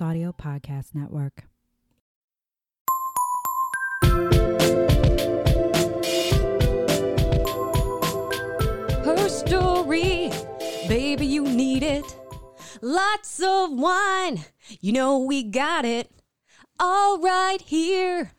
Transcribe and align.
Audio 0.00 0.32
Podcast 0.32 0.94
Network. 0.94 1.44
Her 9.04 9.28
story, 9.28 10.30
baby, 10.88 11.26
you 11.26 11.44
need 11.44 11.82
it. 11.82 12.04
Lots 12.80 13.40
of 13.40 13.72
wine, 13.72 14.44
you 14.80 14.92
know 14.92 15.18
we 15.18 15.42
got 15.42 15.84
it. 15.84 16.10
All 16.78 17.18
right 17.18 17.60
here 17.60 18.32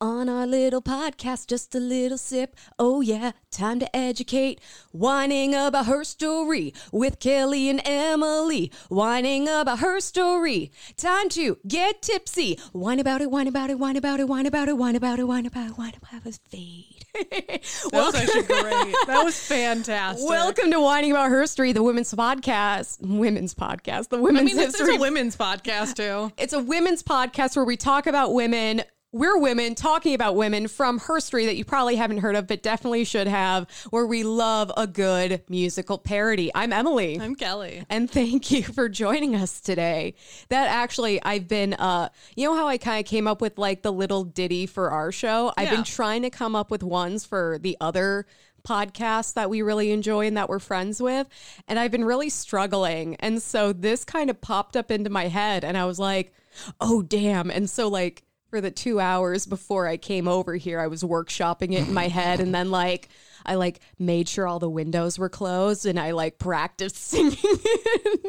on 0.00 0.28
our 0.28 0.46
little 0.46 0.82
podcast, 0.82 1.46
just 1.46 1.74
a 1.74 1.78
little 1.80 2.18
sip. 2.18 2.56
Oh, 2.78 3.00
yeah, 3.00 3.32
time 3.50 3.80
to 3.80 3.96
educate. 3.96 4.60
Whining 4.92 5.54
about 5.54 5.86
her 5.86 6.04
story 6.04 6.74
with 6.92 7.18
Kelley 7.20 7.68
and 7.68 7.80
Emily. 7.84 8.70
Whining 8.88 9.48
about 9.48 9.78
her 9.78 10.00
story. 10.00 10.72
Time 10.96 11.28
to 11.30 11.58
get 11.66 12.02
tipsy. 12.02 12.58
Whine 12.72 13.00
about 13.00 13.20
it, 13.22 13.30
whine 13.30 13.46
about 13.46 13.70
it, 13.70 13.78
whine 13.78 13.96
about 13.96 14.20
it, 14.20 14.28
whine 14.28 14.46
about 14.46 14.68
it, 14.68 14.76
whine 14.76 14.96
about 14.96 15.18
it, 15.18 15.24
whine 15.24 15.46
about 15.46 15.70
it, 15.70 15.78
whine 15.78 15.94
about 15.96 16.26
it, 16.26 16.38
fade. 16.48 17.00
That 17.92 17.92
was 17.92 18.14
actually 18.16 18.42
great. 18.42 18.94
That 19.06 19.22
was 19.24 19.38
fantastic. 19.38 20.28
Welcome 20.28 20.72
to 20.72 20.80
Whining 20.80 21.12
About 21.12 21.30
Her 21.30 21.46
Story, 21.46 21.72
the 21.72 21.82
women's 21.82 22.12
podcast. 22.12 22.98
Women's 23.00 23.54
podcast. 23.54 24.08
The 24.08 24.16
I 24.16 24.20
women's 24.20 24.46
mean, 24.46 24.56
this 24.56 24.74
is 24.74 24.80
history. 24.80 24.96
a 24.96 25.00
women's 25.00 25.36
podcast 25.36 25.94
too. 25.94 26.32
it's 26.36 26.52
a 26.52 26.58
women's 26.60 27.04
podcast 27.04 27.54
where 27.54 27.64
we 27.64 27.76
talk 27.76 28.08
about 28.08 28.34
women. 28.34 28.82
We're 29.14 29.38
women 29.38 29.76
talking 29.76 30.12
about 30.12 30.34
women 30.34 30.66
from 30.66 30.98
herstory 30.98 31.46
that 31.46 31.54
you 31.54 31.64
probably 31.64 31.94
haven't 31.94 32.18
heard 32.18 32.34
of, 32.34 32.48
but 32.48 32.64
definitely 32.64 33.04
should 33.04 33.28
have, 33.28 33.70
where 33.90 34.04
we 34.04 34.24
love 34.24 34.72
a 34.76 34.88
good 34.88 35.44
musical 35.48 35.98
parody. 35.98 36.50
I'm 36.52 36.72
Emily. 36.72 37.20
I'm 37.20 37.36
Kelley. 37.36 37.84
and 37.88 38.10
thank 38.10 38.50
you 38.50 38.64
for 38.64 38.88
joining 38.88 39.36
us 39.36 39.60
today. 39.60 40.16
That 40.48 40.66
actually, 40.66 41.22
I've 41.22 41.46
been, 41.46 41.74
uh, 41.74 42.08
you 42.34 42.48
know 42.48 42.56
how 42.56 42.66
I 42.66 42.76
kind 42.76 42.98
of 42.98 43.08
came 43.08 43.28
up 43.28 43.40
with 43.40 43.56
like 43.56 43.82
the 43.82 43.92
little 43.92 44.24
ditty 44.24 44.66
for 44.66 44.90
our 44.90 45.12
show? 45.12 45.52
I've 45.56 45.70
been 45.70 45.84
trying 45.84 46.22
to 46.22 46.30
come 46.30 46.56
up 46.56 46.72
with 46.72 46.82
ones 46.82 47.24
for 47.24 47.58
the 47.62 47.76
other 47.80 48.26
podcasts 48.64 49.34
that 49.34 49.48
we 49.48 49.62
really 49.62 49.92
enjoy 49.92 50.26
and 50.26 50.36
that 50.36 50.48
we're 50.48 50.58
friends 50.58 51.00
with. 51.00 51.28
And 51.68 51.78
I've 51.78 51.92
been 51.92 52.04
really 52.04 52.30
struggling. 52.30 53.14
And 53.20 53.40
so 53.40 53.72
this 53.72 54.04
kind 54.04 54.28
of 54.28 54.40
popped 54.40 54.76
up 54.76 54.90
into 54.90 55.08
my 55.08 55.28
head 55.28 55.62
and 55.62 55.78
I 55.78 55.84
was 55.84 56.00
like, 56.00 56.34
oh, 56.80 57.02
damn. 57.02 57.48
And 57.48 57.70
so, 57.70 57.86
like, 57.86 58.23
for 58.54 58.60
the 58.60 58.70
two 58.70 59.00
hours 59.00 59.46
before 59.46 59.88
I 59.88 59.96
came 59.96 60.28
over 60.28 60.54
here, 60.54 60.78
I 60.78 60.86
was 60.86 61.02
workshopping 61.02 61.72
it 61.72 61.88
in 61.88 61.92
my 61.92 62.06
head. 62.06 62.38
And 62.38 62.54
then, 62.54 62.70
like, 62.70 63.08
I 63.44 63.56
like 63.56 63.80
made 63.98 64.28
sure 64.28 64.46
all 64.46 64.60
the 64.60 64.70
windows 64.70 65.18
were 65.18 65.28
closed 65.28 65.86
and 65.86 65.98
I 65.98 66.12
like 66.12 66.38
practiced 66.38 66.94
singing. 67.10 67.36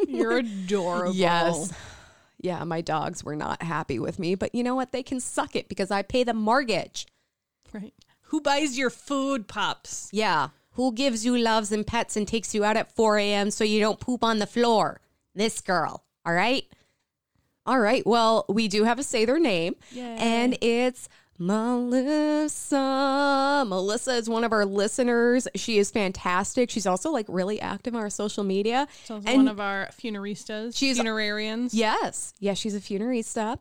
You're 0.08 0.40
adorable. 0.40 1.14
Yes. 1.14 1.72
Yeah, 2.42 2.64
my 2.64 2.82
dogs 2.82 3.24
were 3.24 3.36
not 3.36 3.62
happy 3.62 4.00
with 4.00 4.18
me, 4.18 4.34
but 4.34 4.56
you 4.56 4.64
know 4.64 4.74
what? 4.74 4.92
They 4.92 5.04
can 5.04 5.20
suck 5.20 5.56
it 5.56 5.70
because 5.70 5.92
I 5.92 6.02
pay 6.02 6.24
the 6.24 6.34
mortgage. 6.34 7.06
Right. 7.72 7.94
Who 8.30 8.42
buys 8.42 8.80
your 8.80 8.90
food, 8.90 9.48
pups? 9.48 10.10
Yeah. 10.12 10.48
Who 10.72 10.92
gives 10.92 11.24
you 11.24 11.38
loves 11.38 11.72
and 11.72 11.86
pets 11.86 12.18
and 12.18 12.28
takes 12.28 12.56
you 12.56 12.64
out 12.64 12.78
at 12.78 12.96
4 12.96 13.20
a.m. 13.20 13.52
so 13.52 13.64
you 13.64 13.80
don't 13.80 14.00
poop 14.00 14.24
on 14.24 14.40
the 14.40 14.48
floor? 14.48 15.02
This 15.36 15.62
girl. 15.62 16.04
All 16.26 16.34
right. 16.34 16.64
All 17.66 17.80
right. 17.80 18.06
Well, 18.06 18.46
we 18.48 18.68
do 18.68 18.84
have 18.84 18.98
to 18.98 19.04
say 19.04 19.26
their 19.26 19.40
name, 19.40 19.76
Yay. 19.92 20.16
and 20.20 20.58
it's 20.62 21.10
Melissa. 22.36 23.66
Melissa 23.68 24.12
is 24.16 24.30
one 24.30 24.44
of 24.44 24.52
our 24.54 24.66
listeners. 24.66 25.48
She 25.56 25.78
is 25.78 25.92
fantastic. 25.92 26.70
She's 26.70 26.86
also 26.86 27.12
like 27.12 27.26
really 27.28 27.60
active 27.60 27.96
on 27.96 28.02
our 28.02 28.10
social 28.10 28.44
media. 28.44 28.88
She's 29.02 29.10
And- 29.10 29.26
one 29.38 29.48
of 29.48 29.60
our 29.60 29.90
funeristas. 30.00 30.78
She's- 30.78 30.98
funerarians. 30.98 31.72
Yes. 31.74 32.34
Yes, 32.40 32.58
she's 32.58 32.76
a 32.76 32.80
funerista. 32.80 33.58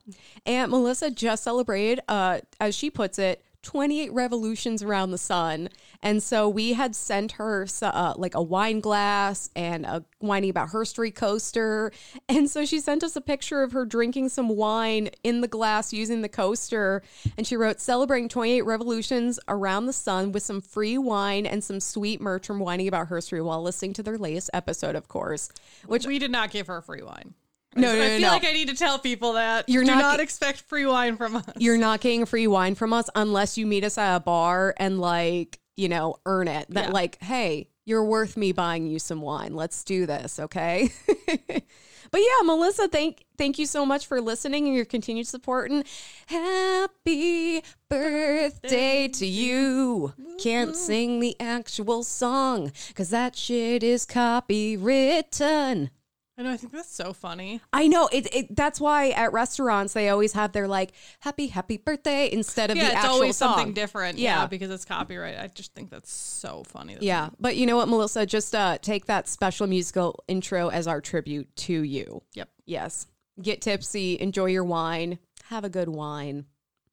And 0.47 0.71
Melissa 0.71 1.11
just 1.11 1.43
celebrated, 1.45 2.01
uh, 2.09 2.41
as 2.61 2.75
she 2.75 2.91
puts 2.91 3.19
it, 3.19 3.43
28 3.65 4.13
revolutions 4.13 4.83
around 4.83 5.11
the 5.11 5.19
sun. 5.19 5.69
And 6.03 6.23
so 6.23 6.49
we 6.49 6.75
had 6.75 6.95
sent 6.95 7.33
her 7.33 7.67
uh, 7.83 8.15
like 8.17 8.35
a 8.35 8.43
wine 8.43 8.81
glass 8.81 9.51
and 9.57 9.85
a 9.85 10.05
whining 10.19 10.51
about 10.51 10.69
herstory 10.69 11.15
coaster. 11.15 11.91
And 12.29 12.49
so 12.49 12.65
she 12.65 12.79
sent 12.79 13.03
us 13.03 13.17
a 13.17 13.21
picture 13.21 13.63
of 13.63 13.73
her 13.73 13.85
drinking 13.85 14.29
some 14.29 14.49
wine 14.49 15.11
in 15.23 15.41
the 15.41 15.49
glass 15.49 15.93
using 15.93 16.23
the 16.23 16.29
coaster. 16.29 17.03
And 17.37 17.47
she 17.47 17.57
wrote, 17.57 17.81
celebrating 17.81 18.29
28 18.29 18.63
revolutions 18.63 19.41
around 19.49 19.87
the 19.87 19.93
sun 19.93 20.33
with 20.33 20.43
some 20.43 20.61
free 20.61 20.99
wine 20.99 21.47
and 21.47 21.65
some 21.65 21.81
sweet 21.81 22.21
merch 22.21 22.47
from 22.47 22.61
whining 22.61 22.89
about 22.89 23.09
herstory 23.09 23.45
while 23.45 23.63
listening 23.63 23.95
to 23.95 24.03
their 24.03 24.19
latest 24.19 24.51
episode, 24.53 24.95
of 24.95 25.09
course. 25.09 25.51
Which 25.87 26.07
we 26.07 26.19
did 26.19 26.31
not 26.31 26.51
give 26.51 26.67
her 26.67 26.81
free 26.83 27.03
wine. 27.03 27.35
No, 27.77 27.91
I 27.91 27.95
no, 27.95 27.99
no, 27.99 28.09
feel 28.09 28.21
no. 28.21 28.29
like 28.29 28.45
I 28.47 28.53
need 28.53 28.69
to 28.69 28.77
tell 28.77 28.99
people 28.99 29.35
that. 29.35 29.69
You're 29.69 29.85
do 29.85 29.91
not 29.91 29.99
not, 30.01 30.21
expect 30.21 30.61
free 30.63 30.87
wine 30.87 31.17
from 31.17 31.37
us. 31.37 31.45
you're 31.59 31.79
not 31.79 32.01
getting 32.01 32.25
free 32.27 32.47
wine 32.47 32.75
from 32.75 32.93
us 32.93 33.09
unless 33.15 33.57
you 33.59 33.67
meet 33.67 33.85
us 33.85 33.99
at 33.99 34.17
a 34.17 34.21
bar 34.21 34.75
and 34.79 35.01
like 35.01 35.59
you 35.77 35.89
know 35.89 36.17
earn 36.27 36.49
it. 36.49 36.67
That 36.71 36.87
Yeah. 36.87 36.93
like 36.93 37.23
hey 37.23 37.69
you're 37.87 38.05
worth 38.05 38.37
me 38.37 38.53
buying 38.53 38.87
you 38.87 38.99
some 38.99 39.21
wine. 39.21 39.55
Let's 39.55 39.85
do 39.85 40.07
this 40.07 40.39
okay? 40.39 40.91
But 42.11 42.21
yeah 42.21 42.45
melissa 42.47 42.87
thank 42.87 43.25
thank 43.37 43.59
you 43.59 43.67
so 43.67 43.85
much 43.85 44.07
for 44.07 44.21
listening 44.21 44.67
and 44.67 44.77
your 44.77 44.85
continued 44.85 45.27
support 45.27 45.73
and 45.73 45.83
happy 46.27 47.65
birthday 47.89 49.09
to 49.09 49.27
you. 49.27 50.13
can't 50.41 50.77
sing 50.77 51.19
the 51.19 51.35
actual 51.41 52.05
song 52.05 52.71
because 52.89 53.11
that 53.11 53.35
shit 53.35 53.83
is 53.83 54.07
copywritten 54.07 55.91
I 56.37 56.43
know. 56.43 56.51
I 56.51 56.57
think 56.57 56.73
that's 56.73 56.91
so 56.93 57.13
funny. 57.13 57.61
I 57.73 57.87
know 57.87 58.09
it, 58.13 58.27
it. 58.35 58.57
That's 58.57 58.81
why 58.81 59.11
at 59.11 59.33
restaurants 59.33 59.93
they 59.93 60.09
always 60.09 60.33
have 60.33 60.51
their 60.53 60.67
like 60.67 60.93
"Happy 61.21 61.47
Happy 61.47 61.77
Birthday" 61.77 62.29
instead 62.33 62.71
of 62.73 62.77
Yeah, 62.77 62.85
the 62.85 62.89
it's 62.89 62.97
actual 62.97 63.11
always 63.15 63.37
song. 63.37 63.57
something 63.57 63.73
different. 63.75 64.19
Yeah. 64.19 64.41
Yeah. 64.41 64.47
because 64.47 64.71
it's 64.71 64.85
copyright. 64.85 65.39
I 65.39 65.47
just 65.47 65.75
think 65.75 65.91
that's 65.91 66.11
so 66.13 66.65
funny. 66.67 66.95
That's 66.95 67.05
Yeah, 67.07 67.29
but 67.39 67.57
you 67.57 67.67
know 67.67 67.77
what, 67.77 67.89
Melissa? 67.89 68.27
Just 68.27 68.53
uh, 68.55 68.79
take 68.83 69.07
that 69.07 69.29
special 69.29 69.69
musical 69.69 70.25
intro 70.27 70.69
as 70.71 70.89
our 70.89 71.01
tribute 71.01 71.55
to 71.57 71.83
you. 71.83 72.23
Yep. 72.35 72.49
Yes, 72.67 73.07
get 73.41 73.61
tipsy, 73.61 74.19
enjoy 74.19 74.47
your 74.47 74.65
wine, 74.65 75.19
have 75.51 75.63
a 75.65 75.69
good 75.69 75.89
wine. 75.89 76.47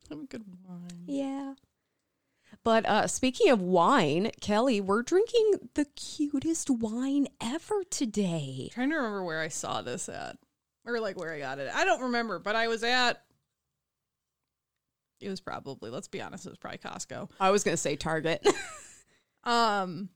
Have 0.10 0.20
a 0.20 0.26
good 0.26 0.44
wine. 0.68 1.04
Yeah. 1.08 1.54
But 2.64 2.86
uh, 2.86 3.08
speaking 3.08 3.50
of 3.50 3.62
wine, 3.62 4.32
Kelley, 4.40 4.82
we're 4.82 5.02
drinking 5.02 5.70
the 5.74 5.86
cutest 5.86 6.70
wine 6.70 7.28
ever 7.42 7.84
today. 7.90 8.70
trying 8.72 8.92
to 8.92 8.96
remember 8.98 9.24
where 9.24 9.42
I 9.42 9.48
saw 9.48 9.82
this 9.82 10.08
at, 10.10 10.38
or 10.86 11.00
like 11.00 11.18
where 11.18 11.34
I 11.34 11.40
got 11.40 11.58
it. 11.60 11.72
I 11.74 11.86
don't 11.86 12.02
remember, 12.02 12.38
but 12.40 12.56
I 12.56 12.68
was 12.68 12.84
at. 12.84 13.24
It 15.20 15.30
was 15.30 15.42
probably. 15.42 15.90
Let's 15.90 16.08
be 16.08 16.22
honest. 16.22 16.46
It 16.46 16.50
was 16.50 16.58
probably 16.60 16.80
Costco. 16.80 17.30
I 17.40 17.50
was 17.50 17.64
gonna 17.64 17.78
say 17.78 17.96
Target. 17.96 18.48
Um, 19.44 20.10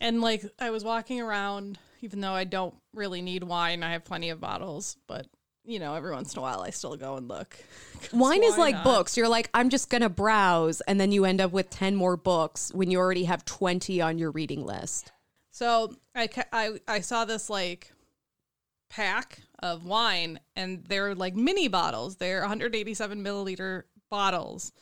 and 0.00 0.20
like 0.20 0.44
I 0.58 0.70
was 0.70 0.84
walking 0.84 1.20
around, 1.20 1.78
even 2.00 2.20
though 2.20 2.32
I 2.32 2.44
don't 2.44 2.74
really 2.92 3.22
need 3.22 3.42
wine, 3.44 3.82
I 3.82 3.92
have 3.92 4.04
plenty 4.04 4.30
of 4.30 4.40
bottles. 4.40 4.96
But 5.06 5.26
you 5.66 5.78
know, 5.78 5.94
every 5.94 6.12
once 6.12 6.32
in 6.32 6.38
a 6.38 6.42
while, 6.42 6.60
I 6.60 6.70
still 6.70 6.96
go 6.96 7.16
and 7.16 7.28
look. 7.28 7.56
Wine 8.12 8.42
is 8.42 8.56
like 8.56 8.76
not? 8.76 8.84
books. 8.84 9.16
You're 9.16 9.28
like, 9.28 9.50
I'm 9.52 9.68
just 9.68 9.90
gonna 9.90 10.08
browse, 10.08 10.80
and 10.82 11.00
then 11.00 11.12
you 11.12 11.24
end 11.24 11.40
up 11.40 11.52
with 11.52 11.70
ten 11.70 11.96
more 11.96 12.16
books 12.16 12.72
when 12.72 12.90
you 12.90 12.98
already 12.98 13.24
have 13.24 13.44
twenty 13.44 14.00
on 14.00 14.18
your 14.18 14.30
reading 14.30 14.64
list. 14.64 15.12
So 15.50 15.94
I, 16.14 16.28
I 16.52 16.80
I 16.86 17.00
saw 17.00 17.24
this 17.24 17.50
like 17.50 17.92
pack 18.88 19.40
of 19.58 19.84
wine, 19.84 20.40
and 20.54 20.84
they're 20.84 21.14
like 21.14 21.34
mini 21.34 21.68
bottles. 21.68 22.16
They're 22.16 22.40
187 22.40 23.22
milliliter 23.24 23.84
bottles, 24.10 24.72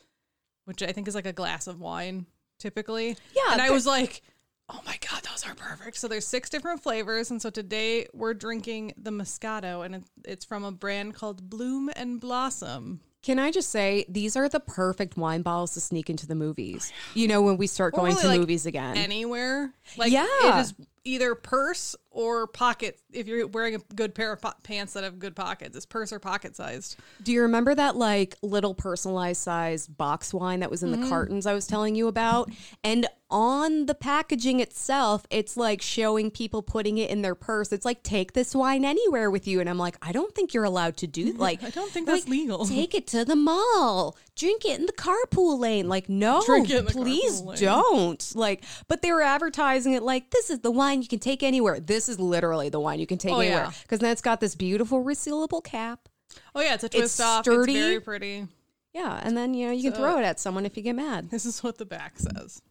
which 0.65 0.83
I 0.83 0.91
think 0.91 1.07
is 1.07 1.15
like 1.15 1.25
a 1.25 1.33
glass 1.33 1.67
of 1.67 1.79
wine 1.79 2.25
typically. 2.59 3.17
Yeah, 3.35 3.53
and 3.53 3.61
I 3.61 3.71
was 3.71 3.85
like. 3.85 4.21
Oh 4.67 4.81
my 4.85 4.97
god, 5.09 5.21
those 5.23 5.45
are 5.45 5.53
perfect. 5.53 5.97
So 5.97 6.07
there's 6.07 6.25
six 6.27 6.49
different 6.49 6.81
flavors, 6.81 7.29
and 7.29 7.39
so 7.41 7.49
today 7.51 8.07
we're 8.13 8.33
drinking 8.33 8.93
the 8.97 9.11
Moscato, 9.11 9.85
and 9.85 10.03
it's 10.23 10.43
from 10.43 10.63
a 10.63 10.71
brand 10.71 11.13
called 11.13 11.49
Bloom 11.49 11.91
and 11.95 12.19
Blossom. 12.19 13.01
Can 13.21 13.37
I 13.39 13.51
just 13.51 13.69
say 13.69 14.05
these 14.09 14.35
are 14.35 14.49
the 14.49 14.59
perfect 14.59 15.17
wine 15.17 15.41
bottles 15.43 15.73
to 15.75 15.81
sneak 15.81 16.09
into 16.09 16.25
the 16.27 16.35
movies? 16.35 16.91
You 17.13 17.27
know, 17.27 17.41
when 17.41 17.57
we 17.57 17.67
start 17.67 17.93
Or 17.93 17.97
going 17.97 18.11
really, 18.13 18.21
to 18.23 18.27
like, 18.29 18.39
movies 18.39 18.65
again. 18.65 18.97
Anywhere, 18.97 19.71
like 19.97 20.11
Yeah. 20.11 20.25
it 20.43 20.59
is 20.61 20.73
either 21.05 21.35
purse 21.35 21.95
or 22.09 22.47
pocket. 22.47 22.99
If 23.13 23.27
you're 23.27 23.45
wearing 23.47 23.75
a 23.75 23.79
good 23.93 24.15
pair 24.15 24.33
of 24.33 24.41
po- 24.41 24.53
pants 24.63 24.93
that 24.93 25.03
have 25.03 25.19
good 25.19 25.35
pockets, 25.35 25.77
it's 25.77 25.85
purse 25.85 26.11
or 26.11 26.19
pocket 26.19 26.55
sized. 26.55 26.97
Do 27.23 27.31
you 27.31 27.43
remember 27.43 27.75
that 27.75 27.95
like 27.95 28.35
little 28.41 28.73
personalized 28.73 29.41
size 29.41 29.87
box 29.87 30.33
wine 30.33 30.61
that 30.61 30.71
was 30.71 30.81
in 30.83 30.91
Mm-hmm. 30.91 31.03
the 31.03 31.09
cartons 31.09 31.45
I 31.45 31.53
was 31.53 31.67
telling 31.67 31.95
you 31.95 32.07
about? 32.07 32.49
And 32.83 33.05
on 33.29 33.85
the 33.87 33.95
packaging 33.95 34.59
itself, 34.61 35.25
it's 35.29 35.57
like 35.57 35.81
showing 35.81 36.31
people 36.31 36.61
putting 36.61 36.97
it 36.97 37.09
in 37.09 37.21
their 37.21 37.35
purse. 37.35 37.71
It's 37.71 37.85
like 37.85 38.01
take 38.03 38.33
this 38.33 38.55
wine 38.55 38.85
anywhere 38.85 39.29
with 39.29 39.47
you, 39.47 39.59
and 39.59 39.69
I'm 39.69 39.77
like, 39.79 39.97
I 40.01 40.11
don't 40.11 40.33
think 40.33 40.53
you're 40.53 40.63
allowed 40.63 40.97
to 40.97 41.07
do 41.07 41.33
like. 41.37 41.63
I 41.63 41.69
don't 41.69 41.91
think 41.91 42.07
that's 42.07 42.23
like, 42.23 42.29
legal. 42.31 42.65
Take 42.65 42.95
it 42.95 43.07
to 43.07 43.25
the 43.25 43.35
mall. 43.35 44.15
Drink 44.35 44.65
it 44.65 44.79
in 44.79 44.85
the 44.85 44.91
carpool 44.93 45.57
lane. 45.59 45.87
Like, 45.87 46.09
no, 46.09 46.41
please 46.41 47.41
don't. 47.57 48.31
Like, 48.35 48.63
but 48.89 49.01
they 49.01 49.11
were 49.13 49.21
advertising 49.21 49.93
it 49.93 50.03
like 50.03 50.31
this 50.31 50.49
is 50.49 50.59
the 50.59 50.71
wine 50.71 51.01
you 51.01 51.07
can 51.07 51.19
take 51.19 51.41
anywhere. 51.41 51.79
This 51.79 52.09
is 52.09 52.19
literally 52.19 52.67
the 52.69 52.79
wine 52.79 52.99
you 52.99 53.07
can 53.07 53.17
take 53.17 53.31
Oh, 53.31 53.39
anywhere 53.39 53.65
yeah. 53.65 53.71
because 53.83 53.99
then 53.99 54.11
it's 54.11 54.21
got 54.21 54.41
this 54.41 54.53
beautiful 54.55 55.03
resealable 55.03 55.63
cap. 55.63 56.09
Oh 56.53 56.61
yeah, 56.61 56.73
it's 56.73 56.83
a 56.83 56.89
twist 56.89 57.21
off. 57.21 57.45
sturdy. 57.45 57.75
It's 57.77 57.85
very 57.85 57.99
pretty. 58.01 58.47
Yeah, 58.93 59.19
and 59.23 59.37
then 59.37 59.53
you 59.53 59.67
know 59.67 59.71
you 59.73 59.83
can 59.83 59.93
throw 59.93 60.17
it 60.17 60.23
at 60.23 60.39
someone 60.39 60.65
if 60.65 60.75
you 60.75 60.83
get 60.83 60.95
mad. 60.95 61.29
This 61.29 61.45
is 61.45 61.63
what 61.63 61.77
the 61.77 61.85
back 61.85 62.17
says. 62.17 62.61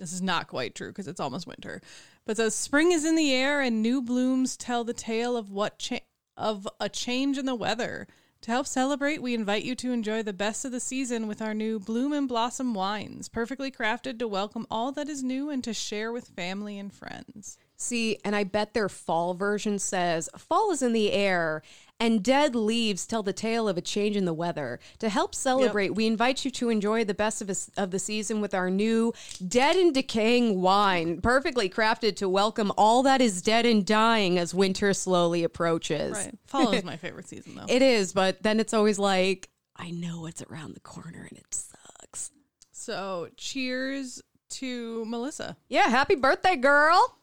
This 0.00 0.12
is 0.12 0.22
not 0.22 0.48
quite 0.48 0.74
true 0.74 0.88
because 0.88 1.06
it's 1.08 1.20
almost 1.20 1.46
winter. 1.46 1.80
But 2.24 2.32
it 2.32 2.36
says 2.38 2.54
spring 2.54 2.90
is 2.90 3.04
in 3.04 3.16
the 3.16 3.32
air 3.32 3.60
and 3.60 3.82
new 3.82 4.02
blooms 4.02 4.56
tell 4.56 4.82
the 4.82 4.94
tale 4.94 5.36
of 5.36 5.50
what 5.50 5.78
cha- 5.78 5.98
of 6.36 6.66
a 6.80 6.88
change 6.88 7.38
in 7.38 7.46
the 7.46 7.54
weather. 7.54 8.08
To 8.42 8.50
help 8.50 8.66
celebrate, 8.66 9.20
we 9.20 9.34
invite 9.34 9.64
you 9.64 9.74
to 9.74 9.92
enjoy 9.92 10.22
the 10.22 10.32
best 10.32 10.64
of 10.64 10.72
the 10.72 10.80
season 10.80 11.26
with 11.26 11.42
our 11.42 11.52
new 11.52 11.78
Bloom 11.78 12.14
and 12.14 12.26
Blossom 12.26 12.72
wines, 12.72 13.28
perfectly 13.28 13.70
crafted 13.70 14.18
to 14.18 14.26
welcome 14.26 14.66
all 14.70 14.92
that 14.92 15.10
is 15.10 15.22
new 15.22 15.50
and 15.50 15.62
to 15.62 15.74
share 15.74 16.10
with 16.10 16.28
family 16.28 16.78
and 16.78 16.90
friends. 16.90 17.58
See, 17.76 18.18
and 18.24 18.34
I 18.34 18.44
bet 18.44 18.72
their 18.72 18.88
fall 18.88 19.34
version 19.34 19.78
says 19.78 20.30
fall 20.38 20.70
is 20.70 20.80
in 20.80 20.94
the 20.94 21.12
air 21.12 21.60
and 22.00 22.22
dead 22.24 22.54
leaves 22.56 23.06
tell 23.06 23.22
the 23.22 23.32
tale 23.32 23.68
of 23.68 23.76
a 23.76 23.80
change 23.80 24.16
in 24.16 24.24
the 24.24 24.32
weather. 24.32 24.80
To 24.98 25.08
help 25.08 25.34
celebrate, 25.34 25.94
we 25.94 26.06
invite 26.06 26.44
you 26.44 26.50
to 26.52 26.70
enjoy 26.70 27.04
the 27.04 27.14
best 27.14 27.42
of, 27.42 27.50
us- 27.50 27.70
of 27.76 27.90
the 27.90 27.98
season 27.98 28.40
with 28.40 28.54
our 28.54 28.70
new 28.70 29.12
dead 29.46 29.76
and 29.76 29.92
decaying 29.94 30.60
wine, 30.62 31.20
perfectly 31.20 31.68
crafted 31.68 32.16
to 32.16 32.28
welcome 32.28 32.72
all 32.76 33.02
that 33.02 33.20
is 33.20 33.42
dead 33.42 33.66
and 33.66 33.84
dying 33.86 34.38
as 34.38 34.54
winter 34.54 34.92
slowly 34.94 35.44
approaches. 35.44 36.12
Right. 36.12 36.34
Fall 36.46 36.72
is 36.72 36.82
my 36.84 36.96
favorite 36.96 37.28
season 37.28 37.54
though. 37.54 37.66
It 37.68 37.82
is, 37.82 38.12
but 38.12 38.42
then 38.42 38.58
it's 38.58 38.72
always 38.74 38.98
like, 38.98 39.50
I 39.76 39.90
know 39.90 40.26
it's 40.26 40.42
around 40.42 40.74
the 40.74 40.80
corner 40.80 41.26
and 41.28 41.38
it 41.38 41.54
sucks. 41.54 42.30
So, 42.72 43.28
cheers 43.36 44.22
to 44.50 45.04
Melissa. 45.04 45.56
Yeah, 45.68 45.88
happy 45.88 46.14
birthday, 46.16 46.56
girl. 46.56 47.16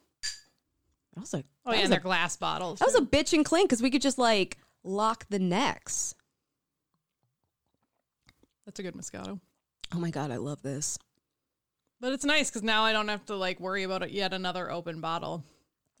That 1.14 1.20
was 1.20 1.34
a, 1.34 1.44
Oh 1.66 1.70
that 1.72 1.76
yeah, 1.76 1.82
was 1.82 1.84
and 1.84 1.86
a 1.86 1.88
they're 1.96 2.00
glass 2.00 2.36
bottles. 2.36 2.78
That 2.78 2.86
was 2.86 2.94
a 2.94 3.00
bitch 3.00 3.32
and 3.32 3.44
clink 3.44 3.68
because 3.68 3.82
we 3.82 3.90
could 3.90 4.00
just 4.02 4.18
like 4.18 4.56
lock 4.88 5.26
the 5.28 5.38
necks. 5.38 6.14
That's 8.64 8.80
a 8.80 8.82
good 8.82 8.94
Moscato. 8.94 9.40
Oh 9.94 9.98
my 9.98 10.10
god, 10.10 10.30
I 10.30 10.36
love 10.36 10.62
this. 10.62 10.98
But 12.00 12.12
it's 12.12 12.24
nice 12.24 12.50
because 12.50 12.62
now 12.62 12.84
I 12.84 12.92
don't 12.92 13.08
have 13.08 13.24
to 13.26 13.36
like 13.36 13.58
worry 13.60 13.82
about 13.82 14.02
it 14.02 14.10
yet 14.10 14.32
another 14.32 14.70
open 14.70 15.00
bottle. 15.00 15.44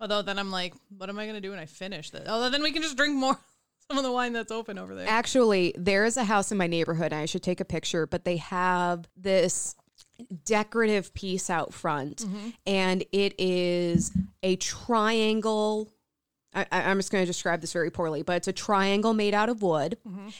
Although 0.00 0.22
then 0.22 0.38
I'm 0.38 0.50
like, 0.50 0.74
what 0.96 1.08
am 1.08 1.18
I 1.18 1.26
gonna 1.26 1.40
do 1.40 1.50
when 1.50 1.58
I 1.58 1.66
finish 1.66 2.10
this? 2.10 2.28
Although 2.28 2.50
then 2.50 2.62
we 2.62 2.72
can 2.72 2.82
just 2.82 2.96
drink 2.96 3.16
more 3.16 3.38
some 3.88 3.98
of 3.98 4.04
the 4.04 4.12
wine 4.12 4.32
that's 4.32 4.52
open 4.52 4.78
over 4.78 4.94
there. 4.94 5.08
Actually, 5.08 5.74
there 5.76 6.04
is 6.04 6.16
a 6.16 6.24
house 6.24 6.52
in 6.52 6.58
my 6.58 6.66
neighborhood. 6.66 7.12
And 7.12 7.22
I 7.22 7.26
should 7.26 7.42
take 7.42 7.60
a 7.60 7.64
picture, 7.64 8.06
but 8.06 8.24
they 8.24 8.36
have 8.36 9.08
this 9.16 9.74
decorative 10.44 11.14
piece 11.14 11.48
out 11.48 11.72
front, 11.72 12.18
mm-hmm. 12.18 12.50
and 12.66 13.04
it 13.12 13.34
is 13.38 14.12
a 14.42 14.56
triangle. 14.56 15.90
I, 16.54 16.66
I- 16.72 16.82
I'm 16.90 16.98
just 16.98 17.12
going 17.12 17.22
to 17.22 17.26
describe 17.26 17.60
this 17.60 17.72
very 17.72 17.90
poorly, 17.90 18.22
but 18.22 18.36
it's 18.36 18.48
a 18.48 18.52
triangle 18.52 19.12
made 19.14 19.34
out 19.34 19.48
of 19.48 19.62
wood, 19.62 19.98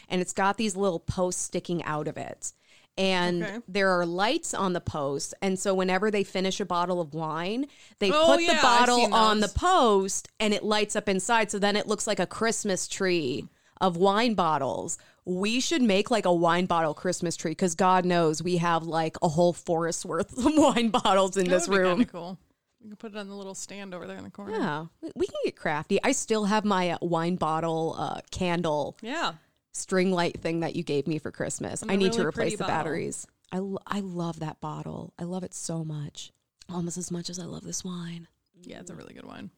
and 0.08 0.20
it's 0.20 0.32
got 0.32 0.56
these 0.56 0.74
little 0.76 1.00
posts 1.00 1.42
sticking 1.42 1.82
out 1.84 2.08
of 2.08 2.16
it. 2.16 2.52
And 2.96 3.44
Okay. 3.44 3.58
there 3.68 3.90
are 3.90 4.04
lights 4.04 4.54
on 4.54 4.72
the 4.72 4.80
post. 4.80 5.32
And 5.40 5.56
so, 5.56 5.72
whenever 5.72 6.10
they 6.10 6.24
finish 6.24 6.58
a 6.58 6.64
bottle 6.64 7.00
of 7.00 7.14
wine, 7.14 7.66
they 8.00 8.10
Oh, 8.10 8.26
put 8.26 8.42
yeah, 8.42 8.54
the 8.56 8.60
bottle 8.62 9.14
on 9.14 9.38
the 9.38 9.46
post 9.48 10.26
and 10.40 10.52
it 10.52 10.64
lights 10.64 10.96
up 10.96 11.08
inside. 11.08 11.50
So 11.52 11.60
then 11.60 11.76
it 11.76 11.86
looks 11.86 12.08
like 12.08 12.18
a 12.18 12.26
Christmas 12.26 12.88
tree 12.88 13.46
of 13.80 13.96
wine 13.96 14.34
bottles. 14.34 14.98
We 15.24 15.60
should 15.60 15.82
make 15.82 16.10
like 16.10 16.24
a 16.26 16.32
wine 16.34 16.66
bottle 16.66 16.92
Christmas 16.92 17.36
tree 17.36 17.52
because 17.52 17.76
God 17.76 18.04
knows 18.04 18.42
we 18.42 18.56
have 18.56 18.82
like 18.82 19.16
a 19.22 19.28
whole 19.28 19.52
forest 19.52 20.04
worth 20.04 20.36
of 20.44 20.52
wine 20.56 20.88
bottles 20.88 21.36
in 21.36 21.44
That 21.44 21.50
this 21.50 21.68
room. 21.68 22.04
cool. 22.06 22.36
You 22.80 22.90
can 22.90 22.96
put 22.96 23.12
it 23.12 23.18
on 23.18 23.28
the 23.28 23.34
little 23.34 23.54
stand 23.54 23.92
over 23.94 24.06
there 24.06 24.16
in 24.16 24.24
the 24.24 24.30
corner. 24.30 24.52
Yeah, 24.56 24.86
we- 25.00 25.12
we 25.16 25.26
can 25.26 25.36
get 25.44 25.56
crafty. 25.56 25.98
I 26.02 26.12
still 26.12 26.44
have 26.44 26.64
my 26.64 26.90
uh, 26.90 26.98
wine 27.02 27.36
bottle 27.36 27.96
uh, 27.98 28.20
candle 28.30 28.96
Yeah. 29.02 29.34
string 29.72 30.12
light 30.12 30.40
thing 30.40 30.60
that 30.60 30.76
you 30.76 30.82
gave 30.84 31.06
me 31.06 31.18
for 31.18 31.30
Christmas. 31.32 31.82
And 31.82 31.90
I 31.90 31.96
the 31.96 32.04
need 32.04 32.12
to 32.12 32.18
really 32.18 32.28
replace 32.28 32.52
the 32.52 32.58
bottle. 32.58 32.76
batteries. 32.76 33.26
I, 33.50 33.58
lo- 33.58 33.78
I 33.86 34.00
love 34.00 34.40
that 34.40 34.60
bottle. 34.60 35.12
I 35.18 35.24
love 35.24 35.42
it 35.42 35.54
so 35.54 35.84
much. 35.84 36.32
Almost 36.68 36.98
as 36.98 37.10
much 37.10 37.30
as 37.30 37.38
I 37.38 37.44
love 37.44 37.64
this 37.64 37.82
wine. 37.82 38.28
Yeah, 38.62 38.80
it's 38.80 38.90
a 38.90 38.94
really 38.94 39.14
good 39.14 39.24
wine. 39.26 39.50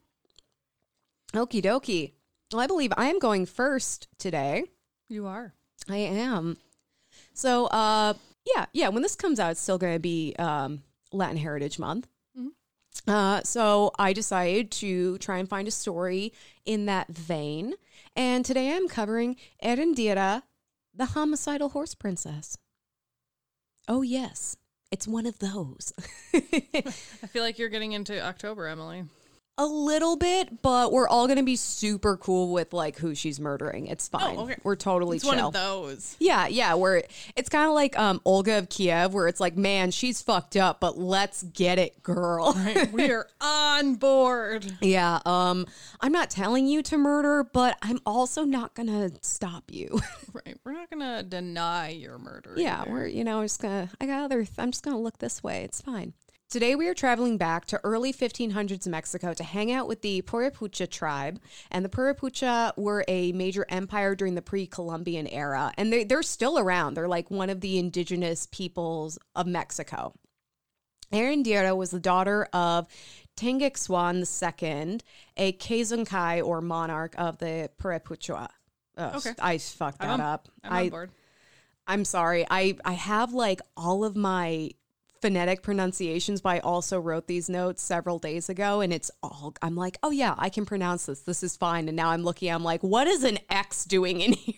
Okie 1.33 1.61
dokie. 1.63 2.13
Well, 2.51 2.61
I 2.61 2.67
believe 2.67 2.91
I 2.97 3.09
am 3.09 3.19
going 3.19 3.45
first 3.45 4.07
today. 4.17 4.65
You 5.09 5.27
are. 5.27 5.53
I 5.89 5.97
am. 5.97 6.57
So, 7.33 7.67
uh, 7.67 8.13
yeah, 8.55 8.65
yeah. 8.73 8.89
When 8.89 9.01
this 9.03 9.15
comes 9.15 9.39
out, 9.39 9.51
it's 9.51 9.61
still 9.61 9.77
going 9.77 9.93
to 9.93 9.99
be 9.99 10.35
um, 10.39 10.83
Latin 11.11 11.37
Heritage 11.37 11.79
Month. 11.79 12.07
Uh, 13.07 13.41
so 13.43 13.91
I 13.97 14.13
decided 14.13 14.71
to 14.71 15.17
try 15.17 15.37
and 15.37 15.49
find 15.49 15.67
a 15.67 15.71
story 15.71 16.33
in 16.65 16.85
that 16.85 17.07
vein, 17.07 17.73
and 18.15 18.45
today 18.45 18.75
I'm 18.75 18.87
covering 18.87 19.37
Eréndira, 19.63 20.43
the 20.93 21.07
homicidal 21.07 21.69
horse 21.69 21.95
princess. 21.95 22.57
Oh 23.87 24.01
yes, 24.01 24.55
it's 24.91 25.07
one 25.07 25.25
of 25.25 25.39
those. 25.39 25.93
I 26.33 27.27
feel 27.27 27.43
like 27.43 27.57
you're 27.57 27.69
getting 27.69 27.93
into 27.93 28.21
October, 28.23 28.67
Emily. 28.67 29.05
A 29.57 29.65
little 29.65 30.15
bit, 30.15 30.61
but 30.61 30.91
we're 30.91 31.07
all 31.07 31.27
to 31.37 31.43
be 31.43 31.55
super 31.55 32.17
cool 32.17 32.51
with 32.51 32.73
like 32.73 32.97
who 32.97 33.13
she's 33.13 33.39
murdering. 33.39 33.87
It's 33.87 34.07
fine. 34.07 34.37
okay. 34.37 34.55
We're 34.63 34.75
totally 34.75 35.17
It's 35.17 35.25
chill. 35.25 35.35
one 35.35 35.45
of 35.45 35.53
those. 35.53 36.15
Yeah, 36.19 36.47
yeah, 36.47 36.73
where 36.73 37.03
it's 37.35 37.49
kind 37.49 37.67
of 37.67 37.73
like 37.73 37.97
um 37.99 38.21
Olga 38.25 38.57
of 38.57 38.69
Kiev 38.69 39.13
where 39.13 39.27
it's 39.27 39.39
like, 39.39 39.55
man, 39.57 39.91
she's 39.91 40.21
fucked 40.21 40.55
up, 40.57 40.79
but 40.79 40.97
let's 40.97 41.43
get 41.43 41.77
it, 41.77 42.01
girl. 42.01 42.57
we 42.91 43.11
are 43.11 43.27
on 43.39 43.95
board. 43.95 44.65
yeah, 44.81 45.19
um 45.25 45.67
I'm 45.99 46.11
not 46.11 46.29
telling 46.29 46.65
you 46.67 46.81
to 46.83 46.97
murder, 46.97 47.43
but 47.43 47.77
I'm 47.81 47.99
also 48.05 48.43
not 48.43 48.73
to 48.87 49.11
stop 49.21 49.65
you. 49.71 49.99
Right. 50.33 50.57
We're 50.63 50.71
not 50.71 50.89
gonna 50.89 51.23
deny 51.23 51.89
your 51.89 52.17
murder. 52.17 52.53
yeah, 52.55 52.83
either. 52.83 52.91
we're 52.91 53.07
you 53.07 53.25
know, 53.25 53.39
I'm 53.39 53.45
just 53.45 53.59
to 53.61 53.89
I 53.99 54.05
got 54.05 54.23
other 54.23 54.37
th- 54.45 54.57
I'm 54.57 54.71
just 54.71 54.83
to 54.95 55.01
look 55.01 55.17
this 55.17 55.43
way. 55.43 55.63
It's 55.65 55.81
fine. 55.81 56.13
Today 56.51 56.75
we 56.75 56.89
are 56.89 56.93
traveling 56.93 57.37
back 57.37 57.63
to 57.67 57.79
early 57.85 58.11
1500s 58.11 58.85
Mexico 58.85 59.33
to 59.33 59.41
hang 59.41 59.71
out 59.71 59.87
with 59.87 60.01
the 60.01 60.21
Purépecha 60.23 60.89
tribe. 60.91 61.39
And 61.71 61.85
the 61.85 61.87
Purépecha 61.87 62.77
were 62.77 63.05
a 63.07 63.31
major 63.31 63.65
empire 63.69 64.15
during 64.15 64.35
the 64.35 64.41
pre-Columbian 64.41 65.27
era. 65.27 65.71
And 65.77 65.93
they, 65.93 66.03
they're 66.03 66.21
still 66.21 66.59
around. 66.59 66.95
They're 66.95 67.07
like 67.07 67.31
one 67.31 67.49
of 67.49 67.61
the 67.61 67.79
indigenous 67.79 68.49
peoples 68.51 69.17
of 69.33 69.47
Mexico. 69.47 70.13
Arendira 71.13 71.73
was 71.73 71.91
the 71.91 72.01
daughter 72.01 72.45
of 72.51 72.85
Tengexuan 73.37 74.17
II, 74.19 74.99
a 75.37 75.53
Kazunkai 75.53 76.45
or 76.45 76.59
monarch 76.59 77.15
of 77.17 77.37
the 77.37 77.69
Purépecha. 77.81 78.49
Oh, 78.97 79.11
Okay. 79.15 79.31
I 79.41 79.57
fucked 79.57 79.99
that 79.99 80.09
I'm 80.09 80.19
up. 80.19 80.49
I'm 80.65 80.73
I, 80.73 80.81
on 80.81 80.89
board. 80.89 81.11
I'm 81.87 82.03
sorry. 82.03 82.45
I 82.49 82.75
I 82.83 82.93
have 82.93 83.33
like 83.33 83.61
all 83.77 84.03
of 84.03 84.17
my 84.17 84.71
phonetic 85.21 85.61
pronunciations, 85.61 86.41
but 86.41 86.49
I 86.49 86.59
also 86.59 86.99
wrote 86.99 87.27
these 87.27 87.49
notes 87.49 87.81
several 87.81 88.19
days 88.19 88.49
ago, 88.49 88.81
and 88.81 88.91
it's 88.91 89.11
all. 89.21 89.53
I'm 89.61 89.75
like, 89.75 89.97
oh 90.03 90.11
yeah, 90.11 90.35
I 90.37 90.49
can 90.49 90.65
pronounce 90.65 91.05
this. 91.05 91.21
This 91.21 91.43
is 91.43 91.55
fine. 91.55 91.87
And 91.87 91.95
now 91.95 92.09
I'm 92.09 92.23
looking. 92.23 92.51
I'm 92.51 92.63
like, 92.63 92.81
what 92.81 93.07
is 93.07 93.23
an 93.23 93.39
X 93.49 93.85
doing 93.85 94.21
in 94.21 94.33
here? 94.33 94.55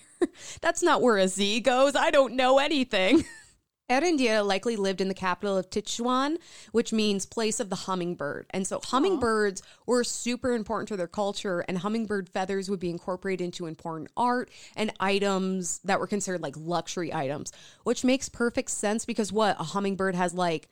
That's 0.61 0.81
not 0.81 1.01
where 1.01 1.17
a 1.17 1.27
Z 1.27 1.59
goes. 1.61 1.95
I 1.95 2.09
don't 2.09 2.35
know 2.35 2.59
anything. 2.59 3.25
Eréndira 3.89 4.45
likely 4.45 4.75
lived 4.75 5.01
in 5.01 5.07
the 5.07 5.13
capital 5.13 5.57
of 5.57 5.69
Tichuan, 5.69 6.37
which 6.71 6.93
means 6.93 7.25
place 7.25 7.59
of 7.59 7.69
the 7.69 7.75
hummingbird. 7.75 8.47
And 8.51 8.65
so 8.65 8.79
hummingbirds 8.83 9.61
were 9.85 10.03
super 10.03 10.53
important 10.53 10.87
to 10.89 10.97
their 10.97 11.07
culture, 11.07 11.59
and 11.67 11.77
hummingbird 11.77 12.29
feathers 12.29 12.69
would 12.69 12.79
be 12.79 12.89
incorporated 12.89 13.43
into 13.43 13.65
important 13.65 14.09
art 14.15 14.49
and 14.75 14.93
items 14.99 15.79
that 15.83 15.99
were 15.99 16.07
considered 16.07 16.41
like 16.41 16.55
luxury 16.57 17.13
items, 17.13 17.51
which 17.83 18.03
makes 18.03 18.29
perfect 18.29 18.69
sense 18.71 19.05
because 19.05 19.31
what? 19.31 19.59
A 19.59 19.63
hummingbird 19.63 20.15
has 20.15 20.33
like 20.33 20.69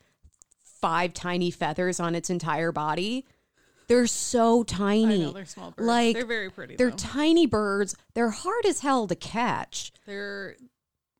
five 0.64 1.14
tiny 1.14 1.50
feathers 1.50 2.00
on 2.00 2.14
its 2.14 2.30
entire 2.30 2.72
body. 2.72 3.26
They're 3.88 4.06
so 4.06 4.62
tiny. 4.62 5.22
I 5.22 5.26
know 5.26 5.32
they're 5.32 5.44
small 5.44 5.70
birds. 5.70 5.86
Like 5.86 6.14
they're 6.14 6.24
very 6.24 6.50
pretty. 6.50 6.76
they're 6.76 6.90
though. 6.90 6.96
tiny 6.96 7.46
birds. 7.46 7.94
They're 8.14 8.30
hard 8.30 8.64
as 8.64 8.80
hell 8.80 9.06
to 9.06 9.14
catch. 9.14 9.92
They're, 10.06 10.56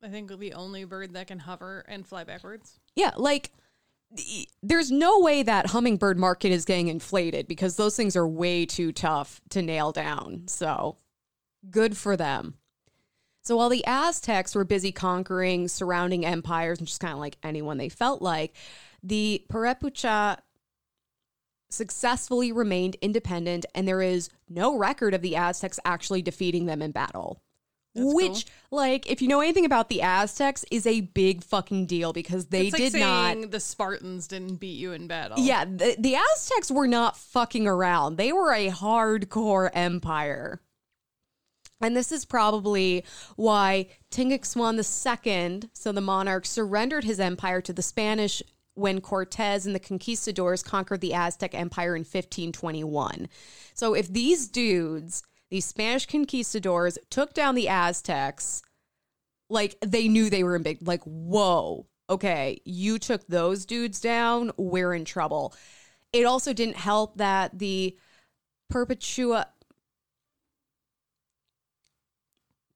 I 0.03 0.09
think, 0.09 0.37
the 0.37 0.53
only 0.53 0.83
bird 0.83 1.13
that 1.13 1.27
can 1.27 1.39
hover 1.39 1.85
and 1.87 2.05
fly 2.05 2.23
backwards. 2.25 2.79
Yeah, 2.95 3.11
like 3.15 3.51
there's 4.61 4.91
no 4.91 5.19
way 5.19 5.41
that 5.41 5.67
hummingbird 5.67 6.19
market 6.19 6.51
is 6.51 6.65
getting 6.65 6.87
inflated 6.87 7.47
because 7.47 7.77
those 7.77 7.95
things 7.95 8.15
are 8.15 8.27
way 8.27 8.65
too 8.65 8.91
tough 8.91 9.41
to 9.49 9.61
nail 9.61 9.91
down. 9.91 10.43
So, 10.47 10.97
good 11.71 11.97
for 11.97 12.15
them. 12.15 12.55
So 13.41 13.57
while 13.57 13.69
the 13.69 13.83
Aztecs 13.85 14.55
were 14.55 14.63
busy 14.63 14.91
conquering 14.91 15.67
surrounding 15.67 16.25
empires 16.25 16.79
and 16.79 16.87
just 16.87 17.01
kind 17.01 17.13
of 17.13 17.19
like 17.19 17.37
anyone 17.43 17.77
they 17.77 17.89
felt 17.89 18.21
like, 18.21 18.55
the 19.01 19.45
Purépecha 19.49 20.37
successfully 21.69 22.51
remained 22.51 22.95
independent 23.01 23.65
and 23.75 23.87
there 23.87 24.01
is 24.01 24.29
no 24.47 24.77
record 24.77 25.13
of 25.13 25.21
the 25.21 25.35
Aztecs 25.35 25.79
actually 25.83 26.21
defeating 26.21 26.67
them 26.67 26.81
in 26.81 26.91
battle. 26.91 27.41
That's 27.95 28.13
Which, 28.13 28.45
like, 28.71 29.09
if 29.09 29.21
you 29.21 29.27
know 29.27 29.39
anything 29.39 29.65
about 29.65 29.89
the 29.89 30.01
Aztecs, 30.01 30.65
is 30.71 30.87
a 30.87 31.01
big 31.01 31.43
fucking 31.43 31.85
deal 31.85 32.11
because 32.11 32.45
they 32.47 32.67
it's 32.67 32.73
like 32.73 32.91
did 32.91 32.99
not. 32.99 33.51
the 33.51 33.59
Spartans 33.59 34.27
didn't 34.27 34.55
beat 34.55 34.79
you 34.79 34.93
in 34.93 35.07
battle. 35.07 35.37
Yeah, 35.39 35.65
the, 35.65 35.95
the 35.99 36.15
Aztecs 36.15 36.71
were 36.71 36.87
not 36.87 37.15
fucking 37.17 37.67
around. 37.67 38.17
They 38.17 38.33
were 38.33 38.51
a 38.51 38.69
hardcore 38.69 39.69
empire. 39.73 40.59
And 41.81 41.95
this 41.95 42.11
is 42.11 42.25
probably 42.25 43.03
why 43.35 43.87
Tinguixuan 44.09 44.77
II, 44.77 45.69
so 45.73 45.91
the 45.91 46.01
monarch, 46.01 46.45
surrendered 46.45 47.03
his 47.03 47.19
empire 47.19 47.61
to 47.61 47.73
the 47.73 47.81
Spanish 47.81 48.41
when 48.75 49.01
Cortez 49.01 49.65
and 49.65 49.75
the 49.75 49.79
conquistadors 49.79 50.63
conquered 50.63 51.01
the 51.01 51.13
Aztec 51.13 51.53
Empire 51.53 51.95
in 51.95 52.01
1521. 52.01 53.27
So 53.75 53.93
if 53.93 54.07
these 54.11 54.47
dudes, 54.47 55.23
these 55.53 55.65
Spanish 55.65 56.07
conquistadors, 56.07 56.97
took 57.11 57.35
down 57.35 57.53
the 57.53 57.67
Aztecs, 57.67 58.63
like 59.51 59.77
they 59.85 60.07
knew 60.07 60.27
they 60.27 60.43
were 60.43 60.55
in 60.55 60.63
big, 60.63 60.79
like, 60.81 61.03
whoa, 61.03 61.85
okay, 62.09 62.59
you 62.65 62.97
took 62.97 63.27
those 63.27 63.63
dudes 63.63 64.01
down, 64.01 64.51
we're 64.57 64.95
in 64.95 65.05
trouble. 65.05 65.53
It 66.11 66.25
also 66.25 66.53
didn't 66.53 66.77
help 66.77 67.17
that 67.17 67.59
the 67.59 67.95
Perpetua 68.71 69.49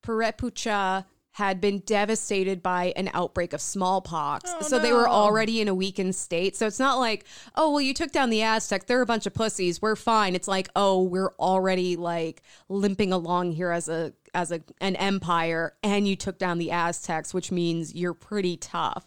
Purépecha 0.06 1.06
had 1.38 1.62
been 1.62 1.78
devastated 1.82 2.64
by 2.64 2.92
an 2.96 3.12
outbreak 3.14 3.54
of 3.54 3.62
smallpox. 3.62 4.52
Oh, 4.56 4.62
so 4.64 4.80
they 4.80 4.92
were 4.92 5.08
already 5.08 5.62
in 5.62 5.68
a 5.68 5.76
weakened 5.76 6.16
state. 6.16 6.56
So 6.56 6.66
it's 6.66 6.80
not 6.80 6.98
like, 6.98 7.26
oh, 7.54 7.70
well, 7.70 7.82
you 7.82 7.94
took 7.94 8.12
down 8.12 8.32
the 8.32 8.42
Aztecs. 8.42 8.86
They're 8.86 9.04
a 9.04 9.06
bunch 9.06 9.28
of 9.28 9.36
pussies. 9.36 9.80
We're 9.80 9.96
fine. 9.96 10.34
It's 10.34 10.48
like, 10.48 10.68
oh, 10.76 11.04
we're 11.04 11.34
already 11.40 11.96
like 11.96 12.42
limping 12.70 13.14
along 13.14 13.52
here 13.52 13.70
as 13.70 13.88
a 13.88 14.14
as 14.34 14.52
a 14.52 14.62
an 14.82 14.96
empire 14.96 15.76
and 15.84 16.08
you 16.08 16.16
took 16.16 16.40
down 16.40 16.58
the 16.58 16.72
Aztecs, 16.72 17.36
which 17.36 17.52
means 17.52 17.94
you're 17.94 18.16
pretty 18.16 18.58
tough. 18.58 19.06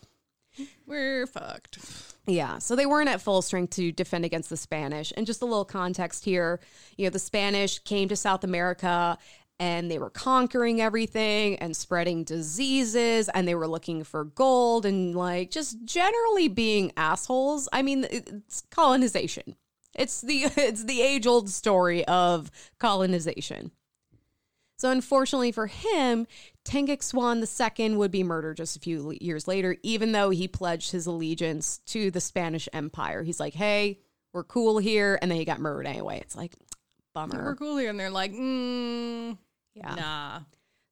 We're 0.86 1.26
fucked. 1.26 1.78
Yeah, 2.26 2.58
so 2.58 2.76
they 2.76 2.86
weren't 2.86 3.08
at 3.08 3.20
full 3.20 3.42
strength 3.42 3.74
to 3.76 3.90
defend 3.90 4.24
against 4.24 4.50
the 4.50 4.56
Spanish. 4.56 5.12
And 5.16 5.26
just 5.26 5.42
a 5.42 5.46
little 5.46 5.64
context 5.64 6.24
here, 6.24 6.60
you 6.96 7.06
know, 7.06 7.10
the 7.10 7.18
Spanish 7.18 7.78
came 7.80 8.08
to 8.08 8.16
South 8.16 8.44
America 8.44 9.18
and 9.60 9.90
they 9.90 9.98
were 9.98 10.10
conquering 10.10 10.80
everything 10.80 11.56
and 11.56 11.76
spreading 11.76 12.24
diseases 12.24 13.28
and 13.28 13.46
they 13.46 13.54
were 13.54 13.68
looking 13.68 14.02
for 14.02 14.24
gold 14.24 14.86
and 14.86 15.14
like 15.14 15.50
just 15.50 15.84
generally 15.84 16.48
being 16.48 16.90
assholes. 16.96 17.68
I 17.70 17.82
mean, 17.82 18.06
it's 18.10 18.62
colonization. 18.70 19.54
It's 19.94 20.22
the 20.22 20.44
it's 20.56 20.84
the 20.84 21.02
age-old 21.02 21.50
story 21.50 22.04
of 22.06 22.50
colonization. 22.78 23.70
So 24.78 24.90
unfortunately 24.90 25.52
for 25.52 25.66
him, 25.66 26.26
Tengic 26.64 27.04
II 27.12 27.96
would 27.96 28.10
be 28.10 28.22
murdered 28.22 28.56
just 28.56 28.76
a 28.76 28.80
few 28.80 29.14
years 29.20 29.46
later, 29.46 29.76
even 29.82 30.12
though 30.12 30.30
he 30.30 30.48
pledged 30.48 30.90
his 30.90 31.04
allegiance 31.04 31.80
to 31.88 32.10
the 32.10 32.20
Spanish 32.20 32.66
Empire. 32.72 33.22
He's 33.22 33.38
like, 33.38 33.52
hey, 33.52 33.98
we're 34.32 34.44
cool 34.44 34.78
here. 34.78 35.18
And 35.20 35.30
then 35.30 35.36
he 35.36 35.44
got 35.44 35.60
murdered 35.60 35.86
anyway. 35.86 36.18
It's 36.22 36.34
like, 36.34 36.54
bummer. 37.12 37.44
We're 37.44 37.56
cool 37.56 37.76
here. 37.76 37.90
And 37.90 38.00
they're 38.00 38.10
like, 38.10 38.32
mm, 38.32 39.36
Yeah. 39.80 39.94
nah. 39.94 40.40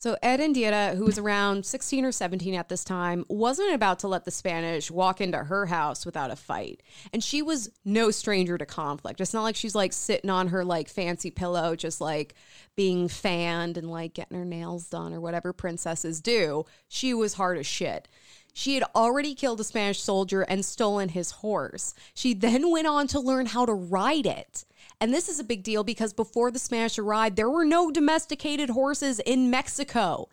So 0.00 0.16
Ed 0.22 0.38
Indiera, 0.38 0.96
who 0.96 1.06
was 1.06 1.18
around 1.18 1.66
16 1.66 2.04
or 2.04 2.12
17 2.12 2.54
at 2.54 2.68
this 2.68 2.84
time, 2.84 3.24
wasn't 3.28 3.74
about 3.74 3.98
to 4.00 4.08
let 4.08 4.24
the 4.24 4.30
Spanish 4.30 4.92
walk 4.92 5.20
into 5.20 5.38
her 5.38 5.66
house 5.66 6.06
without 6.06 6.30
a 6.30 6.36
fight. 6.36 6.84
And 7.12 7.22
she 7.22 7.42
was 7.42 7.68
no 7.84 8.12
stranger 8.12 8.56
to 8.56 8.64
conflict. 8.64 9.20
It's 9.20 9.34
not 9.34 9.42
like 9.42 9.56
she's 9.56 9.74
like 9.74 9.92
sitting 9.92 10.30
on 10.30 10.48
her 10.48 10.64
like 10.64 10.88
fancy 10.88 11.32
pillow 11.32 11.74
just 11.74 12.00
like 12.00 12.36
being 12.76 13.08
fanned 13.08 13.76
and 13.76 13.90
like 13.90 14.14
getting 14.14 14.38
her 14.38 14.44
nails 14.44 14.88
done 14.88 15.12
or 15.12 15.20
whatever 15.20 15.52
princesses 15.52 16.20
do. 16.20 16.64
She 16.86 17.12
was 17.12 17.34
hard 17.34 17.58
as 17.58 17.66
shit. 17.66 18.06
She 18.54 18.74
had 18.74 18.84
already 18.94 19.34
killed 19.34 19.60
a 19.60 19.64
Spanish 19.64 20.00
soldier 20.00 20.42
and 20.42 20.64
stolen 20.64 21.08
his 21.10 21.30
horse. 21.32 21.94
She 22.14 22.34
then 22.34 22.70
went 22.70 22.86
on 22.86 23.08
to 23.08 23.20
learn 23.20 23.46
how 23.46 23.66
to 23.66 23.72
ride 23.72 24.26
it. 24.26 24.64
And 25.00 25.14
this 25.14 25.28
is 25.28 25.38
a 25.38 25.44
big 25.44 25.62
deal 25.62 25.84
because 25.84 26.12
before 26.12 26.50
the 26.50 26.58
Spanish 26.58 26.98
arrived, 26.98 27.36
there 27.36 27.50
were 27.50 27.64
no 27.64 27.90
domesticated 27.90 28.70
horses 28.70 29.20
in 29.20 29.50
Mexico. 29.50 30.28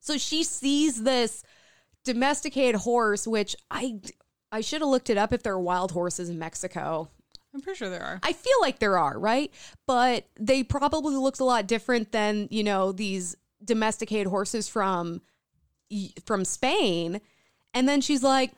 So 0.00 0.18
she 0.18 0.42
sees 0.42 1.02
this 1.02 1.42
domesticated 2.04 2.80
horse, 2.80 3.26
which 3.26 3.54
I 3.70 4.00
I 4.50 4.60
should 4.60 4.80
have 4.80 4.90
looked 4.90 5.10
it 5.10 5.18
up 5.18 5.32
if 5.32 5.42
there 5.42 5.52
are 5.52 5.60
wild 5.60 5.92
horses 5.92 6.28
in 6.28 6.38
Mexico. 6.38 7.10
I'm 7.54 7.60
pretty 7.60 7.78
sure 7.78 7.90
there 7.90 8.02
are. 8.02 8.20
I 8.22 8.32
feel 8.32 8.60
like 8.60 8.78
there 8.78 8.98
are, 8.98 9.18
right? 9.18 9.52
But 9.86 10.26
they 10.38 10.62
probably 10.62 11.16
looked 11.16 11.40
a 11.40 11.44
lot 11.44 11.66
different 11.66 12.12
than, 12.12 12.48
you 12.50 12.62
know, 12.62 12.92
these 12.92 13.36
domesticated 13.64 14.26
horses 14.26 14.68
from 14.68 15.22
from 16.24 16.44
Spain. 16.44 17.20
And 17.74 17.88
then 17.88 18.00
she's 18.00 18.22
like, 18.22 18.52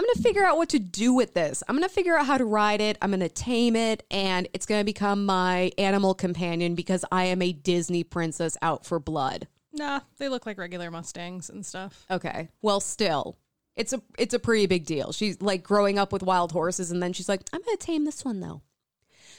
I'm 0.00 0.04
going 0.06 0.14
to 0.14 0.22
figure 0.22 0.44
out 0.46 0.56
what 0.56 0.70
to 0.70 0.78
do 0.78 1.12
with 1.12 1.34
this. 1.34 1.62
I'm 1.68 1.76
going 1.76 1.86
to 1.86 1.94
figure 1.94 2.16
out 2.16 2.24
how 2.24 2.38
to 2.38 2.44
ride 2.46 2.80
it. 2.80 2.96
I'm 3.02 3.10
going 3.10 3.20
to 3.20 3.28
tame 3.28 3.76
it 3.76 4.02
and 4.10 4.48
it's 4.54 4.64
going 4.64 4.80
to 4.80 4.84
become 4.84 5.26
my 5.26 5.72
animal 5.76 6.14
companion 6.14 6.74
because 6.74 7.04
I 7.12 7.24
am 7.24 7.42
a 7.42 7.52
Disney 7.52 8.02
princess 8.02 8.56
out 8.62 8.86
for 8.86 8.98
blood. 8.98 9.46
Nah, 9.74 10.00
they 10.16 10.30
look 10.30 10.46
like 10.46 10.56
regular 10.56 10.90
Mustangs 10.90 11.50
and 11.50 11.66
stuff. 11.66 12.06
Okay. 12.10 12.48
Well, 12.62 12.80
still. 12.80 13.36
It's 13.76 13.92
a 13.92 14.00
it's 14.16 14.32
a 14.32 14.38
pretty 14.38 14.64
big 14.64 14.86
deal. 14.86 15.12
She's 15.12 15.42
like 15.42 15.62
growing 15.62 15.98
up 15.98 16.14
with 16.14 16.22
wild 16.22 16.52
horses 16.52 16.90
and 16.90 17.02
then 17.02 17.12
she's 17.12 17.28
like, 17.28 17.42
I'm 17.52 17.62
to 17.62 17.76
tame 17.78 18.06
this 18.06 18.24
one 18.24 18.40
though. 18.40 18.62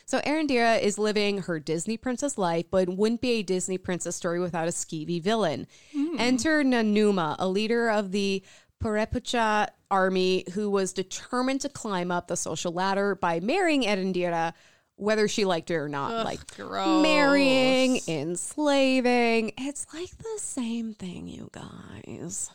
So 0.06 0.20
Arendira 0.20 0.82
is 0.82 0.98
living 0.98 1.40
her 1.44 1.60
Disney 1.60 1.98
princess 1.98 2.38
life, 2.38 2.66
but 2.70 2.90
wouldn't 2.90 3.22
be 3.22 3.32
a 3.32 3.44
Disney 3.44 3.78
princess 3.78 4.16
story 4.16 4.40
without 4.40 4.68
a 4.68 4.72
skeevy 4.72 5.22
villain. 5.22 5.68
Hmm. 5.94 6.16
Enter 6.20 6.64
Nanuma, 6.64 7.36
a 7.40 7.48
leader 7.48 7.90
of 7.90 8.12
the 8.12 8.44
Purépecha 8.82 9.68
army 9.90 10.46
who 10.54 10.70
was 10.70 10.94
determined 10.94 11.62
to 11.62 11.70
climb 11.70 12.12
up 12.12 12.28
the 12.28 12.38
social 12.38 12.72
ladder 12.72 13.16
by 13.16 13.40
marrying 13.40 13.84
Arendira, 13.84 14.54
whether 14.96 15.28
she 15.28 15.46
liked 15.46 15.70
it 15.70 15.76
or 15.76 15.90
not. 15.90 16.14
Ugh, 16.14 16.26
like 16.26 16.56
gross. 16.56 17.04
marrying, 17.04 18.00
enslaving. 18.08 19.54
It's 19.58 19.86
like 19.94 20.18
the 20.18 20.40
same 20.40 20.94
thing, 20.94 21.28
you 21.28 21.50
guys. 21.52 22.50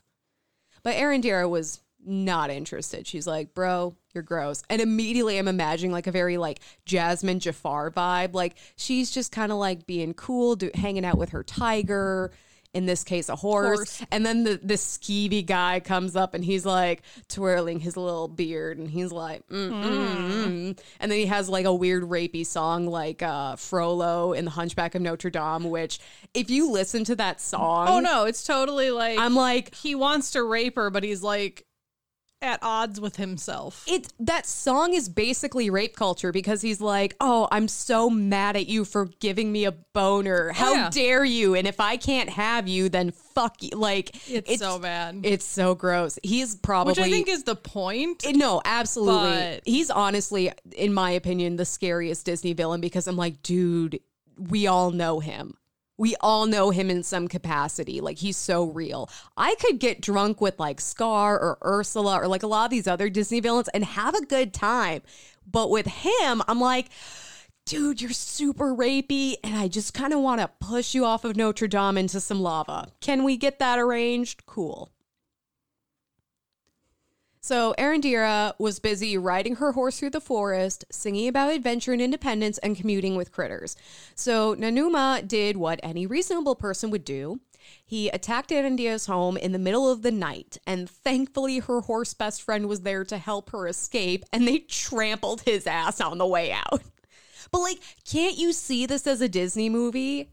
But 0.82 0.96
Arendira 0.96 1.48
was 1.48 1.80
not 2.06 2.50
interested. 2.50 3.06
She's 3.06 3.26
like, 3.26 3.52
bro, 3.52 3.96
you're 4.14 4.22
gross. 4.22 4.62
And 4.70 4.80
immediately 4.80 5.38
I'm 5.38 5.48
imagining 5.48 5.92
like 5.92 6.06
a 6.06 6.12
very 6.12 6.38
like 6.38 6.60
Jasmine 6.84 7.40
Jafar 7.40 7.90
vibe. 7.90 8.32
Like 8.32 8.56
she's 8.76 9.10
just 9.10 9.32
kind 9.32 9.50
of 9.50 9.58
like 9.58 9.86
being 9.86 10.14
cool, 10.14 10.56
do, 10.56 10.70
hanging 10.74 11.04
out 11.04 11.18
with 11.18 11.30
her 11.30 11.42
tiger. 11.42 12.30
In 12.76 12.84
this 12.84 13.04
case, 13.04 13.28
a 13.28 13.36
horse. 13.36 13.78
Horse. 13.78 14.02
And 14.10 14.26
then 14.26 14.44
the, 14.44 14.76
skeevy 14.76 15.44
guy 15.46 15.80
comes 15.80 16.14
up 16.14 16.34
and 16.34 16.44
he's 16.44 16.66
like 16.66 17.02
twirling 17.28 17.80
his 17.80 17.96
little 17.96 18.28
beard 18.28 18.76
and 18.78 18.88
he's 18.88 19.10
like, 19.10 19.46
mm, 19.48 19.70
mm, 19.70 19.84
mm. 19.84 20.78
and 21.00 21.10
then 21.10 21.18
he 21.18 21.24
has 21.26 21.48
like 21.48 21.64
a 21.64 21.74
weird 21.74 22.02
rapey 22.04 22.44
song 22.44 22.86
like 22.86 23.22
uh, 23.22 23.56
Frollo 23.56 24.34
in 24.34 24.44
The 24.44 24.50
Hunchback 24.50 24.94
of 24.94 25.02
Notre 25.02 25.30
Dame, 25.30 25.70
which 25.70 25.98
if 26.34 26.50
you 26.50 26.70
listen 26.70 27.04
to 27.04 27.16
that 27.16 27.40
song, 27.40 27.88
Oh 27.88 28.00
no, 28.00 28.26
it's 28.26 28.44
totally 28.44 28.90
like 28.90 29.18
I'm 29.18 29.34
like, 29.34 29.74
he 29.74 29.94
wants 29.94 30.32
to 30.32 30.42
rape 30.42 30.76
her, 30.76 30.90
but 30.90 31.02
he's 31.02 31.22
like 31.22 31.65
at 32.46 32.60
odds 32.62 33.00
with 33.00 33.16
himself. 33.16 33.84
it 33.86 34.12
that 34.20 34.46
song 34.46 34.94
is 34.94 35.08
basically 35.08 35.68
rape 35.68 35.96
culture 35.96 36.32
because 36.32 36.62
he's 36.62 36.80
like, 36.80 37.14
"Oh, 37.20 37.48
I'm 37.50 37.68
so 37.68 38.08
mad 38.08 38.56
at 38.56 38.66
you 38.66 38.84
for 38.84 39.06
giving 39.20 39.52
me 39.52 39.64
a 39.64 39.72
boner. 39.72 40.52
How 40.52 40.74
yeah. 40.74 40.90
dare 40.90 41.24
you? 41.24 41.54
And 41.54 41.66
if 41.66 41.80
I 41.80 41.96
can't 41.96 42.30
have 42.30 42.68
you, 42.68 42.88
then 42.88 43.10
fuck 43.10 43.62
you." 43.62 43.70
Like 43.70 44.16
It's, 44.30 44.58
so 44.58 44.78
bad. 44.78 45.20
It's 45.24 45.44
so 45.44 45.74
gross. 45.74 46.18
He's 46.22 46.54
probably 46.54 46.92
Which 46.92 47.00
I 47.00 47.10
think 47.10 47.28
is 47.28 47.42
the 47.42 47.56
point. 47.56 48.24
Eh, 48.26 48.32
no, 48.32 48.62
absolutely. 48.64 49.30
But- 49.30 49.62
He's 49.66 49.90
honestly, 49.90 50.52
in 50.76 50.94
my 50.94 51.10
opinion, 51.10 51.56
the 51.56 51.64
scariest 51.64 52.24
Disney 52.24 52.52
villain 52.52 52.80
because 52.80 53.06
I'm 53.06 53.16
like, 53.16 53.42
dude, 53.42 54.00
we 54.38 54.66
all 54.66 54.90
know 54.90 55.20
him. 55.20 55.56
We 55.98 56.14
all 56.20 56.46
know 56.46 56.70
him 56.70 56.90
in 56.90 57.02
some 57.02 57.28
capacity. 57.28 58.00
Like 58.00 58.18
he's 58.18 58.36
so 58.36 58.64
real. 58.64 59.08
I 59.36 59.54
could 59.56 59.78
get 59.78 60.00
drunk 60.00 60.40
with 60.40 60.58
like 60.58 60.80
Scar 60.80 61.38
or 61.38 61.58
Ursula 61.64 62.20
or 62.20 62.28
like 62.28 62.42
a 62.42 62.46
lot 62.46 62.64
of 62.64 62.70
these 62.70 62.86
other 62.86 63.08
Disney 63.08 63.40
villains 63.40 63.68
and 63.68 63.84
have 63.84 64.14
a 64.14 64.26
good 64.26 64.52
time. 64.52 65.02
But 65.50 65.70
with 65.70 65.86
him, 65.86 66.42
I'm 66.48 66.60
like, 66.60 66.90
dude, 67.66 68.00
you're 68.00 68.10
super 68.10 68.74
rapey, 68.74 69.34
and 69.42 69.56
I 69.56 69.68
just 69.68 69.92
kind 69.92 70.12
of 70.12 70.20
want 70.20 70.40
to 70.40 70.50
push 70.60 70.94
you 70.94 71.04
off 71.04 71.24
of 71.24 71.36
Notre 71.36 71.68
Dame 71.68 71.98
into 71.98 72.20
some 72.20 72.40
lava. 72.40 72.92
Can 73.00 73.24
we 73.24 73.36
get 73.36 73.58
that 73.58 73.78
arranged? 73.78 74.46
Cool. 74.46 74.90
So 77.46 77.76
Arendira 77.78 78.54
was 78.58 78.80
busy 78.80 79.16
riding 79.16 79.54
her 79.54 79.70
horse 79.70 80.00
through 80.00 80.10
the 80.10 80.20
forest, 80.20 80.84
singing 80.90 81.28
about 81.28 81.52
adventure 81.52 81.92
and 81.92 82.02
independence, 82.02 82.58
and 82.58 82.76
commuting 82.76 83.14
with 83.14 83.30
critters. 83.30 83.76
So 84.16 84.56
Nanuma 84.56 85.28
did 85.28 85.56
what 85.56 85.78
any 85.80 86.08
reasonable 86.08 86.56
person 86.56 86.90
would 86.90 87.04
do. 87.04 87.38
He 87.84 88.08
attacked 88.08 88.50
Arendira's 88.50 89.06
home 89.06 89.36
in 89.36 89.52
the 89.52 89.60
middle 89.60 89.88
of 89.88 90.02
the 90.02 90.10
night, 90.10 90.58
and 90.66 90.90
thankfully 90.90 91.60
her 91.60 91.82
horse 91.82 92.14
best 92.14 92.42
friend 92.42 92.66
was 92.66 92.80
there 92.80 93.04
to 93.04 93.16
help 93.16 93.50
her 93.50 93.68
escape, 93.68 94.24
and 94.32 94.48
they 94.48 94.58
trampled 94.58 95.42
his 95.42 95.68
ass 95.68 96.00
on 96.00 96.18
the 96.18 96.26
way 96.26 96.50
out. 96.50 96.82
But 97.52 97.60
like, 97.60 97.78
can't 98.04 98.36
you 98.36 98.52
see 98.52 98.86
this 98.86 99.06
as 99.06 99.20
a 99.20 99.28
Disney 99.28 99.68
movie? 99.68 100.30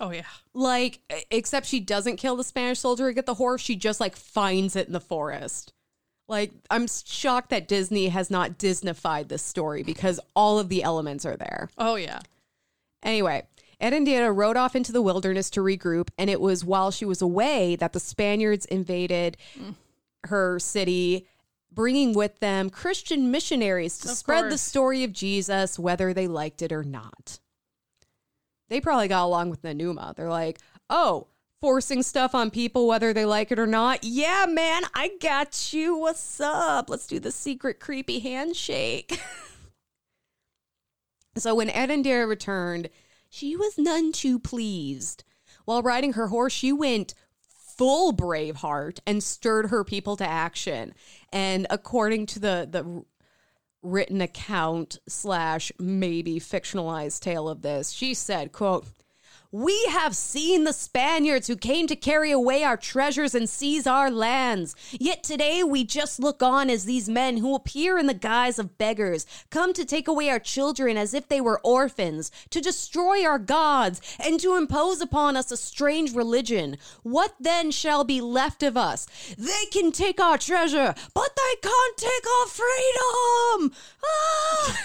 oh 0.00 0.10
yeah. 0.10 0.24
Like, 0.52 0.98
except 1.30 1.66
she 1.66 1.78
doesn't 1.78 2.16
kill 2.16 2.34
the 2.34 2.42
Spanish 2.42 2.80
soldier 2.80 3.06
and 3.06 3.14
get 3.14 3.26
the 3.26 3.34
horse. 3.34 3.60
She 3.60 3.76
just 3.76 4.00
like 4.00 4.16
finds 4.16 4.74
it 4.74 4.88
in 4.88 4.92
the 4.92 5.00
forest. 5.00 5.73
Like, 6.26 6.52
I'm 6.70 6.86
shocked 6.88 7.50
that 7.50 7.68
Disney 7.68 8.08
has 8.08 8.30
not 8.30 8.58
Disneyfied 8.58 9.28
this 9.28 9.42
story 9.42 9.82
because 9.82 10.18
all 10.34 10.58
of 10.58 10.68
the 10.68 10.82
elements 10.82 11.26
are 11.26 11.36
there. 11.36 11.68
Oh 11.76 11.96
yeah. 11.96 12.20
Anyway, 13.02 13.46
Eréndira 13.80 14.34
rode 14.34 14.56
off 14.56 14.74
into 14.74 14.92
the 14.92 15.02
wilderness 15.02 15.50
to 15.50 15.60
regroup, 15.60 16.08
and 16.16 16.30
it 16.30 16.40
was 16.40 16.64
while 16.64 16.90
she 16.90 17.04
was 17.04 17.20
away 17.20 17.76
that 17.76 17.92
the 17.92 18.00
Spaniards 18.00 18.64
invaded 18.66 19.36
mm. 19.58 19.74
her 20.24 20.58
city, 20.58 21.26
bringing 21.70 22.14
with 22.14 22.38
them 22.40 22.70
Christian 22.70 23.30
missionaries 23.30 23.98
to 23.98 24.08
Of 24.08 24.16
spread 24.16 24.50
the 24.50 24.58
story 24.58 25.04
of 25.04 25.12
Jesus, 25.12 25.78
whether 25.78 26.14
they 26.14 26.26
liked 26.26 26.62
it 26.62 26.72
or 26.72 26.82
not. 26.82 27.40
They 28.70 28.80
probably 28.80 29.08
got 29.08 29.26
along 29.26 29.50
with 29.50 29.62
Nanuma. 29.62 30.16
They're 30.16 30.30
like, 30.30 30.58
oh, 30.88 31.26
forcing 31.64 32.02
stuff 32.02 32.34
on 32.34 32.50
people 32.50 32.86
whether 32.86 33.14
they 33.14 33.24
like 33.24 33.50
it 33.50 33.58
or 33.58 33.66
not. 33.66 34.04
Yeah, 34.04 34.44
man, 34.46 34.82
I 34.92 35.12
got 35.18 35.72
you. 35.72 35.96
What's 35.96 36.38
up? 36.38 36.90
Let's 36.90 37.06
do 37.06 37.18
the 37.18 37.30
secret 37.30 37.80
creepy 37.80 38.18
handshake. 38.18 39.18
so 41.38 41.54
when 41.54 41.70
Eréndira 41.70 42.28
returned, 42.28 42.90
she 43.30 43.56
was 43.56 43.78
none 43.78 44.12
too 44.12 44.38
pleased. 44.38 45.24
While 45.64 45.80
riding 45.80 46.12
her 46.12 46.26
horse, 46.26 46.52
she 46.52 46.70
went 46.70 47.14
full 47.78 48.12
Braveheart 48.12 48.98
and 49.06 49.22
stirred 49.22 49.70
her 49.70 49.84
people 49.84 50.16
to 50.16 50.28
action. 50.28 50.92
And 51.32 51.66
according 51.70 52.26
to 52.26 52.40
the 52.40 52.68
the 52.70 53.04
written 53.80 54.20
account 54.20 54.98
slash 55.08 55.72
maybe 55.78 56.38
fictionalized 56.40 57.20
tale 57.20 57.48
of 57.48 57.62
this, 57.62 57.88
she 57.88 58.12
said, 58.12 58.52
"quote." 58.52 58.84
We 59.54 59.84
have 59.84 60.16
seen 60.16 60.64
the 60.64 60.72
Spaniards 60.72 61.46
who 61.46 61.54
came 61.54 61.86
to 61.86 61.94
carry 61.94 62.32
away 62.32 62.64
our 62.64 62.76
treasures 62.76 63.36
and 63.36 63.48
seize 63.48 63.86
our 63.86 64.10
lands. 64.10 64.74
Yet 64.90 65.22
today 65.22 65.62
we 65.62 65.84
just 65.84 66.18
look 66.18 66.42
on 66.42 66.68
as 66.68 66.86
these 66.86 67.08
men 67.08 67.36
who 67.36 67.54
appear 67.54 67.96
in 67.96 68.08
the 68.08 68.14
guise 68.14 68.58
of 68.58 68.76
beggars 68.78 69.26
come 69.50 69.72
to 69.74 69.84
take 69.84 70.08
away 70.08 70.28
our 70.28 70.40
children 70.40 70.96
as 70.96 71.14
if 71.14 71.28
they 71.28 71.40
were 71.40 71.60
orphans, 71.62 72.32
to 72.50 72.60
destroy 72.60 73.24
our 73.24 73.38
gods, 73.38 74.00
and 74.18 74.40
to 74.40 74.56
impose 74.56 75.00
upon 75.00 75.36
us 75.36 75.52
a 75.52 75.56
strange 75.56 76.12
religion. 76.16 76.76
What 77.04 77.36
then 77.38 77.70
shall 77.70 78.02
be 78.02 78.20
left 78.20 78.64
of 78.64 78.76
us? 78.76 79.06
They 79.38 79.66
can 79.70 79.92
take 79.92 80.20
our 80.20 80.36
treasure, 80.36 80.96
but 81.14 81.30
they 81.36 81.54
can't 81.62 81.96
take 81.96 82.26
our 82.40 82.46
freedom. 82.48 83.72
Ah! 84.04 84.80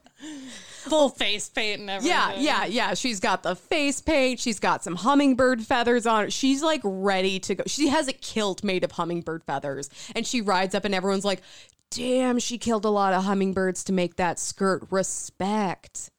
Full 0.88 1.08
face 1.10 1.48
paint 1.48 1.80
and 1.80 1.90
everything. 1.90 2.16
Yeah, 2.16 2.34
yeah, 2.34 2.64
yeah. 2.64 2.94
She's 2.94 3.20
got 3.20 3.42
the 3.42 3.54
face 3.54 4.00
paint. 4.00 4.40
She's 4.40 4.58
got 4.58 4.82
some 4.82 4.96
hummingbird 4.96 5.62
feathers 5.62 6.06
on 6.06 6.24
her. 6.24 6.30
She's 6.30 6.62
like 6.62 6.80
ready 6.84 7.38
to 7.40 7.54
go. 7.54 7.64
She 7.66 7.88
has 7.88 8.08
a 8.08 8.12
kilt 8.12 8.64
made 8.64 8.82
of 8.84 8.92
hummingbird 8.92 9.44
feathers. 9.44 9.90
And 10.14 10.26
she 10.26 10.40
rides 10.40 10.74
up, 10.74 10.84
and 10.84 10.94
everyone's 10.94 11.24
like, 11.24 11.42
damn, 11.90 12.38
she 12.38 12.56
killed 12.56 12.84
a 12.84 12.90
lot 12.90 13.12
of 13.12 13.24
hummingbirds 13.24 13.84
to 13.84 13.92
make 13.92 14.16
that 14.16 14.38
skirt. 14.38 14.86
Respect. 14.90 16.10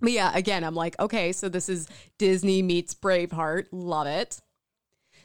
But 0.00 0.12
yeah, 0.12 0.32
again, 0.34 0.64
I'm 0.64 0.74
like, 0.74 0.98
okay, 1.00 1.32
so 1.32 1.48
this 1.48 1.68
is 1.68 1.88
Disney 2.18 2.62
meets 2.62 2.94
Braveheart. 2.94 3.66
Love 3.72 4.06
it. 4.06 4.40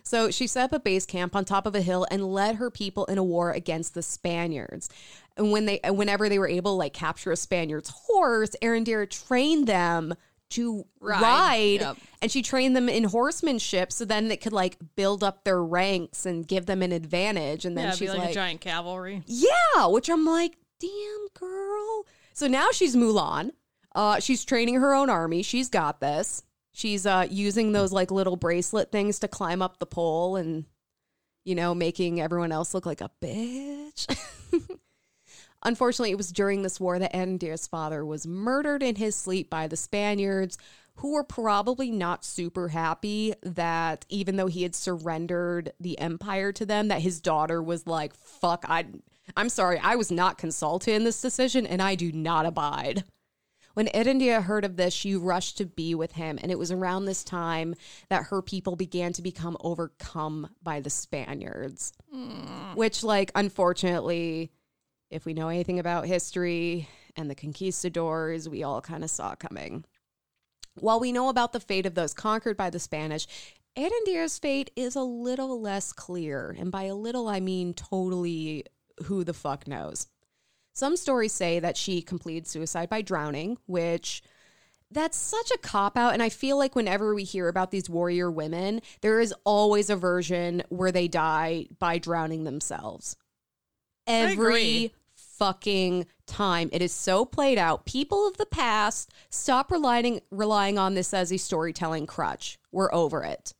So 0.04 0.32
she 0.32 0.48
set 0.48 0.66
up 0.66 0.74
a 0.74 0.80
base 0.80 1.06
camp 1.06 1.36
on 1.36 1.46
top 1.46 1.68
of 1.68 1.76
a 1.76 1.82
hill 1.82 2.08
and 2.10 2.34
led 2.34 2.56
her 2.56 2.72
people 2.72 3.06
in 3.06 3.18
a 3.20 3.24
war 3.24 3.52
against 3.52 3.94
the 3.94 4.02
Spaniards. 4.02 4.90
And 5.39 5.51
when 5.51 5.65
they, 5.65 5.79
whenever 5.86 6.29
they 6.29 6.38
were 6.38 6.48
able 6.48 6.74
to 6.74 6.77
like 6.77 6.93
capture 6.93 7.31
a 7.31 7.36
Spaniard's 7.36 7.89
horse, 7.89 8.51
Arendira 8.62 9.10
trained 9.10 9.65
them 9.67 10.13
to 10.51 10.86
ride, 11.00 11.22
Ride, 11.22 11.79
yep. 11.81 11.98
and 12.22 12.31
she 12.31 12.41
trained 12.41 12.75
them 12.75 12.89
in 12.89 13.03
horsemanship 13.05 13.91
so 13.91 14.03
then 14.03 14.29
it 14.31 14.41
could 14.41 14.51
like 14.53 14.77
build 14.96 15.24
up 15.24 15.43
their 15.43 15.63
ranks 15.63 16.25
and 16.25 16.48
give 16.48 16.65
them 16.65 16.81
an 16.81 16.91
advantage. 16.91 17.65
And 17.65 17.77
then 17.77 17.86
Yeah, 17.86 17.91
she's 17.91 18.10
like, 18.10 18.17
like, 18.17 18.29
a 18.31 18.34
giant 18.34 18.62
cavalry. 18.62 19.24
yeah, 19.27 19.86
which 19.88 20.10
I'm 20.10 20.25
like, 20.25 20.58
damn 20.79 21.27
girl. 21.36 22.05
So 22.34 22.48
now 22.48 22.69
she's 22.72 22.96
Mulan. 22.96 23.51
Uh, 23.96 24.19
she's 24.19 24.43
training 24.43 24.75
her 24.75 24.93
own 24.93 25.10
army. 25.10 25.41
She's 25.43 25.69
got 25.69 26.00
this. 26.00 26.44
She's 26.72 27.05
uh, 27.05 27.27
using 27.29 27.72
those 27.72 27.92
like 27.92 28.11
little 28.11 28.35
bracelet 28.35 28.92
things 28.92 29.20
to 29.20 29.27
climb 29.27 29.61
up 29.61 29.79
the 29.79 29.85
pole 29.85 30.35
and, 30.35 30.66
you 31.46 31.53
know, 31.55 31.75
making 31.75 32.22
everyone 32.22 32.51
else 32.51 32.74
look 32.74 32.85
like 32.85 33.01
a 33.01 33.11
bitch. 33.22 34.07
Unfortunately, 35.63 36.11
it 36.11 36.17
was 36.17 36.31
during 36.31 36.61
this 36.61 36.79
war 36.79 37.00
that 37.00 37.15
Andir's 37.15 37.67
father 37.67 38.05
was 38.05 38.25
murdered 38.25 38.81
in 38.81 38.95
his 38.95 39.15
sleep 39.15 39.50
by 39.50 39.67
the 39.67 39.75
Spaniards, 39.77 40.57
who 40.95 41.13
were 41.13 41.24
probably 41.24 41.91
not 41.91 42.25
super 42.25 42.69
happy 42.69 43.33
that 43.41 44.05
even 44.09 44.35
though 44.35 44.48
he 44.48 44.63
had 44.63 44.75
surrendered 44.75 45.72
the 45.79 45.98
empire 46.00 46.51
to 46.51 46.65
them, 46.65 46.89
that 46.89 47.01
his 47.01 47.22
daughter 47.22 47.63
was 47.63 47.87
like, 47.87 48.13
fuck, 48.13 48.65
I, 48.67 48.85
I'm 49.37 49.50
sorry, 49.50 49.79
I 49.79 49.95
was 49.95 50.11
not 50.11 50.37
consulted 50.37 50.93
in 50.93 51.05
this 51.05 51.22
decision 51.22 51.65
and 51.65 51.81
I 51.81 51.95
do 51.95 52.11
not 52.11 52.45
abide. 52.45 53.03
When 53.75 53.87
Erendia 53.87 54.43
heard 54.43 54.65
of 54.65 54.75
this, 54.75 54.93
she 54.93 55.15
rushed 55.15 55.57
to 55.59 55.65
be 55.65 55.95
with 55.95 56.11
him, 56.13 56.37
and 56.41 56.51
it 56.51 56.59
was 56.59 56.72
around 56.72 57.05
this 57.05 57.24
time 57.24 57.75
that 58.09 58.24
her 58.24 58.41
people 58.41 58.75
began 58.75 59.13
to 59.13 59.22
become 59.22 59.55
overcome 59.61 60.50
by 60.61 60.81
the 60.81 60.89
Spaniards. 60.89 61.93
Hmm. 62.11 62.75
Which, 62.75 63.03
like, 63.03 63.31
unfortunately, 63.35 64.51
if 65.09 65.25
we 65.25 65.33
know 65.33 65.50
anything 65.50 65.79
about 65.79 66.05
history 66.05 66.87
and 67.15 67.29
the 67.29 67.35
conquistadors, 67.35 68.48
we 68.48 68.63
all 68.63 68.81
kind 68.81 69.03
of 69.03 69.09
saw 69.09 69.35
coming. 69.35 69.85
While 70.75 71.00
we 71.00 71.11
know 71.11 71.29
about 71.29 71.51
the 71.53 71.59
fate 71.59 71.85
of 71.85 71.95
those 71.95 72.13
conquered 72.13 72.55
by 72.55 72.69
the 72.69 72.79
Spanish, 72.79 73.27
Eréndira's 73.77 74.37
fate 74.37 74.72
is 74.75 74.95
a 74.95 75.01
little 75.01 75.59
less 75.61 75.93
clear. 75.93 76.55
And 76.57 76.72
by 76.72 76.83
a 76.83 76.95
little, 76.95 77.27
I 77.27 77.39
mean 77.39 77.74
totally 77.74 78.65
who 79.05 79.24
the 79.24 79.33
fuck 79.33 79.67
knows. 79.67 80.07
Some 80.74 80.95
stories 80.95 81.33
say 81.33 81.59
that 81.59 81.77
she 81.77 82.01
completed 82.01 82.48
suicide 82.48 82.89
by 82.89 83.01
drowning, 83.01 83.57
which 83.65 84.22
that's 84.91 85.17
such 85.17 85.51
a 85.51 85.57
cop 85.57 85.98
out. 85.98 86.13
And 86.13 86.24
I 86.24 86.29
feel 86.29 86.57
like 86.57 86.75
whenever 86.75 87.13
we 87.13 87.24
hear 87.24 87.48
about 87.48 87.72
these 87.72 87.89
warrior 87.89 88.31
women, 88.31 88.81
there 89.01 89.19
is 89.19 89.33
always 89.43 89.89
a 89.89 89.95
version 89.95 90.63
where 90.69 90.91
they 90.91 91.07
die 91.07 91.67
by 91.79 91.98
drowning 91.98 92.43
themselves. 92.43 93.17
Every. 94.07 94.93
Fucking 95.40 96.06
time. 96.28 96.70
It 96.72 96.82
is 96.82 96.94
so 96.94 97.25
played 97.25 97.58
out. 97.58 97.86
People 97.86 98.28
of 98.28 98.38
the 98.38 98.46
past 98.46 99.12
stop 99.30 99.72
relying 99.72 100.20
relying 100.30 100.78
on 100.78 100.94
this 100.94 101.14
as 101.14 101.32
a 101.32 101.38
storytelling 101.38 102.06
crutch. 102.06 102.60
We're 102.72 102.94
over 102.94 103.24
it. 103.24 103.54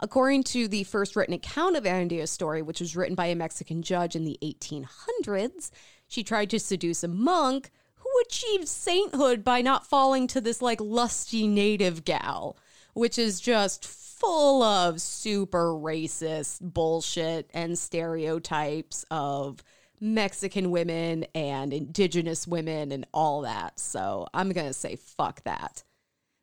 According 0.00 0.42
to 0.44 0.66
the 0.66 0.84
first 0.84 1.14
written 1.14 1.34
account 1.34 1.76
of 1.76 1.86
Andia's 1.86 2.30
story, 2.30 2.62
which 2.62 2.80
was 2.80 2.96
written 2.96 3.14
by 3.14 3.26
a 3.26 3.36
Mexican 3.36 3.82
judge 3.82 4.16
in 4.16 4.24
the 4.24 4.38
1800s, 4.42 5.70
she 6.08 6.24
tried 6.24 6.50
to 6.50 6.58
seduce 6.58 7.04
a 7.04 7.08
monk 7.08 7.70
who 7.94 8.10
achieved 8.26 8.68
sainthood 8.68 9.44
by 9.44 9.62
not 9.62 9.86
falling 9.86 10.26
to 10.28 10.40
this 10.40 10.60
like 10.60 10.80
lusty 10.80 11.46
native 11.46 12.04
gal, 12.04 12.56
which 12.92 13.18
is 13.18 13.40
just 13.40 13.86
full 13.86 14.62
of 14.62 15.00
super 15.00 15.68
racist 15.72 16.60
bullshit 16.60 17.50
and 17.54 17.78
stereotypes 17.78 19.04
of 19.10 19.62
Mexican 20.00 20.70
women 20.70 21.24
and 21.34 21.72
indigenous 21.72 22.46
women 22.46 22.92
and 22.92 23.06
all 23.12 23.42
that. 23.42 23.78
So 23.78 24.26
I'm 24.34 24.52
going 24.52 24.66
to 24.66 24.72
say 24.72 24.96
fuck 24.96 25.42
that. 25.44 25.82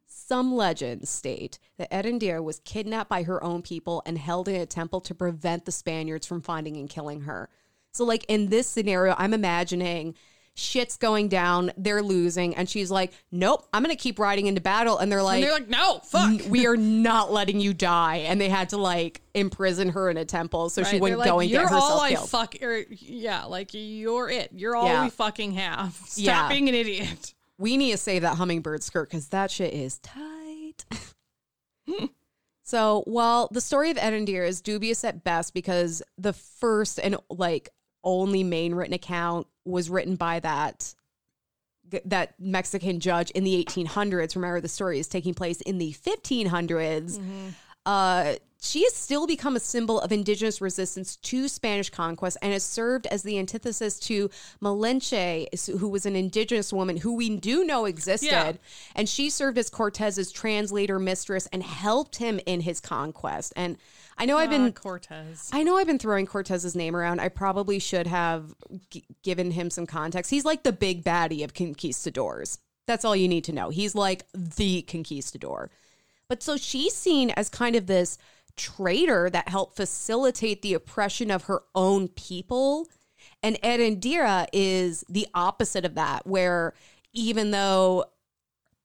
Some 0.07 0.53
legends 0.53 1.09
state 1.09 1.59
that 1.77 1.91
Eréndira 1.91 2.43
was 2.43 2.61
kidnapped 2.61 3.09
by 3.09 3.23
her 3.23 3.43
own 3.43 3.61
people 3.61 4.01
and 4.05 4.17
held 4.17 4.47
in 4.47 4.61
a 4.61 4.65
temple 4.65 5.01
to 5.01 5.15
prevent 5.15 5.65
the 5.65 5.71
Spaniards 5.71 6.25
from 6.25 6.41
finding 6.41 6.77
and 6.77 6.89
killing 6.89 7.21
her. 7.21 7.49
So, 7.91 8.05
like 8.05 8.23
in 8.29 8.47
this 8.47 8.67
scenario, 8.67 9.13
I'm 9.17 9.33
imagining 9.33 10.15
shit's 10.55 10.97
going 10.97 11.27
down, 11.29 11.71
they're 11.77 12.01
losing, 12.03 12.55
and 12.55 12.69
she's 12.69 12.91
like, 12.91 13.13
"Nope, 13.31 13.67
I'm 13.73 13.81
gonna 13.83 13.95
keep 13.95 14.19
riding 14.19 14.47
into 14.47 14.61
battle." 14.61 14.97
And 14.97 15.11
they're 15.11 15.23
like, 15.23 15.35
And 15.35 15.43
they're 15.43 15.53
like, 15.53 15.69
no, 15.69 15.99
fuck. 15.99 16.41
"We 16.49 16.67
are 16.67 16.75
not 16.77 17.31
letting 17.31 17.59
you 17.59 17.73
die," 17.73 18.17
and 18.27 18.39
they 18.39 18.49
had 18.49 18.69
to 18.69 18.77
like 18.77 19.21
imprison 19.33 19.89
her 19.89 20.09
in 20.09 20.17
a 20.17 20.25
temple 20.25 20.69
so 20.69 20.83
she 20.83 20.99
wouldn't 20.99 21.19
they're 21.19 21.31
go 21.31 21.37
like, 21.37 21.45
and 21.45 21.51
You're 21.51 21.63
get 21.63 21.71
all 21.71 21.81
herself 21.81 22.01
I 22.01 22.09
killed. 22.11 22.29
fuck. 22.29 22.55
Or, 22.61 22.83
yeah, 22.89 23.45
like 23.45 23.69
you're 23.73 24.29
it. 24.29 24.49
You're 24.53 24.75
all 24.75 24.85
Yeah. 24.87 25.03
we 25.05 25.09
fucking 25.09 25.53
have. 25.53 25.93
Stop 26.05 26.17
Yeah. 26.25 26.49
being 26.49 26.67
an 26.69 26.75
idiot. 26.75 27.33
we 27.57 27.77
need 27.77 27.91
to 27.91 27.97
save 27.97 28.23
that 28.23 28.35
hummingbird 28.37 28.83
skirt 28.83 29.09
because 29.09 29.29
that 29.29 29.51
shit 29.51 29.73
is 29.73 29.99
tight. 29.99 30.85
so 32.63 33.03
while 33.05 33.47
the 33.51 33.61
story 33.61 33.91
of 33.91 33.97
Erendir 33.97 34.47
is 34.47 34.61
dubious 34.61 35.03
at 35.03 35.23
best 35.23 35.53
because 35.53 36.01
the 36.17 36.33
first 36.33 36.99
and 36.99 37.17
like 37.29 37.69
only 38.03 38.43
main 38.43 38.75
written 38.75 38.93
account 38.93 39.47
was 39.65 39.89
written 39.89 40.15
by 40.15 40.39
that 40.39 40.93
that 42.05 42.33
Mexican 42.39 43.01
judge 43.01 43.31
in 43.31 43.43
the 43.43 43.63
1800s. 43.65 44.35
Remember, 44.35 44.61
the 44.61 44.69
story 44.69 44.97
is 44.97 45.07
taking 45.07 45.33
place 45.33 45.59
in 45.61 45.77
the 45.77 45.93
1500s. 45.93 47.19
Uh, 47.85 48.35
she 48.63 48.83
has 48.83 48.93
still 48.95 49.25
become 49.25 49.55
a 49.55 49.59
symbol 49.59 49.99
of 49.99 50.11
indigenous 50.11 50.61
resistance 50.61 51.15
to 51.15 51.47
Spanish 51.47 51.89
conquest 51.89 52.37
and 52.43 52.53
has 52.53 52.63
served 52.63 53.07
as 53.07 53.23
the 53.23 53.39
antithesis 53.39 53.99
to 53.99 54.29
Malinche, 54.61 55.47
who 55.79 55.89
was 55.89 56.05
an 56.05 56.15
indigenous 56.15 56.71
woman 56.71 56.97
who 56.97 57.15
we 57.15 57.37
do 57.37 57.63
know 57.63 57.85
existed. 57.85 58.27
Yeah. 58.29 58.53
And 58.95 59.09
she 59.09 59.31
served 59.31 59.57
as 59.57 59.71
Cortez's 59.71 60.31
translator 60.31 60.99
mistress 60.99 61.47
and 61.51 61.63
helped 61.63 62.17
him 62.17 62.39
in 62.45 62.61
his 62.61 62.79
conquest. 62.79 63.51
And 63.55 63.77
I 64.21 64.25
know 64.25 64.37
I've 64.37 64.51
been 64.51 64.67
Ah, 64.67 64.79
Cortez. 64.79 65.49
I 65.51 65.63
know 65.63 65.77
I've 65.77 65.87
been 65.87 65.97
throwing 65.97 66.27
Cortez's 66.27 66.75
name 66.75 66.95
around. 66.95 67.19
I 67.19 67.27
probably 67.27 67.79
should 67.79 68.05
have 68.05 68.53
g- 68.91 69.03
given 69.23 69.49
him 69.49 69.71
some 69.71 69.87
context. 69.87 70.29
He's 70.29 70.45
like 70.45 70.61
the 70.61 70.71
big 70.71 71.03
baddie 71.03 71.43
of 71.43 71.55
conquistadors. 71.55 72.59
That's 72.85 73.03
all 73.03 73.15
you 73.15 73.27
need 73.27 73.45
to 73.45 73.51
know. 73.51 73.69
He's 73.69 73.95
like 73.95 74.25
the 74.33 74.83
conquistador. 74.83 75.71
But 76.29 76.43
so 76.43 76.55
she's 76.55 76.95
seen 76.95 77.31
as 77.31 77.49
kind 77.49 77.75
of 77.75 77.87
this 77.87 78.19
traitor 78.55 79.29
that 79.31 79.49
helped 79.49 79.75
facilitate 79.75 80.61
the 80.61 80.75
oppression 80.75 81.31
of 81.31 81.45
her 81.45 81.63
own 81.73 82.07
people. 82.07 82.87
And 83.41 83.59
Eréndira 83.63 84.45
is 84.53 85.03
the 85.09 85.27
opposite 85.33 85.83
of 85.83 85.95
that, 85.95 86.27
where 86.27 86.73
even 87.11 87.49
though, 87.51 88.05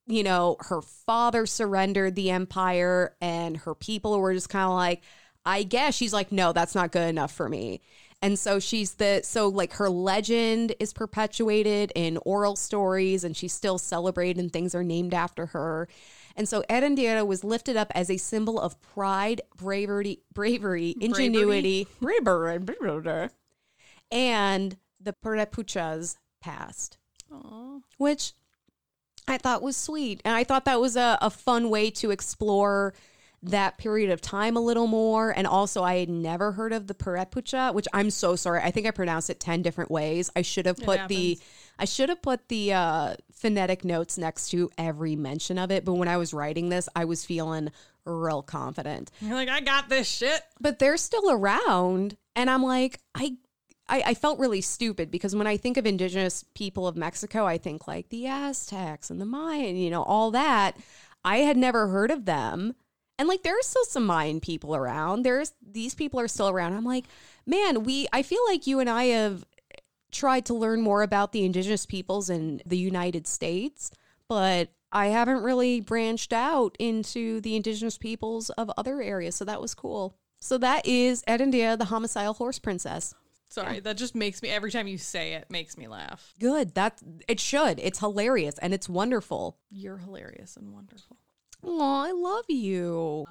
you 0.06 0.22
know, 0.22 0.56
her 0.60 0.80
father 0.80 1.46
surrendered 1.46 2.14
the 2.14 2.30
empire 2.30 3.14
and 3.20 3.56
her 3.58 3.74
people 3.74 4.18
were 4.18 4.32
just 4.32 4.48
kind 4.48 4.64
of 4.64 4.72
like, 4.74 5.02
I 5.46 5.62
guess 5.62 5.94
she's 5.94 6.12
like, 6.12 6.32
no, 6.32 6.52
that's 6.52 6.74
not 6.74 6.90
good 6.90 7.08
enough 7.08 7.32
for 7.32 7.48
me. 7.48 7.80
And 8.20 8.38
so 8.38 8.58
she's 8.58 8.94
the 8.94 9.20
so 9.22 9.46
like 9.48 9.74
her 9.74 9.88
legend 9.88 10.74
is 10.80 10.92
perpetuated 10.92 11.92
in 11.94 12.18
oral 12.24 12.56
stories 12.56 13.24
and 13.24 13.36
she's 13.36 13.52
still 13.52 13.78
celebrated 13.78 14.40
and 14.40 14.52
things 14.52 14.74
are 14.74 14.82
named 14.82 15.14
after 15.14 15.46
her. 15.46 15.86
And 16.34 16.48
so 16.48 16.64
Eréndira 16.68 17.26
was 17.26 17.44
lifted 17.44 17.76
up 17.76 17.92
as 17.94 18.10
a 18.10 18.16
symbol 18.16 18.58
of 18.60 18.80
pride, 18.82 19.40
bravery, 19.56 20.20
bravery, 20.34 20.96
ingenuity, 21.00 21.86
bravery, 22.00 22.58
bravery, 22.58 23.28
and 24.10 24.76
the 25.00 25.14
Purépechas 25.24 26.16
passed, 26.40 26.98
Aw. 27.32 27.78
which 27.98 28.32
I 29.28 29.38
thought 29.38 29.62
was 29.62 29.76
sweet. 29.76 30.20
And 30.24 30.34
I 30.34 30.44
thought 30.44 30.64
that 30.64 30.80
was 30.80 30.96
a, 30.96 31.18
a 31.20 31.30
fun 31.30 31.70
way 31.70 31.90
to 31.92 32.10
explore 32.10 32.92
that 33.42 33.78
period 33.78 34.10
of 34.10 34.20
time 34.20 34.56
a 34.56 34.60
little 34.60 34.86
more. 34.86 35.30
And 35.30 35.46
also, 35.46 35.82
I 35.82 35.96
had 35.96 36.08
never 36.08 36.52
heard 36.52 36.72
of 36.72 36.86
the 36.86 36.94
Purépecha, 36.94 37.74
which 37.74 37.86
I'm 37.92 38.10
so 38.10 38.36
sorry. 38.36 38.60
I 38.62 38.70
think 38.70 38.86
I 38.86 38.90
pronounced 38.90 39.30
it 39.30 39.40
10 39.40 39.62
different 39.62 39.90
ways. 39.90 40.30
I 40.34 40.42
should 40.42 40.66
have 40.66 40.78
put 40.78 41.08
the. 41.08 41.38
I 41.78 41.84
should 41.84 42.08
have 42.08 42.22
put 42.22 42.48
the 42.48 42.72
uh, 42.72 43.16
phonetic 43.32 43.84
notes 43.84 44.16
next 44.16 44.48
to 44.50 44.70
every 44.78 45.14
mention 45.14 45.58
of 45.58 45.70
it, 45.70 45.84
but 45.84 45.92
when 45.94 46.08
I 46.08 46.16
was 46.16 46.32
writing 46.32 46.70
this, 46.70 46.88
I 46.96 47.04
was 47.04 47.24
feeling 47.24 47.70
real 48.06 48.42
confident. 48.42 49.10
You're 49.20 49.34
like, 49.34 49.50
I 49.50 49.60
got 49.60 49.90
this 49.90 50.08
shit. 50.08 50.40
But 50.58 50.78
they're 50.78 50.96
still 50.96 51.30
around, 51.30 52.16
and 52.34 52.48
I'm 52.48 52.62
like, 52.62 53.00
I, 53.14 53.36
I, 53.88 54.02
I 54.06 54.14
felt 54.14 54.38
really 54.38 54.60
stupid 54.62 55.10
because 55.10 55.36
when 55.36 55.46
I 55.46 55.56
think 55.56 55.76
of 55.76 55.86
indigenous 55.86 56.44
people 56.54 56.86
of 56.86 56.96
Mexico, 56.96 57.44
I 57.44 57.58
think 57.58 57.86
like 57.86 58.08
the 58.08 58.26
Aztecs 58.26 59.10
and 59.10 59.20
the 59.20 59.26
Mayan, 59.26 59.76
you 59.76 59.90
know, 59.90 60.02
all 60.02 60.30
that. 60.30 60.76
I 61.24 61.38
had 61.38 61.56
never 61.56 61.88
heard 61.88 62.10
of 62.10 62.24
them. 62.24 62.74
And 63.18 63.28
like 63.28 63.42
there 63.42 63.58
are 63.58 63.62
still 63.62 63.84
some 63.84 64.06
Mayan 64.06 64.40
people 64.40 64.74
around. 64.76 65.22
There's 65.22 65.54
these 65.62 65.94
people 65.94 66.20
are 66.20 66.28
still 66.28 66.48
around. 66.48 66.74
I'm 66.74 66.84
like, 66.84 67.06
man, 67.46 67.84
we 67.84 68.06
I 68.12 68.22
feel 68.22 68.44
like 68.46 68.66
you 68.66 68.80
and 68.80 68.90
I 68.90 69.04
have 69.04 69.44
tried 70.12 70.46
to 70.46 70.54
learn 70.54 70.80
more 70.80 71.02
about 71.02 71.32
the 71.32 71.44
indigenous 71.44 71.86
peoples 71.86 72.30
in 72.30 72.62
the 72.66 72.78
United 72.78 73.26
States, 73.26 73.90
but 74.28 74.70
I 74.92 75.06
haven't 75.08 75.42
really 75.42 75.80
branched 75.80 76.32
out 76.32 76.76
into 76.78 77.40
the 77.40 77.56
indigenous 77.56 77.98
peoples 77.98 78.50
of 78.50 78.70
other 78.76 79.02
areas. 79.02 79.34
So 79.34 79.44
that 79.44 79.60
was 79.60 79.74
cool. 79.74 80.16
So 80.40 80.58
that 80.58 80.86
is 80.86 81.22
Edendia, 81.26 81.76
the 81.76 81.86
homicidal 81.86 82.34
horse 82.34 82.58
princess. 82.58 83.14
Sorry, 83.48 83.80
that 83.80 83.96
just 83.96 84.14
makes 84.14 84.42
me 84.42 84.48
every 84.48 84.70
time 84.70 84.86
you 84.86 84.98
say 84.98 85.34
it 85.34 85.50
makes 85.50 85.78
me 85.78 85.86
laugh. 85.86 86.34
Good. 86.40 86.74
That 86.74 87.00
it 87.28 87.40
should. 87.40 87.78
It's 87.78 88.00
hilarious 88.00 88.58
and 88.58 88.74
it's 88.74 88.88
wonderful. 88.88 89.58
You're 89.70 89.98
hilarious 89.98 90.56
and 90.56 90.72
wonderful. 90.72 91.16
Oh, 91.64 92.04
I 92.04 92.12
love 92.12 92.44
you. 92.48 93.24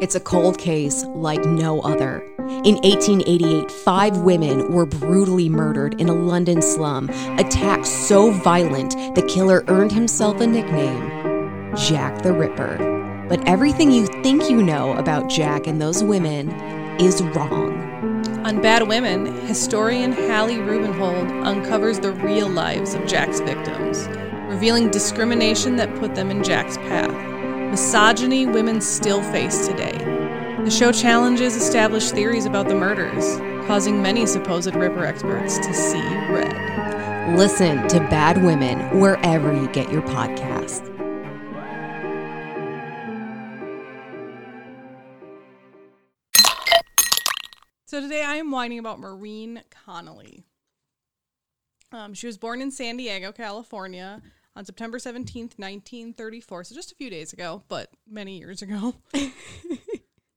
It's 0.00 0.14
a 0.14 0.20
cold 0.20 0.58
case 0.58 1.04
like 1.04 1.44
no 1.44 1.80
other. 1.82 2.22
In 2.64 2.76
1888, 2.76 3.70
five 3.70 4.18
women 4.18 4.72
were 4.72 4.86
brutally 4.86 5.48
murdered 5.48 6.00
in 6.00 6.08
a 6.08 6.14
London 6.14 6.62
slum. 6.62 7.10
Attacks 7.38 7.90
so 7.90 8.30
violent, 8.30 8.92
the 9.14 9.22
killer 9.22 9.62
earned 9.68 9.92
himself 9.92 10.40
a 10.40 10.46
nickname 10.46 11.20
Jack 11.76 12.22
the 12.22 12.32
Ripper. 12.32 13.26
But 13.28 13.46
everything 13.46 13.92
you 13.92 14.06
think 14.22 14.48
you 14.50 14.62
know 14.62 14.94
about 14.94 15.28
Jack 15.28 15.66
and 15.66 15.80
those 15.80 16.02
women 16.02 16.50
is 16.98 17.22
wrong. 17.22 17.89
On 18.44 18.62
Bad 18.62 18.88
Women, 18.88 19.26
historian 19.46 20.12
Hallie 20.12 20.56
Rubenhold 20.56 21.44
uncovers 21.44 22.00
the 22.00 22.12
real 22.12 22.48
lives 22.48 22.94
of 22.94 23.06
Jack's 23.06 23.38
victims, 23.40 24.08
revealing 24.48 24.90
discrimination 24.90 25.76
that 25.76 25.94
put 25.96 26.14
them 26.14 26.30
in 26.30 26.42
Jack's 26.42 26.78
path, 26.78 27.12
misogyny 27.70 28.46
women 28.46 28.80
still 28.80 29.22
face 29.24 29.68
today. 29.68 29.92
The 30.64 30.70
show 30.70 30.90
challenges 30.90 31.54
established 31.54 32.14
theories 32.14 32.46
about 32.46 32.66
the 32.66 32.74
murders, 32.74 33.36
causing 33.66 34.00
many 34.00 34.24
supposed 34.24 34.74
Ripper 34.74 35.04
experts 35.04 35.58
to 35.58 35.74
see 35.74 36.00
red. 36.30 37.36
Listen 37.36 37.86
to 37.88 38.00
Bad 38.08 38.42
Women 38.42 38.98
wherever 38.98 39.52
you 39.52 39.68
get 39.68 39.92
your 39.92 40.02
podcast. 40.02 40.99
So 47.90 48.00
today 48.00 48.22
I 48.22 48.36
am 48.36 48.52
whining 48.52 48.78
about 48.78 49.00
Maureen 49.00 49.62
Connolly. 49.68 50.44
Um, 51.90 52.14
she 52.14 52.28
was 52.28 52.38
born 52.38 52.62
in 52.62 52.70
San 52.70 52.96
Diego, 52.96 53.32
California 53.32 54.22
on 54.54 54.64
September 54.64 54.98
17th, 54.98 55.58
1934. 55.58 56.62
So 56.62 56.76
just 56.76 56.92
a 56.92 56.94
few 56.94 57.10
days 57.10 57.32
ago, 57.32 57.64
but 57.66 57.90
many 58.08 58.38
years 58.38 58.62
ago. 58.62 58.94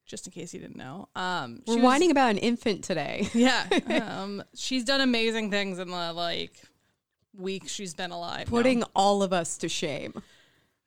just 0.08 0.26
in 0.26 0.34
case 0.34 0.56
you 0.56 0.62
didn't 0.62 0.78
know. 0.78 1.10
Um, 1.16 1.62
We're 1.68 1.76
was- 1.76 1.84
whining 1.84 2.10
about 2.10 2.32
an 2.32 2.40
infant 2.40 2.84
today. 2.84 3.30
Yeah. 3.36 3.68
Um, 4.02 4.44
she's 4.56 4.84
done 4.84 5.02
amazing 5.02 5.52
things 5.52 5.78
in 5.78 5.92
the 5.92 6.12
like 6.12 6.60
week 7.38 7.68
she's 7.68 7.94
been 7.94 8.10
alive. 8.10 8.52
No. 8.52 8.58
Putting 8.58 8.82
all 8.96 9.22
of 9.22 9.32
us 9.32 9.60
to 9.60 9.70
shame. 9.70 10.24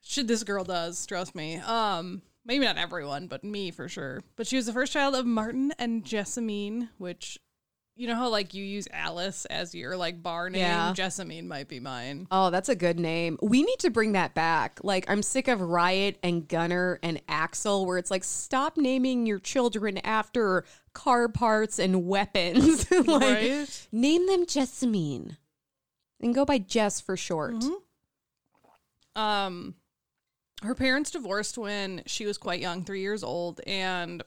Should 0.03 0.27
this 0.27 0.43
girl 0.43 0.65
does. 0.65 1.07
Trust 1.07 1.37
me. 1.37 1.59
Um, 1.59 2.23
maybe 2.47 2.65
not 2.65 2.79
everyone, 2.79 3.27
but 3.27 3.45
me 3.45 3.71
for 3.71 3.89
sure. 3.89 4.23
But 4.37 4.47
she 4.47 4.57
was 4.57 4.67
the 4.67 4.73
first 4.73 4.93
child 4.93 5.15
of 5.15 5.27
Martin 5.27 5.73
and 5.79 6.05
Jessamine, 6.05 6.89
which 6.99 7.39
you 7.99 8.07
know 8.07 8.15
how 8.15 8.29
like 8.29 8.53
you 8.53 8.63
use 8.63 8.87
Alice 8.93 9.47
as 9.47 9.75
your 9.75 9.97
like 9.97 10.23
bar 10.23 10.51
name. 10.51 10.61
Yeah. 10.61 10.93
Jessamine 10.95 11.49
might 11.49 11.67
be 11.67 11.81
mine. 11.81 12.27
Oh, 12.31 12.51
that's 12.51 12.69
a 12.69 12.75
good 12.77 12.99
name. 13.01 13.39
We 13.41 13.63
need 13.63 13.79
to 13.79 13.91
bring 13.91 14.13
that 14.13 14.35
back. 14.35 14.81
Like, 14.83 15.09
I'm 15.09 15.23
sick 15.23 15.49
of 15.49 15.63
Riot 15.63 16.19
and 16.23 16.47
Gunner 16.47 16.99
and 17.03 17.23
Axel, 17.27 17.87
where 17.87 17.97
it's 17.97 18.11
like, 18.11 18.23
stop 18.25 18.77
naming 18.77 19.25
your 19.25 19.39
children 19.39 19.97
after 19.99 20.65
car 20.93 21.29
parts 21.29 21.79
and 21.79 22.07
weapons. 22.07 22.91
like, 22.91 23.07
Right? 23.07 23.89
name 23.93 24.27
them 24.27 24.45
Jessamine 24.47 25.39
and 26.21 26.35
go 26.35 26.45
by 26.45 26.59
Jess 26.59 27.01
for 27.01 27.17
short. 27.17 27.65
Um, 29.15 29.75
her 30.63 30.75
parents 30.75 31.11
divorced 31.11 31.59
when 31.59 32.03
she 32.07 32.27
was 32.27 32.39
quite 32.39 32.61
young, 32.61 32.85
three 32.85 33.01
years 33.01 33.23
old, 33.23 33.61
and 33.67 34.23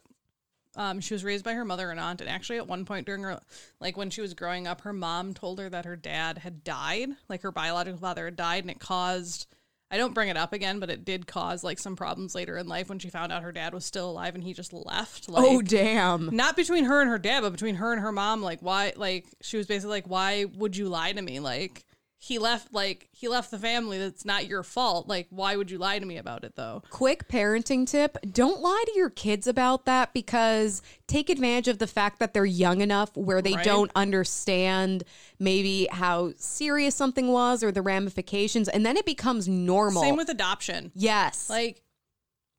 um, 0.75 0.99
she 1.01 1.13
was 1.13 1.23
raised 1.23 1.43
by 1.43 1.53
her 1.53 1.65
mother 1.65 1.89
and 1.89 1.99
aunt. 1.99 2.21
And 2.21 2.29
actually, 2.29 2.57
at 2.57 2.67
one 2.67 2.85
point 2.85 3.05
during 3.05 3.23
her, 3.23 3.39
like 3.79 3.97
when 3.97 4.09
she 4.09 4.21
was 4.21 4.33
growing 4.33 4.67
up, 4.67 4.81
her 4.81 4.93
mom 4.93 5.33
told 5.33 5.59
her 5.59 5.69
that 5.69 5.85
her 5.85 5.95
dad 5.95 6.39
had 6.39 6.63
died, 6.63 7.09
like 7.27 7.41
her 7.41 7.51
biological 7.51 7.99
father 7.99 8.25
had 8.25 8.35
died, 8.35 8.63
and 8.63 8.71
it 8.71 8.79
caused. 8.79 9.47
I 9.91 9.97
don't 9.97 10.13
bring 10.13 10.29
it 10.29 10.37
up 10.37 10.53
again, 10.53 10.79
but 10.79 10.91
it 10.91 11.03
did 11.03 11.25
cause 11.25 11.63
like 11.63 11.79
some 11.79 11.95
problems 11.95 12.35
later 12.35 12.59
in 12.59 12.67
life 12.67 12.89
when 12.89 12.99
she 12.99 13.09
found 13.09 13.31
out 13.31 13.41
her 13.41 13.51
dad 13.51 13.73
was 13.73 13.83
still 13.83 14.11
alive 14.11 14.35
and 14.35 14.43
he 14.43 14.53
just 14.53 14.71
left. 14.71 15.27
Like, 15.27 15.43
oh, 15.43 15.63
damn. 15.63 16.29
not 16.31 16.55
between 16.55 16.85
her 16.85 17.01
and 17.01 17.09
her 17.09 17.17
dad, 17.17 17.41
but 17.41 17.53
between 17.53 17.73
her 17.73 17.91
and 17.91 17.99
her 17.99 18.11
mom. 18.11 18.43
Like, 18.43 18.61
why? 18.61 18.93
Like, 18.95 19.25
she 19.41 19.57
was 19.57 19.65
basically 19.65 19.89
like, 19.89 20.07
"Why 20.07 20.45
would 20.45 20.77
you 20.77 20.89
lie 20.89 21.11
to 21.11 21.21
me? 21.23 21.39
Like, 21.39 21.85
he 22.21 22.37
left. 22.37 22.73
Like, 22.73 23.07
he 23.11 23.29
left 23.29 23.49
the 23.49 23.57
family. 23.57 23.97
That's 23.97 24.25
not 24.25 24.45
your 24.45 24.61
fault. 24.61 25.07
Like, 25.07 25.27
why 25.29 25.55
would 25.55 25.71
you 25.71 25.77
lie 25.77 25.99
to 25.99 26.05
me 26.05 26.17
about 26.17 26.43
it, 26.43 26.55
though?" 26.57 26.83
Quick 26.89 27.29
parenting 27.29 27.87
tip 27.87 28.17
don't 28.29 28.59
lie 28.61 28.83
to 28.87 28.91
your 28.93 29.09
kids 29.09 29.47
about 29.47 29.85
that 29.85 30.13
because 30.13 30.81
take 31.07 31.29
advantage 31.29 31.69
of 31.69 31.77
the 31.79 31.87
fact 31.87 32.19
that 32.19 32.33
they're 32.33 32.45
young 32.45 32.81
enough 32.81 33.15
where 33.15 33.41
they 33.41 33.53
Right. 33.53 33.63
don't 33.63 33.89
understand 33.95 35.05
maybe 35.39 35.87
how 35.91 36.33
serious 36.37 36.93
something 36.93 37.29
was 37.29 37.63
or 37.63 37.71
the 37.71 37.81
ramifications, 37.81 38.67
and 38.67 38.85
then 38.85 38.97
it 38.97 39.05
becomes 39.05 39.47
normal. 39.47 40.01
Same 40.03 40.17
with 40.17 40.29
adoption. 40.29 40.91
yes. 40.93 41.49
Like, 41.49 41.81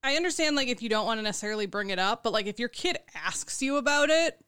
I 0.02 0.16
understand 0.16 0.56
like 0.56 0.68
if 0.68 0.80
you 0.80 0.88
don't 0.88 1.04
want 1.04 1.18
to 1.18 1.22
necessarily 1.22 1.66
bring 1.66 1.90
it 1.90 1.98
up, 1.98 2.22
but 2.22 2.32
like 2.32 2.46
if 2.46 2.58
your 2.58 2.70
kid 2.70 2.96
asks 3.14 3.60
you 3.60 3.76
about 3.76 4.08
it, 4.08 4.38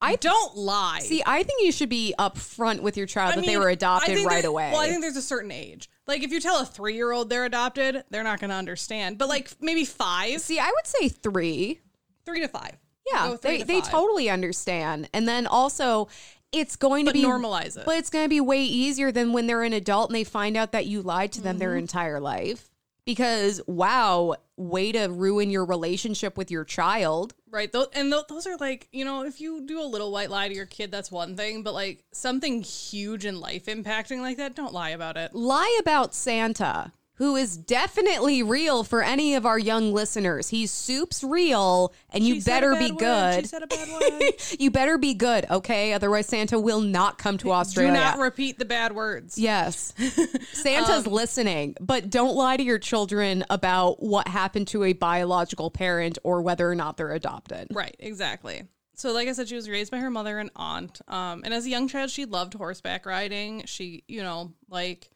I 0.00 0.16
don't 0.16 0.56
lie. 0.56 1.00
See, 1.00 1.22
I 1.26 1.42
think 1.42 1.64
you 1.64 1.72
should 1.72 1.88
be 1.88 2.14
upfront 2.18 2.80
with 2.80 2.96
your 2.96 3.06
child 3.06 3.32
I 3.32 3.36
that 3.36 3.40
they 3.42 3.48
mean, 3.52 3.58
were 3.58 3.68
I 3.68 3.72
adopted 3.72 4.24
right 4.24 4.44
away. 4.44 4.70
Well, 4.72 4.80
I 4.80 4.88
think 4.88 5.00
there's 5.02 5.16
a 5.16 5.22
certain 5.22 5.50
age. 5.50 5.90
Like 6.06 6.22
if 6.22 6.30
you 6.30 6.40
tell 6.40 6.60
a 6.60 6.64
three 6.64 6.94
year 6.94 7.10
old 7.12 7.28
they're 7.30 7.44
adopted, 7.44 8.04
they're 8.10 8.22
not 8.22 8.38
going 8.40 8.50
to 8.50 8.56
understand. 8.56 9.18
But 9.18 9.28
like 9.28 9.50
maybe 9.60 9.84
five, 9.84 10.40
See, 10.40 10.58
I 10.58 10.66
would 10.68 10.86
say 10.86 11.08
three. 11.08 11.80
three 12.24 12.40
to 12.40 12.48
five. 12.48 12.76
Yeah, 13.10 13.36
they 13.42 13.62
they 13.62 13.80
five. 13.80 13.90
totally 13.90 14.28
understand. 14.30 15.08
And 15.12 15.26
then 15.26 15.46
also, 15.46 16.08
it's 16.52 16.76
going 16.76 17.06
to 17.06 17.10
But 17.10 17.14
be 17.14 17.24
normalize 17.24 17.76
it. 17.76 17.84
But 17.84 17.98
it's 17.98 18.10
going 18.10 18.24
to 18.24 18.28
be 18.28 18.40
way 18.40 18.62
easier 18.62 19.10
than 19.10 19.32
when 19.32 19.46
they're 19.46 19.62
an 19.64 19.72
adult 19.72 20.10
and 20.10 20.14
they 20.16 20.24
find 20.24 20.56
out 20.56 20.72
that 20.72 20.86
you 20.86 21.02
lied 21.02 21.32
to 21.32 21.40
them 21.40 21.58
their 21.58 21.70
Mm-hmm. 21.70 21.78
entire 21.78 22.20
life 22.20 22.68
because 23.08 23.62
wow, 23.66 24.36
way 24.58 24.92
to 24.92 25.06
ruin 25.06 25.48
your 25.48 25.64
relationship 25.64 26.36
with 26.36 26.50
your 26.50 26.62
child. 26.62 27.32
Right. 27.50 27.74
And 27.94 28.12
those 28.12 28.46
are 28.46 28.58
like, 28.58 28.86
you 28.92 29.02
know, 29.02 29.24
if 29.24 29.40
you 29.40 29.64
do 29.64 29.80
a 29.80 29.88
little 29.88 30.12
white 30.12 30.28
lie 30.28 30.46
to 30.46 30.54
your 30.54 30.66
kid, 30.66 30.90
that's 30.90 31.10
one 31.10 31.34
thing. 31.34 31.62
But 31.62 31.72
like 31.72 32.04
something 32.12 32.60
huge 32.60 33.24
and 33.24 33.40
life 33.40 33.64
impacting 33.64 34.20
like 34.20 34.36
that, 34.36 34.54
don't 34.54 34.74
lie 34.74 34.90
about 34.90 35.16
it. 35.16 35.34
Lie 35.34 35.78
about 35.80 36.14
Santa, 36.14 36.92
who 37.18 37.36
is 37.36 37.56
definitely 37.56 38.42
real 38.42 38.84
for 38.84 39.02
any 39.02 39.34
of 39.34 39.44
our 39.44 39.58
young 39.58 39.92
listeners. 39.92 40.48
He's 40.48 40.70
soup's 40.70 41.22
real, 41.22 41.92
and 42.10 42.24
you 42.24 42.36
She 42.36 42.40
better 42.42 42.74
be 42.76 42.90
good. 42.90 43.40
She 43.40 43.46
said 43.48 43.62
a 43.62 43.66
bad 43.66 43.88
word. 43.88 44.32
you 44.58 44.70
better 44.70 44.98
be 44.98 45.14
good, 45.14 45.44
okay? 45.50 45.92
Otherwise, 45.92 46.26
Santa 46.26 46.58
will 46.58 46.80
not 46.80 47.18
come 47.18 47.36
to 47.38 47.52
Australia. 47.52 47.92
do 47.92 47.98
not 47.98 48.18
repeat 48.18 48.58
the 48.58 48.64
bad 48.64 48.92
words. 48.94 49.36
Yes. 49.36 49.92
Santa's 50.52 51.06
Um, 51.06 51.12
listening, 51.12 51.76
but 51.80 52.08
don't 52.08 52.34
lie 52.36 52.56
to 52.56 52.62
your 52.62 52.78
children 52.78 53.44
about 53.50 54.02
what 54.02 54.28
happened 54.28 54.68
to 54.68 54.84
a 54.84 54.92
biological 54.92 55.70
parent 55.70 56.18
or 56.22 56.40
whether 56.42 56.70
or 56.70 56.74
not 56.74 56.96
they're 56.96 57.12
adopted. 57.12 57.68
Right, 57.72 57.96
exactly. 57.98 58.62
So, 58.94 59.12
like 59.12 59.28
I 59.28 59.32
said, 59.32 59.48
she 59.48 59.54
was 59.54 59.68
raised 59.68 59.90
by 59.90 59.98
her 59.98 60.10
mother 60.10 60.38
and 60.38 60.50
aunt. 60.56 61.00
Um, 61.06 61.42
and 61.44 61.54
as 61.54 61.66
a 61.66 61.68
young 61.68 61.86
child, 61.88 62.10
she 62.10 62.24
loved 62.24 62.54
horseback 62.54 63.06
riding. 63.06 63.64
She, 63.66 64.02
you 64.08 64.22
know, 64.22 64.52
like 64.68 65.08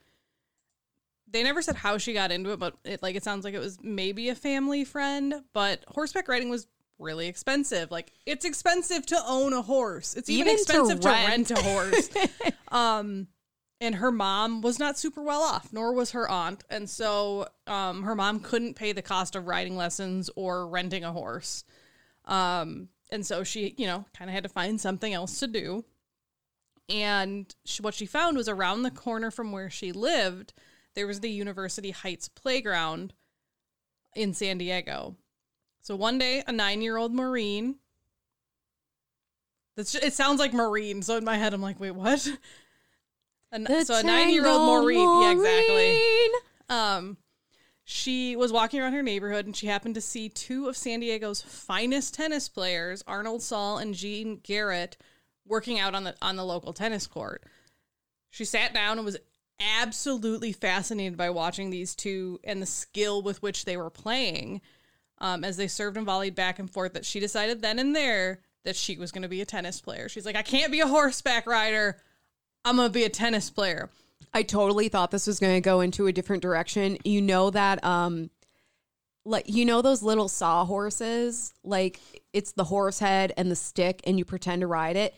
they 1.32 1.42
never 1.42 1.62
said 1.62 1.76
how 1.76 1.98
she 1.98 2.12
got 2.12 2.30
into 2.30 2.52
it, 2.52 2.58
but 2.58 2.74
it 2.84 3.02
like 3.02 3.16
it 3.16 3.24
sounds 3.24 3.44
like 3.44 3.54
it 3.54 3.60
was 3.60 3.78
maybe 3.82 4.28
a 4.28 4.34
family 4.34 4.84
friend. 4.84 5.34
But 5.52 5.84
horseback 5.88 6.28
riding 6.28 6.50
was 6.50 6.66
really 6.98 7.26
expensive. 7.26 7.90
Like 7.90 8.12
it's 8.26 8.44
expensive 8.44 9.06
to 9.06 9.18
own 9.26 9.52
a 9.52 9.62
horse. 9.62 10.14
It's 10.14 10.28
even, 10.30 10.48
Even 10.48 10.60
expensive 10.60 11.00
to 11.00 11.08
rent. 11.08 11.50
rent. 11.50 11.50
a 11.50 11.62
horse. 11.62 12.10
um, 12.68 13.26
and 13.80 13.96
her 13.96 14.12
mom 14.12 14.60
was 14.60 14.78
not 14.78 14.96
super 14.98 15.22
well 15.22 15.42
off, 15.42 15.72
nor 15.72 15.92
was 15.92 16.12
her 16.12 16.30
aunt, 16.30 16.62
and 16.70 16.88
so 16.88 17.48
um, 17.66 18.04
her 18.04 18.14
mom 18.14 18.38
couldn't 18.38 18.74
pay 18.74 18.92
the 18.92 19.02
cost 19.02 19.34
of 19.34 19.48
riding 19.48 19.76
lessons 19.76 20.30
or 20.36 20.68
renting 20.68 21.02
a 21.02 21.10
horse. 21.10 21.64
Um, 22.26 22.90
and 23.10 23.26
so 23.26 23.42
she, 23.42 23.74
you 23.76 23.86
know, 23.86 24.04
kind 24.16 24.30
of 24.30 24.34
had 24.34 24.44
to 24.44 24.48
find 24.48 24.80
something 24.80 25.12
else 25.12 25.40
to 25.40 25.48
do. 25.48 25.84
And 26.88 27.52
she, 27.64 27.82
what 27.82 27.94
she 27.94 28.06
found 28.06 28.36
was 28.36 28.48
around 28.48 28.82
the 28.82 28.90
corner 28.90 29.32
from 29.32 29.50
where 29.50 29.68
she 29.68 29.90
lived, 29.90 30.52
there 30.94 31.06
was 31.06 31.20
the 31.20 31.30
University 31.30 31.90
Heights 31.90 32.28
playground 32.28 33.12
in 34.14 34.34
San 34.34 34.58
Diego. 34.58 35.16
So 35.80 35.96
one 35.96 36.18
day, 36.18 36.42
a 36.46 36.52
nine 36.52 36.82
year 36.82 36.96
old 36.96 37.12
Marine, 37.12 37.76
that's 39.76 39.92
ju- 39.92 40.00
it 40.02 40.12
sounds 40.12 40.38
like 40.38 40.52
Marine. 40.52 41.02
So 41.02 41.16
in 41.16 41.24
my 41.24 41.36
head, 41.36 41.54
I'm 41.54 41.62
like, 41.62 41.80
wait, 41.80 41.92
what? 41.92 42.28
A 43.52 43.84
so 43.84 43.98
a 43.98 44.02
nine 44.02 44.30
year 44.30 44.46
old 44.46 44.82
Marine. 44.82 44.98
Maureen, 44.98 45.22
yeah, 45.22 45.32
exactly. 45.32 46.00
Um, 46.68 47.16
she 47.84 48.36
was 48.36 48.52
walking 48.52 48.80
around 48.80 48.94
her 48.94 49.02
neighborhood 49.02 49.44
and 49.44 49.54
she 49.56 49.66
happened 49.66 49.94
to 49.96 50.00
see 50.00 50.28
two 50.28 50.68
of 50.68 50.76
San 50.76 51.00
Diego's 51.00 51.42
finest 51.42 52.14
tennis 52.14 52.48
players, 52.48 53.02
Arnold 53.06 53.42
Saul 53.42 53.78
and 53.78 53.94
Jean 53.94 54.36
Garrett, 54.42 54.96
working 55.46 55.78
out 55.78 55.94
on 55.94 56.04
the 56.04 56.14
on 56.22 56.36
the 56.36 56.44
local 56.44 56.72
tennis 56.72 57.06
court. 57.06 57.42
She 58.30 58.46
sat 58.46 58.72
down 58.72 58.98
and 58.98 59.04
was 59.04 59.18
absolutely 59.60 60.52
fascinated 60.52 61.16
by 61.16 61.30
watching 61.30 61.70
these 61.70 61.94
two 61.94 62.40
and 62.44 62.60
the 62.60 62.66
skill 62.66 63.22
with 63.22 63.42
which 63.42 63.64
they 63.64 63.76
were 63.76 63.90
playing 63.90 64.60
um, 65.18 65.44
as 65.44 65.56
they 65.56 65.68
served 65.68 65.96
and 65.96 66.06
volleyed 66.06 66.34
back 66.34 66.58
and 66.58 66.70
forth. 66.70 66.94
That 66.94 67.04
she 67.04 67.20
decided 67.20 67.62
then 67.62 67.78
and 67.78 67.94
there 67.94 68.40
that 68.64 68.76
she 68.76 68.96
was 68.96 69.12
going 69.12 69.22
to 69.22 69.28
be 69.28 69.40
a 69.40 69.46
tennis 69.46 69.80
player. 69.80 70.08
She's 70.08 70.26
like, 70.26 70.36
I 70.36 70.42
can't 70.42 70.72
be 70.72 70.80
a 70.80 70.86
horseback 70.86 71.46
rider. 71.46 71.98
I'm 72.64 72.76
going 72.76 72.88
to 72.88 72.92
be 72.92 73.04
a 73.04 73.08
tennis 73.08 73.50
player. 73.50 73.90
I 74.34 74.42
totally 74.42 74.88
thought 74.88 75.10
this 75.10 75.26
was 75.26 75.40
going 75.40 75.54
to 75.54 75.60
go 75.60 75.80
into 75.80 76.06
a 76.06 76.12
different 76.12 76.42
direction. 76.42 76.96
You 77.04 77.20
know 77.20 77.50
that 77.50 77.82
um 77.84 78.30
like 79.24 79.44
you 79.48 79.64
know 79.64 79.82
those 79.82 80.02
little 80.02 80.28
saw 80.28 80.64
horses 80.64 81.54
like 81.62 82.00
it's 82.32 82.52
the 82.52 82.64
horse 82.64 82.98
head 82.98 83.32
and 83.36 83.50
the 83.50 83.56
stick 83.56 84.00
and 84.04 84.18
you 84.18 84.24
pretend 84.24 84.60
to 84.60 84.66
ride 84.66 84.96
it. 84.96 85.14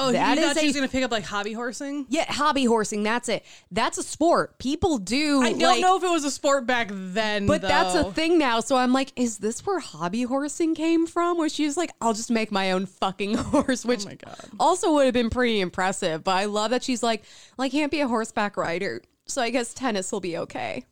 Oh, 0.00 0.12
That 0.12 0.38
you 0.38 0.44
is 0.44 0.52
thought 0.52 0.60
she 0.60 0.66
was 0.66 0.76
going 0.76 0.86
to 0.86 0.92
pick 0.92 1.02
up 1.02 1.10
like 1.10 1.24
hobby 1.24 1.52
horsing? 1.52 2.06
Yeah, 2.08 2.30
hobby 2.32 2.64
horsing, 2.64 3.02
that's 3.02 3.28
it. 3.28 3.44
That's 3.72 3.98
a 3.98 4.02
sport. 4.04 4.56
People 4.58 4.98
do 4.98 5.42
I 5.42 5.50
don't 5.50 5.60
like- 5.60 5.80
know 5.80 5.96
if 5.96 6.04
it 6.04 6.08
was 6.10 6.22
a 6.24 6.30
sport 6.30 6.66
back 6.66 6.88
then, 6.92 7.46
But 7.46 7.62
that's 7.62 7.94
a 7.96 8.12
thing 8.12 8.38
now. 8.38 8.60
So 8.60 8.76
I'm 8.76 8.92
like, 8.92 9.12
is 9.16 9.38
this 9.38 9.66
where 9.66 9.80
hobby 9.80 10.22
horsing 10.22 10.76
came 10.76 11.06
from? 11.08 11.36
Where 11.36 11.48
she's 11.48 11.76
like, 11.76 11.90
I'll 12.00 12.14
just 12.14 12.30
make 12.30 12.52
my 12.52 12.70
own 12.70 12.86
fucking 12.86 13.34
horse, 13.38 13.84
which 13.84 14.02
Oh 14.04 14.08
my 14.10 14.14
God. 14.14 14.36
also 14.60 14.92
would 14.92 15.06
have 15.06 15.14
been 15.14 15.30
pretty 15.30 15.60
impressive. 15.60 16.22
But 16.22 16.36
I 16.36 16.44
love 16.44 16.70
that 16.70 16.84
she's 16.84 17.02
like, 17.02 17.24
well, 17.56 17.64
I 17.66 17.68
can't 17.68 17.90
be 17.90 18.00
a 18.00 18.06
horseback 18.06 18.56
rider. 18.56 19.02
So 19.26 19.42
I 19.42 19.50
guess 19.50 19.74
tennis 19.74 20.12
will 20.12 20.20
be 20.20 20.38
okay. 20.38 20.84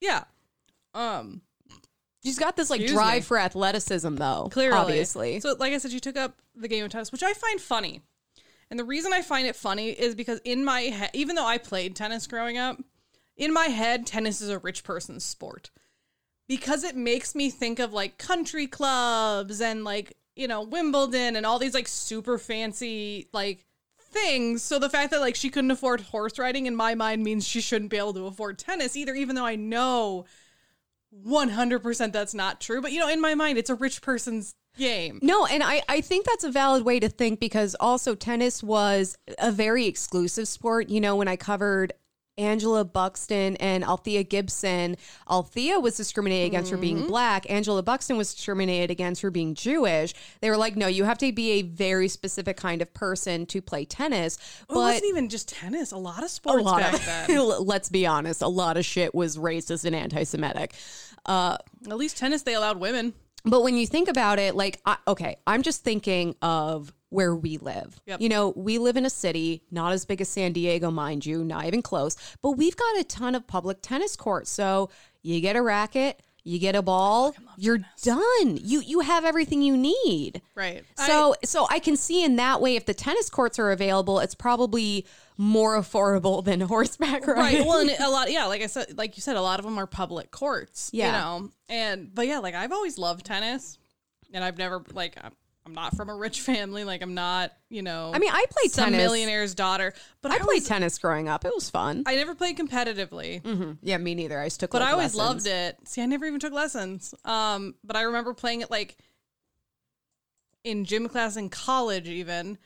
Yeah. 0.00 0.24
Um. 0.94 1.42
She's 2.24 2.38
got 2.38 2.56
this 2.56 2.68
like 2.70 2.80
Excuse 2.80 2.96
drive 2.98 3.16
me. 3.16 3.26
for 3.26 3.38
athleticism, 3.38 4.16
though. 4.16 4.48
Clearly, 4.50 4.76
obviously. 4.76 5.40
So, 5.40 5.54
like 5.58 5.72
I 5.72 5.78
said, 5.78 5.92
she 5.92 6.00
took 6.00 6.16
up 6.16 6.34
the 6.56 6.66
game 6.66 6.84
of 6.84 6.90
tennis, 6.90 7.12
which 7.12 7.22
I 7.22 7.32
find 7.32 7.60
funny. 7.60 8.02
And 8.70 8.78
the 8.78 8.84
reason 8.84 9.12
I 9.12 9.22
find 9.22 9.46
it 9.46 9.56
funny 9.56 9.90
is 9.90 10.14
because 10.14 10.40
in 10.44 10.64
my 10.64 10.82
head, 10.82 11.10
even 11.14 11.36
though 11.36 11.46
I 11.46 11.58
played 11.58 11.96
tennis 11.96 12.26
growing 12.26 12.58
up, 12.58 12.78
in 13.36 13.52
my 13.52 13.66
head, 13.66 14.06
tennis 14.06 14.40
is 14.40 14.50
a 14.50 14.58
rich 14.58 14.84
person's 14.84 15.24
sport 15.24 15.70
because 16.48 16.84
it 16.84 16.96
makes 16.96 17.34
me 17.34 17.50
think 17.50 17.78
of 17.78 17.92
like 17.92 18.18
country 18.18 18.66
clubs 18.66 19.60
and 19.60 19.84
like 19.84 20.16
you 20.34 20.48
know 20.48 20.62
Wimbledon 20.62 21.36
and 21.36 21.46
all 21.46 21.58
these 21.58 21.74
like 21.74 21.88
super 21.88 22.38
fancy 22.38 23.28
like 23.32 23.64
things. 24.00 24.62
So 24.62 24.78
the 24.78 24.90
fact 24.90 25.10
that 25.12 25.20
like 25.20 25.36
she 25.36 25.50
couldn't 25.50 25.70
afford 25.70 26.00
horse 26.00 26.38
riding 26.38 26.66
in 26.66 26.74
my 26.74 26.94
mind 26.94 27.22
means 27.22 27.46
she 27.46 27.60
shouldn't 27.60 27.90
be 27.90 27.98
able 27.98 28.14
to 28.14 28.26
afford 28.26 28.58
tennis 28.58 28.96
either, 28.96 29.14
even 29.14 29.36
though 29.36 29.46
I 29.46 29.56
know 29.56 30.26
100% 31.26 32.12
that's 32.12 32.34
not 32.34 32.60
true. 32.60 32.82
But 32.82 32.92
you 32.92 33.00
know, 33.00 33.08
in 33.08 33.20
my 33.20 33.34
mind, 33.34 33.58
it's 33.58 33.70
a 33.70 33.74
rich 33.74 34.02
person's 34.02 34.54
game. 34.78 35.18
No, 35.22 35.44
and 35.46 35.62
I, 35.62 35.82
I 35.88 36.00
think 36.00 36.24
that's 36.24 36.44
a 36.44 36.50
valid 36.50 36.84
way 36.84 36.98
to 37.00 37.08
think 37.08 37.40
because 37.40 37.74
also 37.78 38.14
tennis 38.14 38.62
was 38.62 39.18
a 39.38 39.52
very 39.52 39.86
exclusive 39.86 40.48
sport. 40.48 40.88
You 40.88 41.00
know, 41.00 41.16
when 41.16 41.28
I 41.28 41.36
covered 41.36 41.92
Angela 42.38 42.84
Buxton 42.84 43.56
and 43.56 43.82
Althea 43.82 44.22
Gibson, 44.22 44.96
Althea 45.28 45.80
was 45.80 45.96
discriminated 45.96 46.46
against 46.46 46.70
for 46.70 46.76
being 46.76 46.98
Mm-hmm. 46.98 47.08
black. 47.08 47.50
Angela 47.50 47.82
Buxton 47.82 48.16
was 48.16 48.32
discriminated 48.32 48.92
against 48.92 49.20
for 49.22 49.32
being 49.32 49.54
Jewish. 49.56 50.14
They 50.40 50.48
were 50.48 50.56
like, 50.56 50.76
no, 50.76 50.86
you 50.86 51.02
have 51.02 51.18
to 51.18 51.32
be 51.32 51.50
a 51.58 51.62
very 51.62 52.06
specific 52.06 52.56
kind 52.56 52.80
of 52.80 52.94
person 52.94 53.44
to 53.46 53.60
play 53.60 53.84
tennis. 53.84 54.38
But 54.68 54.74
it 54.74 54.78
wasn't 54.78 55.04
even 55.06 55.28
just 55.28 55.48
tennis. 55.48 55.90
A 55.90 55.96
lot 55.96 56.18
of 56.18 56.26
a 56.26 56.28
sports 56.28 56.62
lot 56.64 56.80
back 56.80 56.94
of, 56.94 57.04
then. 57.04 57.48
let's 57.66 57.88
be 57.88 58.06
honest, 58.06 58.40
a 58.40 58.46
lot 58.46 58.76
of 58.76 58.84
shit 58.84 59.16
was 59.16 59.36
racist 59.36 59.84
and 59.84 59.96
anti-Semitic. 59.96 60.74
Uh, 61.26 61.56
At 61.90 61.96
least 61.96 62.18
tennis, 62.18 62.42
they 62.42 62.54
allowed 62.54 62.78
women. 62.78 63.14
But 63.44 63.62
when 63.62 63.76
you 63.76 63.86
think 63.86 64.08
about 64.08 64.38
it, 64.38 64.54
like, 64.54 64.80
I, 64.84 64.96
okay, 65.06 65.36
I'm 65.46 65.62
just 65.62 65.84
thinking 65.84 66.34
of 66.42 66.92
where 67.10 67.34
we 67.34 67.58
live. 67.58 67.98
Yep. 68.06 68.20
You 68.20 68.28
know, 68.28 68.52
we 68.56 68.78
live 68.78 68.96
in 68.96 69.06
a 69.06 69.10
city, 69.10 69.62
not 69.70 69.92
as 69.92 70.04
big 70.04 70.20
as 70.20 70.28
San 70.28 70.52
Diego, 70.52 70.90
mind 70.90 71.24
you, 71.24 71.42
not 71.42 71.64
even 71.64 71.80
close, 71.82 72.16
but 72.42 72.52
we've 72.52 72.76
got 72.76 72.98
a 72.98 73.04
ton 73.04 73.34
of 73.34 73.46
public 73.46 73.78
tennis 73.80 74.16
courts. 74.16 74.50
So 74.50 74.90
you 75.22 75.40
get 75.40 75.56
a 75.56 75.62
racket, 75.62 76.20
you 76.48 76.58
get 76.58 76.74
a 76.74 76.82
ball, 76.82 77.34
you're 77.58 77.80
done. 78.02 78.56
You 78.56 78.80
you 78.80 79.00
have 79.00 79.24
everything 79.24 79.60
you 79.60 79.76
need. 79.76 80.40
Right. 80.54 80.82
So 80.96 81.34
so 81.44 81.66
I 81.68 81.78
can 81.78 81.96
see 81.96 82.24
in 82.24 82.36
that 82.36 82.60
way 82.62 82.76
if 82.76 82.86
the 82.86 82.94
tennis 82.94 83.28
courts 83.28 83.58
are 83.58 83.70
available, 83.70 84.18
it's 84.18 84.34
probably 84.34 85.06
more 85.36 85.78
affordable 85.78 86.42
than 86.48 86.60
horseback 86.60 87.26
riding. 87.26 87.58
Right. 87.60 87.66
Well, 87.66 87.80
and 87.80 87.90
a 88.00 88.08
lot, 88.08 88.32
yeah, 88.32 88.46
like 88.46 88.62
I 88.62 88.66
said, 88.66 88.96
like 88.96 89.16
you 89.16 89.20
said, 89.20 89.36
a 89.36 89.42
lot 89.42 89.58
of 89.58 89.66
them 89.66 89.78
are 89.78 89.86
public 89.86 90.30
courts. 90.30 90.90
Yeah. 90.92 91.06
You 91.06 91.12
know, 91.12 91.50
and 91.68 92.14
but 92.14 92.26
yeah, 92.26 92.38
like 92.38 92.54
I've 92.54 92.72
always 92.72 92.96
loved 92.96 93.26
tennis, 93.26 93.78
and 94.32 94.42
I've 94.42 94.56
never 94.56 94.82
like 94.94 95.16
I'm, 95.68 95.74
not 95.74 95.96
from 95.96 96.08
a 96.08 96.14
rich 96.16 96.40
family. 96.50 96.84
Like 96.84 97.02
I'm 97.02 97.14
not, 97.14 97.52
you 97.68 97.82
know. 97.82 98.10
I 98.14 98.18
mean, 98.18 98.30
I 98.32 98.44
played 98.50 98.70
some 98.72 98.86
tennis. 98.86 98.98
millionaire's 98.98 99.54
daughter, 99.54 99.92
but 100.22 100.32
I, 100.32 100.36
I 100.36 100.38
played 100.38 100.64
tennis 100.64 100.98
growing 100.98 101.28
up. 101.28 101.44
It 101.44 101.52
was 101.54 101.68
fun. 101.70 102.02
I 102.06 102.16
never 102.16 102.34
played 102.34 102.56
competitively, 102.58 103.42
Mhm. 103.42 103.78
Yeah, 103.82 103.98
me 103.98 104.14
neither. 104.14 104.40
I 104.40 104.46
just 104.46 104.60
took 104.60 104.70
but 104.70 104.80
like, 104.80 104.88
I 104.90 104.92
always 104.92 105.14
lessons. 105.14 105.44
loved 105.44 105.46
it. 105.46 105.76
See, 105.88 106.02
I 106.02 106.06
never 106.06 106.24
even 106.26 106.40
took 106.40 106.52
lessons. 106.52 107.14
Um, 107.24 107.74
but 107.84 107.96
I 107.96 108.02
remember 108.02 108.34
playing 108.34 108.60
it 108.62 108.70
like 108.70 108.96
in 110.64 110.84
gym 110.84 111.08
class 111.08 111.36
in 111.36 111.48
college, 111.50 112.08
even. 112.08 112.58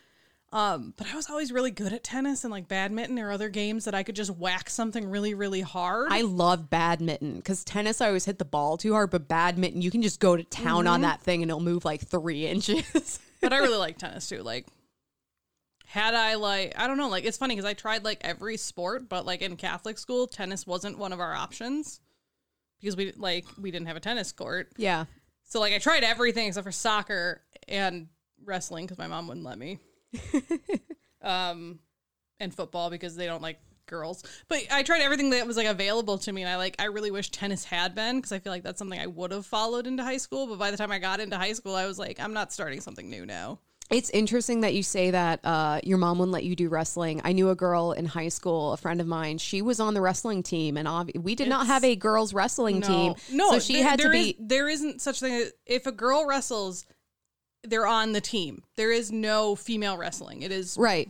Um, 0.52 0.92
but 0.98 1.06
I 1.10 1.16
was 1.16 1.30
always 1.30 1.50
really 1.50 1.70
good 1.70 1.94
at 1.94 2.04
tennis 2.04 2.44
and 2.44 2.50
like 2.50 2.68
badminton 2.68 3.18
or 3.18 3.32
other 3.32 3.48
games 3.48 3.86
that 3.86 3.94
I 3.94 4.02
could 4.02 4.14
just 4.14 4.30
whack 4.30 4.68
something 4.68 5.08
really, 5.08 5.32
really 5.32 5.62
hard. 5.62 6.12
I 6.12 6.20
love 6.20 6.68
badminton 6.68 7.36
because 7.36 7.64
tennis, 7.64 8.02
I 8.02 8.08
always 8.08 8.26
hit 8.26 8.38
the 8.38 8.44
ball 8.44 8.76
too 8.76 8.92
hard, 8.92 9.10
but 9.10 9.28
badminton, 9.28 9.80
you 9.80 9.90
can 9.90 10.02
just 10.02 10.20
go 10.20 10.36
to 10.36 10.44
town 10.44 10.86
on 10.86 11.00
that 11.00 11.22
thing 11.22 11.40
and 11.40 11.50
it'll 11.50 11.60
move 11.60 11.86
like 11.86 12.06
three 12.06 12.46
inches. 12.48 13.18
but 13.40 13.54
I 13.54 13.58
really 13.58 13.78
like 13.78 13.96
tennis 13.96 14.28
too. 14.28 14.42
Like, 14.42 14.66
had 15.86 16.12
I 16.12 16.34
like, 16.34 16.74
I 16.78 16.86
don't 16.86 16.98
know, 16.98 17.08
like 17.08 17.24
it's 17.24 17.38
funny 17.38 17.54
because 17.54 17.68
I 17.68 17.72
tried 17.72 18.04
like 18.04 18.18
every 18.20 18.58
sport, 18.58 19.08
but 19.08 19.24
like 19.24 19.40
in 19.40 19.56
Catholic 19.56 19.96
school, 19.96 20.26
tennis 20.26 20.66
wasn't 20.66 20.98
one 20.98 21.14
of 21.14 21.20
our 21.20 21.34
options 21.34 22.00
because 22.78 22.94
we 22.94 23.12
like 23.12 23.46
we 23.58 23.70
didn't 23.70 23.86
have 23.86 23.96
a 23.96 24.00
tennis 24.00 24.32
court. 24.32 24.70
yeah. 24.76 25.06
So 25.44 25.60
like 25.60 25.72
I 25.72 25.78
tried 25.78 26.02
everything 26.02 26.48
except 26.48 26.64
for 26.64 26.72
soccer 26.72 27.42
and 27.68 28.08
wrestling 28.44 28.84
because 28.84 28.98
my 28.98 29.06
mom 29.06 29.28
wouldn't 29.28 29.44
let 29.46 29.58
me. 29.58 29.78
um, 31.22 31.78
and 32.40 32.54
football 32.54 32.90
because 32.90 33.16
they 33.16 33.26
don't 33.26 33.42
like 33.42 33.60
girls. 33.86 34.24
But 34.48 34.60
I 34.70 34.82
tried 34.82 35.02
everything 35.02 35.30
that 35.30 35.46
was 35.46 35.56
like 35.56 35.66
available 35.66 36.18
to 36.18 36.32
me, 36.32 36.42
and 36.42 36.50
I 36.50 36.56
like 36.56 36.76
I 36.78 36.86
really 36.86 37.10
wish 37.10 37.30
tennis 37.30 37.64
had 37.64 37.94
been 37.94 38.16
because 38.16 38.32
I 38.32 38.38
feel 38.38 38.52
like 38.52 38.62
that's 38.62 38.78
something 38.78 38.98
I 38.98 39.06
would 39.06 39.30
have 39.32 39.46
followed 39.46 39.86
into 39.86 40.02
high 40.02 40.16
school. 40.16 40.46
But 40.46 40.58
by 40.58 40.70
the 40.70 40.76
time 40.76 40.90
I 40.90 40.98
got 40.98 41.20
into 41.20 41.36
high 41.36 41.52
school, 41.52 41.74
I 41.74 41.86
was 41.86 41.98
like, 41.98 42.18
I'm 42.20 42.32
not 42.32 42.52
starting 42.52 42.80
something 42.80 43.08
new 43.08 43.26
now. 43.26 43.58
It's 43.90 44.08
interesting 44.10 44.62
that 44.62 44.72
you 44.72 44.82
say 44.82 45.10
that 45.10 45.40
uh, 45.44 45.80
your 45.84 45.98
mom 45.98 46.18
wouldn't 46.18 46.32
let 46.32 46.44
you 46.44 46.56
do 46.56 46.70
wrestling. 46.70 47.20
I 47.24 47.32
knew 47.32 47.50
a 47.50 47.54
girl 47.54 47.92
in 47.92 48.06
high 48.06 48.30
school, 48.30 48.72
a 48.72 48.78
friend 48.78 49.02
of 49.02 49.06
mine. 49.06 49.36
She 49.36 49.60
was 49.60 49.80
on 49.80 49.92
the 49.92 50.00
wrestling 50.00 50.42
team, 50.42 50.78
and 50.78 51.12
we 51.22 51.34
did 51.34 51.48
not 51.48 51.66
have 51.66 51.84
a 51.84 51.94
girls 51.94 52.32
wrestling 52.32 52.80
team. 52.80 53.14
no, 53.30 53.50
so 53.50 53.58
she 53.58 53.74
there- 53.74 53.84
had 53.84 54.00
to 54.00 54.08
be. 54.08 54.30
is- 54.30 54.34
there 54.38 54.68
isn't 54.68 55.02
such 55.02 55.20
thing. 55.20 55.34
As, 55.34 55.52
if 55.66 55.86
a 55.86 55.92
girl 55.92 56.26
wrestles, 56.26 56.86
they're 57.64 57.86
on 57.86 58.12
the 58.12 58.20
team. 58.20 58.62
There 58.76 58.90
is 58.92 59.12
no 59.12 59.54
female 59.56 59.96
wrestling. 59.96 60.42
It 60.42 60.52
is 60.52 60.76
Right. 60.78 61.08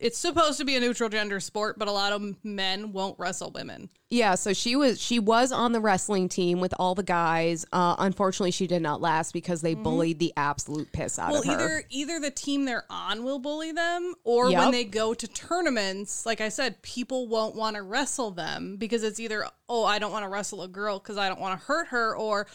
it's 0.00 0.16
supposed 0.16 0.58
to 0.58 0.64
be 0.64 0.76
a 0.76 0.80
neutral 0.80 1.08
gender 1.08 1.40
sport, 1.40 1.76
but 1.76 1.88
a 1.88 1.92
lot 1.92 2.12
of 2.12 2.22
men 2.44 2.92
won't 2.92 3.18
wrestle 3.18 3.50
women. 3.50 3.88
Yeah, 4.10 4.36
so 4.36 4.52
she 4.52 4.76
was 4.76 5.00
she 5.00 5.18
was 5.18 5.50
on 5.50 5.72
the 5.72 5.80
wrestling 5.80 6.28
team 6.28 6.60
with 6.60 6.72
all 6.78 6.94
the 6.94 7.02
guys. 7.02 7.66
Uh, 7.72 7.96
unfortunately, 7.98 8.52
she 8.52 8.68
did 8.68 8.80
not 8.80 9.00
last 9.00 9.32
because 9.32 9.60
they 9.60 9.74
bullied 9.74 10.20
the 10.20 10.32
absolute 10.36 10.92
piss 10.92 11.18
out 11.18 11.32
Mm-hmm. 11.32 11.48
Well, 11.48 11.56
of 11.56 11.60
her. 11.60 11.78
either 11.78 11.84
either 11.90 12.20
the 12.20 12.30
team 12.30 12.64
they're 12.64 12.84
on 12.88 13.24
will 13.24 13.40
bully 13.40 13.72
them, 13.72 14.14
or 14.22 14.50
Yep. 14.50 14.58
when 14.60 14.70
they 14.70 14.84
go 14.84 15.14
to 15.14 15.26
tournaments, 15.26 16.24
like 16.24 16.40
I 16.40 16.48
said, 16.48 16.80
people 16.82 17.26
won't 17.26 17.56
want 17.56 17.74
to 17.76 17.82
wrestle 17.82 18.30
them 18.30 18.76
because 18.76 19.02
it's 19.02 19.18
either 19.18 19.46
oh 19.68 19.84
I 19.84 19.98
don't 19.98 20.12
want 20.12 20.24
to 20.24 20.28
wrestle 20.28 20.62
a 20.62 20.68
girl 20.68 21.00
because 21.00 21.16
I 21.18 21.28
don't 21.28 21.40
want 21.40 21.58
to 21.60 21.66
hurt 21.66 21.88
her, 21.88 22.16
or 22.16 22.46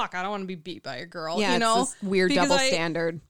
fuck 0.00 0.14
I 0.14 0.22
don't 0.22 0.30
want 0.30 0.42
to 0.42 0.46
be 0.46 0.54
beat 0.54 0.82
by 0.82 0.96
a 0.96 1.06
girl. 1.06 1.40
yeah, 1.40 1.54
you 1.54 1.58
know, 1.58 1.88
weird 2.02 2.28
Because 2.30 2.48
double 2.48 2.60
I- 2.60 2.68
standard. 2.68 3.20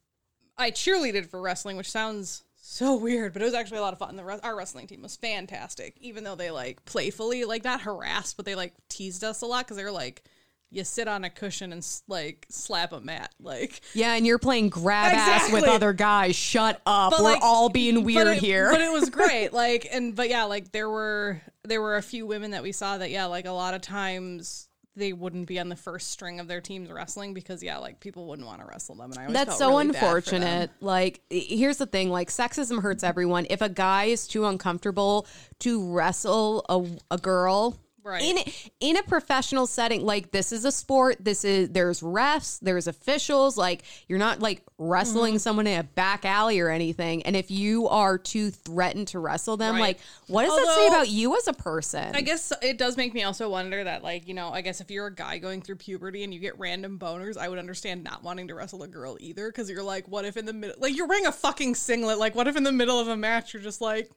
I 0.57 0.71
cheerleaded 0.73 1.27
for 1.31 1.41
wrestling, 1.41 1.77
which 1.77 1.91
sounds 1.91 2.43
so 2.61 2.97
weird, 2.97 3.33
but 3.33 3.43
it 3.43 3.45
was 3.45 3.55
actually 3.55 3.79
a 3.79 3.83
lot 3.83 3.93
of 3.93 3.99
fun. 4.01 4.17
The 4.17 4.25
re- 4.25 4.41
our 4.43 4.57
wrestling 4.57 4.87
team 4.89 5.03
was 5.03 5.17
fantastic, 5.17 5.97
even 6.01 6.25
though 6.25 6.35
they 6.35 6.51
like 6.51 6.85
playfully, 6.85 7.45
like 7.45 7.63
not 7.65 7.81
harassed, 7.83 8.37
but 8.37 8.45
they 8.45 8.55
like 8.57 8.75
teased 8.89 9.23
us 9.25 9.41
a 9.43 9.47
lot 9.47 9.65
because 9.65 9.77
they 9.77 9.85
were 9.85 9.93
like, 9.93 10.25
"You 10.71 10.83
sit 10.85 11.07
on 11.07 11.23
a 11.25 11.31
cushion 11.31 11.73
and 11.73 11.87
like 12.09 12.45
slap 12.51 12.93
a 12.93 13.01
mat." 13.01 13.33
Like, 13.41 13.81
Yeah, 13.95 14.15
and 14.15 14.27
you're 14.27 14.39
playing 14.41 14.69
grab 14.71 15.13
ass 15.15 15.53
with 15.53 15.63
other 15.65 15.93
guys. 15.93 16.35
Shut 16.35 16.83
up. 16.85 17.13
But, 17.13 17.21
We're 17.21 17.33
like, 17.35 17.43
all 17.43 17.69
being 17.69 18.03
weird 18.05 18.27
but 18.27 18.37
it, 18.39 18.43
here. 18.43 18.71
But 18.73 18.81
it 18.81 18.93
was 18.93 19.09
great. 19.11 19.53
Like, 19.53 19.87
and 19.93 20.15
but 20.17 20.29
yeah, 20.29 20.45
like 20.45 20.73
there 20.73 20.91
were 20.91 21.41
there 21.65 21.81
were 21.81 21.97
a 21.97 22.03
few 22.03 22.27
women 22.27 22.51
that 22.51 22.63
we 22.65 22.73
saw 22.73 22.99
that 22.99 23.11
yeah, 23.11 23.27
like 23.27 23.47
a 23.47 23.53
lot 23.53 23.75
of 23.75 23.81
times 23.81 24.68
they 24.99 25.13
wouldn't 25.13 25.47
be 25.47 25.59
on 25.59 25.69
the 25.69 25.77
first 25.77 26.11
string 26.11 26.41
of 26.41 26.49
their 26.49 26.61
teams 26.61 26.91
wrestling 26.91 27.33
because 27.33 27.63
yeah, 27.63 27.79
like 27.79 28.01
people 28.01 28.27
wouldn't 28.27 28.47
want 28.47 28.61
to 28.61 28.67
wrestle 28.67 28.97
them. 28.97 29.13
And 29.13 29.19
I 29.19 29.33
that's 29.33 29.57
so 29.57 29.71
really 29.71 29.93
bad 29.93 29.99
for 29.99 30.05
them. 30.05 30.17
unfortunate. 30.17 30.71
Like, 30.81 31.21
here's 31.31 31.79
the 31.79 31.87
thing: 31.87 32.11
like, 32.11 32.29
sexism 32.29 32.83
hurts 32.83 33.03
everyone. 33.03 33.47
If 33.49 33.63
a 33.63 33.69
guy 33.69 34.05
is 34.05 34.27
too 34.27 34.45
uncomfortable 34.45 35.27
to 35.61 35.93
wrestle 35.93 36.65
a, 36.69 37.15
a 37.15 37.19
girl. 37.19 37.79
Right. 38.05 38.23
In 38.23 38.39
in 38.81 38.97
a 38.97 39.03
professional 39.03 39.67
setting, 39.67 40.03
like 40.07 40.31
this 40.31 40.51
is 40.53 40.65
a 40.65 40.73
sport. 40.73 41.17
This 41.21 41.45
is 41.45 41.71
there's 41.71 42.01
refs, 42.01 42.59
there's 42.61 42.87
officials. 42.87 43.59
Like 43.59 43.83
you're 44.07 44.19
not 44.19 44.41
like 44.41 44.63
wrestling 44.79 45.35
Mm-hmm. 45.35 45.39
someone 45.41 45.67
in 45.67 45.81
a 45.81 45.83
back 45.83 46.25
alley 46.25 46.59
or 46.61 46.71
anything. 46.71 47.23
And 47.25 47.37
if 47.37 47.51
you 47.51 47.87
are 47.89 48.17
too 48.17 48.51
threatened 48.51 49.09
to 49.09 49.19
wrestle 49.19 49.57
them, 49.59 49.75
Right. 49.75 49.81
like 49.81 49.99
what 50.27 50.45
does 50.47 50.57
that 50.57 50.75
say 50.77 50.87
about 50.87 51.09
you 51.11 51.37
as 51.37 51.49
a 51.49 51.53
person? 51.53 52.15
I 52.15 52.23
guess 52.23 52.53
it 52.63 52.79
does 52.79 52.97
make 52.97 53.13
me 53.13 53.25
also 53.25 53.51
wonder 53.51 53.85
that, 53.85 54.03
like, 54.03 54.27
you 54.27 54.33
know, 54.35 54.51
I 54.51 54.61
guess 54.63 54.81
if 54.81 54.91
you're 54.91 55.09
a 55.09 55.15
guy 55.15 55.39
going 55.39 55.61
through 55.61 55.77
puberty 55.77 56.25
and 56.25 56.33
you 56.33 56.41
get 56.41 56.59
random 56.59 56.99
boners, 56.99 57.37
I 57.37 57.49
would 57.49 57.59
understand 57.59 58.05
not 58.05 58.23
wanting 58.23 58.49
to 58.49 58.55
wrestle 58.55 58.83
a 58.85 58.89
girl 58.89 59.17
either. 59.21 59.49
Because 59.49 59.69
you're 59.69 59.83
like, 59.83 60.07
what 60.09 60.25
if 60.25 60.37
in 60.37 60.47
the 60.47 60.53
middle, 60.53 60.77
like, 60.79 60.97
you're 60.97 61.07
wearing 61.09 61.27
a 61.27 61.33
fucking 61.33 61.75
singlet? 61.75 62.19
Like, 62.19 62.35
what 62.35 62.47
if 62.49 62.57
in 62.57 62.63
the 62.65 62.73
middle 62.73 62.99
of 63.01 63.09
a 63.09 63.17
match 63.17 63.53
you're 63.53 63.63
just 63.63 63.81
like, 63.81 64.11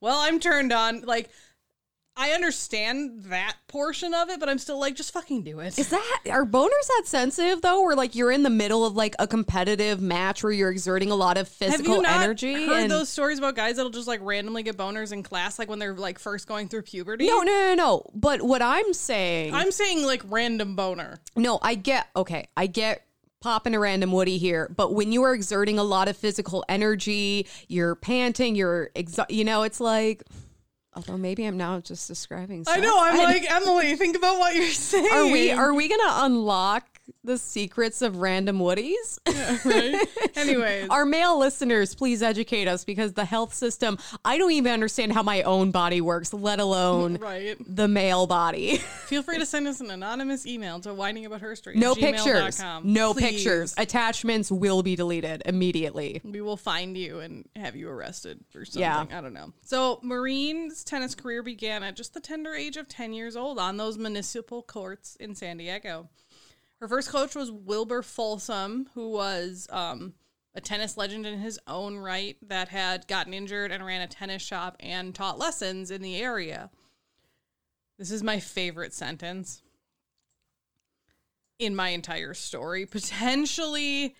well, 0.00 0.18
I'm 0.20 0.38
turned 0.38 0.72
on? 0.72 1.00
Like, 1.00 1.30
I 2.18 2.30
understand 2.30 3.24
that 3.24 3.56
portion 3.68 4.14
of 4.14 4.30
it, 4.30 4.40
but 4.40 4.48
I'm 4.48 4.56
still 4.58 4.80
like, 4.80 4.94
just 4.94 5.12
fucking 5.12 5.42
do 5.42 5.60
it. 5.60 5.78
Is 5.78 5.90
that 5.90 6.18
are 6.30 6.46
boners 6.46 6.86
that 6.96 7.02
sensitive 7.04 7.60
though? 7.60 7.82
Where 7.82 7.94
like 7.94 8.14
you're 8.14 8.30
in 8.32 8.42
the 8.42 8.48
middle 8.50 8.86
of 8.86 8.96
like 8.96 9.14
a 9.18 9.26
competitive 9.26 10.00
match 10.00 10.42
where 10.42 10.52
you're 10.52 10.70
exerting 10.70 11.10
a 11.10 11.14
lot 11.14 11.36
of 11.36 11.46
Have 11.48 11.54
physical 11.54 11.96
you 11.96 12.02
not 12.02 12.22
energy? 12.22 12.66
heard 12.66 12.82
and- 12.84 12.90
those 12.90 13.10
stories 13.10 13.38
about 13.38 13.54
guys 13.54 13.76
that'll 13.76 13.90
just 13.90 14.08
like 14.08 14.20
randomly 14.22 14.62
get 14.62 14.78
boners 14.78 15.12
in 15.12 15.22
class, 15.22 15.58
like 15.58 15.68
when 15.68 15.78
they're 15.78 15.92
like 15.94 16.18
first 16.18 16.46
going 16.48 16.68
through 16.68 16.82
puberty? 16.82 17.26
no, 17.26 17.42
no, 17.42 17.52
no, 17.52 17.74
no. 17.74 18.10
But 18.14 18.40
what 18.40 18.62
I'm 18.62 18.94
saying, 18.94 19.52
I'm 19.54 19.70
saying 19.70 20.02
like 20.06 20.22
random 20.26 20.74
boner. 20.74 21.18
no, 21.36 21.58
I 21.60 21.74
get 21.74 22.06
okay, 22.16 22.48
I 22.56 22.66
get 22.66 23.02
popping 23.42 23.74
a 23.74 23.78
random 23.78 24.10
woody 24.10 24.38
here, 24.38 24.72
but 24.74 24.94
when 24.94 25.12
you 25.12 25.22
are 25.24 25.34
exerting 25.34 25.78
a 25.78 25.84
lot 25.84 26.08
of 26.08 26.16
physical 26.16 26.64
energy, 26.68 27.46
you're 27.68 27.94
panting, 27.94 28.54
you're 28.56 28.88
exa- 28.96 29.30
you 29.30 29.44
know, 29.44 29.64
it's 29.64 29.80
like. 29.80 30.22
Although 30.96 31.18
maybe 31.18 31.44
I'm 31.44 31.58
now 31.58 31.78
just 31.80 32.08
describing. 32.08 32.64
Something. 32.64 32.82
I 32.82 32.86
know. 32.86 32.98
I'm 32.98 33.18
like 33.22 33.48
Emily. 33.50 33.94
Think 33.96 34.16
about 34.16 34.38
what 34.38 34.54
you're 34.54 34.66
saying. 34.68 35.06
Are 35.12 35.30
we 35.30 35.50
are 35.52 35.74
we 35.74 35.88
gonna 35.88 36.24
unlock 36.24 36.84
the 37.24 37.38
secrets 37.38 38.02
of 38.02 38.18
random 38.18 38.58
woodies? 38.58 39.18
right? 39.64 40.08
Anyways, 40.36 40.88
Our 40.88 41.04
male 41.04 41.38
listeners, 41.38 41.94
please 41.94 42.22
educate 42.22 42.68
us 42.68 42.84
because 42.84 43.12
the 43.14 43.24
health 43.24 43.52
system, 43.54 43.98
I 44.24 44.38
don't 44.38 44.52
even 44.52 44.72
understand 44.72 45.12
how 45.12 45.22
my 45.22 45.42
own 45.42 45.70
body 45.70 46.00
works, 46.00 46.32
let 46.32 46.60
alone 46.60 47.16
right. 47.20 47.56
the 47.66 47.88
male 47.88 48.26
body. 48.26 48.76
Feel 49.06 49.22
free 49.22 49.38
to 49.38 49.46
send 49.46 49.66
us 49.66 49.80
an 49.80 49.90
anonymous 49.90 50.46
email 50.46 50.80
to 50.80 50.90
whiningaboutherstory. 50.90 51.74
No 51.74 51.94
pictures. 51.94 52.62
No 52.82 53.12
Please. 53.12 53.22
pictures. 53.22 53.74
Attachments 53.76 54.50
will 54.50 54.82
be 54.82 54.96
deleted 54.96 55.42
immediately. 55.46 56.20
We 56.24 56.40
will 56.40 56.56
find 56.56 56.96
you 56.96 57.20
and 57.20 57.48
have 57.56 57.76
you 57.76 57.88
arrested 57.88 58.40
for 58.50 58.64
something. 58.64 58.80
Yeah. 58.82 59.06
I 59.10 59.20
don't 59.20 59.34
know. 59.34 59.52
So, 59.62 60.00
Maureen's 60.02 60.84
tennis 60.84 61.14
career 61.14 61.42
began 61.42 61.82
at 61.82 61.96
just 61.96 62.14
the 62.14 62.20
tender 62.20 62.54
age 62.54 62.76
of 62.76 62.88
10 62.88 63.12
years 63.12 63.36
old 63.36 63.58
on 63.58 63.76
those 63.76 63.98
municipal 63.98 64.62
courts 64.62 65.16
in 65.16 65.34
San 65.34 65.56
Diego. 65.56 66.08
Her 66.80 66.88
first 66.88 67.08
coach 67.08 67.34
was 67.34 67.50
Wilbur 67.50 68.02
Folsom, 68.02 68.88
who 68.94 69.10
was 69.10 69.66
um, 69.70 70.14
a 70.54 70.60
tennis 70.60 70.96
legend 70.96 71.26
in 71.26 71.38
his 71.38 71.58
own 71.66 71.96
right 71.96 72.36
that 72.42 72.68
had 72.68 73.06
gotten 73.08 73.32
injured 73.32 73.72
and 73.72 73.84
ran 73.84 74.02
a 74.02 74.06
tennis 74.06 74.42
shop 74.42 74.76
and 74.80 75.14
taught 75.14 75.38
lessons 75.38 75.90
in 75.90 76.02
the 76.02 76.16
area. 76.16 76.70
This 77.98 78.10
is 78.10 78.22
my 78.22 78.40
favorite 78.40 78.92
sentence 78.92 79.62
in 81.58 81.74
my 81.74 81.90
entire 81.90 82.34
story. 82.34 82.84
Potentially 82.84 84.14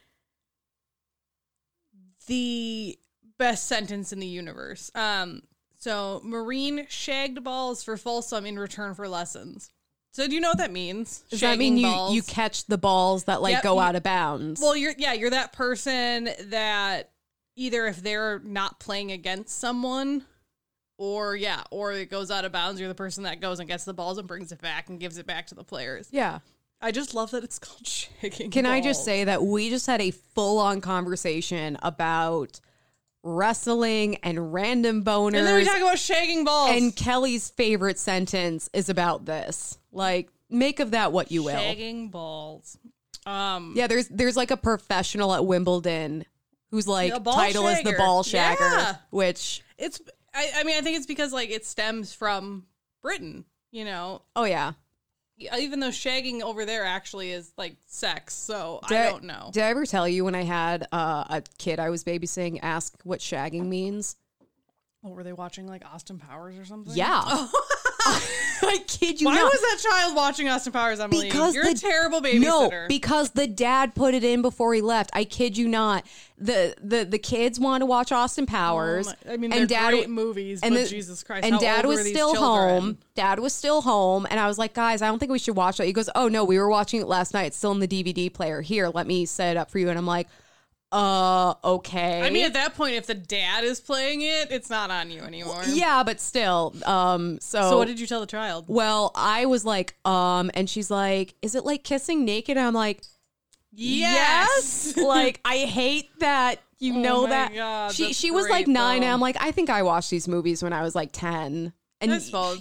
the 2.27 2.99
best 3.39 3.67
sentence 3.67 4.13
in 4.13 4.19
the 4.19 4.27
universe. 4.27 4.91
Um, 4.95 5.43
so 5.79 6.21
Maureen 6.25 6.87
shagged 6.89 7.45
balls 7.45 7.85
for 7.85 7.97
Folsom 7.97 8.47
in 8.47 8.59
return 8.59 8.95
for 8.95 9.09
lessons. 9.09 9.71
So 10.17 10.27
do 10.27 10.35
you 10.35 10.41
know 10.41 10.49
what 10.49 10.57
that 10.59 10.73
means? 10.73 11.25
Does 11.29 11.41
that 11.41 11.59
mean 11.59 11.77
you, 11.77 11.87
balls? 11.87 12.15
you 12.15 12.23
catch 12.23 12.65
the 12.65 12.79
balls 12.79 13.25
that 13.25 13.43
like 13.43 13.53
Yep, 13.53 13.63
go 13.65 13.75
you- 13.75 13.81
out 13.81 13.97
of 13.97 14.03
bounds? 14.03 14.63
Well, 14.63 14.75
you're 14.75 14.95
yeah, 14.97 15.13
you're 15.13 15.29
that 15.29 15.53
person 15.53 16.31
that 16.47 17.11
either 17.55 17.87
if 17.87 18.03
they're 18.03 18.39
not 18.39 18.81
playing 18.81 19.13
against 19.13 19.59
someone 19.59 20.25
or 20.97 21.37
yeah, 21.37 21.65
or 21.71 21.93
it 21.93 22.09
goes 22.11 22.31
out 22.31 22.47
of 22.47 22.53
bounds, 22.53 22.81
you're 22.81 22.89
the 22.89 22.95
person 22.95 23.25
that 23.25 23.43
goes 23.43 23.61
and 23.61 23.69
gets 23.69 23.85
the 23.85 23.93
balls 23.93 24.17
and 24.17 24.27
brings 24.27 24.53
it 24.53 24.63
back 24.63 24.89
and 24.89 24.99
gives 24.99 25.19
it 25.19 25.27
back 25.27 25.49
to 25.49 25.55
the 25.55 25.65
players. 25.65 26.09
yeah. 26.11 26.39
I 26.81 26.93
just 26.93 27.15
love 27.15 27.31
that 27.33 27.45
it's 27.45 27.59
called 27.59 27.87
shaking. 27.87 28.51
Can 28.51 28.65
I 28.65 28.81
just 28.81 29.01
balls. 29.01 29.05
say 29.05 29.25
that 29.25 29.43
we 29.43 29.69
just 29.69 29.87
had 29.87 30.01
a 30.01 30.11
full 30.13 30.59
on 30.59 30.81
conversation 30.81 31.77
about 31.83 32.59
wrestling 33.27 34.17
and 34.23 34.53
random 34.53 35.03
boners. 35.05 35.37
And 35.39 35.47
then 35.47 35.57
we 35.57 35.65
talk 35.65 35.77
about 35.79 35.97
shagging 35.97 36.45
balls. 36.45 36.71
And 36.71 36.95
Kelley's 36.95 37.51
favorite 37.51 37.99
sentence 37.99 38.71
is 38.73 38.89
about 38.89 39.25
this. 39.27 39.79
Like, 39.93 40.31
make 40.49 40.81
of 40.81 40.93
that 40.93 41.13
what 41.13 41.31
you 41.33 41.43
will. 41.43 41.55
shagging 41.57 42.11
balls. 42.11 42.79
Um 43.27 43.73
Yeah, 43.77 43.89
there's 43.89 44.09
there's 44.09 44.37
like 44.37 44.51
a 44.53 44.57
professional 44.57 45.35
at 45.35 45.45
Wimbledon 45.45 46.25
who's 46.71 46.87
like 46.87 47.13
title 47.25 47.67
is 47.69 47.83
the 47.83 47.95
ball 47.95 48.23
shagger, 48.23 48.61
Yeah. 48.61 48.97
which 49.11 49.63
it's 49.79 50.01
I, 50.33 50.51
I 50.57 50.65
mean 50.65 50.77
I 50.77 50.81
think 50.81 50.97
it's 50.97 51.07
because 51.07 51.33
like 51.33 51.51
it 51.51 51.67
stems 51.67 52.13
from 52.13 52.67
Britain, 53.03 53.45
you 53.73 53.85
know. 53.85 54.23
oh 54.37 54.45
yeah. 54.45 54.73
Even 55.39 55.81
though 55.81 55.91
shagging 55.91 56.41
over 56.41 56.65
there 56.65 56.85
actually 56.85 57.31
is 57.33 57.53
like 57.59 57.77
sex, 57.87 58.35
so 58.35 58.81
Did 58.89 58.97
I 58.97 59.11
don't 59.11 59.25
know. 59.25 59.51
Did 59.53 59.63
I 59.65 59.69
ever 59.69 59.85
tell 59.85 60.09
you 60.09 60.25
when 60.25 60.35
I 60.35 60.43
had 60.43 60.87
uh, 60.93 61.25
a 61.29 61.43
kid 61.59 61.79
I 61.79 61.91
was 61.91 62.05
babysitting 62.05 62.59
ask 62.63 62.95
what 63.05 63.21
shagging 63.21 63.67
means? 63.67 64.17
Oh, 65.05 65.11
were 65.11 65.23
they 65.23 65.35
watching 65.35 65.67
like 65.67 65.85
Austin 65.85 66.19
Powers 66.19 66.59
or 66.59 66.65
something? 66.65 66.97
Yeah. 66.97 67.49
I 68.63 68.79
kid 68.87 69.21
you 69.21 69.27
Why 69.27 69.35
not. 69.35 69.53
was 69.53 69.61
that 69.61 69.79
child 69.91 70.17
watching 70.17 70.49
Austin 70.49 70.73
Powers, 70.73 70.99
Emily? 70.99 71.27
because 71.27 71.55
You're 71.55 71.65
the, 71.65 71.71
a 71.73 71.75
terrible 71.75 72.21
babysitter. 72.21 72.41
No, 72.41 72.87
because 72.89 73.31
the 73.31 73.47
dad 73.47 73.95
put 73.95 74.15
it 74.15 74.25
in 74.25 74.43
before 74.43 74.73
he 74.75 74.81
left. 74.81 75.11
I 75.13 75.25
kid 75.25 75.59
you 75.59 75.69
not. 75.69 76.07
The 76.39 76.75
the 76.83 77.05
the 77.05 77.19
kids 77.19 77.61
want 77.61 77.83
to 77.83 77.87
watch 77.87 78.13
Austin 78.13 78.47
Powers. 78.47 79.07
My- 79.07 79.33
I 79.33 79.37
mean, 79.37 79.51
they're 79.51 79.67
great 79.67 80.09
movies, 80.11 80.61
but 80.63 80.87
Jesus 80.89 81.23
Christ, 81.23 81.47
And 81.47 81.59
dad 81.61 81.87
was 81.87 82.01
still 82.07 82.33
children? 82.35 82.81
home. 82.83 82.99
Dad 83.15 83.39
was 83.41 83.53
still 83.53 83.83
home, 83.83 84.27
and 84.31 84.41
I 84.41 84.47
was 84.47 84.59
like, 84.59 84.75
guys, 84.75 85.03
I 85.03 85.07
don't 85.07 85.19
think 85.19 85.33
we 85.33 85.39
should 85.39 85.57
watch 85.57 85.77
that. 85.79 85.87
He 85.87 85.93
goes, 85.93 86.11
oh 86.15 86.29
no, 86.29 86.45
we 86.45 86.59
were 86.59 86.69
watching 86.69 87.01
it 87.01 87.07
last 87.07 87.35
night. 87.35 87.47
It's 87.47 87.57
still 87.57 87.73
in 87.73 87.81
the 87.81 87.89
DVD 87.89 88.33
player. 88.33 88.61
Here, 88.63 88.89
let 88.89 89.07
me 89.07 89.27
set 89.27 89.57
it 89.57 89.59
up 89.59 89.71
for 89.71 89.79
you. 89.79 89.89
And 89.91 89.99
I'm 89.99 90.07
like. 90.07 90.29
Uh, 90.93 91.55
okay. 91.65 92.23
I 92.23 92.31
mean, 92.31 92.45
at 92.47 92.53
that 92.55 92.75
point, 92.75 92.95
if 92.95 93.07
the 93.07 93.15
dad 93.15 93.65
is 93.65 93.81
playing 93.81 94.23
it, 94.23 94.51
it's 94.51 94.71
not 94.71 94.91
on 94.91 95.11
you 95.11 95.21
anymore. 95.23 95.63
yeah, 95.69 96.03
but 96.05 96.21
still. 96.21 96.75
Um, 96.85 97.39
so, 97.41 97.71
So 97.71 97.79
what 97.79 97.89
did 97.89 97.99
you 98.01 98.07
tell 98.07 98.21
the 98.21 98.27
child? 98.27 98.65
well, 98.69 99.11
I 99.15 99.47
was 99.47 99.65
like, 99.65 99.95
um, 100.07 100.51
and 100.55 100.71
she's 100.71 100.91
like, 100.91 101.35
is 101.43 101.55
it 101.55 101.65
like 101.65 101.83
kissing 101.85 102.25
naked? 102.25 102.57
And 102.57 102.67
I'm 102.67 102.75
like, 102.75 103.03
yes. 103.73 104.97
like, 104.97 105.41
I 105.45 105.59
hate 105.59 106.09
that 106.21 106.61
you 106.79 106.95
Oh 106.95 107.01
know 107.01 107.27
that. 107.27 107.55
God, 107.55 107.93
she 107.93 108.13
she 108.13 108.31
was 108.31 108.49
like 108.49 108.67
nine, 108.67 109.01
though. 109.01 109.07
and 109.07 109.15
I'm 109.15 109.21
like, 109.21 109.37
I 109.41 109.51
think 109.51 109.71
I 109.71 109.83
watched 109.83 110.11
these 110.11 110.29
movies 110.29 110.63
when 110.63 110.73
I 110.73 110.83
was 110.83 110.95
like 110.95 111.11
ten. 111.13 111.73
And 111.99 112.13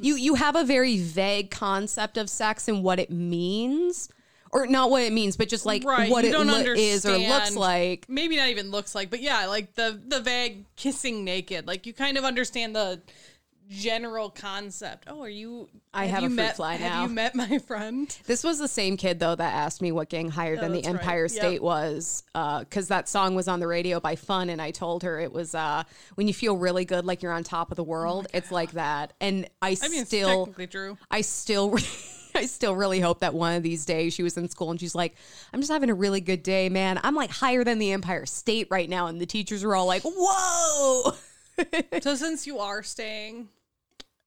you 0.01 0.15
you 0.15 0.35
have 0.35 0.55
a 0.55 0.63
very 0.63 0.97
vague 0.97 1.51
concept 1.51 2.17
of 2.17 2.29
sex 2.29 2.69
and 2.69 2.81
what 2.83 2.99
it 2.99 3.11
means, 3.11 4.07
or 4.55 4.67
not 4.67 4.89
what 4.89 5.03
it 5.03 5.11
means, 5.11 5.35
but 5.35 5.49
just 5.49 5.65
like 5.65 5.83
Right, 5.83 6.09
what 6.09 6.23
you 6.23 6.29
it 6.29 6.33
don't 6.33 6.47
lo- 6.47 6.59
is 6.59 7.05
or 7.05 7.17
looks 7.17 7.55
like. 7.57 8.05
Maybe 8.07 8.37
not 8.37 8.47
even 8.47 8.71
looks 8.71 8.95
like, 8.95 9.09
but 9.09 9.21
yeah, 9.21 9.47
like 9.47 9.75
the 9.75 9.99
the 10.07 10.21
vague 10.21 10.63
kissing 10.77 11.25
naked. 11.25 11.67
Like 11.67 11.85
you 11.85 11.93
kind 11.93 12.17
of 12.17 12.23
understand 12.23 12.73
the 12.73 13.01
general 13.67 14.29
concept. 14.29 15.05
Oh, 15.07 15.21
are 15.23 15.27
you? 15.29 15.67
I 15.93 16.05
have 16.05 16.21
you 16.21 16.27
a 16.27 16.29
fruit 16.29 16.35
met, 16.35 16.55
fly 16.55 16.75
have 16.75 17.09
you 17.09 17.13
met 17.13 17.35
my 17.35 17.57
friend? 17.59 18.15
This 18.27 18.43
was 18.43 18.59
the 18.59 18.67
same 18.67 18.95
kid 18.95 19.19
though 19.19 19.35
that 19.35 19.53
asked 19.53 19.81
me 19.81 19.91
what 19.91 20.07
gang 20.07 20.29
higher 20.29 20.55
than 20.55 20.71
the 20.71 20.77
Oh, 20.79 20.81
that's 20.83 20.87
right. 20.93 20.99
Empire 21.01 21.23
Yep. 21.23 21.31
State 21.31 21.61
was, 21.61 22.23
because 22.33 22.87
that 22.87 23.09
song 23.09 23.35
was 23.35 23.47
on 23.49 23.59
the 23.59 23.67
radio 23.67 23.99
by 23.99 24.15
Fun, 24.15 24.49
and 24.49 24.61
I 24.61 24.71
told 24.71 25.03
her 25.03 25.19
it 25.19 25.33
was 25.33 25.53
uh, 25.53 25.83
when 26.15 26.27
you 26.27 26.33
feel 26.33 26.55
really 26.55 26.85
good, 26.85 27.05
like 27.05 27.23
you're 27.23 27.33
on 27.33 27.43
top 27.43 27.71
of 27.71 27.75
the 27.75 27.83
world. 27.83 28.27
it's 28.33 28.51
like 28.51 28.71
that, 28.73 29.13
and 29.19 29.49
I, 29.61 29.75
I 29.81 29.87
mean, 29.89 30.05
still, 30.05 30.45
technically 30.45 30.67
true. 30.67 30.97
I 31.11 31.21
still. 31.21 31.75
I 32.37 32.45
still 32.47 32.75
really 32.75 32.99
hope 32.99 33.19
that 33.19 33.33
one 33.33 33.55
of 33.55 33.63
these 33.63 33.85
days 33.85 34.13
she 34.13 34.23
was 34.23 34.37
in 34.37 34.49
school 34.49 34.71
and 34.71 34.79
she's 34.79 34.95
like, 34.95 35.15
I'm 35.53 35.61
just 35.61 35.71
having 35.71 35.89
a 35.89 35.93
really 35.93 36.21
good 36.21 36.43
day, 36.43 36.67
man. 36.69 36.99
I'm 37.03 37.15
like 37.15 37.29
higher 37.29 37.63
than 37.63 37.79
the 37.79 37.91
Empire 37.93 38.25
State 38.25 38.67
right 38.69 38.89
now. 38.89 39.07
And 39.07 39.21
the 39.21 39.25
teachers 39.25 39.63
are 39.63 39.75
all 39.75 39.85
like, 39.85 40.03
whoa. 40.03 41.13
So 42.01 42.15
since 42.15 42.45
you 42.45 42.59
are 42.59 42.83
staying, 42.83 43.47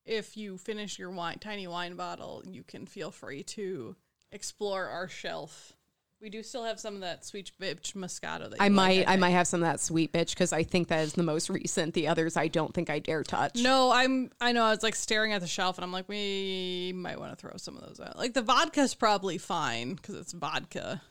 if 0.07 0.35
you 0.39 0.57
finish 0.57 0.99
your 0.99 1.11
wine, 1.11 1.39
tiny 1.39 1.67
wine 1.67 1.95
bottle, 1.95 2.43
you 2.47 2.63
can 2.63 2.87
feel 2.87 3.11
free 3.11 3.43
to 3.43 3.97
explore 4.33 4.87
our 4.87 5.09
shelf. 5.09 5.75
We 6.21 6.31
do 6.31 6.43
still 6.43 6.65
have 6.65 6.81
some 6.81 6.95
of 6.97 7.01
that 7.03 7.25
sweet 7.25 7.53
bitch 7.61 7.93
Moscato. 7.95 8.51
That 8.51 8.57
I 8.61 8.69
might, 8.69 8.99
like, 8.99 9.07
I 9.07 9.11
think. 9.13 9.21
might 9.21 9.31
have 9.31 9.47
some 9.47 9.63
of 9.63 9.69
that 9.69 9.79
sweet 9.81 10.13
bitch 10.13 10.31
because 10.31 10.53
I 10.53 10.65
think 10.65 10.89
that 10.89 11.01
is 11.05 11.13
the 11.13 11.23
most 11.23 11.49
recent. 11.51 11.95
The 11.95 12.09
others, 12.09 12.37
I 12.37 12.49
don't 12.49 12.75
think 12.75 12.91
I 12.91 12.99
dare 12.99 13.23
touch. 13.23 13.57
No, 13.57 13.93
I'm. 13.93 14.31
I 14.41 14.53
know. 14.53 14.65
I 14.65 14.71
was 14.71 14.83
like 14.83 14.97
staring 14.97 15.33
at 15.33 15.41
the 15.41 15.47
shelf, 15.47 15.79
and 15.79 15.85
I'm 15.85 15.93
like, 15.93 16.09
we 16.09 16.93
might 16.97 17.21
want 17.21 17.31
to 17.31 17.37
throw 17.37 17.57
some 17.57 17.77
of 17.77 17.87
those 17.87 18.01
out. 18.01 18.19
Like 18.19 18.35
the 18.35 18.43
vodka's 18.43 18.95
probably 18.95 19.39
fine 19.39 19.95
because 19.95 20.17
it's 20.17 20.33
vodka, 20.33 21.03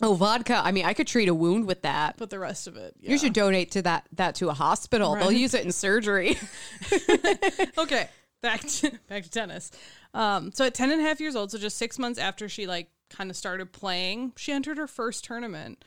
Oh, 0.00 0.14
vodka. 0.14 0.60
I 0.64 0.72
mean, 0.72 0.86
I 0.86 0.94
could 0.94 1.06
treat 1.06 1.28
a 1.28 1.34
wound 1.34 1.66
with 1.66 1.82
that. 1.82 2.16
but 2.16 2.30
the 2.30 2.38
rest 2.38 2.66
of 2.66 2.76
it, 2.76 2.94
yeah. 2.98 3.10
You 3.10 3.18
should 3.18 3.34
donate 3.34 3.72
to 3.72 3.82
that 3.82 4.08
that 4.12 4.36
to 4.36 4.48
a 4.48 4.54
hospital. 4.54 5.14
They'll 5.14 5.30
use 5.30 5.52
it 5.52 5.64
in 5.64 5.72
surgery. 5.72 6.38
okay, 7.78 8.08
back 8.40 8.62
to 8.62 8.92
back 9.08 9.24
to 9.24 9.30
tennis. 9.30 9.70
Um, 10.14 10.52
so 10.52 10.64
at 10.66 10.74
10 10.74 10.90
and 10.90 11.00
a 11.00 11.04
half 11.04 11.20
years 11.20 11.36
old, 11.36 11.50
so 11.50 11.58
just 11.58 11.76
six 11.76 11.98
months 11.98 12.18
after 12.18 12.48
she 12.48 12.66
like 12.66 12.88
kind 13.12 13.30
of 13.30 13.36
started 13.36 13.72
playing, 13.72 14.32
she 14.36 14.52
entered 14.52 14.78
her 14.78 14.86
first 14.86 15.24
tournament. 15.24 15.84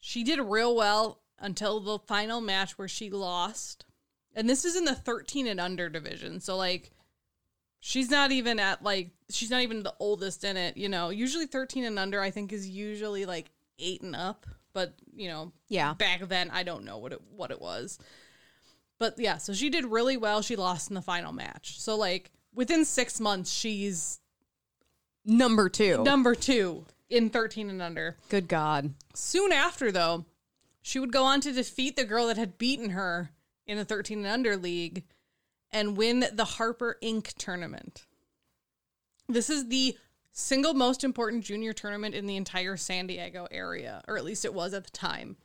She 0.00 0.24
did 0.24 0.40
real 0.40 0.74
well 0.74 1.20
until 1.38 1.80
the 1.80 1.98
final 1.98 2.40
match 2.40 2.78
where 2.78 2.88
she 2.88 3.10
lost. 3.10 3.84
And 4.34 4.48
this 4.48 4.64
is 4.64 4.76
in 4.76 4.84
the 4.84 4.94
13 4.94 5.46
and 5.46 5.60
under 5.60 5.88
division. 5.88 6.40
So 6.40 6.56
like 6.56 6.90
she's 7.80 8.10
not 8.10 8.32
even 8.32 8.58
at 8.58 8.82
like 8.82 9.10
she's 9.30 9.50
not 9.50 9.62
even 9.62 9.82
the 9.82 9.94
oldest 9.98 10.44
in 10.44 10.56
it, 10.56 10.76
you 10.76 10.88
know. 10.88 11.10
Usually 11.10 11.46
13 11.46 11.84
and 11.84 11.98
under 11.98 12.20
I 12.20 12.30
think 12.30 12.52
is 12.52 12.68
usually 12.68 13.26
like 13.26 13.50
8 13.78 14.02
and 14.02 14.16
up, 14.16 14.46
but 14.72 14.94
you 15.14 15.28
know, 15.28 15.52
Yeah. 15.68 15.94
back 15.94 16.20
then 16.28 16.50
I 16.50 16.62
don't 16.62 16.84
know 16.84 16.98
what 16.98 17.12
it 17.12 17.20
what 17.36 17.50
it 17.50 17.60
was. 17.60 17.98
But 18.98 19.18
yeah, 19.18 19.38
so 19.38 19.52
she 19.52 19.68
did 19.68 19.84
really 19.84 20.16
well. 20.16 20.42
She 20.42 20.56
lost 20.56 20.88
in 20.90 20.94
the 20.94 21.02
final 21.02 21.32
match. 21.32 21.78
So 21.80 21.96
like 21.96 22.30
within 22.54 22.84
6 22.84 23.20
months 23.20 23.50
she's 23.52 24.20
Number 25.24 25.68
two. 25.68 26.02
number 26.02 26.34
2 26.34 26.84
in 27.10 27.30
13 27.30 27.70
and 27.70 27.82
under. 27.82 28.16
Good 28.28 28.48
God. 28.48 28.94
Soon 29.14 29.52
after, 29.52 29.92
though, 29.92 30.24
she 30.80 30.98
would 30.98 31.12
go 31.12 31.24
on 31.24 31.40
to 31.42 31.52
defeat 31.52 31.96
the 31.96 32.04
girl 32.04 32.26
that 32.26 32.36
had 32.36 32.58
beaten 32.58 32.90
her 32.90 33.30
in 33.66 33.78
the 33.78 33.84
13 33.84 34.18
and 34.18 34.26
under 34.26 34.56
league 34.56 35.04
and 35.70 35.96
win 35.96 36.24
the 36.32 36.44
Harper 36.44 36.98
Inc. 37.02 37.34
tournament. 37.38 38.04
This 39.28 39.48
is 39.48 39.68
the 39.68 39.96
single 40.32 40.74
most 40.74 41.04
important 41.04 41.44
junior 41.44 41.72
tournament 41.72 42.14
in 42.14 42.26
the 42.26 42.36
entire 42.36 42.76
San 42.76 43.06
Diego 43.06 43.46
area, 43.50 44.02
or 44.08 44.16
at 44.16 44.24
least 44.24 44.44
it 44.44 44.52
was 44.52 44.74
at 44.74 44.84
the 44.84 44.90
time. 44.90 45.36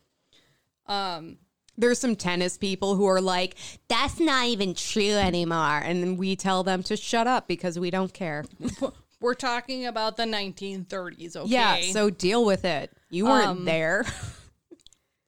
Um, 0.88 1.38
There's 1.78 2.00
some 2.00 2.16
tennis 2.16 2.58
people 2.58 2.96
who 2.96 3.06
are 3.06 3.22
like, 3.22 3.56
that's 3.88 4.20
not 4.20 4.48
even 4.48 4.74
true 4.74 5.12
anymore. 5.12 5.80
And 5.84 6.02
then 6.02 6.18
we 6.18 6.36
tell 6.36 6.64
them 6.64 6.82
to 6.84 6.98
shut 6.98 7.28
up 7.28 7.48
because 7.48 7.78
we 7.78 7.92
don't 7.92 8.14
care. 8.14 8.46
we're 9.20 9.34
talking 9.34 9.86
about 9.86 10.18
the 10.18 10.24
1930s, 10.24 11.36
okay? 11.36 11.50
Yeah, 11.50 11.82
so 11.92 12.10
deal 12.10 12.46
with 12.46 12.66
it. 12.66 12.92
You 13.10 13.26
weren't 13.26 13.48
Um, 13.48 13.66
there. 13.66 14.06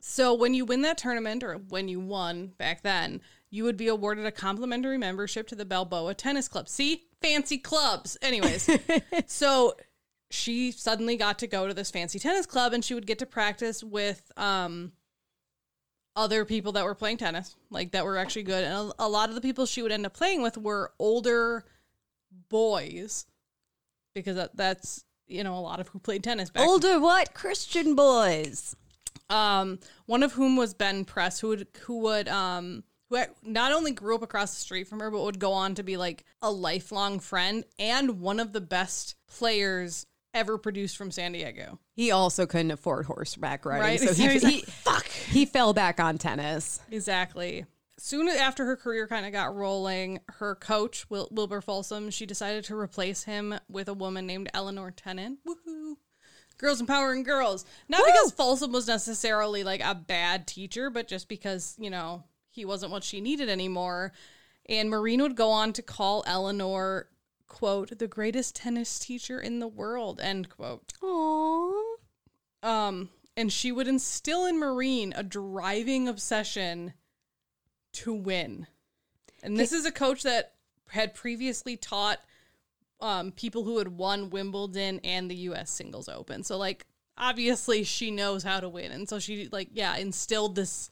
So 0.02 0.34
when 0.34 0.54
you 0.54 0.66
win 0.66 0.82
that 0.82 0.98
tournament, 0.98 1.44
or 1.44 1.56
when 1.56 1.88
you 1.88 2.00
won 2.00 2.48
back 2.58 2.82
then, 2.82 3.22
you 3.52 3.64
would 3.64 3.78
be 3.78 3.88
awarded 3.88 4.26
a 4.26 4.32
complimentary 4.32 4.98
membership 4.98 5.48
to 5.50 5.56
the 5.56 5.66
Balboa 5.66 6.14
Tennis 6.16 6.48
Club. 6.48 6.68
See, 6.68 7.04
fancy 7.22 7.58
clubs. 7.58 8.18
Anyways, 8.22 8.70
so 9.28 9.76
she 10.32 10.72
suddenly 10.72 11.16
got 11.16 11.40
to 11.40 11.48
go 11.48 11.68
to 11.68 11.74
this 11.74 11.92
fancy 11.92 12.18
tennis 12.20 12.46
club, 12.46 12.74
and 12.74 12.84
she 12.84 12.94
would 12.94 13.06
get 13.08 13.20
to 13.20 13.26
practice 13.26 13.84
with 13.84 14.32
um 14.38 14.92
other 16.16 16.44
people 16.44 16.72
that 16.74 16.84
were 16.86 16.96
playing 16.96 17.18
tennis, 17.18 17.56
like 17.70 17.92
that 17.92 18.04
were 18.04 18.18
actually 18.18 18.44
good. 18.44 18.64
And 18.64 18.74
a, 18.74 19.06
a 19.06 19.08
lot 19.08 19.30
of 19.30 19.36
the 19.36 19.42
people 19.42 19.66
she 19.66 19.82
would 19.82 19.92
end 19.92 20.06
up 20.06 20.14
playing 20.14 20.42
with 20.42 20.58
were 20.58 20.92
older 21.00 21.66
boys, 22.50 23.26
because 24.20 24.36
that, 24.36 24.55
that's 24.55 25.05
you 25.28 25.43
know 25.43 25.55
a 25.55 25.59
lot 25.59 25.80
of 25.80 25.88
who 25.89 25.99
played 25.99 26.24
tennis 26.24 26.49
back 26.49 26.65
Older 26.65 26.99
white 26.99 27.34
Christian 27.34 27.95
boys. 27.95 28.76
um, 29.30 29.80
one 30.05 30.24
of 30.24 30.34
whom 30.34 30.57
was 30.57 30.74
Ben 30.74 31.05
Press, 31.05 31.39
who 31.39 31.49
would 31.49 31.67
who 31.82 31.99
would 31.99 32.28
um 32.28 32.84
who 33.09 33.17
not 33.43 33.72
only 33.72 33.91
grew 33.91 34.15
up 34.15 34.22
across 34.22 34.53
the 34.53 34.61
street 34.61 34.88
from 34.88 34.99
her, 34.99 35.09
but 35.11 35.22
would 35.22 35.39
go 35.39 35.53
on 35.53 35.76
to 35.76 35.84
be 35.84 35.97
like 35.97 36.24
a 36.41 36.51
lifelong 36.51 37.20
friend 37.20 37.63
and 37.78 38.22
one 38.22 38.39
of 38.39 38.53
the 38.53 38.61
best 38.61 39.15
players 39.28 40.05
ever 40.34 40.57
produced 40.57 40.95
from 40.95 41.11
San 41.11 41.32
Diego. 41.32 41.80
He 41.95 42.11
also 42.11 42.45
couldn't 42.45 42.72
afford 42.72 43.05
horseback 43.05 43.65
riding. 43.65 43.84
Right? 43.84 43.99
So 43.99 44.13
So 44.13 44.24
he, 44.30 44.39
he, 44.39 44.55
like, 44.57 44.65
"Fuck." 44.65 45.07
he 45.07 45.45
fell 45.45 45.74
back 45.74 45.99
on 45.99 46.17
tennis. 46.17 46.80
Exactly. 46.91 47.65
Soon 48.00 48.30
after 48.30 48.64
her 48.66 48.78
career 48.78 49.08
kind 49.08 49.26
of 49.26 49.34
got 49.34 49.54
rolling, 49.54 50.20
her 50.38 50.56
coach 50.56 51.10
Wil- 51.10 51.28
Wilbur 51.32 51.60
Folsom, 51.60 52.10
she 52.10 52.26
decided 52.26 52.64
to 52.66 52.78
replace 52.78 53.24
him 53.24 53.60
with 53.68 53.89
a 53.89 53.93
woman 53.93 54.26
named 54.26 54.50
Eleanor 54.54 54.89
Tennant. 54.89 55.39
Woohoo! 55.45 55.97
Girls 56.58 56.80
empowering 56.80 57.24
girls. 57.24 57.66
Not 57.89 58.06
because 58.06 58.32
Folsom 58.32 58.72
was 58.72 58.88
necessarily 58.88 59.66
like 59.66 59.82
a 59.84 59.95
bad 59.95 60.47
teacher, 60.47 60.89
but 60.89 61.10
just 61.10 61.28
because 61.28 61.76
you 61.78 61.89
know 61.89 62.24
he 62.50 62.64
wasn't 62.64 62.91
what 62.91 63.04
she 63.04 63.20
needed 63.20 63.50
anymore. 63.50 64.14
And 64.68 64.89
Maureen 64.89 65.22
would 65.22 65.36
go 65.36 65.50
on 65.50 65.74
to 65.74 65.82
call 65.82 66.24
Eleanor, 66.26 67.10
quote, 67.47 67.97
the 67.97 68.08
greatest 68.08 68.56
tennis 68.56 68.97
teacher 69.00 69.39
in 69.39 69.60
the 69.60 69.68
world, 69.68 70.22
end 70.22 70.50
quote. 70.50 70.93
Aww. 71.02 71.95
Um, 72.64 73.10
and 73.36 73.52
she 73.52 73.72
would 73.72 73.88
instill 73.88 74.45
in 74.45 74.60
Maureen 74.60 75.14
a 75.16 75.24
driving 75.24 76.08
obsession 76.08 76.93
to 77.94 78.14
win. 78.14 78.68
And 79.42 79.58
this 79.58 79.72
is 79.72 79.86
a 79.86 79.92
coach 79.92 80.24
that 80.24 80.54
had 80.90 81.14
previously 81.14 81.78
taught 81.78 82.20
um, 83.02 83.32
people 83.32 83.64
who 83.64 83.78
had 83.78 83.88
won 83.88 84.30
Wimbledon 84.30 85.00
and 85.04 85.30
the 85.30 85.36
U.S. 85.36 85.72
Singles 85.72 86.10
Open. 86.10 86.44
So, 86.44 86.58
like, 86.58 86.86
obviously, 87.18 87.84
she 87.84 88.12
knows 88.12 88.44
how 88.44 88.60
to 88.60 88.70
win, 88.70 88.92
and 88.92 89.08
so 89.08 89.20
she, 89.20 89.48
like, 89.52 89.70
yeah, 89.74 89.96
instilled 89.98 90.56
this, 90.56 90.90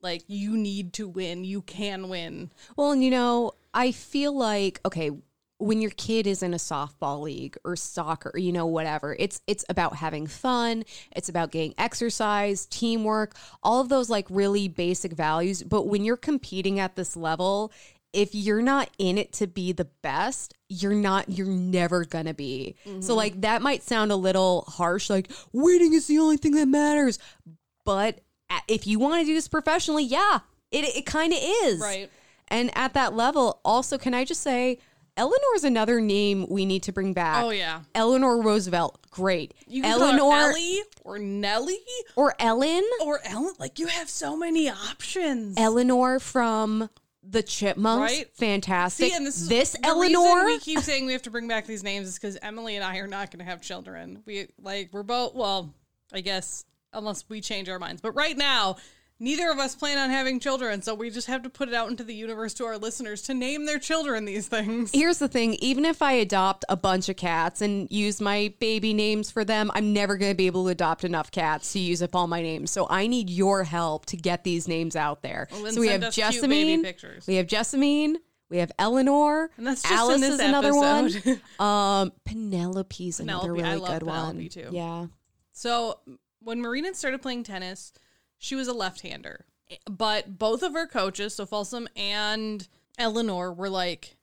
like, 0.00 0.22
you 0.26 0.56
need 0.56 0.92
to 0.94 1.08
win, 1.08 1.44
you 1.44 1.62
can 1.62 2.08
win. 2.08 2.50
Well, 2.76 2.92
and 2.92 3.04
you 3.04 3.10
know, 3.10 3.52
I 3.72 3.92
feel 3.92 4.36
like 4.36 4.80
okay, 4.86 5.10
when 5.58 5.80
your 5.80 5.92
kid 5.92 6.26
is 6.26 6.42
in 6.42 6.52
a 6.52 6.58
softball 6.58 7.22
league 7.22 7.56
or 7.64 7.76
soccer, 7.76 8.36
you 8.36 8.52
know, 8.52 8.66
whatever, 8.66 9.16
it's 9.18 9.40
it's 9.46 9.64
about 9.68 9.96
having 9.96 10.26
fun. 10.26 10.84
It's 11.14 11.28
about 11.28 11.52
getting 11.52 11.74
exercise, 11.78 12.66
teamwork, 12.66 13.36
all 13.62 13.80
of 13.80 13.88
those 13.88 14.10
like 14.10 14.26
really 14.30 14.68
basic 14.68 15.12
values. 15.12 15.62
But 15.62 15.86
when 15.86 16.04
you're 16.04 16.16
competing 16.16 16.80
at 16.80 16.96
this 16.96 17.16
level, 17.16 17.72
if 18.12 18.34
you're 18.34 18.62
not 18.62 18.90
in 18.98 19.18
it 19.18 19.32
to 19.34 19.46
be 19.46 19.72
the 19.72 19.86
best, 20.02 20.54
you're 20.68 20.94
not. 20.94 21.28
You're 21.28 21.46
never 21.46 22.04
gonna 22.04 22.34
be. 22.34 22.76
So 22.84 22.90
mm-hmm. 22.90 23.12
like 23.12 23.40
that 23.42 23.62
might 23.62 23.82
sound 23.82 24.12
a 24.12 24.16
little 24.16 24.62
harsh, 24.68 25.08
like 25.08 25.30
winning 25.52 25.92
is 25.92 26.06
the 26.06 26.18
only 26.18 26.36
thing 26.36 26.52
that 26.52 26.66
matters. 26.66 27.18
But 27.84 28.20
if 28.68 28.86
you 28.86 28.98
want 28.98 29.20
to 29.20 29.26
do 29.26 29.34
this 29.34 29.48
professionally, 29.48 30.04
yeah, 30.04 30.40
it 30.70 30.84
it 30.96 31.06
kind 31.06 31.32
of 31.32 31.38
is. 31.40 31.80
Right. 31.80 32.10
And 32.48 32.70
at 32.76 32.94
that 32.94 33.14
level, 33.14 33.60
also, 33.64 33.96
can 33.98 34.14
I 34.14 34.24
just 34.24 34.42
say, 34.42 34.78
Eleanor's 35.16 35.62
another 35.64 36.00
name 36.00 36.46
we 36.48 36.64
need 36.66 36.82
to 36.84 36.92
bring 36.92 37.12
back. 37.12 37.44
Oh 37.44 37.50
yeah. 37.50 37.82
Eleanor 37.94 38.42
Roosevelt, 38.42 38.98
great. 39.10 39.54
You 39.68 39.82
can 39.82 39.98
call 39.98 40.08
her 40.12 40.18
Eleanor 40.18 40.34
Ellie 40.50 40.82
or 41.02 41.18
Nellie 41.18 41.78
or 42.16 42.34
Ellen. 42.38 42.82
or 43.04 43.20
Ellen. 43.24 43.54
Like 43.58 43.78
you 43.78 43.86
have 43.86 44.08
so 44.08 44.36
many 44.36 44.68
options. 44.68 45.54
Eleanor 45.56 46.18
from 46.18 46.90
the 47.22 47.42
Chipmunks, 47.42 48.12
Right. 48.12 48.36
fantastic. 48.36 49.10
See, 49.10 49.16
and 49.16 49.26
this 49.26 49.36
is 49.40 49.48
this 49.48 49.72
the 49.72 49.86
Eleanor. 49.86 50.20
reason 50.34 50.46
we 50.46 50.58
keep 50.58 50.80
saying 50.80 51.06
we 51.06 51.12
have 51.12 51.22
to 51.22 51.30
bring 51.30 51.48
back 51.48 51.66
these 51.66 51.82
names 51.82 52.08
is 52.08 52.14
because 52.18 52.36
Emily 52.42 52.76
and 52.76 52.84
I 52.84 52.98
are 52.98 53.06
not 53.06 53.30
going 53.30 53.38
to 53.38 53.50
have 53.50 53.62
children. 53.62 54.22
We 54.26 54.48
like 54.60 54.90
we're 54.92 55.04
both 55.04 55.34
well, 55.34 55.72
I 56.12 56.20
guess 56.22 56.64
unless 56.92 57.24
we 57.28 57.40
change 57.40 57.68
our 57.68 57.78
minds. 57.78 58.00
But 58.02 58.12
right 58.12 58.36
now, 58.36 58.76
neither 59.20 59.50
of 59.50 59.58
us 59.58 59.74
plan 59.74 59.98
on 59.98 60.10
having 60.10 60.40
children, 60.40 60.82
so 60.82 60.94
we 60.94 61.10
just 61.10 61.26
have 61.26 61.42
to 61.42 61.50
put 61.50 61.68
it 61.68 61.74
out 61.74 61.88
into 61.90 62.04
the 62.04 62.14
universe 62.14 62.54
to 62.54 62.64
our 62.64 62.76
listeners 62.78 63.22
to 63.22 63.34
name 63.34 63.66
their 63.66 63.78
children 63.78 64.24
these 64.24 64.48
things. 64.48 64.90
Here's 64.92 65.18
the 65.18 65.28
thing 65.28 65.54
even 65.60 65.84
if 65.84 66.02
I 66.02 66.12
adopt 66.12 66.64
a 66.68 66.76
bunch 66.76 67.08
of 67.08 67.16
cats 67.16 67.60
and 67.60 67.90
use 67.90 68.20
my 68.20 68.52
baby 68.60 68.92
names 68.94 69.30
for 69.30 69.44
them, 69.44 69.70
I'm 69.74 69.92
never 69.92 70.16
going 70.16 70.32
to 70.32 70.36
be 70.36 70.46
able 70.46 70.64
to 70.64 70.70
adopt 70.70 71.04
enough 71.04 71.30
cats 71.30 71.72
to 71.72 71.78
use 71.78 72.02
up 72.02 72.14
all 72.14 72.26
my 72.26 72.42
names. 72.42 72.70
So 72.70 72.86
I 72.90 73.06
need 73.06 73.30
your 73.30 73.64
help 73.64 74.06
to 74.06 74.16
get 74.16 74.44
these 74.44 74.68
names 74.68 74.96
out 74.96 75.22
there. 75.22 75.48
Well, 75.52 75.72
so 75.72 75.80
we 75.80 75.88
have 75.88 76.02
us 76.02 76.14
cute 76.14 76.26
baby 76.48 76.82
Jessamine, 76.82 77.22
we 77.26 77.36
have 77.36 77.46
Jessamine, 77.46 78.16
we 78.50 78.58
have 78.58 78.72
Eleanor, 78.78 79.50
And 79.56 79.66
that's 79.66 79.82
just 79.82 79.92
Alice 79.94 80.22
is 80.22 80.38
another 80.38 80.68
episode. 80.68 81.24
one. 81.26 81.40
Um, 81.66 82.12
Penelope's 82.24 83.20
another 83.20 83.54
Penelope, 83.54 83.62
I 83.62 83.66
really 83.72 83.80
love 83.80 83.90
good 83.92 84.06
Penelope 84.06 84.36
one. 84.38 84.48
too. 84.48 84.68
Yeah. 84.72 85.06
So 85.52 86.00
when 86.40 86.60
Marina 86.60 86.92
started 86.94 87.22
playing 87.22 87.44
tennis, 87.44 87.92
she 88.44 88.54
was 88.54 88.68
a 88.68 88.74
left-hander. 88.74 89.46
But 89.90 90.38
both 90.38 90.62
of 90.62 90.74
her 90.74 90.86
coaches, 90.86 91.34
so 91.34 91.46
Folsom 91.46 91.88
and 91.96 92.68
Eleanor, 92.98 93.52
were 93.52 93.70
like, 93.70 94.18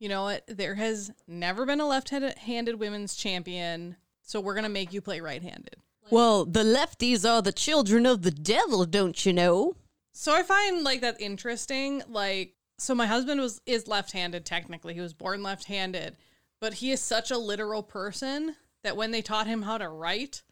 you 0.00 0.08
know 0.08 0.22
what? 0.22 0.44
There 0.48 0.76
has 0.76 1.12
never 1.26 1.66
been 1.66 1.80
a 1.80 1.86
left-handed 1.86 2.80
women's 2.80 3.14
champion, 3.14 3.96
so 4.22 4.40
we're 4.40 4.54
gonna 4.54 4.70
make 4.70 4.94
you 4.94 5.02
play 5.02 5.20
right-handed. 5.20 5.76
Well, 6.10 6.46
the 6.46 6.64
lefties 6.64 7.28
are 7.28 7.42
the 7.42 7.52
children 7.52 8.06
of 8.06 8.22
the 8.22 8.30
devil, 8.30 8.86
don't 8.86 9.26
you 9.26 9.34
know? 9.34 9.76
So 10.14 10.32
I 10.32 10.42
find 10.42 10.82
like 10.82 11.02
that 11.02 11.20
interesting. 11.20 12.02
Like, 12.08 12.54
so 12.78 12.94
my 12.94 13.06
husband 13.06 13.38
was 13.38 13.60
is 13.66 13.86
left-handed 13.86 14.46
technically. 14.46 14.94
He 14.94 15.02
was 15.02 15.12
born 15.12 15.42
left-handed, 15.42 16.16
but 16.58 16.74
he 16.74 16.90
is 16.90 17.02
such 17.02 17.30
a 17.30 17.36
literal 17.36 17.82
person 17.82 18.56
that 18.82 18.96
when 18.96 19.10
they 19.10 19.20
taught 19.20 19.46
him 19.46 19.62
how 19.62 19.76
to 19.76 19.88
write, 19.88 20.42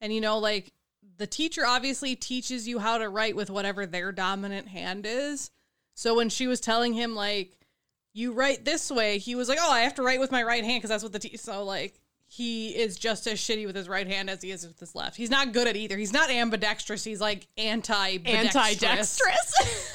and 0.00 0.14
you 0.14 0.22
know, 0.22 0.38
like 0.38 0.72
the 1.16 1.26
teacher 1.26 1.64
obviously 1.66 2.16
teaches 2.16 2.66
you 2.66 2.78
how 2.78 2.98
to 2.98 3.08
write 3.08 3.36
with 3.36 3.50
whatever 3.50 3.86
their 3.86 4.12
dominant 4.12 4.68
hand 4.68 5.06
is. 5.06 5.50
So 5.94 6.16
when 6.16 6.28
she 6.28 6.46
was 6.46 6.60
telling 6.60 6.92
him 6.92 7.14
like 7.14 7.58
you 8.12 8.32
write 8.32 8.64
this 8.64 8.90
way, 8.90 9.18
he 9.18 9.34
was 9.34 9.48
like, 9.48 9.58
"Oh, 9.60 9.70
I 9.70 9.80
have 9.80 9.94
to 9.94 10.02
write 10.02 10.20
with 10.20 10.32
my 10.32 10.42
right 10.42 10.64
hand 10.64 10.78
because 10.78 10.90
that's 10.90 11.02
what 11.02 11.12
the 11.12 11.18
te-. 11.18 11.36
so 11.36 11.64
like." 11.64 12.00
He 12.26 12.70
is 12.70 12.96
just 12.96 13.28
as 13.28 13.38
shitty 13.38 13.64
with 13.64 13.76
his 13.76 13.88
right 13.88 14.08
hand 14.08 14.28
as 14.28 14.42
he 14.42 14.50
is 14.50 14.66
with 14.66 14.80
his 14.80 14.94
left. 14.96 15.16
He's 15.16 15.30
not 15.30 15.52
good 15.52 15.68
at 15.68 15.76
either. 15.76 15.96
He's 15.96 16.12
not 16.12 16.30
ambidextrous. 16.30 17.04
He's 17.04 17.20
like 17.20 17.46
anti 17.56 18.18
Antidextrous. 18.18 19.92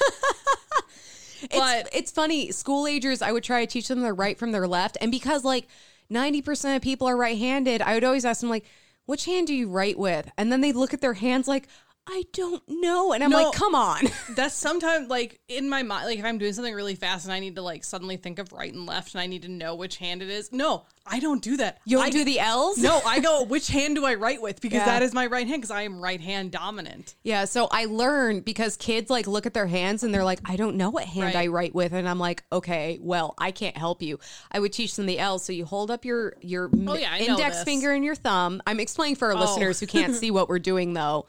But- 1.50 1.86
it's, 1.86 1.96
it's 1.96 2.10
funny. 2.10 2.52
School 2.52 2.86
agers, 2.86 3.22
I 3.22 3.32
would 3.32 3.42
try 3.42 3.64
to 3.64 3.70
teach 3.70 3.88
them 3.88 4.00
their 4.00 4.14
right 4.14 4.38
from 4.38 4.52
their 4.52 4.68
left. 4.68 4.96
And 5.00 5.10
because 5.10 5.44
like 5.44 5.68
90% 6.10 6.76
of 6.76 6.82
people 6.82 7.08
are 7.08 7.16
right 7.16 7.38
handed, 7.38 7.82
I 7.82 7.94
would 7.94 8.04
always 8.04 8.24
ask 8.24 8.40
them, 8.40 8.50
like, 8.50 8.64
which 9.10 9.24
hand 9.24 9.48
do 9.48 9.54
you 9.54 9.68
write 9.68 9.98
with? 9.98 10.30
And 10.38 10.52
then 10.52 10.60
they'd 10.60 10.76
look 10.76 10.94
at 10.94 11.00
their 11.00 11.14
hands 11.14 11.48
like, 11.48 11.66
I 12.06 12.24
don't 12.32 12.62
know. 12.66 13.12
And 13.12 13.22
I'm 13.22 13.30
No. 13.30 13.42
like, 13.44 13.54
come 13.54 13.74
on. 13.74 14.02
That's 14.34 14.54
sometimes 14.54 15.08
like 15.08 15.38
in 15.48 15.68
my 15.68 15.82
mind, 15.84 16.06
like 16.06 16.18
if 16.18 16.24
I'm 16.24 16.38
doing 16.38 16.52
something 16.52 16.74
really 16.74 16.96
fast 16.96 17.24
and 17.24 17.32
I 17.32 17.38
need 17.38 17.54
to 17.56 17.62
like 17.62 17.84
suddenly 17.84 18.16
think 18.16 18.38
of 18.40 18.52
right 18.52 18.72
and 18.72 18.84
left 18.86 19.14
and 19.14 19.20
I 19.20 19.26
need 19.26 19.42
to 19.42 19.48
know 19.48 19.76
which 19.76 19.96
hand 19.98 20.20
it 20.22 20.28
is. 20.28 20.50
No, 20.50 20.86
I 21.06 21.20
don't 21.20 21.40
do 21.42 21.56
that. 21.58 21.78
You 21.84 21.98
don't 21.98 22.06
I 22.06 22.10
do 22.10 22.24
the 22.24 22.40
L's? 22.40 22.78
No, 22.78 23.00
I 23.06 23.20
go, 23.20 23.44
which 23.44 23.68
hand 23.68 23.94
do 23.94 24.04
I 24.04 24.14
write 24.14 24.42
with? 24.42 24.60
Because 24.60 24.78
Yeah. 24.78 24.86
that 24.86 25.02
is 25.02 25.12
my 25.14 25.26
right 25.26 25.46
hand 25.46 25.60
because 25.62 25.70
I 25.70 25.82
am 25.82 26.00
right 26.00 26.20
hand 26.20 26.50
dominant. 26.50 27.14
Yeah, 27.22 27.44
so 27.44 27.68
I 27.70 27.84
learn 27.84 28.40
because 28.40 28.76
kids 28.76 29.08
like 29.08 29.28
look 29.28 29.46
at 29.46 29.54
their 29.54 29.66
hands 29.68 30.02
and 30.02 30.12
they're 30.12 30.24
like, 30.24 30.40
I 30.44 30.56
don't 30.56 30.76
know 30.76 30.90
what 30.90 31.04
hand 31.04 31.26
Right. 31.34 31.36
I 31.36 31.46
write 31.46 31.74
with, 31.76 31.92
and 31.92 32.08
I'm 32.08 32.18
like, 32.18 32.42
okay, 32.50 32.98
well, 33.00 33.34
I 33.38 33.52
can't 33.52 33.76
help 33.76 34.02
you. 34.02 34.18
I 34.50 34.58
would 34.58 34.72
teach 34.72 34.96
them 34.96 35.06
the 35.06 35.18
L. 35.20 35.38
So 35.38 35.52
you 35.52 35.64
hold 35.64 35.90
up 35.92 36.04
your 36.04 36.34
your 36.40 36.70
Oh, 36.88 36.94
yeah, 36.94 37.16
index 37.18 37.62
finger 37.62 37.92
and 37.92 38.04
your 38.04 38.16
thumb. 38.16 38.62
I'm 38.66 38.80
explaining 38.80 39.14
for 39.16 39.28
our 39.28 39.34
Oh. 39.36 39.40
listeners 39.40 39.78
who 39.78 39.86
can't 39.86 40.14
see 40.16 40.30
what 40.32 40.48
we're 40.48 40.58
doing 40.58 40.94
though. 40.94 41.26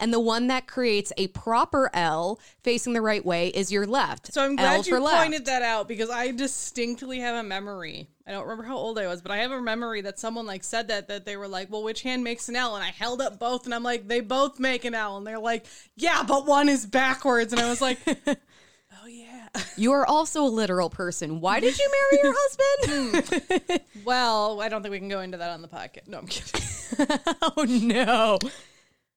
And 0.00 0.12
the 0.12 0.20
one 0.20 0.48
that 0.48 0.66
creates 0.66 1.12
a 1.16 1.28
proper 1.28 1.88
L 1.94 2.40
facing 2.62 2.94
the 2.94 3.00
right 3.00 3.24
way 3.24 3.48
is 3.48 3.70
your 3.70 3.86
left. 3.86 4.34
So 4.34 4.42
I'm 4.44 4.50
L 4.52 4.56
glad 4.56 4.86
you 4.86 4.92
for 4.94 5.00
left. 5.00 5.22
pointed 5.22 5.46
that 5.46 5.62
out 5.62 5.86
because 5.86 6.10
I 6.10 6.32
distinctly 6.32 7.20
have 7.20 7.36
a 7.36 7.42
memory. 7.46 8.08
I 8.26 8.32
don't 8.32 8.42
remember 8.42 8.64
how 8.64 8.76
old 8.76 8.98
I 8.98 9.06
was, 9.06 9.22
but 9.22 9.30
I 9.30 9.36
have 9.38 9.52
a 9.52 9.60
memory 9.60 10.00
that 10.00 10.18
someone 10.18 10.46
like 10.46 10.64
said 10.64 10.88
that 10.88 11.08
that 11.08 11.24
they 11.26 11.36
were 11.36 11.46
like, 11.46 11.70
"Well, 11.70 11.82
which 11.84 12.02
hand 12.02 12.24
makes 12.24 12.48
an 12.48 12.56
L?" 12.56 12.74
And 12.74 12.82
I 12.84 12.88
held 12.88 13.20
up 13.20 13.38
both, 13.38 13.66
and 13.66 13.74
I'm 13.74 13.82
like, 13.84 14.08
"They 14.08 14.20
both 14.20 14.58
make 14.58 14.84
an 14.84 14.94
L," 14.94 15.16
and 15.16 15.26
they're 15.26 15.38
like, 15.38 15.66
"Yeah, 15.94 16.24
but 16.26 16.44
one 16.46 16.68
is 16.68 16.86
backwards," 16.86 17.52
and 17.52 17.60
I 17.62 17.70
was 17.70 17.80
like, 17.80 17.98
"Oh 18.26 19.06
yeah." 19.06 19.48
You 19.76 19.92
are 19.92 20.04
also 20.04 20.42
a 20.42 20.48
literal 20.48 20.90
person. 20.90 21.40
Why 21.40 21.60
did 21.60 21.78
you 21.78 21.88
marry 22.10 22.22
your 22.24 22.34
husband? 22.36 23.50
Hmm. 23.94 24.02
Well, 24.04 24.60
I 24.60 24.68
don't 24.68 24.82
think 24.82 24.90
we 24.90 24.98
can 24.98 25.08
go 25.08 25.20
into 25.20 25.38
that 25.38 25.50
on 25.50 25.62
the 25.62 25.68
podcast. 25.68 26.08
No, 26.08 26.18
I'm 26.18 26.26
kidding. 26.26 26.60
oh 27.56 27.64
no. 27.64 28.38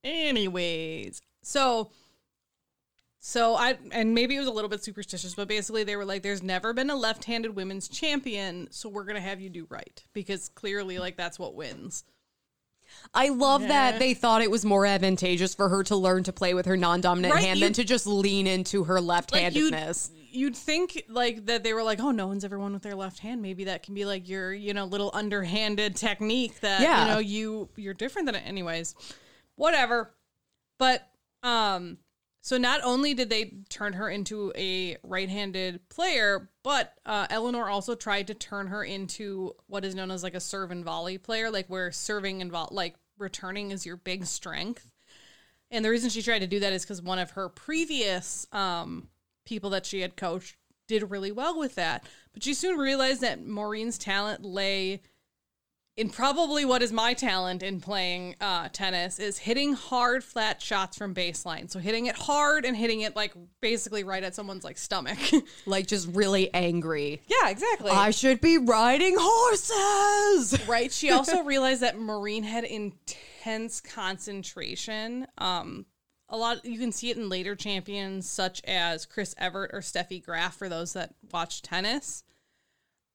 Anyways, 0.08 1.22
so 1.44 1.92
so 3.20 3.56
I 3.56 3.78
and 3.92 4.14
maybe 4.14 4.36
it 4.36 4.40
was 4.40 4.48
a 4.48 4.52
little 4.52 4.70
bit 4.70 4.84
superstitious, 4.84 5.36
but 5.36 5.48
basically 5.50 5.84
they 5.84 5.96
were 5.98 6.06
like, 6.06 6.24
"There's 6.24 6.42
never 6.42 6.72
been 6.74 6.90
a 6.90 6.96
left-handed 6.96 7.56
women's 7.56 7.90
champion, 7.90 8.70
so 8.72 8.88
we're 8.88 9.04
gonna 9.04 9.20
have 9.20 9.42
you 9.42 9.50
do 9.50 9.68
right 9.70 10.02
because 10.14 10.50
clearly, 10.50 10.98
like 10.98 11.18
that's 11.18 11.38
what 11.38 11.56
wins." 11.56 12.06
I 13.14 13.28
love 13.30 13.64
Yeah. 13.64 13.68
that 13.68 14.00
they 14.00 14.14
thought 14.14 14.42
it 14.42 14.50
was 14.50 14.64
more 14.64 14.86
advantageous 14.86 15.54
for 15.54 15.68
her 15.68 15.84
to 15.84 15.96
learn 15.98 16.24
to 16.24 16.32
play 16.32 16.54
with 16.54 16.66
her 16.68 16.78
non-dominant 16.78 17.34
Right, 17.34 17.44
hand 17.44 17.62
than 17.62 17.74
to 17.74 17.84
just 17.84 18.08
lean 18.08 18.48
into 18.48 18.86
her 18.86 18.94
Like 19.02 19.02
you'd 19.02 19.08
left-handedness. 19.10 20.12
you'd 20.32 20.56
think 20.56 21.04
like 21.10 21.48
that 21.48 21.64
they 21.64 21.74
were 21.74 21.84
like, 21.84 22.00
"Oh, 22.00 22.12
no 22.12 22.28
one's 22.28 22.46
ever 22.46 22.58
won 22.58 22.72
with 22.72 22.84
their 22.84 22.96
left 22.96 23.20
hand. 23.20 23.42
Maybe 23.42 23.66
that 23.66 23.84
can 23.84 23.94
be 23.94 24.06
like 24.06 24.30
your 24.30 24.54
you 24.54 24.74
know 24.74 24.86
little 24.86 25.12
underhanded 25.14 25.98
technique 25.98 26.62
that 26.62 26.80
Yeah. 26.80 27.02
you 27.08 27.12
know 27.12 27.20
you 27.20 27.70
you're 27.76 27.94
different 27.94 28.26
than 28.28 28.36
it 28.36 28.44
anyways." 28.46 28.96
Whatever, 29.58 30.16
but 30.80 31.10
um. 31.44 31.98
So 32.40 32.58
not 32.58 32.80
only 32.82 33.14
did 33.14 33.30
they 33.30 33.56
turn 33.68 33.92
her 33.92 34.10
into 34.10 34.54
a 34.56 34.96
right-handed 35.04 35.90
player, 35.90 36.50
but 36.64 36.94
uh, 37.06 37.28
Eleanor 37.30 37.68
also 37.68 37.94
tried 37.94 38.28
to 38.28 38.34
turn 38.34 38.68
her 38.68 38.86
into 38.86 39.52
what 39.66 39.84
is 39.84 39.96
known 39.96 40.12
as 40.12 40.24
like 40.24 40.34
a 40.34 40.40
serve 40.40 40.72
and 40.72 40.86
volley 40.86 41.18
player, 41.18 41.52
like 41.52 41.68
where 41.68 41.92
serving 41.92 42.42
and 42.42 42.50
vo- 42.50 42.70
like 42.72 42.96
returning 43.18 43.72
is 43.72 43.86
your 43.86 43.98
big 43.98 44.26
strength. 44.26 44.90
And 45.72 45.84
the 45.84 45.90
reason 45.90 46.10
she 46.10 46.22
tried 46.22 46.40
to 46.40 46.48
do 46.48 46.62
that 46.62 46.72
is 46.72 46.84
because 46.84 47.02
one 47.02 47.20
of 47.20 47.32
her 47.32 47.50
previous 47.50 48.48
um, 48.54 49.10
people 49.44 49.72
that 49.72 49.86
she 49.86 50.00
had 50.00 50.16
coached 50.16 50.56
did 50.88 51.12
really 51.12 51.34
well 51.34 51.60
with 51.60 51.76
that. 51.76 52.08
But 52.32 52.44
she 52.44 52.54
soon 52.54 52.78
realized 52.78 53.20
that 53.22 53.46
Maureen's 53.46 53.98
talent 53.98 54.46
lay 54.46 55.02
in 55.98 56.10
probably 56.10 56.64
what 56.64 56.84
is 56.84 56.94
my 56.94 57.16
talent 57.16 57.64
in 57.64 57.82
playing 57.82 58.36
uh, 58.40 58.70
tennis 58.72 59.18
is 59.18 59.40
hitting 59.40 59.74
hard 59.74 60.24
flat 60.24 60.62
shots 60.62 60.96
from 60.96 61.16
baseline. 61.16 61.70
So 61.72 61.80
hitting 61.80 62.06
it 62.06 62.16
hard 62.16 62.66
and 62.66 62.78
hitting 62.78 63.02
it 63.02 63.16
like 63.16 63.34
basically 63.62 64.04
right 64.04 64.24
at 64.24 64.36
someone's 64.36 64.64
like 64.64 64.78
stomach. 64.78 65.18
Like 65.66 65.88
just 65.88 66.08
really 66.14 66.54
angry. 66.54 67.22
yeah, 67.28 67.50
exactly. 67.50 67.90
I 67.90 68.12
should 68.12 68.40
be 68.42 68.58
riding 68.58 69.16
horses. 69.18 70.68
right. 70.68 70.92
She 70.92 71.10
also 71.10 71.44
realized 71.46 71.82
that 71.82 71.98
Maureen 71.98 72.44
had 72.44 72.64
intense 72.64 73.82
concentration. 73.82 75.28
Um, 75.38 75.86
a 76.30 76.38
lot 76.38 76.64
you 76.64 76.78
can 76.80 76.92
see 76.92 77.10
it 77.10 77.18
in 77.18 77.28
later 77.28 77.56
champions 77.56 78.30
such 78.30 78.62
as 78.66 79.06
Chris 79.06 79.34
Evert 79.38 79.72
or 79.74 79.80
Steffi 79.80 80.24
Graf 80.24 80.56
for 80.56 80.70
those 80.70 80.94
that 80.94 81.16
watch 81.32 81.62
tennis. 81.62 82.24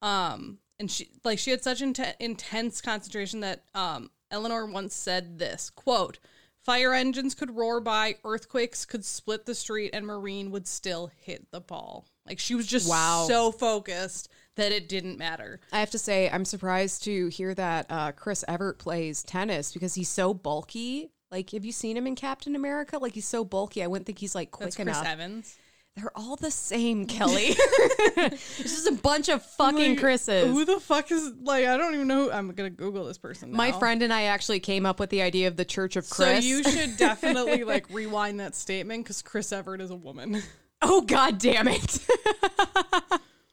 Um, 0.00 0.58
and 0.82 0.90
she 0.90 1.08
like 1.24 1.38
she 1.38 1.52
had 1.52 1.62
such 1.62 1.80
inten- 1.80 2.14
intense 2.18 2.80
concentration 2.80 3.38
that 3.40 3.62
um, 3.72 4.10
Eleanor 4.32 4.66
once 4.66 4.94
said 4.94 5.38
this 5.38 5.70
quote. 5.70 6.18
Fire 6.64 6.92
engines 6.94 7.34
could 7.34 7.56
roar 7.56 7.80
by, 7.80 8.16
earthquakes 8.24 8.84
could 8.84 9.04
split 9.04 9.46
the 9.46 9.54
street, 9.54 9.90
and 9.92 10.06
Maureen 10.06 10.50
would 10.52 10.68
still 10.68 11.10
hit 11.16 11.50
the 11.50 11.60
ball. 11.60 12.06
Like 12.26 12.38
she 12.38 12.54
was 12.54 12.66
just 12.66 12.88
Wow. 12.88 13.26
so 13.28 13.50
focused 13.50 14.28
that 14.56 14.70
it 14.72 14.88
didn't 14.88 15.18
matter. 15.18 15.60
I 15.72 15.80
have 15.80 15.90
to 15.90 15.98
say, 15.98 16.28
I'm 16.30 16.44
surprised 16.44 17.02
to 17.04 17.26
hear 17.28 17.52
that 17.54 17.86
uh, 17.90 18.12
Chris 18.12 18.44
Evert 18.46 18.78
plays 18.78 19.22
tennis 19.24 19.72
because 19.72 19.94
he's 19.94 20.08
so 20.08 20.34
bulky. 20.34 21.10
Like, 21.32 21.50
have 21.50 21.64
you 21.64 21.72
seen 21.72 21.96
him 21.96 22.06
in 22.06 22.14
Captain 22.14 22.54
America? 22.54 22.98
Like, 22.98 23.14
he's 23.14 23.26
so 23.26 23.44
bulky. 23.44 23.82
I 23.82 23.86
wouldn't 23.88 24.06
think 24.06 24.18
he's 24.18 24.34
like 24.34 24.50
quick 24.50 24.66
That's 24.66 24.76
Chris 24.76 24.86
enough. 24.88 25.06
Evans. 25.06 25.56
They're 25.96 26.12
all 26.16 26.36
the 26.36 26.50
same, 26.50 27.06
Kelley. 27.06 27.48
it's 27.56 28.58
just 28.58 28.88
a 28.88 28.92
bunch 28.92 29.28
of 29.28 29.44
fucking 29.44 29.90
Like, 29.90 29.98
Chris's. 29.98 30.46
Who 30.50 30.64
the 30.64 30.80
fuck 30.80 31.10
is 31.12 31.32
like? 31.42 31.66
I 31.66 31.76
don't 31.76 31.94
even 31.94 32.08
know. 32.08 32.24
Who, 32.24 32.32
I'm 32.32 32.50
gonna 32.52 32.70
Google 32.70 33.04
this 33.06 33.18
person. 33.18 33.52
My 33.52 33.72
friend 33.72 34.02
and 34.02 34.12
I 34.12 34.22
actually 34.24 34.60
came 34.60 34.86
up 34.86 34.98
with 34.98 35.10
the 35.10 35.22
idea 35.22 35.48
of 35.48 35.56
the 35.56 35.64
Church 35.64 35.96
of 35.96 36.08
Chris. 36.08 36.42
So 36.42 36.48
you 36.48 36.64
should 36.64 36.96
definitely 36.98 37.64
like 37.64 37.86
rewind 37.90 38.40
that 38.40 38.54
statement 38.54 39.04
because 39.04 39.20
Chris 39.22 39.52
Evert 39.52 39.80
is 39.80 39.90
a 39.90 39.96
woman. 39.96 40.42
oh 40.80 41.02
God 41.02 41.38
damn 41.38 41.68
it! 41.68 41.98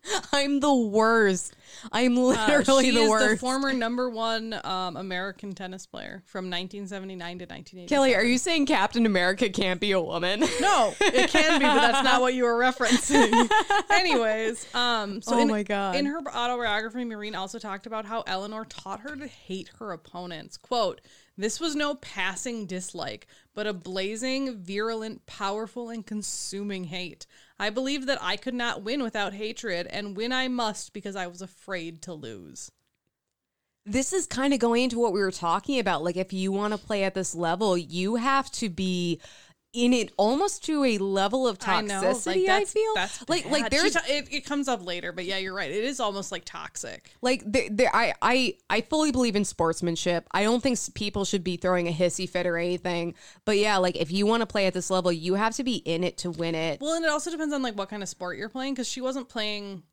I'm 0.34 0.60
the 0.60 0.74
worst. 0.74 1.54
I'm 1.92 2.18
Uh, 2.18 2.22
literally 2.22 2.86
she 2.86 2.92
the 2.92 3.10
worst. 3.10 3.30
the 3.30 3.38
former 3.38 3.74
number 3.74 4.10
one 4.10 4.60
um, 4.64 4.98
American 4.98 5.54
tennis 5.54 5.86
player 5.86 6.24
from 6.26 6.46
1979 6.46 7.40
to 7.40 7.46
1980. 7.46 7.88
Kelley, 7.88 8.16
are 8.16 8.24
you 8.24 8.38
saying 8.38 8.66
Captain 8.66 9.06
America 9.06 9.50
can't 9.50 9.80
be 9.80 9.92
a 9.92 10.02
woman? 10.02 10.44
No, 10.62 10.94
it 11.00 11.30
can 11.30 11.60
be, 11.60 11.66
but 11.66 11.76
that's 11.76 12.04
not 12.04 12.22
what 12.22 12.34
you 12.34 12.44
were 12.44 12.58
referencing. 12.60 13.50
Anyways, 13.92 14.74
um, 14.76 15.22
so 15.22 15.36
Oh 15.36 15.40
in, 15.40 15.48
my 15.48 15.64
God. 15.64 15.96
in 15.96 16.06
her 16.06 16.20
autobiography, 16.36 17.06
Maureen 17.06 17.36
also 17.36 17.60
talked 17.60 17.86
about 17.86 18.06
how 18.06 18.24
Eleanor 18.28 18.66
taught 18.66 19.00
her 19.02 19.16
to 19.16 19.28
hate 19.28 19.70
her 19.80 19.92
opponents. 19.92 20.58
"Quote: 20.58 21.02
This 21.38 21.60
was 21.60 21.76
no 21.76 21.96
passing 21.96 22.66
dislike, 22.66 23.28
but 23.54 23.68
a 23.68 23.74
blazing, 23.74 24.58
virulent, 24.58 25.26
powerful, 25.26 25.90
and 25.90 26.06
consuming 26.06 26.86
hate. 26.86 27.26
I 27.60 27.70
believed 27.70 28.08
that 28.08 28.22
I 28.22 28.38
could 28.38 28.54
not 28.54 28.84
win 28.84 29.04
without 29.04 29.34
hatred, 29.34 29.88
and 29.88 30.16
win 30.16 30.32
I 30.32 30.48
must 30.48 30.94
because 30.94 31.16
I 31.16 31.28
was 31.28 31.42
afraid 31.42 32.02
to 32.04 32.14
lose." 32.14 32.72
this 33.90 34.14
is 34.14 34.28
kind 34.28 34.54
of 34.54 34.60
going 34.60 34.84
into 34.84 35.00
what 35.00 35.14
we 35.14 35.20
were 35.20 35.32
talking 35.32 35.80
about. 35.80 36.04
Like, 36.04 36.16
if 36.16 36.32
you 36.32 36.52
want 36.52 36.74
to 36.74 36.78
play 36.78 37.04
at 37.04 37.16
this 37.16 37.34
level, 37.34 37.76
you 37.78 38.18
have 38.18 38.52
to 38.52 38.70
be 38.70 39.20
in 39.72 39.94
it 39.94 40.12
almost 40.18 40.64
to 40.66 40.84
a 40.84 40.98
level 40.98 41.48
of 41.48 41.60
I 41.66 41.82
know, 41.82 42.02
toxicity. 42.02 42.50
I, 42.50 42.66
feel 42.66 42.92
that's 42.96 43.30
like 43.30 43.46
like 43.50 43.70
there's 43.70 43.94
ta- 43.94 44.04
it, 44.08 44.28
it 44.32 44.46
comes 44.46 44.68
up 44.68 44.84
later, 44.84 45.12
but 45.12 45.26
yeah, 45.26 45.38
you're 45.38 45.54
right. 45.54 45.70
It 45.70 45.84
is 45.84 46.00
almost 46.00 46.32
like 46.32 46.44
toxic. 46.44 47.12
like 47.22 47.44
there, 47.46 47.68
there 47.70 47.96
I, 47.96 48.14
I 48.22 48.56
I 48.70 48.82
fully 48.82 49.12
believe 49.12 49.36
in 49.36 49.46
sportsmanship. 49.46 50.28
I 50.32 50.44
don't 50.44 50.62
think 50.62 50.80
people 50.96 51.24
should 51.24 51.44
be 51.44 51.58
throwing 51.58 51.88
a 51.88 51.92
hissy 51.92 52.28
fit 52.28 52.48
or 52.48 52.58
anything. 52.58 53.14
But 53.46 53.58
yeah, 53.58 53.78
like 53.78 53.96
if 53.96 54.12
you 54.12 54.26
want 54.26 54.42
to 54.42 54.48
play 54.48 54.66
at 54.66 54.74
this 54.74 54.90
level, 54.90 55.12
you 55.12 55.36
have 55.36 55.56
to 55.56 55.64
be 55.64 55.76
in 55.76 56.04
it 56.04 56.18
to 56.20 56.32
win 56.32 56.56
it. 56.56 56.82
Well, 56.82 56.96
and 56.96 57.06
it 57.06 57.12
also 57.12 57.30
depends 57.30 57.54
on 57.54 57.62
like 57.62 57.78
what 57.78 57.90
kind 57.90 58.02
of 58.02 58.10
sport 58.10 58.38
you're 58.38 58.50
playing 58.50 58.74
because 58.74 58.88
she 58.88 59.02
wasn't 59.02 59.30
playing. 59.30 59.84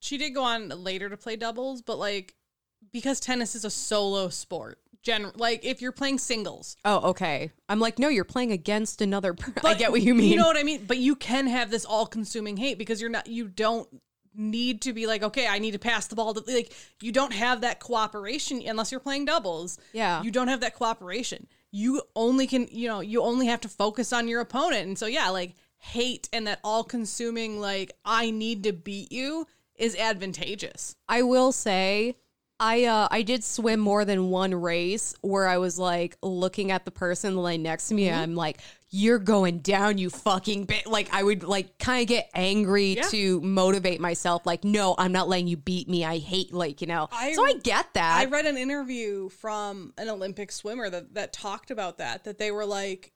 She 0.00 0.18
did 0.18 0.30
go 0.30 0.44
on 0.44 0.68
later 0.68 1.08
to 1.08 1.16
play 1.16 1.34
doubles, 1.34 1.82
but 1.82 1.98
like 1.98 2.36
because 2.92 3.20
tennis 3.20 3.54
is 3.54 3.64
a 3.64 3.70
solo 3.70 4.28
sport, 4.28 4.78
gen 5.02 5.30
like 5.36 5.64
if 5.64 5.80
you're 5.82 5.92
playing 5.92 6.18
singles, 6.18 6.76
Oh, 6.84 7.10
okay. 7.10 7.52
I'm 7.68 7.78
like, 7.80 7.98
no, 7.98 8.08
you're 8.08 8.24
playing 8.24 8.52
against 8.52 9.00
another. 9.00 9.34
Per- 9.34 9.52
I 9.64 9.74
get 9.74 9.90
what 9.92 10.02
you 10.02 10.14
mean. 10.14 10.30
You 10.30 10.36
know 10.36 10.46
what 10.46 10.56
I 10.56 10.62
mean? 10.62 10.84
But 10.86 10.98
you 10.98 11.14
can 11.16 11.46
have 11.46 11.70
this 11.70 11.84
all-consuming 11.84 12.56
hate 12.56 12.78
because 12.78 13.00
you're 13.00 13.10
not. 13.10 13.26
You 13.26 13.48
don't 13.48 13.88
need 14.38 14.82
to 14.82 14.92
be 14.92 15.06
like, 15.06 15.22
okay, 15.22 15.46
I 15.46 15.58
need 15.58 15.70
to 15.72 15.78
pass 15.78 16.06
the 16.08 16.16
ball 16.16 16.34
to 16.34 16.42
like. 16.52 16.72
You 17.00 17.12
don't 17.12 17.32
have 17.32 17.62
that 17.62 17.80
cooperation 17.80 18.62
unless 18.66 18.90
you're 18.90 19.00
playing 19.00 19.24
doubles. 19.26 19.78
Yeah. 19.92 20.22
you 20.22 20.30
don't 20.30 20.48
have 20.48 20.60
that 20.60 20.74
cooperation. 20.74 21.46
You 21.72 22.02
only 22.14 22.46
can, 22.46 22.68
you 22.70 22.88
know, 22.88 23.00
you 23.00 23.22
only 23.22 23.46
have 23.46 23.60
to 23.62 23.68
focus 23.68 24.12
on 24.12 24.28
your 24.28 24.40
opponent, 24.40 24.86
and 24.86 24.98
so 24.98 25.06
yeah, 25.06 25.28
like 25.30 25.54
hate 25.78 26.28
and 26.32 26.46
that 26.46 26.58
all-consuming 26.64 27.60
like 27.60 27.92
I 28.04 28.30
need 28.30 28.62
to 28.64 28.72
beat 28.72 29.12
you 29.12 29.46
is 29.76 29.94
advantageous. 29.94 30.96
I 31.08 31.22
will 31.22 31.52
say 31.52 32.16
I 32.58 32.84
uh 32.84 33.08
I 33.10 33.22
did 33.22 33.44
swim 33.44 33.80
more 33.80 34.04
than 34.04 34.30
one 34.30 34.54
race 34.54 35.14
where 35.20 35.46
I 35.46 35.58
was 35.58 35.78
like 35.78 36.16
looking 36.22 36.70
at 36.70 36.84
the 36.84 36.90
person 36.90 37.36
lane 37.36 37.62
next 37.62 37.88
to 37.88 37.94
me 37.94 38.04
Mm-hmm. 38.04 38.12
and 38.14 38.20
I'm 38.22 38.34
like 38.34 38.58
you're 38.90 39.18
going 39.18 39.58
down 39.58 39.98
you 39.98 40.08
fucking 40.08 40.64
bit 40.64 40.86
like 40.86 41.12
I 41.12 41.22
would 41.22 41.42
like 41.42 41.76
kind 41.78 42.00
of 42.00 42.08
get 42.08 42.30
angry 42.34 42.94
Yeah. 42.96 43.02
to 43.10 43.40
motivate 43.42 44.00
myself 44.00 44.46
like 44.46 44.64
no 44.64 44.94
I'm 44.96 45.12
not 45.12 45.28
letting 45.28 45.48
you 45.48 45.56
beat 45.58 45.88
me 45.88 46.04
I 46.04 46.16
hate 46.18 46.52
like 46.54 46.80
you 46.80 46.86
know 46.86 47.08
I- 47.12 47.34
so 47.34 47.44
I 47.44 47.54
get 47.62 47.92
that 47.94 48.18
I 48.20 48.24
read 48.30 48.46
an 48.46 48.56
interview 48.56 49.28
from 49.28 49.92
an 49.98 50.08
Olympic 50.08 50.50
swimmer 50.50 50.88
that 50.88 51.12
that 51.14 51.32
talked 51.34 51.70
about 51.70 51.98
that 51.98 52.24
that 52.24 52.38
they 52.38 52.50
were 52.50 52.64
like 52.64 53.12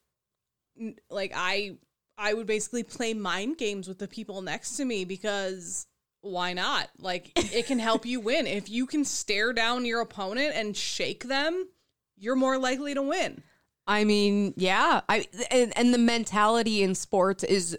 like 1.09 1.33
I 1.35 1.77
I 2.19 2.35
would 2.35 2.47
basically 2.47 2.83
play 2.83 3.15
mind 3.15 3.57
games 3.57 3.89
with 3.89 3.99
the 3.99 4.09
people 4.09 4.43
next 4.43 4.77
to 4.77 4.85
me 4.85 5.07
because 5.07 5.87
why 6.23 6.53
not? 6.53 6.89
Like 6.99 7.33
it 7.37 7.67
can 7.67 7.79
help 7.79 8.07
you 8.07 8.21
win. 8.21 8.47
If 8.47 8.69
you 8.69 8.87
can 8.87 9.05
stare 9.05 9.53
down 9.53 9.85
your 9.85 10.01
opponent 10.01 10.53
and 10.55 10.77
shake 10.77 11.25
them, 11.25 11.69
you're 12.17 12.37
more 12.37 12.59
likely 12.59 12.95
to 12.95 13.03
win. 13.03 13.43
I 13.87 14.05
mean, 14.05 14.55
yeah. 14.57 15.01
I 15.09 15.27
and, 15.51 15.77
and 15.77 15.95
the 15.95 15.99
mentality 15.99 16.83
in 16.83 16.95
sports 16.95 17.43
is 17.43 17.77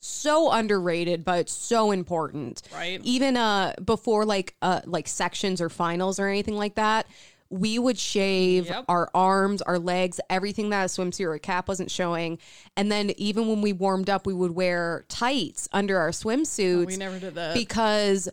so 0.00 0.50
underrated, 0.50 1.24
but 1.24 1.40
it's 1.40 1.52
so 1.52 1.90
important. 1.90 2.62
Right. 2.72 3.00
Even 3.04 3.36
uh 3.36 3.74
before 3.84 4.24
like 4.24 4.54
uh 4.62 4.80
like 4.86 5.06
sections 5.06 5.60
or 5.60 5.68
finals 5.68 6.18
or 6.18 6.28
anything 6.28 6.56
like 6.56 6.76
that, 6.76 7.06
we 7.50 7.78
would 7.80 7.98
shave 7.98 8.66
Yep. 8.66 8.84
our 8.88 9.10
arms, 9.12 9.60
our 9.62 9.78
legs, 9.78 10.20
everything 10.30 10.70
that 10.70 10.82
a 10.84 10.86
swimsuit 10.86 11.24
or 11.24 11.34
a 11.34 11.40
cap 11.40 11.66
wasn't 11.66 11.90
showing. 11.90 12.38
And 12.76 12.90
then 12.92 13.10
even 13.16 13.48
when 13.48 13.60
we 13.60 13.72
warmed 13.72 14.08
up, 14.08 14.24
we 14.24 14.32
would 14.32 14.52
wear 14.52 15.04
tights 15.08 15.68
under 15.72 15.98
our 15.98 16.10
swimsuits 16.10 16.82
oh, 16.82 16.86
We 16.86 16.96
never 16.96 17.18
did 17.18 17.34
that. 17.34 17.54
because 17.54 18.28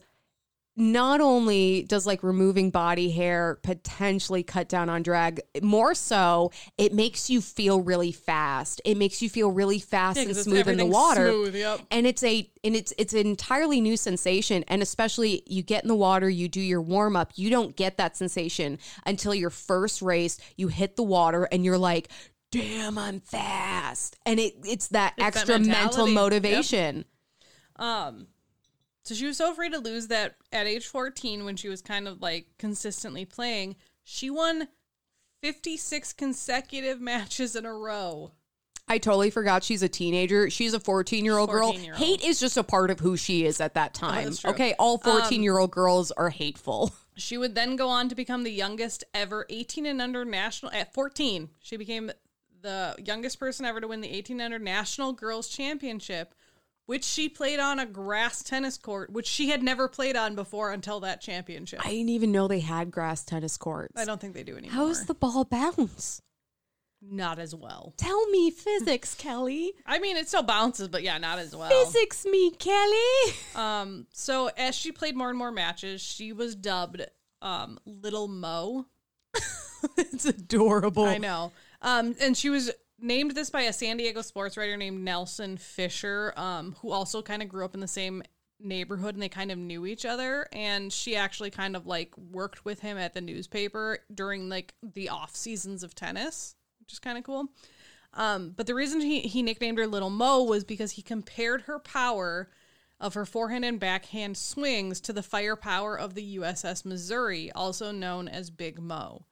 not 0.79 1.19
only 1.21 1.81
does 1.83 2.05
like 2.05 2.21
removing 2.21 2.69
body 2.69 3.09
hair 3.09 3.57
potentially 3.63 4.43
cut 4.43 4.69
down 4.69 4.89
on 4.89 5.01
drag, 5.01 5.41
more 5.63 5.95
so 5.95 6.51
it 6.77 6.93
makes 6.93 7.29
you 7.31 7.41
feel 7.41 7.81
really 7.81 8.11
fast. 8.11 8.79
It 8.85 8.95
makes 8.95 9.21
you 9.21 9.29
feel 9.29 9.51
really 9.51 9.79
fast 9.79 10.17
Yeah, 10.17 10.25
and 10.25 10.35
smooth 10.37 10.67
in 10.67 10.77
the 10.77 10.85
water. 10.85 11.29
smooth, 11.31 11.55
yep. 11.55 11.81
And 11.89 12.05
it's 12.05 12.23
a 12.23 12.47
and 12.63 12.75
it's 12.75 12.93
it's 12.99 13.13
an 13.13 13.25
entirely 13.25 13.81
new 13.81 13.97
sensation. 13.97 14.63
And 14.67 14.83
especially 14.83 15.41
you 15.47 15.63
get 15.63 15.83
in 15.83 15.87
the 15.87 15.95
water, 15.95 16.29
you 16.29 16.47
do 16.47 16.61
your 16.61 16.81
warm 16.81 17.15
up, 17.15 17.31
you 17.35 17.49
don't 17.49 17.75
get 17.75 17.97
that 17.97 18.15
sensation 18.15 18.77
until 19.05 19.33
your 19.33 19.49
first 19.49 20.03
race. 20.03 20.37
You 20.57 20.67
hit 20.67 20.95
the 20.95 21.03
water 21.03 21.45
and 21.51 21.65
you're 21.65 21.79
like, 21.79 22.09
damn, 22.51 22.99
I'm 22.99 23.19
fast. 23.19 24.15
And 24.27 24.39
it 24.39 24.53
it's 24.63 24.89
that 24.89 25.15
It's 25.17 25.23
that 25.23 25.37
extra 25.37 25.57
mental 25.57 26.05
mentality. 26.05 26.11
Yep. 26.11 26.13
motivation. 26.13 27.05
Um, 27.77 28.27
so 29.07 29.15
she 29.15 29.25
was 29.25 29.37
so 29.37 29.51
afraid 29.51 29.71
to 29.71 29.79
lose 29.79 30.07
that 30.07 30.35
at 30.51 30.67
age 30.67 30.85
14, 30.85 31.45
when 31.45 31.55
she 31.55 31.69
was 31.69 31.81
kind 31.81 32.09
of 32.09 32.21
like 32.21 32.47
consistently 32.59 33.23
playing, 33.23 33.77
she 34.03 34.29
won 34.29 34.67
56 35.41 36.11
consecutive 36.11 36.99
matches 37.01 37.55
in 37.55 37.65
a 37.65 37.73
row. 37.73 38.31
I 38.89 38.97
totally 38.97 39.29
forgot 39.29 39.63
she's 39.63 39.81
a 39.81 39.87
teenager. 39.87 40.49
She's 40.49 40.73
a 40.73 40.79
14 40.79 41.23
year 41.23 41.37
old 41.37 41.49
girl. 41.49 41.71
Hate 41.73 42.21
is 42.21 42.39
just 42.39 42.57
a 42.57 42.63
part 42.63 42.91
of 42.91 42.99
who 42.99 43.15
she 43.15 43.45
is 43.45 43.61
at 43.61 43.75
that 43.75 43.97
oh, 43.97 44.07
time. 44.07 44.25
that's 44.25 44.41
true. 44.41 44.51
okay, 44.51 44.75
all 44.77 44.95
um, 44.95 45.21
14 45.21 45.41
year 45.41 45.57
old 45.57 45.71
girls 45.71 46.11
are 46.11 46.29
hateful. 46.29 46.93
She 47.19 47.35
would 47.35 47.55
then 47.55 47.77
go 47.77 47.89
on 47.89 48.09
to 48.09 48.15
become 48.15 48.43
the 48.43 48.51
youngest 48.51 49.03
ever 49.11 49.47
18 49.49 49.87
and 49.87 49.99
under 50.03 50.23
national 50.23 50.71
at 50.71 50.93
14. 50.93 51.49
She 51.57 51.75
became 51.75 52.11
the 52.61 52.95
youngest 53.03 53.39
person 53.39 53.65
ever 53.65 53.81
to 53.81 53.87
win 53.87 54.01
the 54.01 54.15
18 54.15 54.39
and 54.39 54.53
under 54.53 54.59
national 54.63 55.13
girls 55.13 55.47
championship, 55.47 56.35
which 56.87 57.03
she 57.03 57.29
played 57.29 57.59
on 57.59 57.77
a 57.79 57.85
grass 57.85 58.41
tennis 58.41 58.77
court, 58.77 59.11
which 59.11 59.27
she 59.27 59.49
had 59.49 59.61
never 59.61 59.87
played 59.87 60.15
on 60.15 60.33
before 60.33 60.71
until 60.71 61.01
that 61.01 61.21
championship. 61.21 61.85
I 61.85 61.89
didn't 61.91 62.09
even 62.09 62.31
know 62.31 62.47
they 62.47 62.61
had 62.61 62.89
grass 62.89 63.23
tennis 63.23 63.57
courts. 63.57 63.93
I 63.95 64.05
don't 64.05 64.19
think 64.19 64.33
they 64.33 64.43
do 64.43 64.57
anymore. 64.57 64.73
How's 64.73 65.05
the 65.05 65.13
ball 65.13 65.43
bounce? 65.43 66.21
not 67.01 67.39
as 67.39 67.53
well? 67.53 67.93
Tell 67.97 68.25
me 68.27 68.51
physics, 68.51 69.13
Kelley. 69.17 69.73
I 69.85 69.99
mean, 69.99 70.17
it 70.17 70.27
still 70.27 70.43
bounces, 70.43 70.87
but 70.87 71.03
yeah, 71.03 71.17
not 71.17 71.39
as 71.39 71.55
well. 71.55 71.69
Physics 71.69 72.25
me, 72.25 72.51
Kelley. 72.51 72.97
Um, 73.55 74.05
so 74.13 74.51
as 74.55 74.75
she 74.75 74.91
played 74.91 75.15
more 75.15 75.29
and 75.29 75.37
more 75.37 75.51
matches, 75.51 75.99
she 75.99 76.31
was 76.31 76.55
dubbed 76.55 77.01
um 77.41 77.79
Little 77.85 78.27
Mo. 78.27 78.85
it's 79.97 80.25
adorable. 80.25 81.05
I 81.05 81.17
know. 81.17 81.51
Um, 81.81 82.15
and 82.21 82.37
she 82.37 82.49
was 82.49 82.71
named 82.99 83.31
this 83.31 83.49
by 83.49 83.61
a 83.61 83.73
San 83.73 83.97
Diego 83.97 84.21
sports 84.21 84.57
writer 84.57 84.77
named 84.77 85.03
Nelson 85.03 85.57
Fisher, 85.57 86.33
um, 86.35 86.75
who 86.81 86.91
also 86.91 87.21
kind 87.21 87.41
of 87.41 87.49
grew 87.49 87.65
up 87.65 87.73
in 87.73 87.79
the 87.79 87.87
same 87.87 88.23
neighborhood 88.59 89.13
and 89.13 89.21
they 89.21 89.29
kind 89.29 89.51
of 89.51 89.57
knew 89.57 89.85
each 89.85 90.05
other. 90.05 90.47
And 90.51 90.91
she 90.91 91.15
actually 91.15 91.51
kind 91.51 91.75
of 91.75 91.85
like 91.85 92.17
worked 92.17 92.65
with 92.65 92.79
him 92.79 92.97
at 92.97 93.13
the 93.13 93.21
newspaper 93.21 93.99
during 94.13 94.49
like 94.49 94.73
the 94.81 95.09
off 95.09 95.35
seasons 95.35 95.83
of 95.83 95.95
tennis, 95.95 96.55
which 96.79 96.93
is 96.93 96.99
kind 96.99 97.17
of 97.17 97.23
cool. 97.23 97.49
Um, 98.13 98.53
but 98.55 98.65
the 98.65 98.75
reason 98.75 99.01
he, 99.01 99.21
he 99.21 99.43
nicknamed 99.43 99.77
her 99.77 99.85
Little 99.87 100.09
Mo 100.09 100.43
was 100.43 100.63
because 100.63 100.91
he 100.91 101.01
compared 101.01 101.63
her 101.63 101.77
power 101.77 102.49
of 102.99 103.13
her 103.13 103.25
forehand 103.25 103.63
and 103.63 103.79
backhand 103.79 104.37
swings 104.37 104.99
to 105.01 105.13
the 105.13 105.21
firepower 105.21 105.97
of 105.97 106.15
the 106.15 106.37
USS 106.37 106.83
Missouri, 106.83 107.51
also 107.51 107.91
known 107.91 108.27
as 108.27 108.49
Big 108.49 108.79
Mo. 108.79 109.25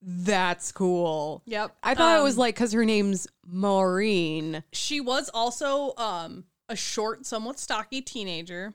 That's 0.00 0.70
cool. 0.72 1.42
Yep. 1.46 1.76
I 1.82 1.94
thought 1.94 2.20
it 2.20 2.22
was 2.22 2.34
Um, 2.34 2.40
like 2.40 2.54
because 2.54 2.72
her 2.72 2.84
name's 2.84 3.26
Maureen. 3.46 4.62
she 4.72 5.00
was 5.00 5.28
also 5.34 5.94
um 5.96 6.44
a 6.68 6.76
short, 6.76 7.26
somewhat 7.26 7.58
stocky 7.58 8.00
teenager. 8.02 8.74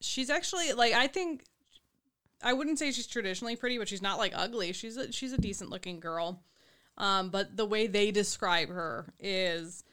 She's 0.00 0.30
actually 0.30 0.72
like 0.72 0.92
I 0.92 1.06
think 1.06 1.44
I 2.42 2.52
wouldn't 2.52 2.78
say 2.78 2.92
she's 2.92 3.06
traditionally 3.06 3.56
pretty, 3.56 3.78
but 3.78 3.88
she's 3.88 4.00
not 4.02 4.18
like 4.18 4.32
ugly. 4.34 4.72
She's 4.72 4.96
a, 4.96 5.12
she's 5.12 5.32
a 5.32 5.38
decent 5.38 5.70
looking 5.70 6.00
girl. 6.00 6.42
Um, 6.96 7.30
but 7.30 7.56
the 7.56 7.66
way 7.66 7.86
they 7.86 8.10
describe 8.10 8.68
her 8.68 9.12
is, 9.18 9.84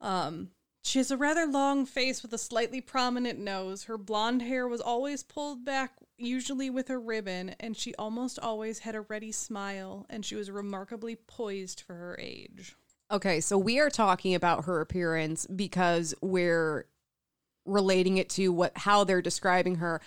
um, 0.00 0.50
she 0.82 0.98
has 0.98 1.10
a 1.10 1.16
rather 1.16 1.46
long 1.46 1.86
face 1.86 2.22
with 2.22 2.32
a 2.32 2.38
slightly 2.38 2.80
prominent 2.80 3.38
nose. 3.38 3.84
Her 3.84 3.98
blonde 3.98 4.42
hair 4.42 4.66
was 4.68 4.80
always 4.80 5.22
pulled 5.22 5.64
back, 5.64 5.92
usually 6.16 6.70
with 6.70 6.90
a 6.90 6.98
ribbon, 6.98 7.54
and 7.60 7.76
she 7.76 7.94
almost 7.96 8.38
always 8.38 8.80
had 8.80 8.94
a 8.94 9.00
ready 9.02 9.32
smile. 9.32 10.06
And 10.08 10.24
she 10.24 10.34
was 10.34 10.50
remarkably 10.50 11.16
poised 11.16 11.80
for 11.80 11.94
her 11.94 12.18
age. 12.20 12.76
Okay, 13.10 13.40
so 13.40 13.58
we 13.58 13.78
are 13.80 13.90
talking 13.90 14.34
about 14.34 14.64
her 14.64 14.80
appearance 14.80 15.46
because 15.46 16.14
we're 16.20 16.86
relating 17.66 18.18
it 18.18 18.28
to 18.30 18.48
what 18.52 18.72
how 18.76 19.04
they're 19.04 19.22
describing 19.22 19.76
her. 19.76 20.00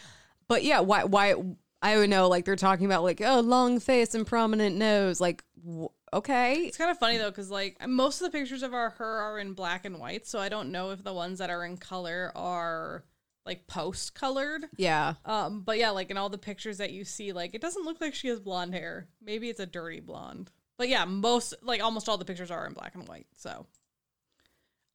But 0.47 0.64
yeah, 0.64 0.80
why 0.80 1.03
why 1.03 1.36
I 1.82 1.97
would 1.97 2.10
know 2.10 2.28
like 2.28 2.45
they're 2.45 2.55
talking 2.55 2.86
about 2.86 3.03
like 3.03 3.22
oh 3.22 3.39
long 3.39 3.80
face 3.80 4.16
and 4.16 4.26
prominent 4.26 4.76
nose 4.76 5.22
like 5.22 5.43
w- 5.64 5.89
okay 6.12 6.55
It's 6.66 6.78
kind 6.78 6.89
of 6.89 6.97
funny 6.97 7.18
though, 7.18 7.30
because 7.30 7.51
like 7.51 7.78
most 7.88 8.22
of 8.22 8.32
the 8.32 8.38
pictures 8.38 8.64
of 8.64 8.74
our 8.74 8.91
her 8.91 9.20
are 9.22 9.39
in 9.39 9.53
black 9.53 9.86
and 9.86 9.99
white, 9.99 10.26
so 10.28 10.39
I 10.39 10.49
don't 10.49 10.72
know 10.72 10.91
if 10.91 11.03
the 11.03 11.14
ones 11.14 11.39
that 11.39 11.49
are 11.49 11.64
in 11.66 11.78
color 11.78 12.32
are 12.36 13.03
like 13.48 13.66
post 13.66 14.14
colored. 14.14 14.66
yeah 14.78 15.16
Um, 15.26 15.62
but 15.62 15.80
yeah, 15.80 15.89
like 15.89 16.12
in 16.12 16.18
all 16.18 16.30
the 16.30 16.38
pictures 16.38 16.78
that 16.78 16.91
you 16.91 17.04
see, 17.04 17.32
like 17.34 17.56
it 17.56 17.62
doesn't 17.62 17.84
look 17.86 18.00
like 18.00 18.14
she 18.14 18.28
has 18.28 18.39
blonde 18.39 18.76
hair. 18.76 19.08
Maybe 19.20 19.50
it's 19.50 19.60
a 19.60 19.66
dirty 19.66 20.02
blonde. 20.02 20.52
But 20.78 20.89
yeah, 20.89 21.06
most 21.06 21.56
like 21.64 21.82
almost 21.82 22.08
all 22.08 22.20
the 22.20 22.26
pictures 22.26 22.52
are 22.52 22.68
in 22.68 22.74
black 22.74 22.93
and 22.93 23.08
white. 23.08 23.26
So, 23.38 23.66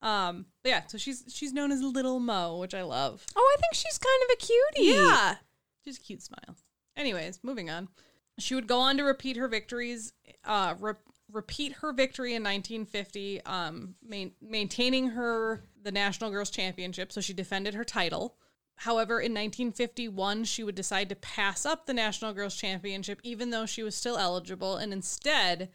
um, 0.00 0.46
but 0.62 0.68
yeah, 0.70 0.82
so 0.86 0.98
she's 0.98 1.24
she's 1.28 1.52
known 1.52 1.70
as 1.72 1.80
Little 1.82 2.18
Mo, 2.20 2.58
which 2.58 2.74
I 2.74 2.82
love. 2.82 3.24
oh 3.36 3.56
I 3.56 3.60
think 3.60 3.74
she's 3.74 3.98
kind 3.98 4.22
of 4.24 4.34
a 4.34 4.36
cutie 4.36 4.90
Yeah, 4.96 5.34
just 5.84 6.00
a 6.00 6.02
cute 6.04 6.22
smile. 6.22 6.56
Anyways, 6.96 7.40
moving 7.42 7.70
on. 7.70 7.88
She 8.38 8.54
would 8.54 8.66
go 8.66 8.80
on 8.80 8.96
to 8.96 9.02
repeat 9.04 9.36
her 9.36 9.46
victories, 9.48 10.12
uh, 10.44 10.74
re- 10.80 10.94
repeat 11.30 11.72
her 11.74 11.92
victory 11.92 12.34
in 12.34 12.42
1950, 12.42 13.42
um, 13.44 13.94
main- 14.02 14.34
maintaining 14.40 15.08
her 15.08 15.62
the 15.82 15.92
National 15.92 16.30
Girls 16.30 16.50
Championship. 16.50 17.12
So 17.12 17.20
she 17.20 17.32
defended 17.34 17.74
her 17.74 17.84
title. 17.84 18.36
However, 18.82 19.20
in 19.20 19.32
1951, 19.32 20.42
she 20.44 20.64
would 20.64 20.74
decide 20.74 21.08
to 21.10 21.14
pass 21.14 21.64
up 21.64 21.86
the 21.86 21.94
National 21.94 22.32
Girls 22.32 22.56
Championship, 22.56 23.20
even 23.22 23.50
though 23.50 23.64
she 23.64 23.84
was 23.84 23.94
still 23.94 24.18
eligible. 24.18 24.76
And 24.76 24.92
instead, 24.92 25.68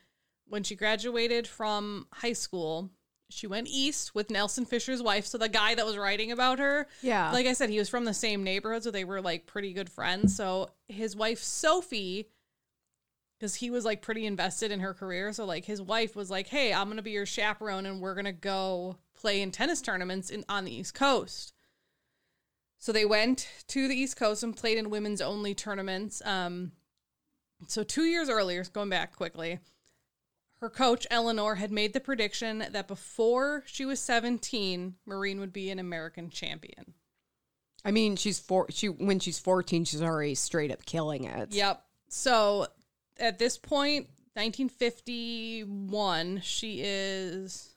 when 0.45 0.63
she 0.63 0.75
graduated 0.75 1.47
from 1.47 2.07
high 2.11 2.33
school, 2.33 2.89
she 3.29 3.47
went 3.47 3.69
east 3.69 4.13
with 4.13 4.29
Nelson 4.29 4.65
Fisher's 4.65 5.01
wife. 5.01 5.25
So 5.25 5.37
the 5.37 5.47
guy 5.47 5.73
that 5.75 5.85
was 5.85 5.97
writing 5.97 6.33
about 6.33 6.59
her, 6.59 6.87
Yeah. 7.01 7.31
like 7.31 7.45
I 7.45 7.53
said, 7.53 7.69
he 7.69 7.79
was 7.79 7.87
from 7.87 8.03
the 8.03 8.13
same 8.13 8.43
neighborhood, 8.43 8.83
so 8.83 8.91
they 8.91 9.05
were 9.05 9.21
like 9.21 9.45
pretty 9.45 9.71
good 9.71 9.89
friends. 9.89 10.35
So 10.35 10.71
his 10.89 11.15
wife 11.15 11.41
Sophie, 11.41 12.27
because 13.39 13.55
he 13.55 13.69
was 13.69 13.85
like 13.85 14.01
pretty 14.01 14.25
invested 14.25 14.69
in 14.71 14.81
her 14.81 14.93
career, 14.93 15.31
so 15.31 15.45
like 15.45 15.63
his 15.63 15.81
wife 15.81 16.13
was 16.13 16.29
like, 16.29 16.47
"Hey, 16.47 16.73
I'm 16.73 16.89
gonna 16.89 17.01
be 17.01 17.11
your 17.11 17.25
chaperone, 17.25 17.85
and 17.85 18.01
we're 18.01 18.15
gonna 18.15 18.33
go 18.33 18.97
play 19.15 19.41
in 19.41 19.51
tennis 19.51 19.81
tournaments 19.81 20.29
in 20.29 20.43
on 20.49 20.65
the 20.65 20.73
East 20.75 20.93
Coast." 20.93 21.53
So 22.79 22.91
they 22.91 23.05
went 23.05 23.47
to 23.69 23.87
the 23.87 23.95
East 23.95 24.17
Coast 24.17 24.43
and 24.43 24.55
played 24.55 24.77
in 24.77 24.89
women's 24.89 25.21
only 25.21 25.55
tournaments. 25.55 26.21
Um, 26.25 26.73
so 27.67 27.83
two 27.83 28.03
years 28.03 28.29
earlier, 28.29 28.63
going 28.65 28.89
back 28.89 29.15
quickly, 29.15 29.59
her 30.61 30.69
coach 30.69 31.07
Eleanor 31.09 31.55
had 31.55 31.71
made 31.71 31.93
the 31.93 31.99
prediction 31.99 32.65
that 32.71 32.87
before 32.87 33.63
she 33.65 33.85
was 33.85 33.99
17, 33.99 34.95
Maureen 35.05 35.39
would 35.39 35.53
be 35.53 35.69
an 35.69 35.79
American 35.79 36.29
champion. 36.29 36.93
I 37.85 37.91
mean 37.91 38.15
she's 38.15 38.39
four 38.39 38.65
she 38.69 38.89
when 38.89 39.19
she's 39.19 39.39
14 39.39 39.85
she's 39.85 40.01
already 40.01 40.35
straight 40.35 40.71
up 40.71 40.85
killing 40.85 41.23
it 41.23 41.53
Yep. 41.53 41.81
So 42.09 42.67
at 43.19 43.39
this 43.39 43.57
point, 43.57 44.07
1951, 44.33 46.41
she 46.41 46.81
is 46.83 47.75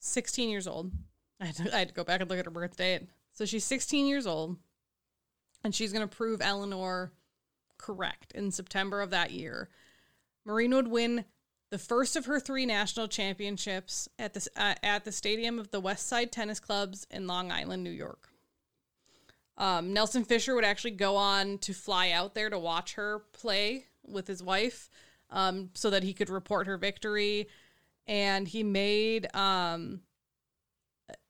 16 0.00 0.50
years 0.50 0.66
old. 0.66 0.90
I 1.42 1.46
had, 1.46 1.56
to, 1.56 1.74
I 1.74 1.78
had 1.80 1.88
to 1.88 1.94
go 1.94 2.04
back 2.04 2.20
and 2.20 2.30
look 2.30 2.38
at 2.38 2.44
her 2.44 2.50
birth 2.52 2.76
date. 2.76 3.02
So 3.32 3.44
she's 3.44 3.64
16 3.64 4.06
years 4.06 4.26
old, 4.28 4.56
and 5.64 5.74
she's 5.74 5.92
going 5.92 6.08
to 6.08 6.16
prove 6.16 6.40
Eleanor 6.40 7.12
correct 7.78 8.30
in 8.32 8.52
September 8.52 9.00
of 9.00 9.10
that 9.10 9.32
year. 9.32 9.68
Maureen 10.44 10.72
would 10.74 10.88
win 10.88 11.24
the 11.70 11.78
first 11.78 12.14
of 12.14 12.26
her 12.26 12.38
three 12.38 12.64
national 12.64 13.08
championships 13.08 14.08
at 14.20 14.34
the, 14.34 14.48
uh, 14.56 14.74
at 14.84 15.04
the 15.04 15.10
stadium 15.10 15.58
of 15.58 15.72
the 15.72 15.80
West 15.80 16.06
Side 16.06 16.30
Tennis 16.30 16.60
Clubs 16.60 17.08
in 17.10 17.26
Long 17.26 17.50
Island, 17.50 17.82
New 17.82 17.90
York. 17.90 18.28
Um, 19.58 19.92
Nelson 19.92 20.24
Fisher 20.24 20.54
would 20.54 20.64
actually 20.64 20.92
go 20.92 21.16
on 21.16 21.58
to 21.58 21.72
fly 21.72 22.10
out 22.10 22.34
there 22.34 22.50
to 22.50 22.58
watch 22.58 22.94
her 22.94 23.24
play 23.32 23.86
with 24.06 24.28
his 24.28 24.42
wife 24.42 24.90
um, 25.30 25.70
so 25.74 25.90
that 25.90 26.04
he 26.04 26.12
could 26.12 26.30
report 26.30 26.68
her 26.68 26.76
victory. 26.76 27.48
And 28.06 28.46
he 28.46 28.62
made 28.62 29.34
um, 29.34 30.00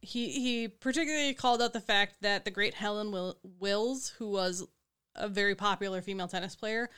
he 0.00 0.30
he 0.30 0.68
particularly 0.68 1.34
called 1.34 1.62
out 1.62 1.72
the 1.72 1.80
fact 1.80 2.16
that 2.22 2.44
the 2.44 2.50
great 2.50 2.74
Helen 2.74 3.10
Will- 3.12 3.38
Wills, 3.60 4.08
who 4.18 4.30
was 4.30 4.66
a 5.14 5.28
very 5.28 5.54
popular 5.54 6.02
female 6.02 6.28
tennis 6.28 6.54
player, 6.56 6.90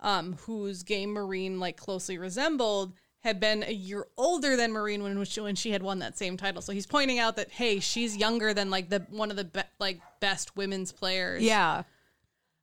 um, 0.00 0.34
whose 0.42 0.82
game 0.82 1.12
Maureen 1.12 1.60
like 1.60 1.76
closely 1.76 2.18
resembled, 2.18 2.92
had 3.20 3.38
been 3.40 3.62
a 3.62 3.72
year 3.72 4.06
older 4.16 4.56
than 4.56 4.72
Maureen 4.72 5.02
when 5.02 5.24
she, 5.24 5.40
when 5.40 5.54
she 5.54 5.70
had 5.70 5.82
won 5.82 6.00
that 6.00 6.18
same 6.18 6.36
title. 6.36 6.60
So 6.62 6.72
he's 6.72 6.86
pointing 6.86 7.18
out 7.18 7.36
that 7.36 7.50
hey, 7.50 7.80
she's 7.80 8.16
younger 8.16 8.52
than 8.54 8.70
like 8.70 8.88
the 8.88 9.06
one 9.10 9.30
of 9.30 9.36
the 9.36 9.44
be- 9.44 9.60
like 9.78 10.00
best 10.20 10.56
women's 10.56 10.92
players. 10.92 11.42
yeah 11.42 11.82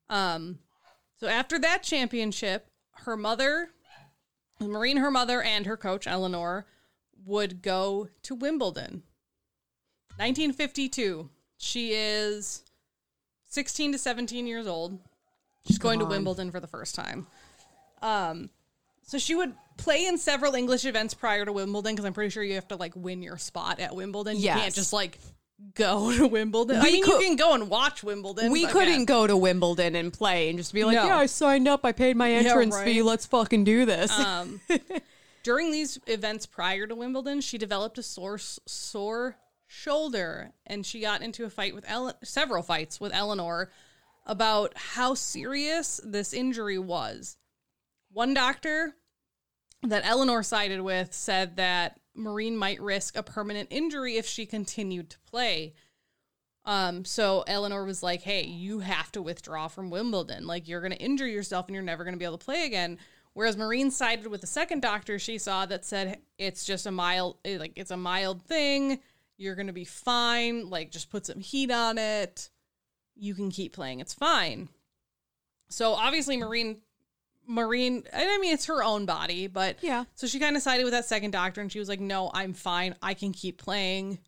Um, 0.09 0.59
so 1.20 1.28
after 1.28 1.59
that 1.59 1.84
championship, 1.84 2.67
her 3.03 3.15
mother, 3.17 3.70
Maureen, 4.59 4.97
her 4.97 5.11
mother, 5.11 5.41
and 5.41 5.65
her 5.65 5.78
coach 5.78 6.07
Eleanor 6.07 6.65
would 7.26 7.61
go 7.61 8.09
to 8.24 8.36
Wimbledon. 8.36 9.03
1952. 10.20 11.30
She 11.57 11.93
is 11.93 12.63
16 13.47 13.93
to 13.93 13.97
17 13.97 14.47
years 14.47 14.67
old. 14.67 14.97
She's 15.65 15.78
going 15.78 15.99
to. 15.99 16.05
Wimbledon 16.05 16.51
for 16.51 16.59
the 16.59 16.67
first 16.67 16.95
time. 16.95 17.28
Um, 18.01 18.49
so 19.03 19.17
she 19.17 19.36
would 19.36 19.53
play 19.78 20.05
in 20.05 20.17
several 20.17 20.55
English 20.55 20.86
events 20.86 21.13
prior 21.13 21.45
to 21.45 21.51
Wimbledon 21.53 21.93
because 21.95 22.05
I'm 22.05 22.13
pretty 22.13 22.30
sure 22.30 22.43
you 22.43 22.55
have 22.55 22.67
to 22.70 22.76
like 22.76 22.93
win 22.95 23.22
your 23.22 23.38
spot 23.38 23.80
at 23.80 23.95
Wimbledon. 23.95 24.38
You 24.38 24.49
can't 24.49 24.74
just 24.74 24.93
like 24.93 25.17
go 25.76 26.11
to 26.17 26.28
Wimbledon. 26.28 26.78
I 26.78 26.84
We 26.84 26.91
mean, 26.93 27.03
could- 27.05 27.22
you 27.22 27.28
can 27.28 27.36
go 27.36 27.53
and 27.53 27.70
watch 27.70 28.03
Wimbledon. 28.03 28.51
we 28.51 28.65
couldn't 28.67 28.99
yeah. 28.99 29.05
go 29.05 29.28
to 29.28 29.36
Wimbledon 29.38 29.95
and 29.95 30.11
play 30.13 30.49
and 30.49 30.57
just 30.57 30.74
be 30.74 30.84
like 30.86 30.95
No. 30.95 31.05
yeah 31.05 31.17
I 31.17 31.26
signed 31.26 31.67
up 31.67 31.84
I 31.86 31.91
paid 31.91 32.15
my 32.15 32.32
entrance 32.32 32.76
right. 32.76 32.86
fee 32.86 33.01
let's 33.01 33.26
fucking 33.26 33.63
do 33.65 33.86
this 33.86 34.11
Um, 34.17 34.61
during 35.43 35.72
these 35.72 35.99
events 36.07 36.45
prior 36.45 36.88
to 36.88 36.95
Wimbledon, 36.95 37.41
she 37.41 37.57
developed 37.57 37.97
a 37.97 38.03
sore 38.03 38.38
sore 38.38 39.36
shoulder, 39.70 40.51
and 40.65 40.84
she 40.84 40.99
got 40.99 41.22
into 41.22 41.45
a 41.45 41.49
fight 41.49 41.76
with 41.76 41.86
Ele- 41.88 42.17
several 42.24 42.63
fights 42.63 42.99
with 42.99 43.13
Eleanor 43.13 43.72
about 44.26 44.74
how 44.76 45.13
serious 45.13 46.01
this 46.03 46.34
injury 46.34 46.80
was. 46.80 47.38
One 48.11 48.34
doctor 48.34 48.95
that 49.84 50.05
Eleanor 50.05 50.41
sided 50.41 50.82
with 50.82 51.13
said 51.13 51.55
that 51.57 51.99
Maureen 52.15 52.57
might 52.57 52.82
risk 52.82 53.15
a 53.15 53.24
permanent 53.24 53.70
injury 53.72 54.17
if 54.17 54.26
she 54.26 54.47
continued 54.47 55.11
to 55.11 55.20
play. 55.20 55.76
Um, 56.65 57.05
so 57.05 57.43
Eleanor 57.47 57.86
was 57.86 58.01
like, 58.01 58.24
"Hey, 58.24 58.45
you 58.45 58.80
have 58.80 59.11
to 59.13 59.22
withdraw 59.22 59.67
from 59.67 59.91
Wimbledon. 59.91 60.47
Like 60.47 60.67
you're 60.67 60.82
going 60.82 60.91
to 60.91 60.97
injure 60.97 61.28
yourself 61.28 61.67
and 61.67 61.76
you're 61.76 61.84
never 61.84 62.03
going 62.03 62.15
to 62.15 62.20
be 62.20 62.26
able 62.26 62.39
to 62.39 62.45
play 62.45 62.65
again." 62.65 62.97
Whereas 63.34 63.55
Maureen 63.55 63.91
sided 63.91 64.28
with 64.28 64.41
the 64.41 64.47
second 64.47 64.82
doctor 64.82 65.20
she 65.20 65.38
saw 65.38 65.65
that 65.67 65.86
said 65.86 66.20
it's 66.39 66.65
just 66.65 66.88
a 66.88 66.91
mild, 66.91 67.38
eh, 67.45 67.57
like 67.59 67.74
it's 67.76 67.91
a 67.91 67.97
mild 67.97 68.41
thing. 68.41 68.99
You're 69.40 69.56
going 69.56 69.68
to 69.68 69.74
be 69.74 69.86
fine. 69.86 70.70
Like 70.70 70.92
just 70.92 71.10
put 71.10 71.26
some 71.26 71.40
heat 71.40 71.72
on 71.72 71.98
it. 71.98 72.50
You 73.16 73.34
can 73.34 73.50
keep 73.50 73.74
playing. 73.74 74.02
It's 74.02 74.14
fine. 74.14 74.70
So 75.70 75.94
obviously 75.94 76.38
Maureen 76.38 76.82
Maureen, 77.48 78.04
and 78.14 78.30
I 78.30 78.38
mean, 78.38 78.54
it's 78.54 78.66
her 78.66 78.84
own 78.84 79.06
body, 79.08 79.48
but 79.48 79.78
Yeah. 79.82 80.04
So 80.14 80.28
she 80.28 80.40
kind 80.40 80.56
of 80.56 80.62
sided 80.62 80.84
with 80.84 80.94
that 80.94 81.06
second 81.06 81.32
doctor, 81.32 81.62
and 81.62 81.72
she 81.72 81.80
was 81.80 81.90
like, 81.90 82.00
"No, 82.00 82.30
I'm 82.32 82.54
fine. 82.54 82.96
I 83.02 83.16
can 83.16 83.32
keep 83.32 83.58
playing." 83.58 84.20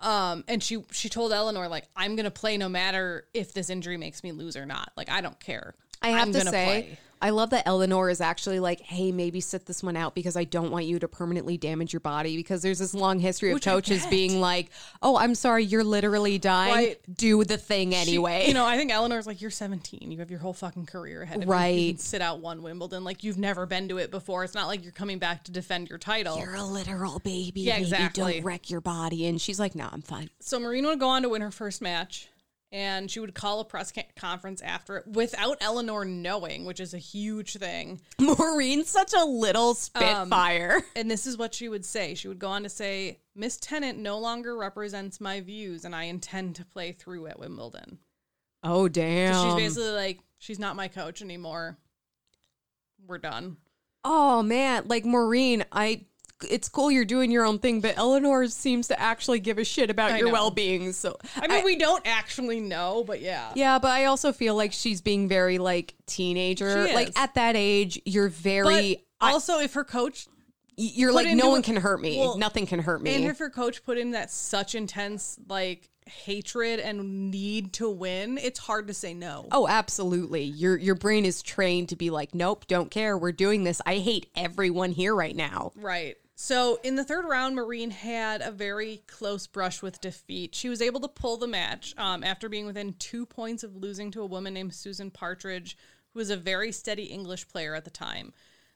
Um, 0.00 0.44
and 0.46 0.62
she 0.62 0.84
she 0.92 1.08
told 1.08 1.32
Eleanor 1.32 1.66
like, 1.66 1.88
"I'm 1.96 2.14
gonna 2.14 2.30
play 2.30 2.56
no 2.56 2.68
matter 2.68 3.26
if 3.34 3.52
this 3.52 3.70
injury 3.70 3.96
makes 3.96 4.22
me 4.22 4.30
lose 4.30 4.56
or 4.56 4.66
not. 4.66 4.92
Like, 4.96 5.10
I 5.10 5.20
don't 5.20 5.40
care. 5.40 5.74
I 6.00 6.10
have 6.10 6.28
I'm 6.28 6.32
to 6.34 6.40
say, 6.42 6.48
play." 6.50 6.98
I 7.20 7.30
love 7.30 7.50
that 7.50 7.66
Eleanor 7.66 8.10
is 8.10 8.20
actually 8.20 8.60
like, 8.60 8.80
hey, 8.80 9.10
maybe 9.12 9.40
sit 9.40 9.66
this 9.66 9.82
one 9.82 9.96
out 9.96 10.14
because 10.14 10.36
I 10.36 10.44
don't 10.44 10.70
want 10.70 10.84
you 10.86 10.98
to 11.00 11.08
permanently 11.08 11.56
damage 11.56 11.92
your 11.92 12.00
body 12.00 12.36
because 12.36 12.62
there's 12.62 12.78
this 12.78 12.94
long 12.94 13.18
history 13.18 13.50
of 13.50 13.54
Which 13.54 13.64
coaches 13.64 14.06
being 14.06 14.40
like, 14.40 14.70
oh, 15.02 15.16
I'm 15.16 15.34
sorry, 15.34 15.64
you're 15.64 15.84
literally 15.84 16.38
dying. 16.38 16.72
Right. 16.74 17.00
Do 17.16 17.42
the 17.44 17.58
thing 17.58 17.90
She- 17.90 17.96
anyway. 17.96 18.46
you 18.46 18.54
know, 18.54 18.64
I 18.64 18.76
think 18.76 18.92
Eleanor's 18.92 19.26
like, 19.26 19.40
"You're 19.40 19.50
17. 19.50 20.10
You 20.10 20.18
have 20.18 20.30
your 20.30 20.38
whole 20.40 20.52
fucking 20.52 20.86
career 20.86 21.22
ahead 21.22 21.38
of 21.38 21.42
you. 21.42 21.48
You 21.48 21.52
Right. 21.52 21.88
can 21.96 21.98
sit 21.98 22.22
out 22.22 22.40
one 22.40 22.62
Wimbledon. 22.62 23.04
Like, 23.04 23.24
you've 23.24 23.38
never 23.38 23.66
been 23.66 23.88
to 23.88 23.98
it 23.98 24.10
before. 24.10 24.44
It's 24.44 24.54
not 24.54 24.66
like 24.68 24.82
you're 24.82 24.92
coming 24.92 25.18
back 25.18 25.44
to 25.44 25.52
defend 25.52 25.88
your 25.88 25.98
title." 25.98 26.38
you're 26.38 26.54
a 26.54 26.62
literal 26.64 27.18
baby. 27.20 27.62
Yeah, 27.62 27.74
Maybe 27.74 27.82
exactly. 27.84 28.32
Don't 28.34 28.44
wreck 28.44 28.70
your 28.70 28.80
body. 28.80 29.26
And 29.26 29.40
she's 29.40 29.58
like, 29.58 29.74
no, 29.74 29.88
I'm 29.90 30.02
fine. 30.02 30.30
So 30.40 30.58
Maureen 30.60 30.86
would 30.86 31.00
go 31.00 31.08
on 31.08 31.22
to 31.22 31.28
win 31.28 31.42
her 31.42 31.50
first 31.50 31.80
match, 31.82 32.28
and 32.70 33.10
she 33.10 33.18
would 33.20 33.34
call 33.34 33.60
a 33.60 33.64
press 33.64 33.92
conference 34.16 34.60
after 34.62 34.98
it 34.98 35.06
without 35.06 35.56
Eleanor 35.60 36.04
knowing, 36.04 36.64
which 36.64 36.80
is 36.80 36.92
a 36.94 36.98
huge 36.98 37.54
thing. 37.56 38.00
Maureen's 38.20 38.88
such 38.90 39.12
a 39.14 39.24
little 39.24 39.74
spitfire. 39.74 40.76
Um, 40.76 40.82
and 40.96 41.10
this 41.10 41.26
is 41.26 41.36
what 41.38 41.54
she 41.54 41.68
would 41.68 41.84
say. 41.84 42.14
She 42.14 42.28
would 42.28 42.38
go 42.38 42.48
on 42.48 42.62
to 42.64 42.68
say, 42.68 43.20
Miss 43.34 43.56
Tennant 43.56 43.98
no 43.98 44.18
longer 44.18 44.56
represents 44.56 45.20
my 45.20 45.40
views, 45.40 45.84
and 45.84 45.94
I 45.94 46.04
intend 46.04 46.56
to 46.56 46.64
play 46.64 46.92
through 46.92 47.26
at 47.28 47.38
Wimbledon. 47.38 47.98
oh, 48.62 48.84
So 48.84 48.88
damn. 48.88 49.44
she's 49.44 49.54
basically 49.76 49.90
like, 49.96 50.20
she's 50.38 50.58
not 50.58 50.76
my 50.76 50.88
coach 50.88 51.22
anymore. 51.22 51.78
We're 53.06 53.18
done. 53.18 53.56
Oh 54.04 54.42
man, 54.42 54.84
like 54.86 55.04
Maureen, 55.04 55.64
I 55.72 56.04
it's 56.48 56.68
cool 56.68 56.90
you're 56.90 57.04
doing 57.04 57.30
your 57.30 57.44
own 57.44 57.58
thing, 57.58 57.80
but 57.80 57.96
Eleanor 57.98 58.46
seems 58.48 58.88
to 58.88 59.00
actually 59.00 59.40
give 59.40 59.58
a 59.58 59.64
shit 59.64 59.90
about 59.90 60.12
I 60.12 60.18
your 60.18 60.26
know. 60.28 60.32
well 60.32 60.50
being. 60.50 60.92
So 60.92 61.16
I 61.36 61.46
mean, 61.48 61.64
we 61.64 61.76
don't 61.76 62.06
actually 62.06 62.60
know, 62.60 63.04
but 63.06 63.20
yeah. 63.20 63.50
yeah, 63.54 63.78
but 63.78 63.90
I 63.90 64.04
also 64.06 64.32
feel 64.32 64.54
like 64.54 64.72
she's 64.72 65.00
being 65.00 65.28
very 65.28 65.58
like 65.58 65.94
teenager. 66.06 66.84
Like 66.92 67.18
at 67.18 67.34
that 67.34 67.56
age, 67.56 68.00
you're 68.04 68.28
But 68.28 68.34
very. 68.36 69.04
I- 69.20 69.32
also, 69.32 69.58
if 69.58 69.74
her 69.74 69.84
coach 69.84 70.26
you're 70.76 71.12
like 71.12 71.34
no 71.34 71.48
a- 71.48 71.50
one 71.50 71.62
can 71.62 71.74
hurt 71.76 72.00
me. 72.00 72.18
well, 72.18 72.38
Nothing 72.38 72.66
can 72.66 72.78
hurt 72.78 73.02
me. 73.02 73.14
and 73.16 73.24
if 73.24 73.38
her 73.38 73.50
coach 73.50 73.84
put 73.84 73.98
in 73.98 74.12
that 74.12 74.30
such 74.30 74.76
intense 74.76 75.36
like 75.48 75.88
hatred 76.06 76.78
and 76.80 77.30
need 77.32 77.72
to 77.74 77.90
win, 77.90 78.38
it's 78.38 78.60
hard 78.60 78.86
to 78.86 78.94
say 78.94 79.12
no. 79.12 79.48
Oh, 79.50 79.66
absolutely. 79.66 80.44
Your 80.44 80.76
your 80.76 80.94
brain 80.94 81.24
is 81.24 81.42
trained 81.42 81.88
to 81.88 81.96
be 81.96 82.10
like, 82.10 82.32
nope, 82.34 82.66
don't 82.68 82.90
care. 82.92 83.18
We're 83.18 83.32
doing 83.32 83.64
this. 83.64 83.82
I 83.84 83.96
hate 83.96 84.30
everyone 84.36 84.92
here 84.92 85.14
right 85.16 85.34
now. 85.34 85.72
Right. 85.74 86.16
So 86.40 86.78
in 86.84 86.94
the 86.94 87.02
third 87.02 87.24
round, 87.24 87.56
Maureen 87.56 87.90
had 87.90 88.42
a 88.42 88.52
very 88.52 89.02
close 89.08 89.48
brush 89.48 89.82
with 89.82 90.00
defeat. 90.00 90.54
She 90.54 90.68
was 90.68 90.80
able 90.80 91.00
to 91.00 91.08
pull 91.08 91.36
the 91.36 91.48
match 91.48 91.94
um, 91.98 92.22
after 92.22 92.48
being 92.48 92.64
within 92.64 92.94
two 93.00 93.26
points 93.26 93.64
of 93.64 93.74
losing 93.74 94.12
to 94.12 94.22
a 94.22 94.26
woman 94.26 94.54
named 94.54 94.72
Susan 94.72 95.10
Partridge, 95.10 95.76
who 96.12 96.20
was 96.20 96.30
a 96.30 96.36
very 96.36 96.70
steady 96.70 97.06
English 97.06 97.48
player 97.48 97.74
at 97.74 97.84
the 97.84 97.90
time. 97.90 98.32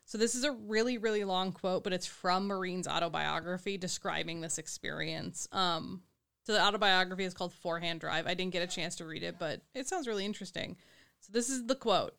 So 0.07 0.19
this 0.19 0.35
is 0.35 0.43
a 0.43 0.51
really, 0.51 0.99
really 0.99 1.23
long 1.23 1.53
quote, 1.53 1.85
but 1.85 1.93
it's 1.93 2.05
from 2.05 2.49
Maureen's 2.49 2.89
autobiography 2.89 3.79
describing 3.79 4.41
this 4.41 4.59
experience. 4.59 5.47
Um, 5.53 6.03
so 6.43 6.55
the 6.55 6.65
autobiography 6.65 7.23
is 7.23 7.33
called 7.33 7.53
Forehand 7.53 8.01
Drive. 8.01 8.27
I 8.27 8.35
didn't 8.35 8.55
get 8.55 8.69
a 8.69 8.75
chance 8.75 8.97
to 8.97 9.05
read 9.05 9.23
it, 9.23 9.37
but 9.39 9.61
it 9.73 9.87
sounds 9.87 10.09
really 10.09 10.25
interesting. 10.25 10.77
So 11.21 11.31
this 11.33 11.49
is 11.49 11.67
the 11.67 11.77
quote. 11.77 12.19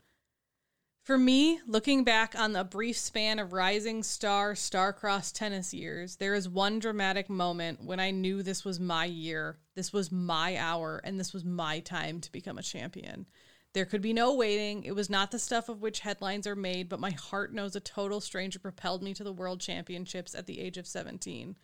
For 1.04 1.18
me, 1.18 1.60
looking 1.68 2.06
back 2.06 2.34
on 2.34 2.54
the 2.54 2.64
brief 2.64 2.98
span 2.98 3.38
of 3.38 3.52
rising 3.52 4.04
star 4.04 4.56
star-crossed 4.56 5.36
tennis 5.36 5.74
years, 5.74 6.16
there 6.16 6.34
is 6.34 6.48
one 6.48 6.80
dramatic 6.80 7.30
moment 7.30 7.84
when 7.84 8.00
I 8.00 8.12
knew 8.12 8.42
this 8.42 8.64
was 8.64 8.80
my 8.80 9.04
year, 9.04 9.58
this 9.76 9.92
was 9.92 10.14
my 10.14 10.56
hour, 10.56 11.02
and 11.04 11.20
this 11.20 11.34
was 11.34 11.44
my 11.44 11.82
time 11.82 12.22
to 12.22 12.32
become 12.32 12.58
a 12.58 12.64
champion. 12.64 13.26
There 13.74 13.84
could 13.84 14.02
be 14.02 14.14
no 14.14 14.34
waiting. 14.34 14.86
It 14.86 14.96
was 14.96 15.10
not 15.10 15.32
the 15.32 15.40
stuff 15.40 15.68
of 15.68 15.82
which 15.82 16.00
headlines 16.00 16.48
are 16.48 16.56
made, 16.56 16.88
but 16.88 17.02
my 17.02 17.12
heart 17.12 17.54
knows 17.54 17.76
a 17.76 17.82
total 17.82 18.22
stranger 18.22 18.60
propelled 18.60 19.04
me 19.04 19.14
to 19.16 19.26
the 19.26 19.34
world 19.34 19.60
championships 19.60 20.34
at 20.34 20.46
the 20.46 20.62
age 20.62 20.78
of 20.78 20.88
17. 20.88 21.58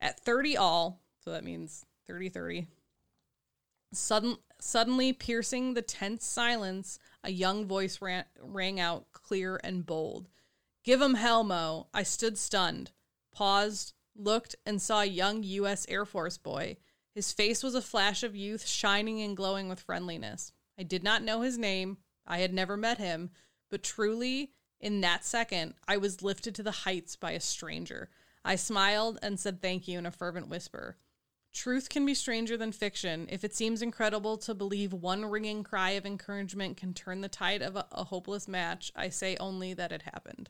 At 0.00 0.20
30 0.20 0.56
all, 0.56 1.02
so 1.18 1.32
that 1.32 1.42
means 1.42 1.84
30 2.06 2.28
30, 2.28 2.68
Sudden, 3.92 4.38
suddenly 4.60 5.12
piercing 5.12 5.74
the 5.74 5.82
tense 5.82 6.24
silence, 6.24 6.98
a 7.22 7.30
young 7.30 7.66
voice 7.66 8.00
ran, 8.00 8.24
rang 8.40 8.80
out 8.80 9.12
clear 9.12 9.60
and 9.62 9.84
bold. 9.84 10.28
Give 10.82 11.02
'em 11.02 11.14
hell, 11.14 11.44
Mo. 11.44 11.88
I 11.92 12.02
stood 12.02 12.38
stunned, 12.38 12.92
paused, 13.32 13.92
looked, 14.16 14.56
and 14.66 14.80
saw 14.80 15.02
a 15.02 15.06
young 15.06 15.42
U.S. 15.42 15.86
Air 15.88 16.04
Force 16.04 16.38
boy. 16.38 16.78
His 17.14 17.32
face 17.32 17.62
was 17.62 17.74
a 17.74 17.82
flash 17.82 18.22
of 18.22 18.34
youth, 18.34 18.66
shining 18.66 19.20
and 19.20 19.36
glowing 19.36 19.68
with 19.68 19.80
friendliness. 19.80 20.52
I 20.78 20.82
did 20.82 21.02
not 21.02 21.22
know 21.22 21.42
his 21.42 21.58
name. 21.58 21.98
I 22.26 22.38
had 22.38 22.54
never 22.54 22.76
met 22.76 22.98
him, 22.98 23.30
but 23.70 23.82
truly, 23.82 24.52
in 24.80 25.00
that 25.02 25.24
second, 25.24 25.74
I 25.86 25.98
was 25.98 26.22
lifted 26.22 26.54
to 26.56 26.62
the 26.62 26.70
heights 26.70 27.14
by 27.14 27.32
a 27.32 27.40
stranger. 27.40 28.08
I 28.44 28.56
smiled 28.56 29.18
and 29.22 29.38
said 29.38 29.60
thank 29.60 29.86
you 29.86 29.98
in 29.98 30.06
a 30.06 30.10
fervent 30.10 30.48
whisper. 30.48 30.96
Truth 31.52 31.90
can 31.90 32.06
be 32.06 32.14
stranger 32.14 32.56
than 32.56 32.72
fiction. 32.72 33.26
If 33.30 33.44
it 33.44 33.54
seems 33.54 33.82
incredible 33.82 34.38
to 34.38 34.54
believe 34.54 34.92
one 34.94 35.24
ringing 35.26 35.62
cry 35.62 35.90
of 35.90 36.06
encouragement 36.06 36.78
can 36.78 36.94
turn 36.94 37.20
the 37.20 37.28
tide 37.28 37.60
of 37.60 37.76
a, 37.76 37.86
a 37.92 38.04
hopeless 38.04 38.48
match, 38.48 38.90
I 38.96 39.10
say 39.10 39.36
only 39.38 39.74
that 39.74 39.92
it 39.92 40.02
happened. 40.02 40.48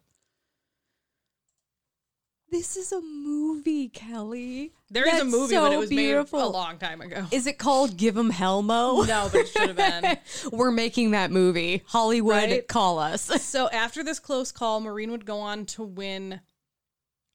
This 2.50 2.76
is 2.76 2.92
a 2.92 3.00
movie, 3.00 3.88
Kelley. 3.88 4.74
There 4.90 5.08
is 5.08 5.14
a 5.14 5.16
That's 5.24 5.30
movie, 5.30 5.54
so 5.54 5.62
but 5.62 5.72
it 5.72 5.78
was 5.78 5.88
beautiful. 5.88 6.38
made 6.38 6.44
a 6.44 6.48
long 6.48 6.76
time 6.78 7.00
ago. 7.00 7.24
Is 7.30 7.46
it 7.46 7.56
called 7.58 7.96
Give 7.96 8.16
'em 8.18 8.30
Helmo? 8.30 9.06
No, 9.08 9.28
but 9.32 9.40
it 9.40 9.48
should 9.48 9.74
have 9.74 9.76
been. 9.76 10.18
We're 10.52 10.70
making 10.70 11.12
that 11.12 11.30
movie. 11.30 11.82
Hollywood, 11.86 12.34
Right? 12.50 12.68
call 12.68 12.98
us. 12.98 13.22
so 13.42 13.70
after 13.70 14.04
this 14.04 14.20
close 14.20 14.52
call, 14.52 14.80
Maureen 14.80 15.10
would 15.12 15.24
go 15.24 15.38
on 15.38 15.64
to 15.66 15.82
win 15.82 16.40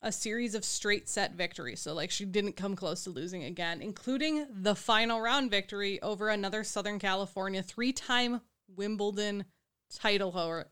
a 0.02 0.12
series 0.12 0.56
of 0.56 0.64
straight 0.64 1.10
set 1.10 1.34
victories. 1.34 1.80
So 1.80 1.94
like 1.94 2.12
she 2.12 2.26
didn't 2.26 2.56
come 2.56 2.76
close 2.76 3.04
to 3.04 3.10
losing 3.10 3.44
again, 3.44 3.82
including 3.82 4.46
the 4.50 4.76
final 4.76 5.20
round 5.20 5.52
victory 5.52 6.02
over 6.02 6.30
another 6.30 6.64
Southern 6.64 7.00
California 7.00 7.64
three-time 7.64 8.42
Wimbledon 8.68 9.46
title 9.94 10.32
holder, 10.32 10.68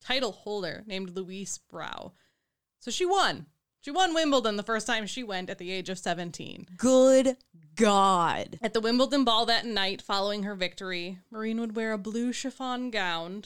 title 0.00 0.32
holder 0.32 0.82
named 0.86 1.10
Louise 1.10 1.58
Brow. 1.68 2.12
So 2.78 2.90
she 2.90 3.04
won. 3.04 3.46
She 3.82 3.90
won 3.90 4.14
Wimbledon 4.14 4.56
the 4.56 4.62
first 4.62 4.86
time 4.86 5.06
she 5.06 5.22
went 5.22 5.48
at 5.48 5.58
the 5.58 5.70
age 5.70 5.88
of 5.88 5.98
17. 5.98 6.66
Good 6.76 7.36
God. 7.76 8.58
At 8.62 8.74
the 8.74 8.80
Wimbledon 8.80 9.24
ball 9.24 9.46
that 9.46 9.64
night, 9.64 10.02
following 10.02 10.42
her 10.42 10.54
victory, 10.54 11.18
Marine 11.30 11.60
would 11.60 11.76
wear 11.76 11.92
a 11.92 11.98
blue 11.98 12.32
chiffon 12.32 12.90
gown 12.90 13.44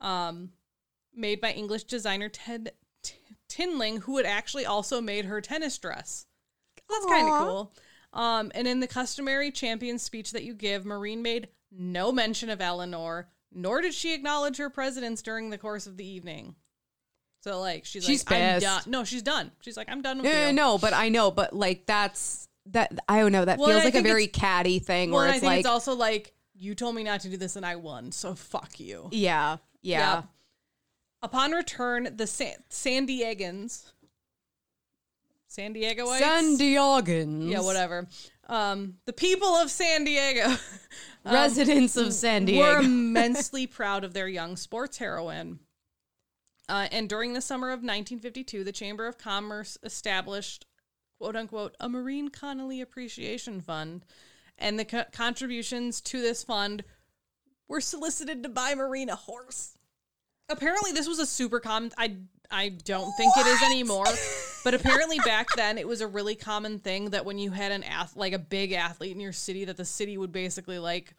um, 0.00 0.50
made 1.14 1.40
by 1.40 1.52
English 1.52 1.84
designer 1.84 2.28
Ted 2.28 2.72
Tinling, 3.50 3.98
who 4.00 4.16
had 4.16 4.24
actually 4.26 4.64
also 4.64 5.00
made 5.00 5.26
her 5.26 5.40
tennis 5.40 5.76
dress. 5.76 6.26
That's 6.88 7.06
kind 7.06 7.28
of 7.28 7.38
cool. 7.46 7.72
Um, 8.12 8.50
and 8.54 8.66
in 8.66 8.80
the 8.80 8.86
customary 8.88 9.50
champion 9.50 9.98
speech 9.98 10.32
that 10.32 10.42
you 10.44 10.54
give, 10.54 10.84
Maureen 10.84 11.22
made 11.22 11.48
no 11.70 12.10
mention 12.10 12.50
of 12.50 12.60
Eleanor, 12.60 13.28
nor 13.52 13.80
did 13.80 13.94
she 13.94 14.14
acknowledge 14.14 14.56
her 14.56 14.70
presence 14.70 15.22
during 15.22 15.50
the 15.50 15.58
course 15.58 15.86
of 15.86 15.96
the 15.96 16.06
evening. 16.06 16.54
So, 17.42 17.60
like, 17.60 17.84
she's, 17.86 18.04
She's 18.04 18.28
like, 18.28 18.40
I'm 18.42 18.60
done. 18.60 18.82
No, 18.86 19.04
she's 19.04 19.22
done. 19.22 19.50
She's 19.60 19.76
like, 19.76 19.88
I'm 19.88 20.02
done 20.02 20.18
with 20.18 20.26
No, 20.26 20.48
you. 20.48 20.52
no, 20.52 20.78
but 20.78 20.92
I 20.92 21.08
know, 21.08 21.30
but 21.30 21.52
like 21.54 21.86
that's 21.86 22.48
that. 22.66 22.92
I 23.08 23.20
don't 23.20 23.32
know. 23.32 23.44
That 23.44 23.58
Well, 23.58 23.68
feels 23.68 23.84
like 23.84 23.94
a 23.94 24.02
very 24.02 24.26
catty 24.26 24.78
thing 24.78 25.10
Well, 25.10 25.20
where 25.20 25.26
and 25.26 25.32
I 25.32 25.36
it's 25.36 25.40
think 25.40 25.50
like, 25.50 25.58
it's 25.60 25.68
also 25.68 25.94
like, 25.94 26.34
you 26.54 26.74
told 26.74 26.94
me 26.96 27.02
not 27.04 27.20
to 27.20 27.28
do 27.30 27.36
this 27.36 27.56
and 27.56 27.64
I 27.64 27.76
won, 27.76 28.12
so 28.12 28.34
fuck 28.34 28.78
you. 28.80 29.08
yeah, 29.12 29.56
yeah. 29.82 30.16
Yep. 30.16 30.24
Upon 31.22 31.52
return, 31.52 32.08
the 32.16 32.26
San, 32.26 32.54
San 32.68 33.06
Diegans, 33.06 33.92
San 35.46 35.74
Diegoites, 35.74 36.18
San 36.18 36.56
Diegans. 36.56 37.50
yeah, 37.50 37.60
whatever. 37.60 38.08
Um, 38.48 38.94
the 39.04 39.12
people 39.12 39.48
of 39.48 39.70
San 39.70 40.04
Diego, 40.04 40.44
um, 41.24 41.34
Residents 41.34 41.96
of 41.96 42.12
San 42.12 42.46
Diego, 42.46 42.76
were 42.76 42.80
immensely 42.84 43.66
proud 43.66 44.02
of 44.04 44.14
their 44.14 44.28
young 44.28 44.56
sports 44.56 44.98
heroine. 44.98 45.58
Uh, 46.68 46.86
and 46.92 47.08
during 47.08 47.32
the 47.32 47.40
summer 47.40 47.68
of 47.68 47.78
1952, 47.80 48.62
the 48.64 48.72
Chamber 48.72 49.06
of 49.06 49.18
Commerce 49.18 49.76
established, 49.82 50.66
quote 51.18 51.36
unquote, 51.36 51.76
a 51.80 51.88
Maureen 51.88 52.28
Connolly 52.28 52.80
Appreciation 52.80 53.60
Fund. 53.60 54.04
And 54.56 54.78
the 54.78 54.84
co- 54.84 55.04
contributions 55.12 56.00
to 56.02 56.20
this 56.20 56.44
fund 56.44 56.84
were 57.66 57.80
solicited 57.80 58.42
to 58.42 58.48
buy 58.48 58.74
Maureen 58.74 59.08
a 59.08 59.16
horse. 59.16 59.76
Apparently, 60.50 60.92
this 60.92 61.08
was 61.08 61.18
a 61.18 61.26
super 61.26 61.60
common. 61.60 61.92
I 61.96 62.16
I 62.50 62.70
don't 62.70 63.12
think 63.16 63.32
it 63.36 63.46
is 63.46 63.62
anymore, 63.62 64.06
but 64.64 64.74
apparently 64.80 65.18
back 65.20 65.46
then 65.56 65.78
it 65.78 65.86
was 65.86 66.00
a 66.00 66.06
really 66.06 66.34
common 66.34 66.78
thing 66.78 67.10
that 67.10 67.24
when 67.24 67.38
you 67.38 67.52
had 67.52 67.70
an 67.72 67.84
ath 67.84 68.16
like 68.16 68.32
a 68.32 68.38
big 68.38 68.72
athlete 68.72 69.12
in 69.12 69.20
your 69.20 69.32
city, 69.32 69.64
that 69.66 69.76
the 69.76 69.84
city 69.84 70.18
would 70.18 70.32
basically 70.32 70.78
like 70.78 71.14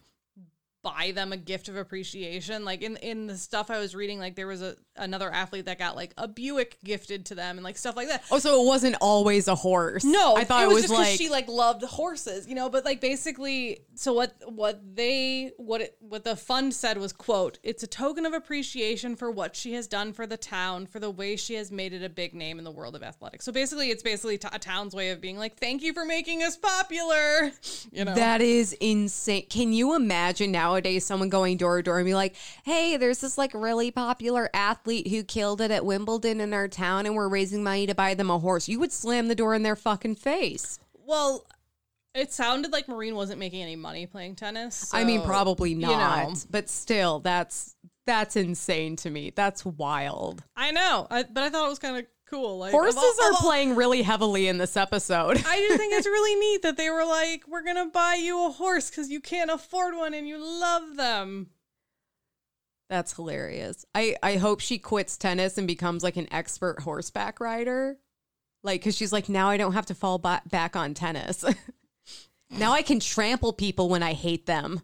buy 0.84 1.12
them 1.14 1.32
a 1.32 1.38
gift 1.38 1.70
of 1.70 1.76
appreciation. 1.76 2.66
Like 2.66 2.82
in 2.82 2.98
in 2.98 3.28
the 3.28 3.38
stuff 3.38 3.70
I 3.70 3.80
was 3.80 3.96
reading, 3.96 4.20
like 4.20 4.36
there 4.36 4.48
was 4.48 4.62
a 4.62 4.76
another 4.96 5.32
athlete 5.32 5.66
that 5.66 5.80
got 5.80 5.96
like 5.96 6.14
a 6.18 6.28
Buick 6.28 6.78
gifted 6.84 7.26
to 7.28 7.36
them 7.36 7.58
and 7.58 7.64
like 7.64 7.78
stuff 7.78 7.96
like 7.96 8.08
that. 8.08 8.24
oh, 8.32 8.40
so 8.40 8.62
it 8.62 8.68
wasn't 8.68 8.96
always 9.02 9.48
a 9.48 9.56
horse. 9.56 10.04
No, 10.04 10.36
I 10.36 10.44
thought 10.44 10.64
it, 10.64 10.68
was, 10.68 10.76
was, 10.76 10.84
just 10.84 10.94
like 10.94 11.18
she 11.18 11.30
like 11.30 11.48
loved 11.48 11.84
horses, 11.84 12.48
you 12.48 12.56
know. 12.56 12.70
But 12.70 12.86
like 12.86 13.02
basically, 13.02 13.82
so 13.96 14.14
what 14.14 14.36
what 14.46 14.82
they 14.96 15.52
what 15.58 15.82
it, 15.82 15.98
what 16.00 16.24
the 16.24 16.36
fund 16.36 16.74
said 16.74 16.98
was 16.98 17.14
quote, 17.14 17.60
"It's 17.64 17.84
a 17.84 17.88
token 17.88 18.26
of 18.26 18.34
appreciation 18.34 19.16
for 19.16 19.32
what 19.32 19.56
she 19.56 19.74
has 19.74 19.88
done 19.88 20.14
for 20.14 20.26
the 20.26 20.38
town, 20.38 20.88
for 20.88 21.00
the 21.00 21.12
way 21.12 21.36
she 21.36 21.56
has 21.56 21.72
made 21.72 21.94
it 21.94 22.04
a 22.04 22.10
big 22.10 22.34
name 22.34 22.58
in 22.58 22.64
the 22.64 22.72
world 22.72 22.96
of 22.96 23.04
athletics." 23.04 23.46
So 23.46 23.52
basically, 23.52 23.90
it's 23.90 24.04
basically 24.04 24.38
t- 24.38 24.48
a 24.52 24.60
town's 24.60 24.96
way 24.96 25.12
of 25.12 25.22
being 25.22 25.38
like, 25.38 25.58
"Thank 25.58 25.84
you 25.84 25.94
for 25.94 26.06
making 26.06 26.44
us 26.44 26.58
popular," 26.58 27.52
you 27.92 28.06
know. 28.06 28.16
That 28.16 28.42
is 28.42 28.74
insane. 28.74 29.46
Can 29.50 29.74
you 29.74 29.96
imagine 29.96 30.52
nowadays 30.72 31.06
someone 31.06 31.30
going 31.30 31.58
door 31.58 31.78
to 31.78 31.84
door 31.84 32.00
and 32.00 32.06
be 32.06 32.16
like, 32.16 32.36
hey, 32.64 32.96
there's 32.96 33.20
this 33.20 33.38
like 33.38 33.54
really 33.54 33.92
popular 33.92 34.50
athlete 34.54 35.08
who 35.10 35.22
killed 35.24 35.60
it 35.60 35.70
at 35.70 35.86
Wimbledon 35.86 36.40
in 36.40 36.54
our 36.54 36.70
town 36.70 37.06
and 37.06 37.14
we're 37.14 37.28
raising 37.28 37.62
money 37.62 37.86
to 37.88 37.94
buy 37.94 38.14
them 38.14 38.30
a 38.30 38.40
horse? 38.40 38.70
You 38.70 38.80
would 38.80 38.94
slam 38.94 39.28
the 39.28 39.36
door 39.36 39.54
in 39.54 39.64
their 39.64 39.76
fucking 39.76 40.16
face. 40.16 40.80
well, 41.06 41.46
it 42.14 42.34
sounded 42.34 42.74
like 42.74 42.90
Maureen 42.90 43.16
wasn't 43.16 43.40
making 43.40 43.62
any 43.62 43.78
money 43.78 44.06
playing 44.06 44.36
tennis. 44.36 44.94
I 44.94 45.06
mean, 45.06 45.22
so, 45.22 45.26
probably 45.26 45.70
you 45.72 45.78
not, 45.78 46.28
know. 46.28 46.36
but 46.50 46.70
still, 46.70 47.20
that's 47.20 47.74
that's 48.06 48.36
insane 48.36 48.98
to 48.98 49.10
me. 49.10 49.32
That's 49.34 49.64
wild. 49.64 50.44
I 50.54 50.72
know, 50.72 51.08
I, 51.10 51.24
but 51.24 51.44
I 51.44 51.50
thought 51.50 51.68
it 51.68 51.70
was 51.70 51.80
kind 51.80 51.98
of 51.98 52.06
cool. 52.32 52.58
Like 52.60 52.72
Horses 52.72 52.98
all- 52.98 53.28
are 53.28 53.32
all- 53.34 53.38
playing 53.42 53.76
really 53.76 54.02
heavily 54.02 54.48
in 54.48 54.58
this 54.58 54.76
episode. 54.76 55.38
I 55.46 55.60
just 55.68 55.78
think 55.78 55.94
it's 55.94 56.08
really 56.08 56.40
neat 56.40 56.62
that 56.64 56.78
they 56.78 56.90
were 56.90 57.06
like, 57.06 57.44
"We're 57.48 57.64
gonna 57.64 57.88
buy 57.90 58.16
you 58.16 58.48
a 58.48 58.50
horse 58.50 58.90
because 58.90 59.10
you 59.10 59.20
can't 59.20 59.52
afford 59.52 59.96
one 59.96 60.14
and 60.14 60.28
you 60.28 60.38
love 60.40 60.96
them." 60.96 61.50
That's 62.90 63.14
hilarious. 63.14 63.86
I, 63.96 64.18
I 64.22 64.36
hope 64.36 64.60
she 64.60 64.78
quits 64.78 65.18
tennis 65.18 65.58
and 65.58 65.66
becomes 65.66 66.04
like 66.04 66.18
an 66.18 66.28
expert 66.32 66.82
horseback 66.82 67.40
rider. 67.40 67.98
Like, 68.64 68.82
because 68.82 68.98
she's 68.98 69.14
like, 69.14 69.30
now 69.30 69.50
I 69.50 69.56
don't 69.58 69.74
have 69.74 69.86
to 69.88 69.96
fall 69.96 70.18
ba- 70.20 70.42
back 70.50 70.76
on 70.76 70.94
tennis. 70.94 71.44
now 72.50 72.74
I 72.74 72.82
can 72.82 73.00
trample 73.00 73.54
people 73.54 73.88
when 73.88 74.04
I 74.04 74.12
hate 74.14 74.46
them. 74.46 74.82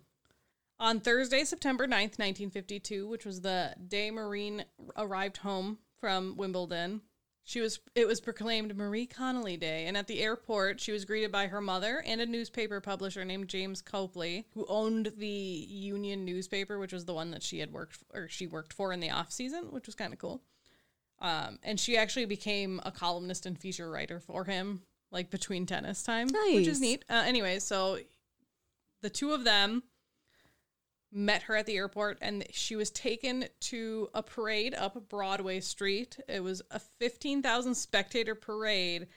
On 0.79 0.99
Thursday, 1.01 1.43
September 1.43 1.85
9th, 1.85 2.17
1952, 2.17 3.07
which 3.07 3.25
was 3.25 3.41
the 3.41 3.73
day 3.87 4.09
Maureen 4.09 4.63
arrived 4.95 5.37
home 5.37 5.77
from 5.99 6.37
Wimbledon, 6.37 7.01
she 7.47 7.61
was 7.61 7.79
it 7.95 8.05
was 8.05 8.19
proclaimed 8.19 8.75
Marie 8.75 9.05
Connolly 9.05 9.55
Day, 9.55 9.85
and 9.85 9.95
at 9.95 10.07
the 10.07 10.19
airport, 10.19 10.81
she 10.81 10.91
was 10.91 11.05
greeted 11.05 11.31
by 11.31 11.47
her 11.47 11.61
mother 11.61 12.03
and 12.05 12.19
a 12.19 12.25
newspaper 12.25 12.81
publisher 12.81 13.23
named 13.23 13.47
James 13.47 13.81
Copley, 13.81 14.45
who 14.53 14.65
owned 14.67 15.13
the 15.15 15.25
Union 15.25 16.25
newspaper, 16.25 16.77
which 16.77 16.91
was 16.91 17.05
the 17.05 17.13
one 17.13 17.31
that 17.31 17.41
she 17.41 17.59
had 17.59 17.71
worked 17.71 18.03
or 18.13 18.27
she 18.27 18.47
worked 18.47 18.73
for 18.73 18.91
in 18.91 18.99
the 18.99 19.11
off 19.11 19.31
season, 19.31 19.71
which 19.71 19.85
was 19.85 19.95
kind 19.95 20.11
of 20.11 20.19
cool. 20.19 20.41
Um, 21.19 21.57
and 21.63 21.79
she 21.79 21.95
actually 21.95 22.25
became 22.25 22.81
a 22.83 22.91
columnist 22.91 23.45
and 23.45 23.57
feature 23.57 23.89
writer 23.89 24.19
for 24.19 24.43
him, 24.43 24.81
like 25.09 25.29
between 25.29 25.65
tennis 25.65 26.03
time, 26.03 26.27
which 26.57 26.67
is 26.67 26.81
neat. 26.81 27.05
Uh, 27.09 27.23
anyway, 27.25 27.59
so 27.59 27.97
the 29.01 29.09
two 29.09 29.31
of 29.31 29.45
them 29.45 29.83
met 31.17 31.43
her 31.43 31.55
at 31.55 31.65
the 31.65 31.75
airport 31.75 32.19
and 32.21 32.45
she 32.51 32.75
was 32.75 32.91
taken 32.91 33.45
to 33.59 34.07
a 34.13 34.21
parade 34.21 34.75
up 34.75 35.09
Broadway 35.09 35.59
Street. 35.59 36.17
It 36.29 36.43
was 36.43 36.61
a 36.69 36.79
15,000 36.79 37.75
spectator 37.75 38.35
parade 38.35 39.07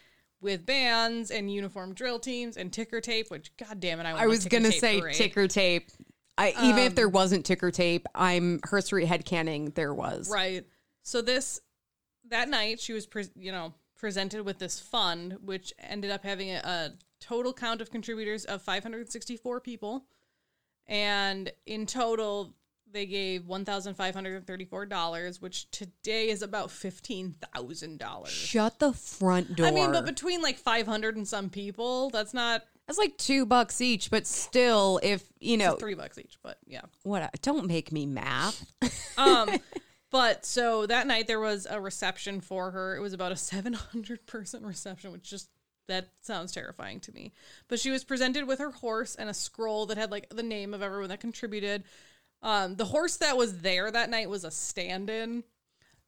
with 0.40 0.64
bands 0.64 1.30
and 1.30 1.52
uniform 1.52 1.92
drill 1.92 2.18
teams 2.18 2.56
and 2.56 2.72
ticker 2.72 3.02
tape, 3.02 3.30
which 3.30 3.54
god 3.58 3.78
damn 3.80 4.00
it, 4.00 4.06
I, 4.06 4.22
I 4.22 4.26
was 4.26 4.46
gonna 4.46 4.72
say 4.72 5.00
parade. 5.00 5.14
ticker 5.14 5.46
tape. 5.46 5.90
I 6.38 6.54
even 6.62 6.78
if 6.78 6.90
um, 6.90 6.94
there 6.94 7.08
wasn't 7.08 7.44
ticker 7.44 7.70
tape, 7.70 8.06
I'm 8.14 8.60
her 8.64 8.80
street 8.80 9.06
headcanon 9.06 9.74
there 9.74 9.92
was. 9.92 10.30
Right. 10.32 10.64
So 11.02 11.20
this 11.20 11.60
that 12.30 12.48
night 12.48 12.80
she 12.80 12.94
was 12.94 13.06
pre- 13.06 13.28
you 13.36 13.52
know 13.52 13.74
presented 13.96 14.46
with 14.46 14.58
this 14.58 14.80
fund 14.80 15.36
which 15.44 15.74
ended 15.78 16.10
up 16.10 16.24
having 16.24 16.50
a, 16.50 16.62
a 16.64 16.90
total 17.20 17.52
count 17.52 17.82
of 17.82 17.90
contributors 17.90 18.46
of 18.46 18.62
564 18.62 19.60
people 19.60 20.06
and 20.90 21.50
in 21.64 21.86
total 21.86 22.54
they 22.92 23.06
gave 23.06 23.42
$1534 23.42 25.40
which 25.40 25.70
today 25.70 26.28
is 26.28 26.42
about 26.42 26.70
$15,000. 26.70 28.26
Shut 28.26 28.80
the 28.80 28.92
front 28.92 29.54
door. 29.54 29.66
I 29.66 29.70
mean 29.70 29.92
but 29.92 30.04
between 30.04 30.42
like 30.42 30.58
500 30.58 31.16
and 31.16 31.26
some 31.26 31.48
people 31.48 32.10
that's 32.10 32.34
not 32.34 32.64
that's 32.86 32.98
like 32.98 33.16
two 33.16 33.46
bucks 33.46 33.80
each, 33.80 34.10
but 34.10 34.26
still, 34.26 34.98
if 35.04 35.22
you 35.38 35.56
know 35.56 35.76
3 35.76 35.94
bucks 35.94 36.18
each 36.18 36.36
but 36.42 36.58
yeah. 36.66 36.82
what, 37.04 37.30
don't 37.40 37.66
make 37.66 37.92
me 37.92 38.04
math. 38.04 38.66
um 39.18 39.48
but 40.10 40.44
so 40.44 40.84
that 40.86 41.06
night 41.06 41.28
there 41.28 41.38
was 41.38 41.68
a 41.70 41.80
reception 41.80 42.40
for 42.40 42.72
her 42.72 42.96
it 42.96 43.00
was 43.00 43.12
about 43.12 43.30
a 43.30 43.36
700 43.36 44.26
person 44.26 44.66
reception 44.66 45.12
which 45.12 45.22
just 45.22 45.48
that 45.90 46.08
sounds 46.20 46.52
terrifying 46.52 47.00
to 47.00 47.12
me. 47.12 47.32
But 47.68 47.80
she 47.80 47.90
was 47.90 48.04
presented 48.04 48.46
with 48.46 48.58
her 48.58 48.70
horse 48.70 49.14
and 49.14 49.28
a 49.28 49.34
scroll 49.34 49.86
that 49.86 49.98
had 49.98 50.10
like 50.10 50.28
the 50.30 50.42
name 50.42 50.72
of 50.72 50.82
everyone 50.82 51.08
that 51.10 51.20
contributed. 51.20 51.84
Um 52.42 52.76
the 52.76 52.86
horse 52.86 53.18
that 53.18 53.36
was 53.36 53.58
there 53.58 53.90
that 53.90 54.10
night 54.10 54.30
was 54.30 54.44
a 54.44 54.50
stand-in 54.50 55.44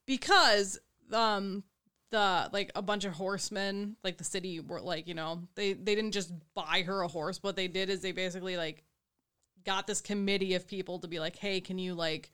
because 0.07 0.79
um 1.13 1.65
the 2.11 2.49
like 2.53 2.71
a 2.75 2.83
bunch 2.83 3.05
of 3.05 3.13
horsemen 3.13 3.97
like 4.05 4.19
the 4.19 4.25
city 4.25 4.61
were 4.61 4.81
like 4.81 5.07
you 5.09 5.15
know 5.15 5.43
they 5.55 5.73
they 5.73 5.95
didn't 5.95 6.13
just 6.13 6.33
buy 6.55 6.83
her 6.87 7.03
a 7.03 7.09
horse. 7.09 7.43
What 7.43 7.57
they 7.57 7.69
did 7.69 7.91
is 7.91 8.01
they 8.01 8.13
basically 8.13 8.57
like 8.57 8.85
got 9.65 9.87
this 9.87 10.01
committee 10.01 10.55
of 10.55 10.67
people 10.67 10.99
to 11.01 11.09
be 11.09 11.21
like 11.21 11.37
hey 11.37 11.61
can 11.61 11.79
you 11.79 11.95
like 11.95 12.31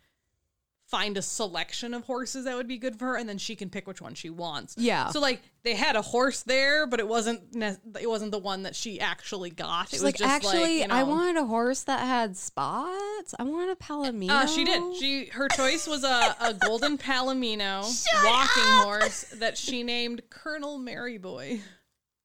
find 0.89 1.19
a 1.19 1.23
selection 1.23 1.93
of 1.93 2.05
horses 2.05 2.47
that 2.47 2.57
would 2.57 2.67
be 2.67 2.79
good 2.79 2.99
for 2.99 3.07
her 3.09 3.17
and 3.17 3.29
then 3.29 3.37
she 3.37 3.55
can 3.55 3.69
pick 3.69 3.87
which 3.87 4.01
one 4.01 4.15
she 4.15 4.31
wants 4.31 4.75
Yeah. 4.79 5.11
so 5.11 5.21
like 5.21 5.43
they 5.63 5.75
had 5.75 5.97
a 5.97 6.03
horse 6.03 6.43
there 6.43 6.87
but 6.87 6.99
it 6.99 7.07
wasn't 7.07 7.55
ne- 7.55 7.77
it 8.01 8.09
wasn't 8.09 8.33
the 8.33 8.39
one 8.39 8.63
that 8.63 8.75
she 8.75 8.99
actually 8.99 9.51
got 9.51 9.91
She's 9.91 10.01
it 10.01 10.05
was 10.05 10.13
like, 10.13 10.17
just 10.17 10.31
actually, 10.31 10.81
like, 10.81 10.89
you 10.91 10.95
I 10.97 11.03
wanted 11.03 11.37
a 11.37 11.45
horse 11.45 11.83
that 11.85 12.01
had 12.01 12.37
spots. 12.39 13.35
I 13.39 13.43
wanted 13.43 13.71
a 13.73 13.77
palomino. 13.77 14.31
uh, 14.31 14.47
she 14.47 14.65
did. 14.65 14.97
She 14.97 15.27
her 15.27 15.49
choice 15.49 15.87
was 15.87 16.05
a, 16.05 16.35
a 16.41 16.55
golden 16.55 16.97
palomino 17.09 17.83
walking 18.25 18.73
horse 18.85 19.25
that 19.37 19.59
she 19.59 19.83
named 19.83 20.23
Colonel 20.31 20.79
Merryboy, 20.79 21.61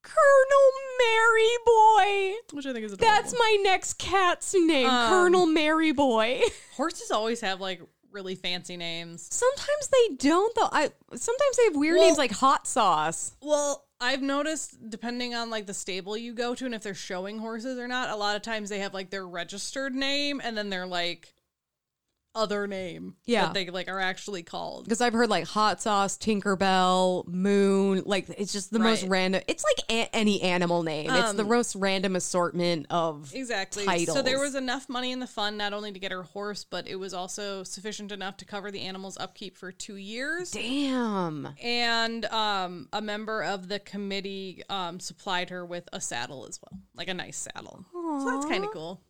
Colonel 0.03 0.71
Merryboy. 1.01 2.33
which 2.53 2.65
I 2.65 2.73
think 2.73 2.85
is 2.85 2.93
adorable. 2.93 3.15
That's 3.15 3.33
my 3.37 3.57
next 3.63 3.97
cat's 3.97 4.53
name, 4.53 4.87
Um, 4.89 5.09
Colonel 5.09 5.47
Merryboy. 5.47 6.41
horses 6.75 7.11
always 7.11 7.41
have 7.41 7.59
like 7.61 7.81
really 8.13 8.35
fancy 8.35 8.77
names. 8.77 9.27
Sometimes 9.31 9.89
they 9.91 10.15
don't 10.15 10.53
though. 10.55 10.69
I 10.71 10.91
sometimes 11.15 11.57
they 11.57 11.63
have 11.65 11.75
weird 11.75 11.97
Well- 11.97 12.05
names 12.07 12.17
like 12.17 12.31
hot 12.31 12.67
sauce. 12.67 13.35
Well, 13.41 13.85
I've 13.99 14.21
noticed 14.21 14.89
depending 14.89 15.33
on 15.33 15.49
like 15.49 15.65
the 15.65 15.73
stable 15.73 16.17
you 16.17 16.33
go 16.33 16.55
to 16.55 16.65
and 16.65 16.75
if 16.75 16.83
they're 16.83 16.93
showing 16.93 17.39
horses 17.39 17.79
or 17.79 17.87
not, 17.87 18.09
a 18.09 18.15
lot 18.15 18.35
of 18.35 18.41
times 18.41 18.69
they 18.69 18.79
have 18.79 18.93
like 18.93 19.09
their 19.09 19.25
registered 19.27 19.95
name 19.95 20.41
and 20.43 20.57
then 20.57 20.69
they're 20.69 20.85
like 20.87 21.32
other 22.35 22.65
name 22.67 23.15
Yeah. 23.25 23.45
that 23.45 23.53
they 23.53 23.69
like 23.69 23.87
are 23.87 23.99
actually 23.99 24.41
called. 24.43 24.85
Because 24.85 25.01
I've 25.01 25.13
heard 25.13 25.29
like 25.29 25.45
hot 25.45 25.81
sauce, 25.81 26.17
Tinkerbell, 26.17 27.27
Moon. 27.27 28.03
Like 28.05 28.27
it's 28.37 28.51
just 28.51 28.71
the 28.71 28.79
most 28.79 29.03
random. 29.03 29.41
It's 29.47 29.63
like 29.63 29.85
a- 29.89 30.15
any 30.15 30.41
animal 30.41 30.83
name. 30.83 31.09
it's 31.11 31.33
the 31.33 31.43
Um, 31.43 31.49
most 31.49 31.75
random 31.75 32.15
assortment 32.15 32.87
of 32.89 33.31
Exactly. 33.35 33.85
titles. 33.85 34.15
So 34.17 34.21
there 34.23 34.39
was 34.39 34.55
enough 34.55 34.89
money 34.89 35.11
in 35.11 35.19
the 35.19 35.27
fund 35.27 35.57
not 35.57 35.73
only 35.73 35.91
to 35.91 35.99
get 35.99 36.11
her 36.11 36.23
horse, 36.23 36.63
but 36.63 36.87
it 36.87 36.95
was 36.95 37.13
also 37.13 37.63
sufficient 37.63 38.11
enough 38.11 38.37
to 38.37 38.45
cover 38.45 38.71
the 38.71 38.81
animal's 38.81 39.17
upkeep 39.17 39.57
for 39.57 39.71
two 39.71 39.95
years. 39.97 40.51
damn. 40.51 41.49
And 41.61 42.25
um, 42.25 42.89
a 42.93 43.01
member 43.01 43.43
of 43.43 43.67
the 43.67 43.79
committee 43.79 44.63
um, 44.69 44.99
supplied 44.99 45.49
her 45.51 45.65
with 45.65 45.87
a 45.93 46.01
saddle 46.01 46.45
as 46.47 46.59
well, 46.61 46.79
like 46.95 47.07
a 47.09 47.13
nice 47.13 47.37
saddle. 47.37 47.85
So 47.93 48.25
that's 48.31 48.45
kind 48.45 48.63
of 48.65 48.71
cool. 48.71 49.01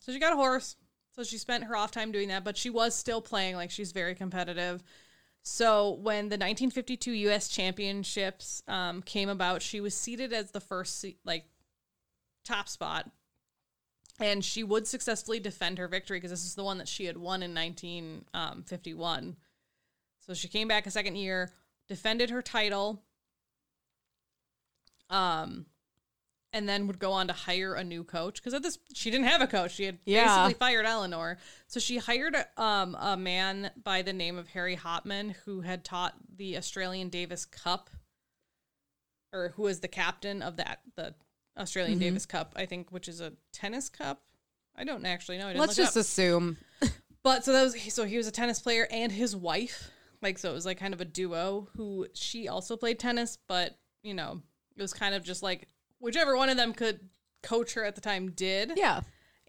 So 0.00 0.12
she 0.12 0.18
got 0.18 0.32
a 0.32 0.36
horse. 0.36 0.76
So 1.18 1.24
she 1.24 1.38
spent 1.38 1.64
her 1.64 1.74
off 1.74 1.90
time 1.90 2.12
doing 2.12 2.28
that, 2.28 2.44
but 2.44 2.56
she 2.56 2.70
was 2.70 2.94
still 2.94 3.20
playing. 3.20 3.56
Like 3.56 3.72
she's 3.72 3.90
very 3.90 4.14
competitive. 4.14 4.84
So 5.42 5.94
when 5.94 6.28
the 6.28 6.34
1952 6.34 7.10
U.S. 7.10 7.48
Championships 7.48 8.62
um, 8.68 9.02
came 9.02 9.28
about, 9.28 9.60
she 9.60 9.80
was 9.80 9.96
seeded 9.96 10.32
as 10.32 10.52
the 10.52 10.60
first 10.60 11.04
like 11.24 11.46
top 12.44 12.68
spot, 12.68 13.10
and 14.20 14.44
she 14.44 14.62
would 14.62 14.86
successfully 14.86 15.40
defend 15.40 15.78
her 15.78 15.88
victory 15.88 16.18
because 16.18 16.30
this 16.30 16.44
is 16.44 16.54
the 16.54 16.62
one 16.62 16.78
that 16.78 16.86
she 16.86 17.06
had 17.06 17.16
won 17.16 17.42
in 17.42 17.52
1951. 17.52 19.34
So 20.24 20.34
she 20.34 20.46
came 20.46 20.68
back 20.68 20.86
a 20.86 20.90
second 20.92 21.16
year, 21.16 21.50
defended 21.88 22.30
her 22.30 22.42
title, 22.42 23.02
um, 25.10 25.66
and 26.52 26.68
then 26.68 26.86
would 26.86 26.98
go 26.98 27.12
on 27.12 27.26
to 27.28 27.32
hire 27.34 27.74
a 27.74 27.84
new 27.84 28.02
coach 28.04 28.36
because 28.36 28.54
at 28.54 28.62
this 28.62 28.78
she 28.94 29.10
didn't 29.10 29.26
have 29.26 29.40
a 29.42 29.46
coach. 29.46 29.72
She 29.74 29.84
had 29.84 29.98
Yeah. 30.04 30.24
basically 30.24 30.54
fired 30.54 30.86
Eleanor, 30.86 31.38
so 31.66 31.78
she 31.80 31.98
hired 31.98 32.34
a, 32.34 32.62
um, 32.62 32.96
a 32.98 33.16
man 33.16 33.70
by 33.82 34.02
the 34.02 34.12
name 34.12 34.38
of 34.38 34.48
Harry 34.48 34.76
Hopman 34.76 35.34
who 35.44 35.60
had 35.60 35.84
taught 35.84 36.14
the 36.36 36.56
Australian 36.56 37.08
Davis 37.10 37.44
Cup, 37.44 37.90
or 39.32 39.52
who 39.56 39.62
was 39.62 39.80
the 39.80 39.88
captain 39.88 40.42
of 40.42 40.56
that 40.56 40.80
the 40.96 41.14
Australian 41.58 41.98
Mm-hmm. 41.98 42.08
Davis 42.08 42.26
Cup, 42.26 42.52
I 42.56 42.66
think, 42.66 42.90
which 42.92 43.08
is 43.08 43.20
a 43.20 43.32
tennis 43.52 43.88
cup. 43.88 44.22
I 44.76 44.84
don't 44.84 45.04
actually 45.04 45.38
know. 45.38 45.52
Let's 45.54 45.76
just 45.76 45.96
assume. 45.96 46.56
But 47.24 47.44
so 47.44 47.52
that 47.52 47.62
was 47.64 47.92
so 47.92 48.04
he 48.04 48.16
was 48.16 48.28
a 48.28 48.30
tennis 48.30 48.60
player 48.60 48.86
and 48.90 49.10
his 49.10 49.34
wife, 49.36 49.90
like 50.22 50.38
so 50.38 50.50
it 50.50 50.54
was 50.54 50.64
like 50.64 50.78
kind 50.78 50.94
of 50.94 51.00
a 51.00 51.04
duo 51.04 51.68
who 51.76 52.06
she 52.14 52.46
also 52.48 52.76
played 52.76 52.98
tennis, 53.00 53.36
but 53.48 53.76
you 54.04 54.14
know 54.14 54.40
it 54.76 54.80
was 54.80 54.94
kind 54.94 55.14
of 55.16 55.24
just 55.24 55.42
like 55.42 55.66
whichever 55.98 56.36
one 56.36 56.48
of 56.48 56.56
them 56.56 56.72
could 56.72 57.00
coach 57.42 57.74
her 57.74 57.84
at 57.84 57.94
the 57.94 58.00
time 58.00 58.30
did. 58.30 58.72
Yeah. 58.76 59.00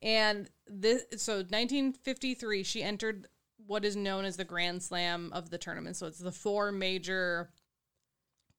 And 0.02 0.50
this 0.68 1.04
so 1.18 1.38
1953 1.38 2.64
she 2.64 2.84
entered 2.84 3.28
what 3.66 3.86
is 3.86 3.96
known 3.96 4.26
as 4.26 4.38
the 4.38 4.46
Grand 4.46 4.82
Slam 4.82 5.32
of 5.34 5.50
the 5.50 5.58
tournament. 5.58 5.96
So 5.96 6.08
it's 6.08 6.20
the 6.20 6.32
four 6.32 6.72
major 6.72 7.50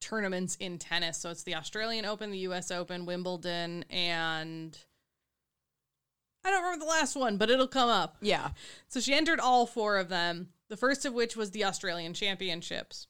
tournaments 0.01 0.57
in 0.57 0.78
tennis. 0.78 1.18
So 1.18 1.30
it's 1.30 1.43
the 1.43 1.57
Australian 1.57 2.05
Open, 2.05 2.30
the 2.30 2.38
US 2.38 2.70
Open, 2.70 3.07
Wimbledon, 3.07 3.84
and 3.91 4.78
I 6.45 6.51
don't 6.51 6.62
remember 6.62 6.84
the 6.84 6.91
last 6.91 7.16
one, 7.16 7.36
but 7.36 7.51
it'll 7.51 7.68
come 7.68 7.91
up. 7.91 8.16
Yeah. 8.20 8.51
So 8.88 9.01
she 9.01 9.12
entered 9.12 9.41
all 9.41 9.66
four 9.66 9.99
of 9.99 10.09
them, 10.09 10.49
the 10.68 10.76
first 10.76 11.05
of 11.05 11.12
which 11.12 11.36
was 11.36 11.51
the 11.51 11.64
Australian 11.64 12.14
Championships. 12.14 13.07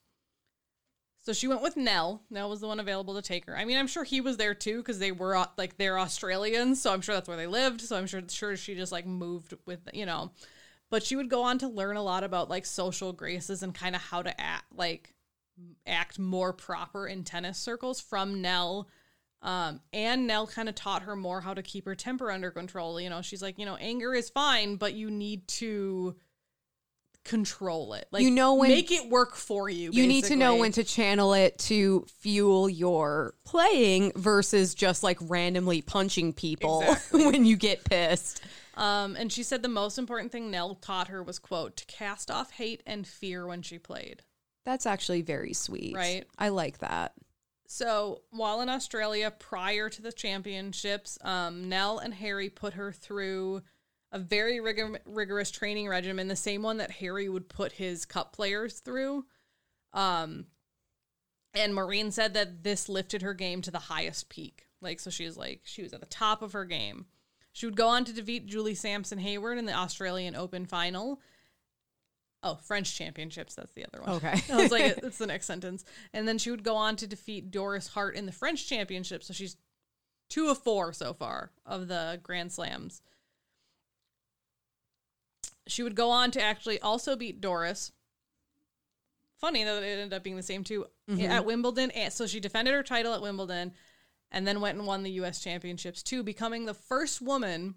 So 1.23 1.33
she 1.35 1.49
went 1.49 1.63
with 1.63 1.77
Nell. 1.77 2.23
Nell 2.31 2.49
was 2.49 2.61
the 2.61 2.67
one 2.67 2.81
available 2.81 3.15
to 3.15 3.23
take 3.23 3.45
her. 3.45 3.57
I 3.57 3.65
mean, 3.65 3.77
I'm 3.77 3.87
sure 3.87 4.05
he 4.05 4.21
was 4.21 4.39
there 4.39 4.55
too 4.55 4.79
because 4.79 4.99
they 4.99 5.13
were 5.13 5.37
uh, 5.37 5.47
like 5.59 5.77
they're 5.77 5.99
Australians, 5.99 6.81
so 6.81 6.93
I'm 6.93 7.03
sure 7.03 7.15
that's 7.15 7.29
where 7.29 7.37
they 7.37 7.47
lived. 7.47 7.83
So 7.83 7.97
I'm 7.97 8.07
sure 8.07 8.23
sure 8.29 8.57
she 8.57 8.75
just 8.75 8.93
like 8.93 9.07
moved 9.07 9.55
with 9.67 9.81
you 9.93 10.07
know. 10.07 10.33
But 10.89 11.05
she 11.05 11.17
would 11.17 11.29
go 11.29 11.43
on 11.43 11.59
to 11.59 11.69
learn 11.69 11.97
a 11.97 12.03
lot 12.03 12.25
about 12.25 12.51
like 12.51 12.67
social 12.67 13.13
graces 13.13 13.63
and 13.63 13.75
kind 13.75 13.95
of 13.95 14.03
how 14.03 14.23
to 14.23 14.41
act 14.41 14.65
like 14.75 15.15
act 15.87 16.19
more 16.19 16.53
proper 16.53 17.07
in 17.07 17.23
tennis 17.25 17.59
circles 17.59 18.01
from 18.01 18.41
Nell. 18.41 18.89
Um, 19.43 19.81
and 19.93 20.27
Nell 20.27 20.47
kind 20.47 20.69
of 20.69 20.75
taught 20.75 21.03
her 21.03 21.17
more 21.17 21.41
how 21.41 21.55
to 21.55 21.63
keep 21.63 21.87
her 21.87 21.95
temper 21.95 22.31
under 22.31 22.51
control. 22.51 23.01
You 23.01 23.11
know, 23.11 23.23
she's 23.23 23.43
like, 23.43 23.59
you 23.59 23.67
know, 23.67 23.77
anger 23.77 24.15
is 24.15 24.31
fine, 24.31 24.77
but 24.77 24.95
you 24.95 25.11
need 25.11 25.49
to 25.49 26.17
control 27.25 27.95
it. 27.95 28.09
Like 28.11 28.23
You 28.23 28.31
know 28.31 28.55
when- 28.55 28.71
make 28.71 28.91
it 28.91 29.09
work 29.11 29.37
for 29.37 29.69
you. 29.69 29.91
you 29.93 30.07
need 30.07 30.25
to 30.25 30.37
know 30.37 30.57
when 30.57 30.73
to 30.73 30.85
channel 30.85 31.35
it 31.35 31.59
to 31.61 32.07
fuel 32.21 32.69
your 32.69 33.35
playing 33.45 34.13
versus 34.17 34.75
just 34.75 35.03
like 35.03 35.19
randomly 35.21 35.83
punching 35.83 36.33
people 36.33 36.81
Exactly. 36.87 37.27
when 37.27 37.45
you 37.45 37.57
get 37.57 37.85
pissed. 37.85 38.43
Um, 38.77 39.17
and 39.17 39.31
she 39.31 39.43
said 39.43 39.63
the 39.63 39.69
most 39.69 39.99
important 39.99 40.33
thing 40.33 40.51
Nell 40.51 40.75
taught 40.77 41.09
her 41.09 41.23
was 41.23 41.39
quote 41.39 41.77
to 41.77 41.87
cast 41.87 42.31
off 42.31 42.51
hate 42.53 42.83
and 42.87 43.07
fear 43.07 43.47
when 43.47 43.63
she 43.63 43.79
played. 43.79 44.23
That's 44.65 44.87
actually 44.87 45.23
very 45.23 45.53
sweet. 45.53 45.95
Right. 45.95 46.25
I 46.39 46.49
like 46.49 46.79
that. 46.79 47.13
So 47.67 48.23
while 48.31 48.61
in 48.63 48.69
Australia 48.69 49.31
prior 49.31 49.89
to 49.91 50.03
the 50.03 50.13
championships, 50.13 51.19
um, 51.23 51.69
Nell 51.69 51.99
and 51.99 52.13
Harry 52.15 52.49
put 52.49 52.75
her 52.75 52.91
through 52.93 53.63
a 54.13 54.19
very 54.19 54.61
rigor- 54.61 55.01
rigorous 55.05 55.51
training 55.51 55.89
regimen, 55.89 56.29
the 56.29 56.37
same 56.37 56.63
one 56.63 56.79
that 56.79 56.91
Harry 56.91 57.29
would 57.29 57.49
put 57.49 57.73
his 57.73 58.05
cup 58.05 58.33
players 58.33 58.81
through. 58.81 59.25
Um, 59.93 60.47
and 61.55 61.75
Maureen 61.75 62.11
said 62.11 62.35
that 62.35 62.63
this 62.63 62.89
lifted 62.89 63.23
her 63.23 63.35
game 63.35 63.63
to 63.63 63.71
the 63.71 63.79
highest 63.79 64.29
peak. 64.29 64.67
Like, 64.81 65.01
so 65.01 65.11
she 65.11 65.27
was 65.27 65.37
like, 65.37 65.61
she 65.65 65.83
was 65.83 65.93
at 65.93 66.01
the 66.01 66.07
top 66.07 66.43
of 66.43 66.53
her 66.53 66.65
game. 66.65 67.07
She 67.53 67.67
would 67.67 67.77
go 67.77 67.89
on 67.89 68.05
to 68.05 68.13
defeat 68.13 68.47
Julie 68.47 68.75
Sampson 68.75 69.19
Hayward 69.19 69.59
in 69.59 69.67
the 69.67 69.75
Australian 69.75 70.37
Open 70.37 70.67
final. 70.67 71.21
Oh, 72.43 72.55
French 72.55 72.97
championships. 72.97 73.55
That's 73.55 73.73
the 73.75 73.85
other 73.85 74.03
one. 74.03 74.17
Okay. 74.17 74.41
I 74.53 74.57
was 74.57 74.71
like, 74.71 74.99
it's 75.03 75.19
the 75.19 75.27
next 75.27 75.47
sentence. 75.47 75.85
And 76.15 76.27
then 76.27 76.39
she 76.39 76.51
would 76.51 76.63
go 76.63 76.77
on 76.77 76.97
to 76.97 77.07
defeat 77.07 77.51
Doris 77.51 77.89
Hart 77.89 78.17
in 78.17 78.27
the 78.27 78.33
French 78.33 78.69
championship. 78.69 79.23
So 79.23 79.35
she's 79.35 79.57
two 80.29 80.49
of 80.49 80.59
four 80.59 80.93
so 80.93 81.13
far 81.13 81.51
of 81.67 81.89
the 81.89 82.21
Grand 82.23 82.53
Slams. 82.53 83.03
She 85.67 85.83
would 85.83 85.95
go 85.95 86.11
on 86.11 86.31
to 86.33 86.43
actually 86.43 86.81
also 86.81 87.17
beat 87.17 87.41
Doris. 87.41 87.93
Funny 89.39 89.65
that 89.65 89.83
it 89.83 89.87
ended 89.87 90.13
up 90.13 90.23
being 90.23 90.37
the 90.37 90.43
same 90.43 90.65
two 90.65 90.87
mm-hmm. 91.09 91.31
at 91.31 91.45
Wimbledon. 91.45 91.91
And 91.93 92.13
so 92.13 92.27
she 92.27 92.41
defended 92.41 92.75
her 92.75 92.83
title 92.83 93.15
at 93.15 93.23
Wimbledon 93.23 93.73
and 94.31 94.47
then 94.47 94.61
went 94.61 94.79
and 94.79 94.87
won 94.87 95.03
the 95.03 95.13
US 95.13 95.43
championships 95.43 96.03
too, 96.03 96.23
becoming 96.23 96.67
the 96.67 96.75
first 96.75 97.23
woman 97.23 97.77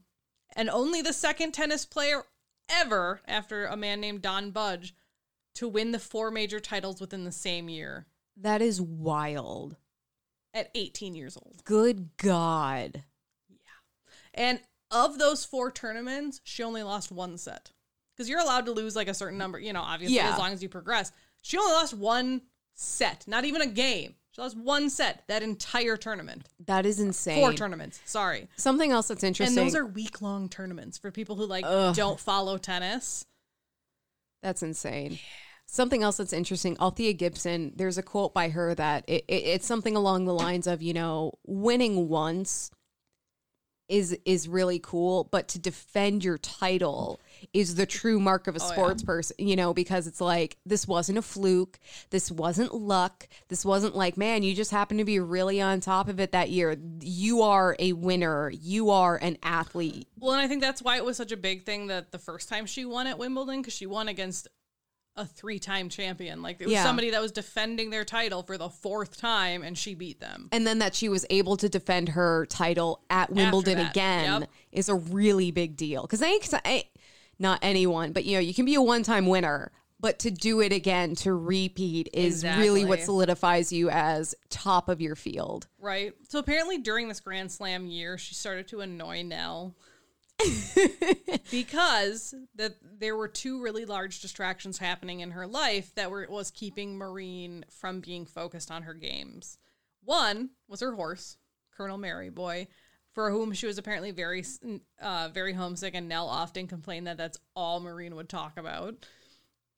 and 0.56 0.70
only 0.70 1.02
the 1.02 1.14
second 1.14 1.54
tennis 1.54 1.86
player 1.86 2.24
ever 2.70 3.22
after 3.28 3.66
a 3.66 3.78
man 3.78 4.00
named 4.02 4.22
Don 4.22 4.52
Budge 4.52 4.94
to 5.56 5.68
win 5.68 5.92
the 5.92 6.00
four 6.00 6.32
major 6.32 6.60
titles 6.60 7.00
within 7.00 7.24
the 7.24 7.32
same 7.32 7.70
year 7.70 8.08
That 8.38 8.62
is 8.62 8.82
wild. 8.82 9.78
at 10.54 10.70
18 10.76 11.16
years 11.16 11.38
old. 11.38 11.64
Good 11.64 12.10
God. 12.18 13.04
Yeah. 13.50 13.56
And 14.34 14.60
of 14.94 15.18
those 15.18 15.46
four 15.46 15.72
tournaments, 15.72 16.42
she 16.44 16.64
only 16.64 16.84
lost 16.84 17.12
one 17.12 17.38
set. 17.38 17.72
Because 18.16 18.30
you're 18.30 18.40
allowed 18.40 18.66
to 18.68 18.72
lose 18.72 18.96
like 18.96 19.08
a 19.08 19.14
certain 19.14 19.38
number, 19.38 19.60
you 19.60 19.74
know, 19.74 19.82
obviously, 19.82 20.18
Yeah. 20.18 20.32
as 20.34 20.38
long 20.38 20.52
as 20.54 20.62
you 20.62 20.70
progress. 20.70 21.12
She 21.42 21.58
only 21.58 21.72
lost 21.72 21.94
one 21.94 22.42
set, 22.76 23.28
not 23.28 23.44
even 23.46 23.62
a 23.62 23.68
game. 23.68 24.16
She 24.32 24.42
lost 24.42 24.58
one 24.58 24.90
set 24.90 25.24
that 25.28 25.44
entire 25.44 25.98
tournament. 25.98 26.48
That 26.66 26.86
is 26.86 27.00
insane. 27.00 27.40
Four 27.40 27.54
tournaments, 27.54 28.02
sorry. 28.06 28.50
Something 28.56 28.92
else 28.92 29.08
that's 29.08 29.24
interesting. 29.24 29.58
And 29.58 29.68
those 29.68 29.76
are 29.76 29.86
week 29.86 30.22
long 30.22 30.50
tournaments 30.50 30.98
for 30.98 31.12
people 31.12 31.36
who 31.36 31.46
like 31.46 31.66
Ugh. 31.68 31.96
don't 31.96 32.20
follow 32.20 32.58
tennis. 32.58 33.26
That's 34.42 34.64
insane. 34.64 35.20
Something 35.66 36.04
else 36.04 36.18
that's 36.18 36.34
interesting, 36.34 36.78
Althea 36.80 37.14
Gibson, 37.14 37.74
there's 37.76 37.98
a 37.98 38.04
quote 38.04 38.34
by 38.34 38.50
her 38.50 38.76
that 38.76 39.06
it, 39.08 39.24
it, 39.28 39.44
it's 39.44 39.66
something 39.66 39.96
along 39.96 40.26
the 40.26 40.34
lines 40.34 40.68
of, 40.68 40.82
you 40.82 40.94
know, 40.94 41.34
winning 41.46 42.10
once 42.10 42.70
is 43.90 44.18
is 44.26 44.48
really 44.48 44.80
cool, 44.80 45.26
but 45.26 45.48
to 45.50 45.60
defend 45.60 46.24
your 46.24 46.38
title 46.38 47.20
is 47.54 47.76
the 47.76 47.86
true 47.86 48.20
mark 48.20 48.48
of 48.48 48.56
a 48.56 48.60
Oh, 48.62 48.66
yeah. 48.68 48.72
sports 48.74 49.04
person, 49.04 49.36
you 49.40 49.56
know, 49.56 49.74
because 49.74 50.08
it's 50.08 50.22
like 50.22 50.58
this 50.66 50.88
wasn't 50.88 51.18
a 51.18 51.22
fluke, 51.22 51.80
this 52.10 52.32
wasn't 52.32 52.74
luck, 52.74 53.28
this 53.50 53.66
wasn't 53.66 53.96
like, 53.96 54.16
man, 54.18 54.44
you 54.44 54.56
just 54.56 54.72
happened 54.72 55.00
to 55.00 55.06
be 55.06 55.20
really 55.20 55.60
on 55.60 55.80
top 55.82 56.08
of 56.08 56.20
it 56.20 56.32
that 56.32 56.50
year. 56.50 56.78
You 57.02 57.42
are 57.42 57.76
a 57.80 57.94
winner, 57.94 58.50
you 58.50 58.90
are 58.90 59.18
an 59.18 59.38
athlete. 59.44 60.08
Well, 60.18 60.34
and 60.34 60.42
I 60.42 60.48
think 60.48 60.62
that's 60.62 60.82
why 60.82 60.98
it 60.98 61.06
was 61.06 61.18
such 61.18 61.32
a 61.32 61.38
big 61.38 61.66
thing 61.66 61.88
that 61.88 62.12
the 62.12 62.20
first 62.20 62.48
time 62.50 62.66
she 62.66 62.86
won 62.86 63.08
at 63.08 63.18
Wimbledon, 63.18 63.62
because 63.62 63.74
she 63.74 63.86
won 63.86 64.08
against 64.08 64.48
a 65.16 65.26
three 65.26 65.60
time 65.60 65.90
champion. 65.90 66.42
Like 66.42 66.58
it 66.60 66.66
was 66.66 66.74
Yeah. 66.74 66.84
somebody 66.84 67.12
that 67.12 67.22
was 67.22 67.32
defending 67.32 67.90
their 67.90 68.04
title 68.04 68.44
for 68.44 68.58
the 68.58 68.70
fourth 68.70 69.18
time 69.18 69.62
and 69.64 69.78
she 69.78 69.94
beat 69.94 70.20
them. 70.20 70.50
and 70.52 70.66
then 70.66 70.80
that 70.80 70.96
she 70.96 71.08
was 71.10 71.26
able 71.30 71.56
to 71.58 71.70
defend 71.70 72.10
her 72.10 72.46
title 72.48 73.02
at 73.10 73.32
Wimbledon 73.32 73.80
again 73.80 74.42
yep. 74.42 74.50
is 74.72 74.90
a 74.90 74.96
really 74.96 75.52
big 75.52 75.76
deal. 75.76 76.02
Because 76.02 76.22
I 76.24 76.40
I, 76.66 76.86
not 77.40 77.60
anyone, 77.62 78.12
but 78.12 78.26
you 78.26 78.34
know, 78.36 78.40
you 78.40 78.54
can 78.54 78.66
be 78.66 78.76
a 78.76 78.82
one-time 78.82 79.28
winner, 79.28 79.72
but 80.00 80.20
to 80.20 80.32
do 80.32 80.60
it 80.62 80.74
again, 80.74 81.16
to 81.16 81.34
repeat, 81.34 82.10
is 82.14 82.44
really 82.44 82.84
what 82.84 83.00
solidifies 83.02 83.72
you 83.72 83.90
as 83.90 84.36
top 84.50 84.90
of 84.90 85.00
your 85.00 85.16
field. 85.16 85.68
Right. 85.80 86.14
So 86.28 86.40
apparently 86.40 86.78
during 86.80 87.08
this 87.08 87.20
Grand 87.20 87.52
Slam 87.52 87.86
year, 87.88 88.18
she 88.18 88.34
started 88.36 88.68
to 88.70 88.82
annoy 88.82 89.24
Nell. 89.24 89.76
because 91.52 92.34
that 92.56 92.76
there 92.82 93.16
were 93.16 93.28
two 93.28 93.62
really 93.62 93.86
large 93.86 94.20
distractions 94.22 94.78
happening 94.78 95.22
in 95.22 95.32
her 95.32 95.48
life 95.48 95.94
that 95.96 96.12
were 96.12 96.28
was 96.30 96.52
keeping 96.52 96.98
Maureen 96.98 97.66
from 97.70 98.00
being 98.00 98.26
focused 98.26 98.72
on 98.72 98.84
her 98.84 98.94
games. 98.94 99.58
One 100.04 100.52
was 100.68 100.82
her 100.82 100.94
horse, 100.94 101.38
Colonel 101.76 101.98
Merryboy, 101.98 102.68
for 103.14 103.30
whom 103.32 103.54
she 103.54 103.68
was 103.68 103.78
apparently 103.78 104.12
very 104.12 104.44
uh, 105.02 105.30
very 105.34 105.54
homesick, 105.54 105.96
and 105.96 106.10
Nell 106.10 106.28
often 106.28 106.68
complained 106.68 107.08
that 107.08 107.18
that's 107.18 107.38
all 107.56 107.80
Maureen 107.80 108.16
would 108.16 108.30
talk 108.30 108.58
about, 108.58 109.06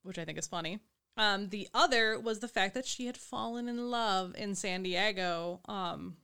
which 0.02 0.18
I 0.18 0.24
think 0.24 0.38
is 0.38 0.46
funny. 0.46 0.80
Um, 1.16 1.48
the 1.48 1.68
other 1.72 2.18
was 2.20 2.40
the 2.40 2.48
fact 2.48 2.74
that 2.74 2.86
she 2.86 3.06
had 3.06 3.16
fallen 3.16 3.68
in 3.68 3.90
love 3.90 4.34
in 4.36 4.54
San 4.54 4.82
Diego, 4.82 5.60
um, 5.66 6.16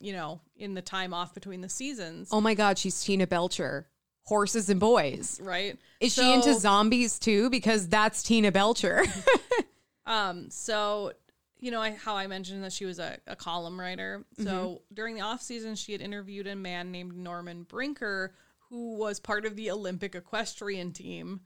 you 0.00 0.12
know, 0.12 0.40
in 0.56 0.74
the 0.74 0.82
time 0.82 1.12
off 1.14 1.34
between 1.34 1.60
the 1.60 1.68
seasons, 1.68 2.28
Oh 2.32 2.40
my 2.40 2.54
God, 2.54 2.78
she's 2.78 3.00
Tina 3.02 3.26
Belcher. 3.26 3.86
Horses 4.24 4.68
and 4.70 4.78
boys. 4.80 5.40
right? 5.42 5.78
Is 6.00 6.14
So- 6.14 6.22
she 6.22 6.32
into 6.32 6.54
zombies 6.54 7.18
too? 7.18 7.50
Because 7.50 7.88
that's 7.88 8.22
Tina 8.22 8.50
Belcher. 8.52 9.04
Um, 10.06 10.50
so 10.50 11.12
you 11.60 11.70
know 11.70 11.80
I, 11.80 11.92
how 11.92 12.16
I 12.16 12.26
mentioned 12.26 12.64
that 12.64 12.72
she 12.72 12.84
was 12.84 12.98
a, 12.98 13.18
a 13.28 13.36
column 13.36 13.78
writer. 13.78 14.24
So 14.38 14.44
Mm-hmm. 14.44 14.94
during 14.94 15.14
the 15.14 15.20
off 15.20 15.40
season, 15.42 15.76
she 15.76 15.92
had 15.92 16.00
interviewed 16.00 16.46
a 16.48 16.56
man 16.56 16.90
named 16.90 17.16
Norman 17.16 17.62
Brinker, 17.64 18.34
who 18.70 18.96
was 18.96 19.20
part 19.20 19.44
of 19.46 19.54
the 19.54 19.70
Olympic 19.70 20.14
equestrian 20.16 20.92
team. 20.92 21.42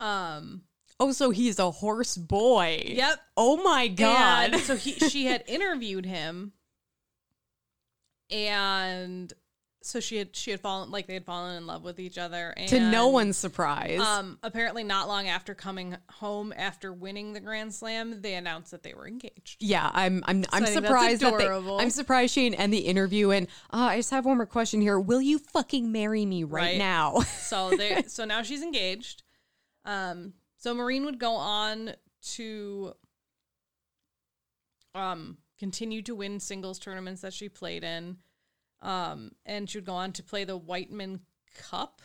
Um, 0.00 0.62
oh, 1.00 1.12
so 1.12 1.30
he's 1.30 1.58
a 1.58 1.70
horse 1.70 2.16
boy. 2.16 2.82
yep. 2.86 3.18
Oh 3.36 3.56
my 3.62 3.88
God. 3.88 4.54
And 4.54 4.62
so 4.62 4.76
he, 4.76 4.92
she 4.92 5.26
had 5.26 5.44
interviewed 5.48 6.06
him, 6.06 6.52
and 8.30 9.32
so 9.82 10.00
she 10.00 10.16
had 10.16 10.34
she 10.34 10.50
had 10.50 10.60
fallen 10.60 10.90
like 10.90 11.06
they 11.06 11.14
had 11.14 11.24
fallen 11.24 11.56
in 11.56 11.66
love 11.66 11.84
with 11.84 12.00
each 12.00 12.18
other. 12.18 12.52
And, 12.56 12.68
to 12.70 12.80
no 12.80 13.06
one's 13.06 13.36
surprise. 13.36 14.00
Um, 14.00 14.36
apparently, 14.42 14.82
not 14.82 15.06
long 15.06 15.28
after 15.28 15.54
coming 15.54 15.96
home 16.10 16.52
after 16.56 16.92
winning 16.92 17.34
the 17.34 17.40
Grand 17.40 17.72
Slam, 17.72 18.20
they 18.20 18.34
announced 18.34 18.72
that 18.72 18.82
they 18.82 18.94
were 18.94 19.06
engaged. 19.06 19.58
Yeah, 19.60 19.88
I'm 19.94 20.24
I'm 20.26 20.44
I'm 20.52 20.64
I 20.64 20.66
think 20.66 20.82
that's 20.82 20.86
surprised 20.88 21.22
that 21.22 21.38
they. 21.38 21.46
I'm 21.48 21.90
surprised 21.90 22.34
she 22.34 22.48
didn't 22.50 22.60
end 22.60 22.72
the 22.72 22.78
interview 22.78 23.30
and 23.30 23.46
uh, 23.72 23.76
I 23.90 23.96
just 23.98 24.10
have 24.10 24.26
one 24.26 24.38
more 24.38 24.46
question 24.46 24.80
here. 24.80 24.98
Will 24.98 25.22
you 25.22 25.38
fucking 25.38 25.92
marry 25.92 26.26
me 26.26 26.42
right, 26.42 26.62
Right. 26.62 26.78
now? 26.78 27.20
So 27.38 27.70
they 27.76 28.02
so 28.08 28.24
now 28.24 28.42
she's 28.42 28.62
engaged. 28.62 29.22
Um 29.84 30.32
so 30.56 30.74
Maureen 30.74 31.04
would 31.04 31.20
go 31.20 31.34
on 31.34 31.92
to 32.32 32.94
um 34.96 35.36
continue 35.58 36.02
to 36.02 36.14
win 36.14 36.40
singles 36.40 36.78
tournaments 36.78 37.22
that 37.22 37.32
she 37.32 37.48
played 37.48 37.84
in. 37.84 38.18
Um 38.82 39.32
and 39.44 39.68
she 39.68 39.78
would 39.78 39.86
go 39.86 39.94
on 39.94 40.12
to 40.12 40.22
play 40.22 40.44
the 40.44 40.56
Wightman 40.56 41.20
Cup, 41.54 42.02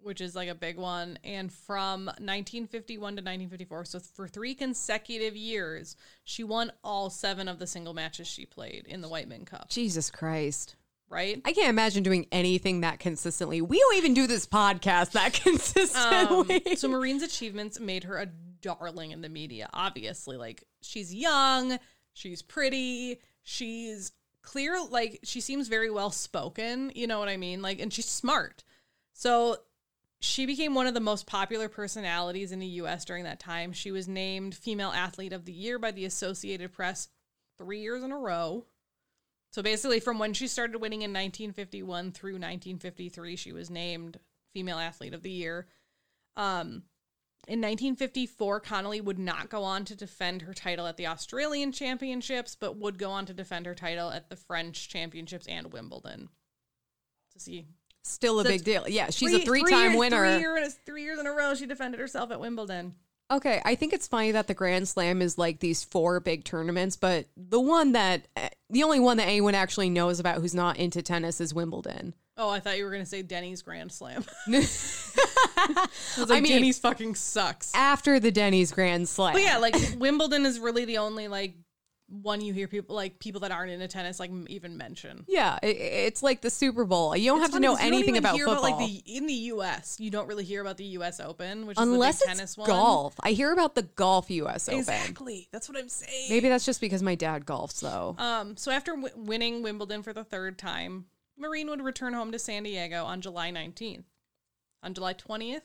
which 0.00 0.20
is 0.20 0.36
like 0.36 0.48
a 0.48 0.54
big 0.54 0.76
one 0.76 1.18
and 1.24 1.50
from 1.52 2.04
1951 2.06 2.98
to 2.98 3.22
1954 3.22 3.84
so 3.86 3.98
for 3.98 4.28
3 4.28 4.54
consecutive 4.54 5.34
years 5.34 5.96
she 6.24 6.44
won 6.44 6.70
all 6.84 7.08
7 7.10 7.48
of 7.48 7.58
the 7.58 7.66
single 7.66 7.94
matches 7.94 8.26
she 8.28 8.44
played 8.46 8.86
in 8.86 9.00
the 9.00 9.08
Wightman 9.08 9.44
Cup, 9.46 9.68
Jesus 9.70 10.10
Christ. 10.10 10.76
right? 11.08 11.40
I 11.44 11.52
can't 11.52 11.68
imagine 11.70 12.02
doing 12.02 12.26
anything 12.30 12.82
that 12.82 12.98
consistently. 13.00 13.60
We 13.62 13.78
don't 13.78 13.96
even 13.96 14.14
do 14.14 14.26
this 14.26 14.46
podcast 14.46 15.12
that 15.12 15.34
Um, 15.46 15.52
consistently. 15.52 16.76
so 16.76 16.88
Maureen's 16.88 17.22
achievements 17.22 17.80
made 17.80 18.04
her 18.04 18.18
a 18.18 18.26
darling 18.60 19.10
in 19.10 19.20
the 19.22 19.28
media. 19.28 19.68
Obviously, 19.72 20.36
like 20.36 20.64
she's 20.82 21.14
young, 21.14 21.78
she's 22.14 22.40
pretty, 22.40 23.20
she's 23.42 24.12
clear. 24.40 24.78
Like 24.82 25.20
she 25.22 25.40
seems 25.40 25.68
very 25.68 25.90
well 25.90 26.10
spoken. 26.10 26.90
You 26.94 27.06
know 27.06 27.18
what 27.18 27.28
I 27.28 27.36
mean? 27.36 27.60
Like, 27.60 27.80
and 27.80 27.92
she's 27.92 28.08
smart. 28.08 28.64
So 29.12 29.58
she 30.20 30.46
became 30.46 30.74
one 30.74 30.86
of 30.86 30.94
the 30.94 31.00
most 31.00 31.26
popular 31.26 31.68
personalities 31.68 32.50
in 32.50 32.58
the 32.58 32.66
U.S. 32.66 33.04
during 33.04 33.24
that 33.24 33.40
time. 33.40 33.72
She 33.72 33.90
was 33.90 34.08
named 34.08 34.54
Female 34.54 34.90
Athlete 34.90 35.34
of 35.34 35.44
the 35.44 35.52
Year 35.52 35.78
by 35.78 35.90
the 35.90 36.06
Associated 36.06 36.72
Press 36.72 37.08
three 37.58 37.80
years 37.80 38.02
in 38.02 38.10
a 38.10 38.18
row. 38.18 38.64
So 39.50 39.62
basically, 39.62 40.00
from 40.00 40.18
when 40.18 40.32
she 40.32 40.48
started 40.48 40.80
winning 40.80 41.02
in 41.02 41.12
1951 41.12 42.12
through 42.12 42.32
1953, 42.32 43.36
she 43.36 43.52
was 43.52 43.70
named 43.70 44.18
Female 44.52 44.78
Athlete 44.78 45.14
of 45.14 45.22
the 45.22 45.30
Year. 45.30 45.68
Um, 46.36 46.84
in 47.46 47.60
1954, 47.60 48.60
Connolly 48.60 49.00
would 49.00 49.18
not 49.18 49.48
go 49.50 49.62
on 49.64 49.84
to 49.86 49.94
defend 49.94 50.42
her 50.42 50.54
title 50.54 50.86
at 50.86 50.96
the 50.96 51.06
Australian 51.06 51.72
Championships, 51.72 52.56
but 52.58 52.76
would 52.76 52.98
go 52.98 53.10
on 53.10 53.26
to 53.26 53.34
defend 53.34 53.66
her 53.66 53.74
title 53.74 54.10
at 54.10 54.28
the 54.30 54.36
French 54.36 54.88
Championships 54.88 55.46
and 55.46 55.72
Wimbledon. 55.72 56.28
To 57.32 57.40
see, 57.40 57.66
Still 58.06 58.40
a 58.40 58.42
That's 58.44 58.56
big 58.56 58.64
deal. 58.64 58.86
Yeah, 58.86 59.06
she's 59.10 59.30
Three- 59.30 59.42
a 59.42 59.44
three-time 59.46 59.90
three- 59.92 59.98
winner. 59.98 60.32
Three, 60.34 60.40
year, 60.40 60.68
three 60.84 61.02
years 61.04 61.18
in 61.18 61.26
a 61.26 61.32
row, 61.32 61.54
she 61.54 61.64
defended 61.66 61.98
herself 62.00 62.30
at 62.30 62.38
Wimbledon. 62.38 62.94
Okay, 63.30 63.62
I 63.64 63.74
think 63.76 63.94
it's 63.94 64.06
funny 64.06 64.32
that 64.32 64.46
the 64.46 64.52
Grand 64.54 64.86
Slam 64.86 65.22
is 65.22 65.38
like 65.38 65.60
these 65.60 65.82
four 65.82 66.20
big 66.20 66.44
tournaments, 66.44 66.96
but 66.96 67.26
the 67.34 67.58
one 67.58 67.92
that 67.92 68.28
eh, 68.36 68.50
the 68.68 68.82
only 68.82 69.00
one 69.00 69.16
that 69.16 69.26
anyone 69.26 69.54
actually 69.54 69.88
knows 69.88 70.20
about 70.20 70.42
who's 70.42 70.54
not 70.54 70.76
into 70.76 71.00
tennis 71.00 71.40
is 71.40 71.54
Wimbledon. 71.54 72.12
Oh, 72.36 72.50
I 72.50 72.60
thought 72.60 72.76
you 72.76 72.84
were 72.84 72.90
going 72.90 73.02
to 73.02 73.08
say 73.08 73.22
Denny's 73.22 73.62
Grand 73.62 73.90
Slam. 73.90 74.24
Like, 75.56 76.30
I 76.30 76.40
mean- 76.40 76.52
Denny's 76.52 76.78
fucking 76.78 77.14
sucks. 77.14 77.72
After 77.74 78.20
the 78.20 78.30
Denny's 78.30 78.72
Grand 78.72 79.08
Slam. 79.08 79.32
But 79.34 79.42
yeah, 79.42 79.58
like 79.58 79.74
Wimbledon 79.98 80.46
is 80.46 80.58
really 80.60 80.84
the 80.84 80.98
only 80.98 81.28
like 81.28 81.54
one 82.22 82.42
you 82.42 82.52
hear 82.52 82.68
people 82.68 82.94
like 82.94 83.18
people 83.18 83.40
that 83.40 83.50
aren't 83.50 83.70
into 83.72 83.88
tennis 83.88 84.20
like 84.20 84.30
even 84.48 84.76
mention. 84.76 85.24
Yeah, 85.26 85.58
it, 85.62 85.76
it's 85.78 86.22
like 86.22 86.42
the 86.42 86.50
Super 86.50 86.84
Bowl. 86.84 87.16
You 87.16 87.30
don't 87.30 87.38
It's 87.38 87.46
have 87.46 87.54
to 87.54 87.60
know 87.60 87.76
anything 87.76 88.18
about 88.18 88.38
football. 88.38 88.62
like 88.62 88.78
the 88.78 89.02
in 89.06 89.26
the 89.26 89.32
U.S. 89.32 89.96
You 89.98 90.10
don't 90.10 90.28
really 90.28 90.44
hear 90.44 90.60
about 90.60 90.76
the 90.76 90.84
U.S. 90.84 91.18
Open, 91.18 91.66
which 91.66 91.78
Unless 91.80 92.16
is 92.16 92.20
the 92.20 92.24
big 92.26 92.30
it's 92.32 92.38
tennis 92.38 92.58
one. 92.58 92.66
golf. 92.68 93.14
I 93.20 93.30
hear 93.30 93.52
about 93.52 93.74
the 93.74 93.82
golf 93.82 94.30
US 94.30 94.68
Open. 94.68 94.80
Exactly, 94.80 95.48
that's 95.50 95.68
what 95.68 95.78
I'm 95.78 95.88
saying. 95.88 96.26
Maybe 96.28 96.48
that's 96.50 96.66
just 96.66 96.80
because 96.80 97.02
my 97.02 97.14
dad 97.14 97.46
golfs 97.46 97.80
though. 97.80 98.14
Um, 98.18 98.56
so 98.58 98.70
after 98.70 98.92
w- 98.92 99.14
winning 99.16 99.62
Wimbledon 99.62 100.02
for 100.02 100.12
the 100.12 100.24
third 100.24 100.58
time, 100.58 101.06
Maureen 101.38 101.68
would 101.70 101.82
return 101.82 102.12
home 102.12 102.30
to 102.32 102.38
San 102.38 102.64
Diego 102.64 103.04
on 103.04 103.22
July 103.22 103.50
19th. 103.50 104.04
On 104.84 104.94
July 104.94 105.14
20th, 105.14 105.62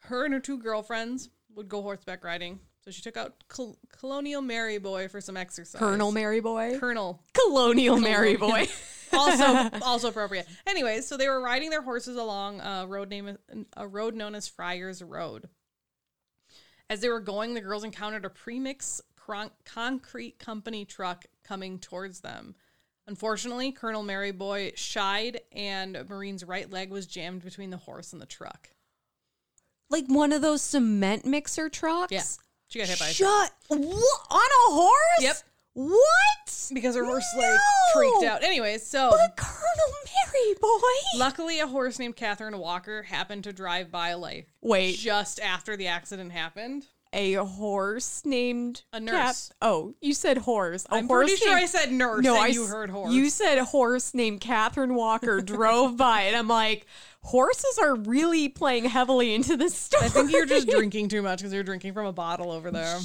her 0.00 0.24
and 0.24 0.34
her 0.34 0.40
two 0.40 0.58
girlfriends 0.58 1.28
would 1.54 1.68
go 1.68 1.82
horseback 1.82 2.24
riding. 2.24 2.58
So 2.84 2.90
she 2.90 3.02
took 3.02 3.16
out 3.16 3.34
Col- 3.48 3.76
Colonial 3.96 4.42
Merryboy 4.42 5.10
for 5.10 5.20
some 5.20 5.36
exercise. 5.36 5.78
Colonel 5.78 6.12
Merryboy. 6.12 6.80
Colonel. 6.80 7.22
Colonial 7.34 7.98
Merryboy. 7.98 8.68
also 9.12 9.70
also 9.82 10.08
appropriate. 10.08 10.46
Anyways, 10.66 11.06
so 11.06 11.16
they 11.16 11.28
were 11.28 11.40
riding 11.40 11.70
their 11.70 11.82
horses 11.82 12.16
along 12.16 12.60
a 12.60 12.86
road 12.86 13.08
name 13.08 13.36
a 13.76 13.86
road 13.86 14.14
known 14.14 14.34
as 14.34 14.48
Friars 14.48 15.02
Road. 15.02 15.48
As 16.88 17.00
they 17.00 17.08
were 17.08 17.20
going, 17.20 17.54
the 17.54 17.60
girls 17.60 17.84
encountered 17.84 18.24
a 18.24 18.30
premix 18.30 19.00
concrete 19.64 20.38
company 20.38 20.84
truck 20.84 21.24
coming 21.44 21.78
towards 21.78 22.20
them. 22.20 22.54
Unfortunately, 23.08 23.70
Colonel 23.72 24.02
Merryboy 24.02 24.76
shied, 24.76 25.40
and 25.52 26.04
Maureen's 26.08 26.42
right 26.44 26.70
leg 26.70 26.90
was 26.90 27.06
jammed 27.06 27.44
between 27.44 27.70
the 27.70 27.76
horse 27.76 28.12
and 28.12 28.20
the 28.20 28.26
truck. 28.26 28.70
like 29.90 30.06
one 30.08 30.32
of 30.32 30.42
those 30.42 30.60
cement 30.62 31.24
mixer 31.24 31.68
trucks. 31.68 32.12
Yeah, 32.12 32.22
she 32.68 32.80
got 32.80 32.88
hit 32.88 32.98
by 32.98 33.08
a 33.08 33.12
truck 33.14 33.46
Shut 33.46 33.52
what 33.68 34.20
on 34.30 34.38
a 34.70 34.74
horse? 34.74 35.20
Yep. 35.20 35.36
What? 35.74 36.70
because 36.72 36.96
her 36.96 37.04
horse 37.04 37.24
like 37.36 37.60
freaked 37.94 38.24
out. 38.24 38.42
Anyways, 38.42 38.84
so 38.84 39.10
But 39.10 39.36
Colonel 39.36 39.94
Merryboy. 40.06 41.18
luckily, 41.18 41.60
a 41.60 41.66
horse 41.66 41.98
named 41.98 42.16
Catherine 42.16 42.58
Walker 42.58 43.02
happened 43.02 43.44
to 43.44 43.52
drive 43.52 43.92
by 43.92 44.14
like 44.14 44.48
Wait, 44.62 44.96
just 44.96 45.38
after 45.38 45.76
the 45.76 45.86
accident 45.86 46.32
happened. 46.32 46.86
A 47.12 47.34
horse 47.34 48.22
named 48.24 48.82
A 48.92 48.96
Cap- 49.00 49.02
nurse. 49.04 49.50
oh, 49.62 49.94
you 50.00 50.12
said 50.12 50.38
horse. 50.38 50.84
A 50.90 50.96
I'm 50.96 51.06
horse 51.06 51.28
pretty 51.30 51.36
sure 51.42 51.54
named- 51.54 51.62
I 51.62 51.66
said 51.66 51.92
nurse 51.92 52.22
No, 52.24 52.36
I 52.36 52.48
you 52.48 52.64
s- 52.64 52.70
heard 52.70 52.90
horse. 52.90 53.12
You 53.12 53.30
said 53.30 53.58
horse 53.60 54.12
named 54.12 54.40
Catherine 54.40 54.94
Walker 54.94 55.40
drove 55.40 55.96
by, 55.96 56.22
and 56.22 56.36
I'm 56.36 56.48
like, 56.48 56.86
horses 57.22 57.78
are 57.80 57.94
really 57.94 58.48
playing 58.48 58.84
heavily 58.86 59.34
into 59.34 59.56
this 59.56 59.74
story. 59.74 60.04
I 60.04 60.08
think 60.08 60.30
you're 60.32 60.46
just 60.46 60.68
drinking 60.68 61.08
too 61.08 61.22
much 61.22 61.38
because 61.38 61.52
you're 61.54 61.62
drinking 61.62 61.92
from 61.94 62.06
a 62.06 62.12
bottle 62.12 62.50
over 62.50 62.70
there. 62.70 62.98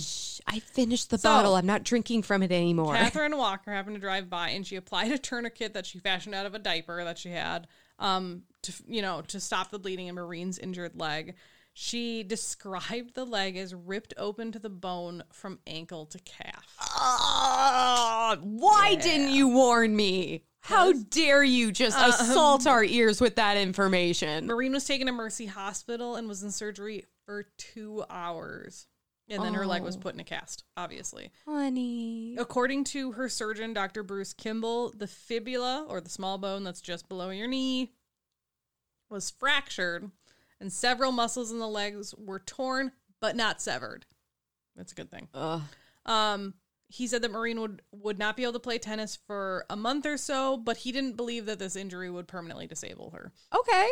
I 0.48 0.60
finished 0.60 1.10
the 1.12 1.18
So- 1.18 1.30
bottle. 1.30 1.56
I'm 1.56 1.66
not 1.68 1.84
drinking 1.84 2.24
from 2.24 2.44
it 2.44 2.52
anymore. 2.52 2.96
Catherine 2.96 3.38
Walker 3.38 3.72
happened 3.72 3.96
to 3.96 4.02
drive 4.02 4.30
by 4.30 4.50
and 4.50 4.66
she 4.66 4.76
applied 4.76 5.12
a 5.12 5.18
tourniquet 5.20 5.74
that 5.74 5.86
she 5.86 6.00
fashioned 6.00 6.36
out 6.36 6.46
of 6.46 6.54
a 6.56 6.60
diaper 6.60 7.04
that 7.04 7.18
she 7.20 7.30
had, 7.30 7.68
um, 8.00 8.44
to 8.64 8.74
you 8.88 9.02
know 9.02 9.22
to 9.28 9.40
stop 9.40 9.70
the 9.72 9.80
bleeding 9.80 10.08
in 10.08 10.16
Maureen's 10.16 10.58
injured 10.58 11.00
leg. 11.00 11.36
She 11.84 12.22
described 12.22 13.16
the 13.16 13.26
leg 13.26 13.58
as 13.58 13.74
ripped 13.74 14.14
open 14.16 14.52
to 14.52 14.60
the 14.60 14.70
bone 14.70 15.24
from 15.34 15.58
ankle 15.66 16.06
to 16.06 16.20
calf. 16.20 16.76
Ah, 16.80 18.38
why 18.40 18.94
didn't 18.94 19.32
you 19.32 19.48
warn 19.48 19.96
me? 19.96 20.44
How 20.60 20.94
dare 20.94 21.44
you 21.44 21.72
just 21.72 21.98
Um, 21.98 22.12
assault 22.12 22.68
our 22.68 22.84
ears 22.84 23.20
with 23.20 23.36
that 23.38 23.58
information? 23.58 24.46
Maureen 24.46 24.74
was 24.74 24.86
taken 24.86 25.08
to 25.08 25.12
Mercy 25.12 25.48
Hospital 25.48 26.16
and 26.16 26.28
was 26.28 26.44
in 26.44 26.52
surgery 26.52 27.08
for 27.26 27.48
two 27.58 28.06
hours. 28.12 28.86
And 29.28 29.44
then 29.44 29.56
her 29.56 29.66
leg 29.66 29.82
was 29.82 29.96
Oh. 29.96 30.02
put 30.02 30.14
in 30.14 30.20
a 30.20 30.24
cast, 30.24 30.64
obviously. 30.78 31.32
Honey. 31.48 32.36
According 32.38 32.84
to 32.86 33.14
her 33.14 33.28
surgeon, 33.28 33.74
Dr. 33.74 34.04
Bruce 34.04 34.34
Kimball, 34.34 34.92
the 34.92 35.08
fibula, 35.08 35.88
or 35.90 36.00
the 36.00 36.12
small 36.12 36.38
bone 36.38 36.64
that's 36.64 36.80
just 36.82 37.10
below 37.10 37.32
your 37.32 37.48
knee, 37.48 37.92
was 39.10 39.32
fractured, 39.32 40.12
and 40.62 40.72
several 40.72 41.12
muscles 41.12 41.52
in 41.52 41.60
the 41.60 41.68
legs 41.68 42.16
were 42.18 42.40
torn 42.40 42.92
but 43.20 43.36
not 43.36 43.62
severed. 43.62 44.06
That's 44.76 44.94
a 44.94 44.96
good 44.96 45.12
thing. 45.12 45.28
Ugh. 45.34 45.62
Um, 46.06 46.54
he 46.88 47.08
said 47.08 47.22
that 47.22 47.32
Maureen 47.32 47.60
would, 47.62 47.82
would 47.92 48.20
not 48.20 48.36
be 48.36 48.44
able 48.44 48.54
to 48.54 48.60
play 48.60 48.78
tennis 48.78 49.18
for 49.28 49.66
a 49.70 49.76
month 49.76 50.06
or 50.06 50.18
so, 50.18 50.58
but 50.58 50.78
he 50.78 50.92
didn't 50.92 51.18
believe 51.18 51.46
that 51.46 51.60
this 51.60 51.76
injury 51.76 52.10
would 52.10 52.28
permanently 52.28 52.68
disable 52.68 53.12
her. 53.12 53.32
Okay. 53.56 53.90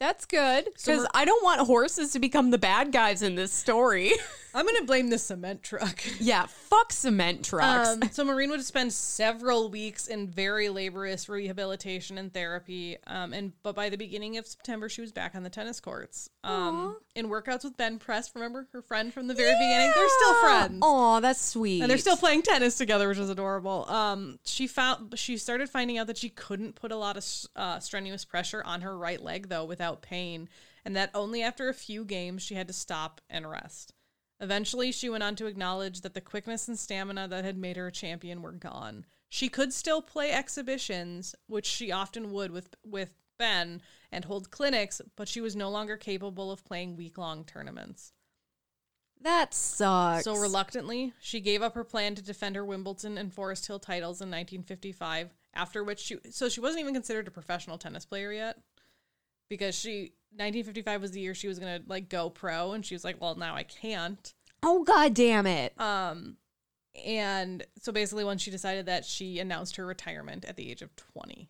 That's 0.00 0.24
good. 0.26 0.64
Because 0.66 0.98
we're- 0.98 1.08
I 1.12 1.24
don't 1.24 1.42
want 1.42 1.60
horses 1.62 2.12
to 2.12 2.18
become 2.20 2.50
the 2.50 2.58
bad 2.58 2.92
guys 2.92 3.22
in 3.22 3.34
this 3.34 3.52
story. 3.52 4.12
I'm 4.54 4.64
going 4.64 4.76
to 4.78 4.84
blame 4.84 5.10
the 5.10 5.18
cement 5.18 5.62
truck. 5.62 6.02
yeah, 6.18 6.46
fuck 6.46 6.90
cement 6.90 7.44
trucks. 7.44 7.90
Um, 7.90 8.02
so 8.10 8.24
Maureen 8.24 8.50
would 8.50 8.64
spend 8.64 8.92
several 8.92 9.68
weeks 9.70 10.06
in 10.08 10.26
very 10.26 10.68
laborious 10.70 11.28
rehabilitation 11.28 12.16
and 12.16 12.32
therapy. 12.32 12.96
Um, 13.06 13.32
and 13.34 13.52
but 13.62 13.74
by 13.74 13.88
the 13.90 13.98
beginning 13.98 14.36
of 14.38 14.46
September, 14.46 14.88
she 14.88 15.00
was 15.00 15.12
back 15.12 15.34
on 15.34 15.42
the 15.42 15.50
tennis 15.50 15.80
courts. 15.80 16.30
Um, 16.44 16.96
in 17.14 17.28
workouts 17.28 17.62
with 17.64 17.76
Ben 17.76 17.98
Press. 17.98 18.30
Remember 18.34 18.66
her 18.72 18.80
friend 18.80 19.12
from 19.12 19.26
the 19.26 19.34
very 19.34 19.52
beginning? 19.52 19.92
They're 19.94 20.08
still 20.08 20.34
friends. 20.40 20.78
Oh, 20.82 21.20
that's 21.20 21.44
sweet. 21.44 21.82
And 21.82 21.90
they're 21.90 21.98
still 21.98 22.16
playing 22.16 22.42
tennis 22.42 22.76
together, 22.78 23.06
which 23.08 23.18
is 23.18 23.28
adorable. 23.30 23.84
Um, 23.90 24.38
she 24.44 24.66
found 24.66 25.18
she 25.18 25.36
started 25.36 25.68
finding 25.68 25.98
out 25.98 26.06
that 26.06 26.16
she 26.16 26.30
couldn't 26.30 26.74
put 26.74 26.90
a 26.90 26.96
lot 26.96 27.16
of 27.18 27.24
uh, 27.54 27.80
strenuous 27.80 28.24
pressure 28.24 28.62
on 28.64 28.80
her 28.80 28.96
right 28.96 29.22
leg 29.22 29.48
though 29.50 29.64
without 29.66 29.87
pain, 29.96 30.48
and 30.84 30.96
that 30.96 31.10
only 31.14 31.42
after 31.42 31.68
a 31.68 31.74
few 31.74 32.04
games 32.04 32.42
she 32.42 32.54
had 32.54 32.68
to 32.68 32.72
stop 32.72 33.20
and 33.28 33.48
rest. 33.48 33.94
Eventually, 34.40 34.92
she 34.92 35.08
went 35.08 35.24
on 35.24 35.34
to 35.36 35.46
acknowledge 35.46 36.02
that 36.02 36.14
the 36.14 36.20
quickness 36.20 36.68
and 36.68 36.78
stamina 36.78 37.26
that 37.28 37.44
had 37.44 37.58
made 37.58 37.76
her 37.76 37.88
a 37.88 37.92
champion 37.92 38.40
were 38.40 38.52
gone. 38.52 39.04
She 39.28 39.48
could 39.48 39.72
still 39.72 40.00
play 40.00 40.30
exhibitions, 40.30 41.34
which 41.46 41.66
she 41.66 41.90
often 41.90 42.32
would 42.32 42.50
with 42.50 42.74
with 42.84 43.14
Ben, 43.38 43.82
and 44.10 44.24
hold 44.24 44.50
clinics, 44.50 45.00
but 45.16 45.28
she 45.28 45.40
was 45.40 45.54
no 45.54 45.70
longer 45.70 45.96
capable 45.96 46.50
of 46.50 46.64
playing 46.64 46.96
week 46.96 47.18
long 47.18 47.44
tournaments. 47.44 48.12
That 49.20 49.52
sucks. 49.52 50.24
So 50.24 50.36
reluctantly, 50.36 51.12
she 51.20 51.40
gave 51.40 51.62
up 51.62 51.74
her 51.74 51.84
plan 51.84 52.14
to 52.14 52.22
defend 52.22 52.56
her 52.56 52.64
Wimbledon 52.64 53.18
and 53.18 53.32
Forest 53.32 53.66
Hill 53.66 53.80
titles 53.80 54.20
in 54.20 54.28
1955. 54.28 55.34
After 55.54 55.82
which 55.82 55.98
she, 55.98 56.18
so 56.30 56.48
she 56.48 56.60
wasn't 56.60 56.82
even 56.82 56.94
considered 56.94 57.26
a 57.26 57.32
professional 57.32 57.78
tennis 57.78 58.04
player 58.04 58.32
yet, 58.32 58.58
because 59.48 59.74
she 59.74 60.12
1955 60.32 61.00
was 61.00 61.10
the 61.12 61.20
year 61.20 61.34
she 61.34 61.48
was 61.48 61.58
gonna 61.58 61.80
like 61.86 62.08
go 62.08 62.30
pro, 62.30 62.72
and 62.72 62.84
she 62.84 62.94
was 62.94 63.04
like, 63.04 63.20
well, 63.20 63.34
now 63.34 63.54
I 63.54 63.62
can't. 63.62 64.32
Oh 64.62 64.84
god 64.84 65.14
damn 65.14 65.46
it. 65.46 65.78
Um, 65.80 66.36
and 67.04 67.64
so 67.80 67.92
basically, 67.92 68.24
when 68.24 68.38
she 68.38 68.50
decided 68.50 68.86
that, 68.86 69.04
she 69.04 69.38
announced 69.38 69.76
her 69.76 69.86
retirement 69.86 70.44
at 70.44 70.56
the 70.56 70.70
age 70.70 70.82
of 70.82 70.94
20. 70.96 71.48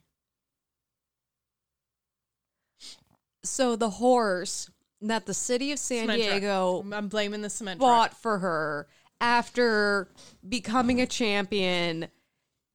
So 3.44 3.76
the 3.76 3.90
horse 3.90 4.70
that 5.00 5.26
the 5.26 5.34
city 5.34 5.72
of 5.72 5.78
San 5.78 6.02
Cement 6.02 6.22
truck. 6.22 6.32
Diego 6.32 6.84
I'm 6.92 7.08
blaming 7.08 7.42
the 7.42 7.50
cement 7.50 7.80
truck. 7.80 7.88
bought 7.88 8.14
for 8.20 8.38
her 8.38 8.88
after 9.20 10.08
becoming 10.48 11.00
a 11.00 11.06
champion 11.06 12.08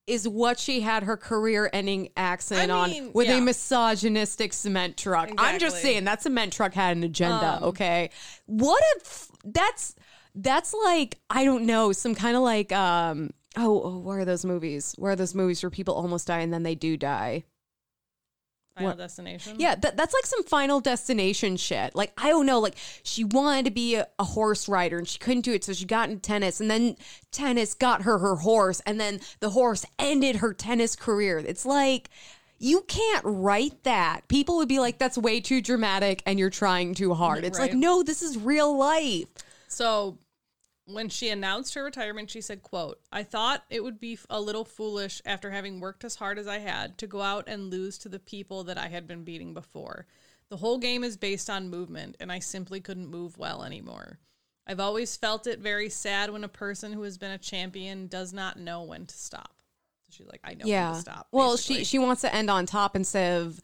is 0.05 0.27
what 0.27 0.59
she 0.59 0.81
had 0.81 1.03
her 1.03 1.15
career 1.17 1.69
ending 1.71 2.09
accident 2.17 2.71
I 2.71 2.75
on 2.75 3.11
with 3.13 3.27
yeah. 3.27 3.37
a 3.37 3.41
misogynistic 3.41 4.53
cement 4.53 4.97
truck. 4.97 5.29
I'm 5.37 5.59
just 5.59 5.81
saying 5.81 6.03
that 6.05 6.21
cement 6.21 6.53
truck 6.53 6.73
had 6.73 6.97
an 6.97 7.03
agenda, 7.03 7.57
Um, 7.57 7.63
okay? 7.69 8.09
What 8.45 8.83
a 8.83 9.01
f- 9.05 9.31
that's 9.45 9.95
that's 10.35 10.73
like 10.85 11.19
I 11.29 11.45
don't 11.45 11.65
know, 11.65 11.91
some 11.91 12.15
kind 12.15 12.35
of 12.35 12.43
like 12.43 12.71
um 12.71 13.31
oh, 13.55 13.81
oh, 13.83 13.97
where 13.99 14.19
are 14.19 14.25
those 14.25 14.45
movies? 14.45 14.93
Where 14.97 15.13
are 15.13 15.15
those 15.15 15.35
movies 15.35 15.63
where 15.63 15.69
people 15.69 15.93
almost 15.93 16.27
die 16.27 16.39
and 16.39 16.53
then 16.53 16.63
they 16.63 16.75
do 16.75 16.97
die? 16.97 17.45
Final 18.75 18.89
what- 18.91 18.97
Destination. 18.97 19.55
Yeah, 19.59 19.75
that, 19.75 19.95
that's 19.97 20.13
like 20.13 20.25
some 20.25 20.43
final 20.43 20.79
destination 20.79 21.57
shit. 21.57 21.95
Like, 21.95 22.11
I 22.17 22.29
don't 22.29 22.45
know, 22.45 22.59
like 22.59 22.75
she 23.03 23.23
wanted 23.23 23.65
to 23.65 23.71
be 23.71 23.95
a, 23.95 24.07
a 24.17 24.23
horse 24.23 24.67
rider 24.67 24.97
and 24.97 25.07
she 25.07 25.19
couldn't 25.19 25.41
do 25.41 25.53
it. 25.53 25.63
So 25.63 25.73
she 25.73 25.85
got 25.85 26.09
into 26.09 26.21
tennis 26.21 26.59
and 26.59 26.71
then 26.71 26.97
tennis 27.31 27.73
got 27.73 28.01
her 28.03 28.17
her 28.17 28.37
horse 28.37 28.81
and 28.85 28.99
then 28.99 29.19
the 29.39 29.51
horse 29.51 29.85
ended 29.99 30.37
her 30.37 30.53
tennis 30.53 30.95
career. 30.95 31.37
It's 31.37 31.65
like, 31.65 32.09
You 32.59 32.81
can't 32.87 33.25
write 33.25 33.83
that. 33.83 34.27
People 34.27 34.57
would 34.57 34.69
be 34.69 34.79
like, 34.79 34.97
that's 34.97 35.17
way 35.17 35.39
too 35.39 35.61
dramatic 35.61 36.23
and 36.25 36.39
you're 36.39 36.49
trying 36.49 36.95
too 36.95 37.13
hard. 37.13 37.43
It's 37.43 37.59
like, 37.59 37.73
no, 37.73 38.01
this 38.03 38.21
is 38.23 38.37
real 38.37 38.75
life. 38.77 39.25
So 39.67 40.17
when 40.85 41.07
she 41.09 41.29
announced 41.29 41.73
her 41.75 41.83
retirement, 41.83 42.29
she 42.29 42.41
said, 42.41 42.61
quote, 42.61 42.99
I 43.11 43.23
thought 43.23 43.63
it 43.69 43.83
would 43.83 43.99
be 43.99 44.19
a 44.29 44.41
little 44.41 44.65
foolish 44.65 45.21
after 45.25 45.51
having 45.51 45.79
worked 45.79 46.03
as 46.03 46.15
hard 46.15 46.37
as 46.37 46.47
I 46.47 46.57
had 46.59 46.97
to 46.97 47.07
go 47.07 47.21
out 47.21 47.45
and 47.47 47.69
lose 47.69 47.97
to 47.99 48.09
the 48.09 48.19
people 48.19 48.63
that 48.65 48.77
I 48.77 48.87
had 48.87 49.07
been 49.07 49.23
beating 49.23 49.53
before. 49.53 50.05
The 50.49 50.57
whole 50.57 50.77
game 50.77 51.03
is 51.03 51.15
based 51.17 51.49
on 51.49 51.69
movement, 51.69 52.17
and 52.19 52.31
I 52.31 52.39
simply 52.39 52.81
couldn't 52.81 53.09
move 53.09 53.37
well 53.37 53.63
anymore. 53.63 54.19
I've 54.67 54.79
always 54.79 55.15
felt 55.15 55.47
it 55.47 55.59
very 55.59 55.89
sad 55.89 56.29
when 56.31 56.43
a 56.43 56.49
person 56.49 56.93
who 56.93 57.01
has 57.03 57.17
been 57.17 57.31
a 57.31 57.37
champion 57.37 58.07
does 58.07 58.33
not 58.33 58.59
know 58.59 58.83
when 58.83 59.05
to 59.05 59.17
stop. 59.17 59.51
So 60.05 60.17
she's 60.17 60.27
like, 60.27 60.41
I 60.43 60.53
know 60.53 60.65
when 60.65 60.69
Yeah. 60.69 60.93
to 60.93 60.99
stop. 60.99 61.27
well, 61.31 61.51
basically. 61.53 61.77
she 61.79 61.83
she 61.85 61.99
wants 61.99 62.21
to 62.21 62.33
end 62.33 62.49
on 62.49 62.65
top 62.65 62.95
instead 62.95 63.41
of 63.41 63.59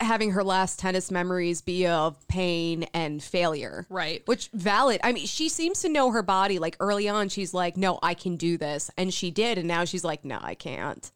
having 0.00 0.32
her 0.32 0.44
last 0.44 0.78
tennis 0.78 1.10
memories 1.10 1.60
be 1.60 1.86
of 1.86 2.26
pain 2.28 2.84
and 2.94 3.22
failure. 3.22 3.86
Right. 3.88 4.22
Which 4.26 4.48
valid. 4.52 5.00
I 5.02 5.12
mean, 5.12 5.26
she 5.26 5.48
seems 5.48 5.82
to 5.82 5.88
know 5.88 6.10
her 6.10 6.22
body. 6.22 6.58
Like 6.58 6.76
early 6.80 7.08
on, 7.08 7.28
she's 7.28 7.54
like, 7.54 7.76
"No, 7.76 7.98
I 8.02 8.14
can 8.14 8.36
do 8.36 8.56
this," 8.56 8.90
and 8.96 9.12
she 9.12 9.30
did. 9.30 9.58
And 9.58 9.68
now 9.68 9.84
she's 9.84 10.04
like, 10.04 10.24
"No, 10.24 10.38
I 10.40 10.54
can't." 10.54 11.10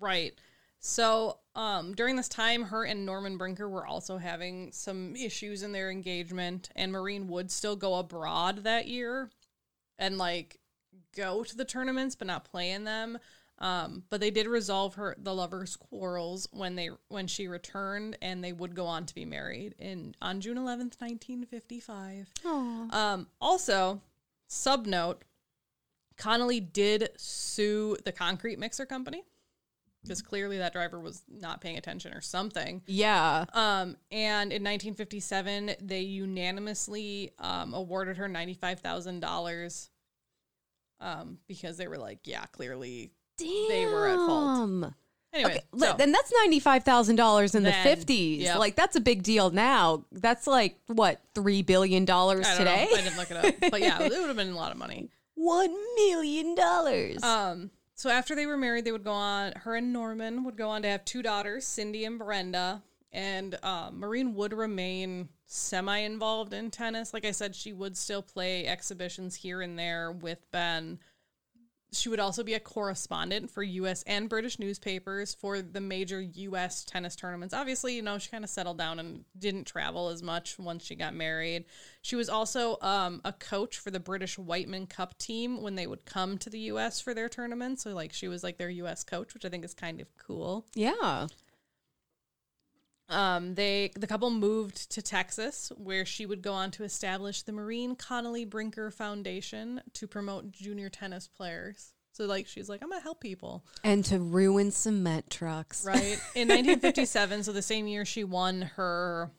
Right. 0.00 0.34
So, 0.84 1.38
um, 1.54 1.94
during 1.94 2.16
this 2.16 2.28
time, 2.28 2.64
her 2.64 2.84
and 2.84 3.06
Norman 3.06 3.36
Brinker 3.36 3.68
were 3.68 3.86
also 3.86 4.18
having 4.18 4.72
some 4.72 5.14
issues 5.14 5.62
in 5.62 5.70
their 5.70 5.90
engagement, 5.90 6.70
and 6.74 6.90
Maureen 6.90 7.28
would 7.28 7.50
still 7.52 7.76
go 7.76 7.94
abroad 7.94 8.64
that 8.64 8.88
year 8.88 9.30
and 9.98 10.18
like 10.18 10.58
go 11.14 11.44
to 11.44 11.56
the 11.56 11.64
tournaments 11.64 12.14
but 12.14 12.26
not 12.26 12.44
play 12.44 12.70
in 12.70 12.84
them. 12.84 13.18
Um, 13.62 14.02
but 14.10 14.20
they 14.20 14.32
did 14.32 14.48
resolve 14.48 14.96
her 14.96 15.14
the 15.16 15.32
lovers' 15.32 15.76
quarrels 15.76 16.48
when 16.52 16.74
they 16.74 16.90
when 17.08 17.28
she 17.28 17.46
returned, 17.46 18.18
and 18.20 18.42
they 18.42 18.52
would 18.52 18.74
go 18.74 18.86
on 18.86 19.06
to 19.06 19.14
be 19.14 19.24
married 19.24 19.76
in 19.78 20.14
on 20.20 20.40
June 20.40 20.58
eleventh, 20.58 20.96
nineteen 21.00 21.46
fifty 21.46 21.78
five. 21.78 22.28
Um, 22.90 23.28
also, 23.40 24.02
sub 24.48 24.86
note, 24.86 25.24
Connolly 26.16 26.58
did 26.58 27.10
sue 27.16 27.96
the 28.04 28.10
concrete 28.10 28.58
mixer 28.58 28.84
company 28.84 29.22
because 30.02 30.20
clearly 30.22 30.58
that 30.58 30.72
driver 30.72 30.98
was 30.98 31.22
not 31.28 31.60
paying 31.60 31.78
attention 31.78 32.12
or 32.12 32.20
something. 32.20 32.82
Yeah. 32.86 33.44
Um, 33.52 33.96
and 34.10 34.52
in 34.52 34.64
1957, 34.64 35.76
they 35.80 36.00
unanimously 36.00 37.32
um, 37.38 37.72
awarded 37.72 38.16
her 38.16 38.28
$95,000 38.28 39.88
um, 41.00 41.38
because 41.46 41.76
they 41.76 41.86
were 41.86 41.98
like, 41.98 42.20
yeah, 42.24 42.46
clearly. 42.46 43.12
Damn. 43.42 43.68
They 43.68 43.86
were 43.86 44.08
at 44.08 44.16
fault. 44.16 44.92
Anyway, 45.34 45.50
Okay, 45.52 45.60
so- 45.78 45.94
then 45.96 46.12
that's 46.12 46.30
ninety 46.42 46.60
five 46.60 46.84
thousand 46.84 47.16
dollars 47.16 47.54
in 47.54 47.62
the 47.62 47.72
fifties. 47.72 48.42
yep. 48.42 48.58
Like 48.58 48.76
that's 48.76 48.96
a 48.96 49.00
big 49.00 49.22
deal 49.22 49.50
now. 49.50 50.04
That's 50.12 50.46
like 50.46 50.76
what 50.88 51.20
three 51.34 51.62
billion 51.62 52.04
dollars 52.04 52.46
today. 52.56 52.88
know. 52.90 52.96
I 52.98 53.02
didn't 53.02 53.16
look 53.16 53.30
it 53.30 53.36
up. 53.64 53.70
But 53.70 53.80
yeah, 53.80 54.02
it 54.02 54.10
would 54.10 54.28
have 54.28 54.36
been 54.36 54.50
a 54.50 54.56
lot 54.56 54.72
of 54.72 54.78
money. 54.78 55.08
One 55.34 55.74
million 55.96 56.54
dollars. 56.54 57.22
Um, 57.22 57.70
so 57.94 58.10
after 58.10 58.34
they 58.36 58.44
were 58.46 58.58
married, 58.58 58.84
they 58.84 58.92
would 58.92 59.04
go 59.04 59.12
on. 59.12 59.52
Her 59.52 59.76
and 59.76 59.92
Norman 59.92 60.44
would 60.44 60.56
go 60.56 60.68
on 60.68 60.82
to 60.82 60.88
have 60.88 61.04
two 61.06 61.22
daughters, 61.22 61.66
Cindy 61.66 62.04
and 62.04 62.18
Brenda. 62.18 62.82
And 63.10 63.58
um, 63.62 64.00
Maureen 64.00 64.34
would 64.34 64.52
remain 64.52 65.28
semi-involved 65.46 66.52
in 66.52 66.70
tennis. 66.70 67.12
Like 67.12 67.24
I 67.24 67.30
said, 67.30 67.54
she 67.54 67.72
would 67.72 67.96
still 67.96 68.22
play 68.22 68.66
exhibitions 68.66 69.34
here 69.34 69.60
and 69.62 69.78
there 69.78 70.12
with 70.12 70.38
Ben. 70.50 70.98
She 71.92 72.08
would 72.08 72.20
also 72.20 72.42
be 72.42 72.54
a 72.54 72.60
correspondent 72.60 73.50
for 73.50 73.62
U.S. 73.62 74.02
and 74.06 74.28
British 74.28 74.58
newspapers 74.58 75.34
for 75.34 75.60
the 75.60 75.80
major 75.80 76.20
U.S. 76.20 76.84
tennis 76.84 77.14
tournaments. 77.14 77.52
Obviously, 77.52 77.94
you 77.94 78.02
know, 78.02 78.18
she 78.18 78.30
kind 78.30 78.44
of 78.44 78.50
settled 78.50 78.78
down 78.78 78.98
and 78.98 79.24
didn't 79.38 79.64
travel 79.66 80.08
as 80.08 80.22
much 80.22 80.58
once 80.58 80.84
she 80.84 80.94
got 80.94 81.14
married. 81.14 81.66
She 82.00 82.16
was 82.16 82.28
also 82.28 82.78
um, 82.80 83.20
a 83.24 83.32
coach 83.32 83.78
for 83.78 83.90
the 83.90 84.00
British 84.00 84.38
Wightman 84.38 84.86
Cup 84.86 85.18
team 85.18 85.60
when 85.62 85.74
they 85.74 85.86
would 85.86 86.06
come 86.06 86.38
to 86.38 86.50
the 86.50 86.58
U.S. 86.60 87.00
for 87.00 87.12
their 87.12 87.28
tournaments. 87.28 87.82
So, 87.82 87.90
like, 87.94 88.12
she 88.12 88.28
was 88.28 88.42
like 88.42 88.56
their 88.56 88.70
U.S. 88.70 89.04
coach, 89.04 89.34
which 89.34 89.44
I 89.44 89.48
think 89.50 89.64
is 89.64 89.74
kind 89.74 90.00
of 90.00 90.08
cool. 90.16 90.66
yeah. 90.74 91.26
Um, 93.08 93.54
they 93.56 93.90
the 93.96 94.06
couple 94.06 94.30
moved 94.30 94.90
to 94.92 95.02
Texas, 95.02 95.70
where 95.76 96.06
she 96.06 96.24
would 96.24 96.40
go 96.40 96.52
on 96.54 96.70
to 96.72 96.84
establish 96.84 97.42
the 97.42 97.52
Maureen 97.52 97.94
Connolly 97.96 98.44
Brinker 98.44 98.90
Foundation 98.90 99.82
to 99.94 100.06
promote 100.06 100.50
junior 100.52 100.88
tennis 100.88 101.28
players. 101.28 101.92
So, 102.14 102.26
like, 102.26 102.46
she's 102.46 102.68
like, 102.68 102.82
I'm 102.82 102.90
gonna 102.90 103.02
help 103.02 103.20
people. 103.20 103.64
And 103.84 104.04
to 104.06 104.18
ruin 104.18 104.70
cement 104.70 105.30
trucks. 105.30 105.84
Right. 105.84 106.18
In 106.34 106.48
1957, 106.48 107.44
so 107.44 107.52
the 107.52 107.62
same 107.62 107.86
year 107.86 108.04
she 108.04 108.22
won 108.24 108.62
her 108.76 109.30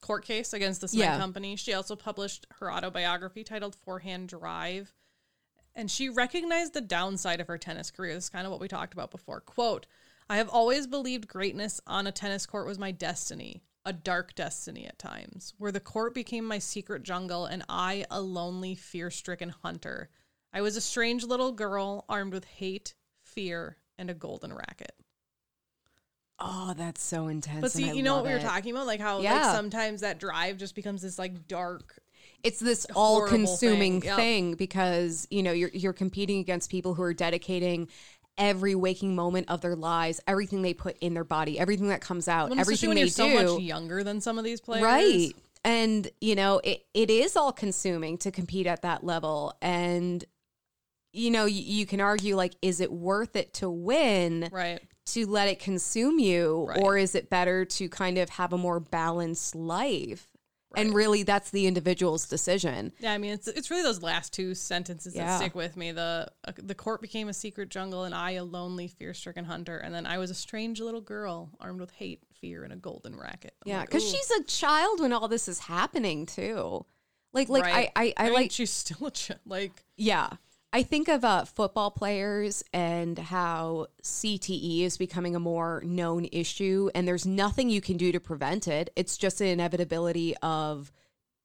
court 0.00 0.24
case 0.24 0.52
against 0.52 0.80
the 0.80 0.88
cement 0.88 1.10
Yeah. 1.12 1.18
company, 1.18 1.56
she 1.56 1.74
also 1.74 1.96
published 1.96 2.46
her 2.60 2.72
autobiography 2.72 3.44
titled 3.44 3.74
Forehand 3.76 4.28
Drive. 4.28 4.94
And 5.74 5.90
she 5.90 6.08
recognized 6.08 6.72
the 6.74 6.80
downside 6.80 7.40
of 7.40 7.46
her 7.46 7.58
tennis 7.58 7.90
career. 7.90 8.14
This 8.14 8.24
is 8.24 8.30
kind 8.30 8.46
of 8.46 8.50
what 8.50 8.60
we 8.60 8.68
talked 8.68 8.92
about 8.92 9.10
before. 9.10 9.40
Quote, 9.40 9.86
I 10.30 10.36
have 10.36 10.48
always 10.48 10.86
believed 10.86 11.26
greatness 11.26 11.80
on 11.88 12.06
a 12.06 12.12
tennis 12.12 12.46
court 12.46 12.64
was 12.64 12.78
my 12.78 12.92
destiny, 12.92 13.64
a 13.84 13.92
dark 13.92 14.36
destiny 14.36 14.86
at 14.86 14.96
times, 14.96 15.54
where 15.58 15.72
the 15.72 15.80
court 15.80 16.14
became 16.14 16.44
my 16.44 16.60
secret 16.60 17.02
jungle 17.02 17.46
and 17.46 17.64
I 17.68 18.04
a 18.12 18.20
lonely, 18.20 18.76
fear 18.76 19.10
stricken 19.10 19.48
hunter. 19.48 20.08
I 20.52 20.60
was 20.60 20.76
a 20.76 20.80
strange 20.80 21.24
little 21.24 21.50
girl 21.50 22.04
armed 22.08 22.32
with 22.32 22.44
hate, 22.44 22.94
fear, 23.24 23.78
and 23.98 24.08
a 24.08 24.14
golden 24.14 24.52
racket. 24.52 24.92
Oh, 26.38 26.74
that's 26.76 27.02
so 27.02 27.26
intense. 27.26 27.60
But 27.60 27.72
see, 27.72 27.90
you 27.90 28.04
know 28.04 28.14
what 28.14 28.24
we 28.24 28.30
were 28.30 28.36
it. 28.36 28.42
talking 28.42 28.70
about? 28.70 28.86
Like 28.86 29.00
how 29.00 29.20
like 29.20 29.44
sometimes 29.44 30.02
that 30.02 30.20
drive 30.20 30.58
just 30.58 30.76
becomes 30.76 31.02
this 31.02 31.18
like 31.18 31.48
dark 31.48 31.98
It's 32.42 32.60
this 32.60 32.86
all-consuming 32.94 34.00
thing. 34.00 34.08
Yep. 34.08 34.16
thing 34.16 34.54
because 34.54 35.26
you 35.30 35.42
know 35.42 35.52
you're 35.52 35.70
you're 35.74 35.92
competing 35.92 36.38
against 36.38 36.70
people 36.70 36.94
who 36.94 37.02
are 37.02 37.12
dedicating 37.12 37.88
every 38.40 38.74
waking 38.74 39.14
moment 39.14 39.48
of 39.48 39.60
their 39.60 39.76
lives, 39.76 40.20
everything 40.26 40.62
they 40.62 40.74
put 40.74 40.96
in 40.98 41.14
their 41.14 41.22
body, 41.22 41.60
everything 41.60 41.88
that 41.88 42.00
comes 42.00 42.26
out, 42.26 42.50
Well, 42.50 42.58
everything 42.58 42.88
when 42.88 42.96
they 42.96 43.02
you're 43.02 43.06
do. 43.08 43.12
so 43.12 43.28
much 43.54 43.62
younger 43.62 44.02
than 44.02 44.20
some 44.20 44.38
of 44.38 44.44
these 44.44 44.60
players. 44.60 44.82
Right. 44.82 45.32
And, 45.62 46.10
you 46.22 46.34
know, 46.34 46.60
it, 46.64 46.86
it 46.94 47.10
is 47.10 47.36
all 47.36 47.52
consuming 47.52 48.16
to 48.18 48.30
compete 48.30 48.66
at 48.66 48.80
that 48.82 49.04
level. 49.04 49.54
And, 49.60 50.24
you 51.12 51.30
know, 51.30 51.44
you, 51.44 51.60
you 51.62 51.84
can 51.86 52.00
argue, 52.00 52.34
like, 52.34 52.54
is 52.62 52.80
it 52.80 52.90
worth 52.90 53.36
it 53.36 53.52
to 53.54 53.68
win 53.68 54.48
Right. 54.50 54.80
to 55.08 55.26
let 55.26 55.48
it 55.48 55.58
consume 55.58 56.18
you? 56.18 56.64
Right. 56.66 56.78
Or 56.80 56.96
is 56.96 57.14
it 57.14 57.28
better 57.28 57.66
to 57.66 57.88
kind 57.90 58.16
of 58.16 58.30
have 58.30 58.54
a 58.54 58.58
more 58.58 58.80
balanced 58.80 59.54
life? 59.54 60.29
And 60.76 60.94
really, 60.94 61.22
that's 61.24 61.50
the 61.50 61.66
individual's 61.66 62.28
decision. 62.28 62.92
Yeah, 63.00 63.12
I 63.12 63.18
mean 63.18 63.32
it's 63.32 63.48
it's 63.48 63.70
really 63.70 63.82
those 63.82 64.02
last 64.02 64.32
two 64.32 64.54
sentences 64.54 65.14
Yeah. 65.16 65.26
that 65.26 65.38
stick 65.38 65.54
with 65.54 65.76
me. 65.76 65.92
The 65.92 66.30
uh, 66.44 66.52
the 66.56 66.74
court 66.74 67.00
became 67.00 67.28
a 67.28 67.34
secret 67.34 67.70
jungle 67.70 68.04
and 68.04 68.14
I 68.14 68.32
a 68.32 68.44
lonely 68.44 68.86
fear-stricken 68.88 69.44
hunter 69.46 69.78
and 69.78 69.94
then 69.94 70.06
I 70.06 70.18
was 70.18 70.30
a 70.30 70.34
strange 70.34 70.80
little 70.80 71.00
girl 71.00 71.50
armed 71.58 71.80
with 71.80 71.90
hate, 71.90 72.22
fear 72.40 72.62
and 72.64 72.72
a 72.72 72.76
golden 72.76 73.16
racket. 73.18 73.54
I'm 73.64 73.70
Yeah. 73.70 73.80
Because 73.84 74.04
ooh. 74.04 74.16
she's 74.16 74.30
a 74.30 74.44
child 74.44 75.00
when 75.00 75.12
all 75.12 75.28
this 75.28 75.48
is 75.48 75.58
happening, 75.58 76.26
too. 76.26 76.86
Like, 77.32 77.48
like 77.48 77.64
Right. 77.64 77.90
I, 77.96 78.02
I, 78.06 78.14
I, 78.16 78.24
mean, 78.26 78.32
like 78.34 78.50
she's 78.52 78.70
still 78.70 79.06
a 79.08 79.10
child. 79.10 79.40
like 79.46 79.84
Yeah. 79.96 80.30
I 80.72 80.84
think 80.84 81.08
of 81.08 81.24
uh, 81.24 81.44
football 81.44 81.90
players 81.90 82.62
and 82.72 83.18
how 83.18 83.88
CTE 84.02 84.82
is 84.82 84.96
becoming 84.98 85.34
a 85.34 85.40
more 85.40 85.82
known 85.84 86.26
issue, 86.30 86.90
and 86.94 87.08
there's 87.08 87.26
nothing 87.26 87.70
you 87.70 87.80
can 87.80 87.96
do 87.96 88.12
to 88.12 88.20
prevent 88.20 88.68
it. 88.68 88.90
It's 88.94 89.16
just 89.18 89.40
an 89.40 89.48
inevitability 89.48 90.36
of 90.42 90.92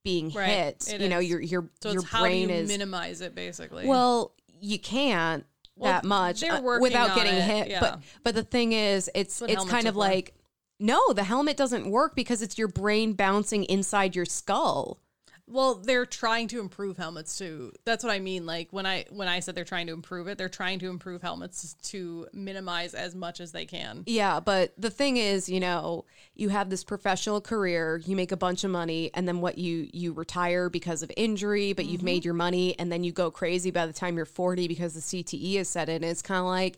being 0.03 0.29
Right. 0.29 0.47
hit. 0.49 0.87
It 0.93 1.01
you 1.01 1.09
know, 1.09 1.17
your 1.17 1.41
your 1.41 1.69
so 1.81 1.91
your 1.91 2.01
it's 2.01 2.09
how 2.11 2.19
do 2.19 2.23
brain 2.25 2.49
you 2.49 2.55
is 2.55 2.67
minimize 2.67 3.21
it 3.21 3.33
basically. 3.33 3.87
well, 3.87 4.33
you 4.61 4.77
can't 4.77 5.43
Well, 5.75 5.91
that 5.91 6.05
much 6.05 6.43
uh, 6.43 6.61
without 6.79 7.15
getting 7.15 7.33
it, 7.33 7.41
hit. 7.41 7.67
yeah. 7.69 7.79
But 7.79 7.99
but 8.23 8.35
the 8.35 8.43
thing 8.43 8.73
is, 8.73 9.09
it's 9.15 9.41
it's 9.41 9.65
kind 9.65 9.87
of 9.87 9.95
like 9.95 10.35
no, 10.79 11.13
the 11.13 11.23
helmet 11.23 11.57
doesn't 11.57 11.89
work 11.89 12.15
because 12.15 12.41
it's 12.43 12.57
your 12.59 12.67
brain 12.67 13.13
bouncing 13.13 13.63
inside 13.63 14.15
your 14.15 14.25
skull. 14.25 14.99
Well, 15.47 15.75
they're 15.75 16.07
trying 16.07 16.47
to 16.49 16.59
improve 16.59 16.97
helmets 16.97 17.37
too. 17.37 17.71
That's 17.85 18.03
what 18.03 18.11
I 18.11 18.17
mean. 18.17 18.47
Like 18.47 18.69
when 18.71 18.87
I 18.87 19.05
when 19.11 19.27
I 19.27 19.41
said 19.41 19.53
they're 19.53 19.63
trying 19.63 19.85
to 19.87 19.93
improve 19.93 20.27
it, 20.27 20.39
they're 20.39 20.49
trying 20.49 20.79
to 20.79 20.89
improve 20.89 21.21
helmets 21.21 21.75
to 21.91 22.27
minimize 22.33 22.95
as 22.95 23.13
much 23.13 23.39
as 23.39 23.51
they 23.51 23.65
can. 23.65 24.03
Yeah, 24.07 24.39
but 24.39 24.73
the 24.75 24.89
thing 24.89 25.17
is, 25.17 25.47
you 25.47 25.59
know, 25.59 26.05
you 26.33 26.49
have 26.49 26.71
this 26.71 26.83
professional 26.83 27.41
career, 27.41 28.01
you 28.05 28.15
make 28.15 28.31
a 28.31 28.37
bunch 28.37 28.63
of 28.63 28.71
money, 28.71 29.11
and 29.13 29.27
then 29.27 29.39
what 29.39 29.59
you 29.59 29.87
you 29.93 30.13
retire 30.13 30.67
because 30.67 31.03
of 31.03 31.11
injury, 31.15 31.73
but 31.73 31.85
you've 31.85 31.99
mm-hmm. 31.99 32.05
made 32.05 32.25
your 32.25 32.33
money, 32.33 32.77
and 32.79 32.91
then 32.91 33.03
you 33.03 33.11
go 33.11 33.29
crazy 33.29 33.69
by 33.69 33.85
the 33.85 33.93
time 33.93 34.15
you're 34.15 34.25
40 34.25 34.67
because 34.67 34.95
the 34.95 34.99
CTE 34.99 35.57
is 35.57 35.69
set 35.69 35.89
in. 35.89 36.03
It's 36.03 36.23
kind 36.23 36.39
of 36.39 36.47
like, 36.47 36.77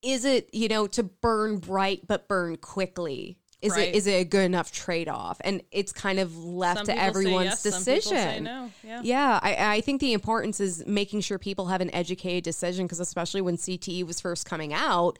is 0.00 0.24
it 0.24 0.48
you 0.52 0.68
know 0.68 0.86
to 0.86 1.02
burn 1.02 1.58
bright 1.58 2.06
but 2.06 2.28
burn 2.28 2.56
quickly? 2.56 3.39
Is 3.62 3.72
Right. 3.72 3.88
it 3.88 3.94
is 3.94 4.06
it 4.06 4.12
a 4.12 4.24
good 4.24 4.44
enough 4.44 4.72
trade 4.72 5.08
off? 5.08 5.38
And 5.44 5.62
it's 5.70 5.92
kind 5.92 6.18
of 6.18 6.36
left 6.36 6.78
Some 6.78 6.86
to 6.86 6.98
everyone's 6.98 7.44
yes, 7.44 7.62
decision. 7.62 8.44
no. 8.44 8.70
Yeah. 8.82 9.00
Yeah, 9.04 9.40
I, 9.42 9.76
I 9.76 9.80
think 9.82 10.00
the 10.00 10.14
importance 10.14 10.60
is 10.60 10.84
making 10.86 11.20
sure 11.20 11.38
people 11.38 11.66
have 11.66 11.82
an 11.82 11.92
educated 11.94 12.42
decision 12.44 12.86
because, 12.86 13.00
especially 13.00 13.42
when 13.42 13.56
CTE 13.58 14.06
was 14.06 14.18
first 14.20 14.46
coming 14.46 14.72
out, 14.72 15.18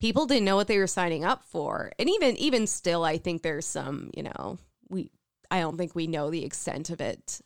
people 0.00 0.26
didn't 0.26 0.44
know 0.44 0.54
what 0.56 0.68
they 0.68 0.78
were 0.78 0.86
signing 0.86 1.24
up 1.24 1.42
for. 1.44 1.90
And 1.98 2.08
even 2.08 2.36
even 2.36 2.66
still 2.68 3.04
I 3.04 3.18
think 3.18 3.42
there's 3.42 3.66
some, 3.66 4.10
you 4.16 4.22
know, 4.22 4.58
we 4.88 5.10
I 5.50 5.58
don't 5.60 5.76
think 5.76 5.94
we 5.96 6.06
know 6.06 6.30
the 6.30 6.44
extent 6.44 6.90
of 6.90 7.00
it. 7.00 7.40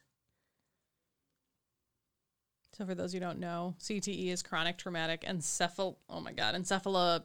So 2.76 2.84
for 2.84 2.94
those 2.94 3.12
who 3.14 3.20
don't 3.20 3.38
know, 3.38 3.74
CTE 3.80 4.28
is 4.28 4.42
chronic 4.42 4.76
traumatic 4.76 5.22
encephal 5.22 5.96
oh 6.10 6.20
my 6.20 6.32
god, 6.32 6.54
encephalo 6.54 7.22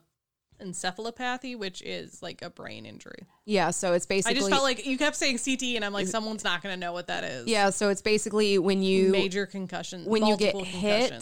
encephalopathy, 0.62 1.58
which 1.58 1.82
is 1.82 2.22
like 2.22 2.42
a 2.42 2.50
brain 2.50 2.86
injury. 2.86 3.28
Yeah, 3.46 3.72
so 3.72 3.94
it's 3.94 4.06
basically. 4.06 4.38
I 4.38 4.40
just 4.40 4.50
felt 4.50 4.64
like 4.64 4.86
you 4.86 4.98
kept 4.98 5.16
saying 5.16 5.38
CTE 5.38 5.76
and 5.76 5.86
I'm 5.86 5.94
like 5.94 6.08
someone's 6.08 6.44
not 6.44 6.62
going 6.62 6.74
to 6.74 6.80
know 6.80 6.94
what 6.94 7.08
that 7.08 7.24
is. 7.24 7.48
Yeah, 7.48 7.70
so 7.70 7.90
it's 7.90 8.02
basically 8.02 8.58
when 8.58 8.84
you 8.84 9.12
Major 9.12 9.46
concussion. 9.46 10.06
when 10.06 10.26
you 10.26 10.38
get 10.38 10.56
hit 10.56 11.14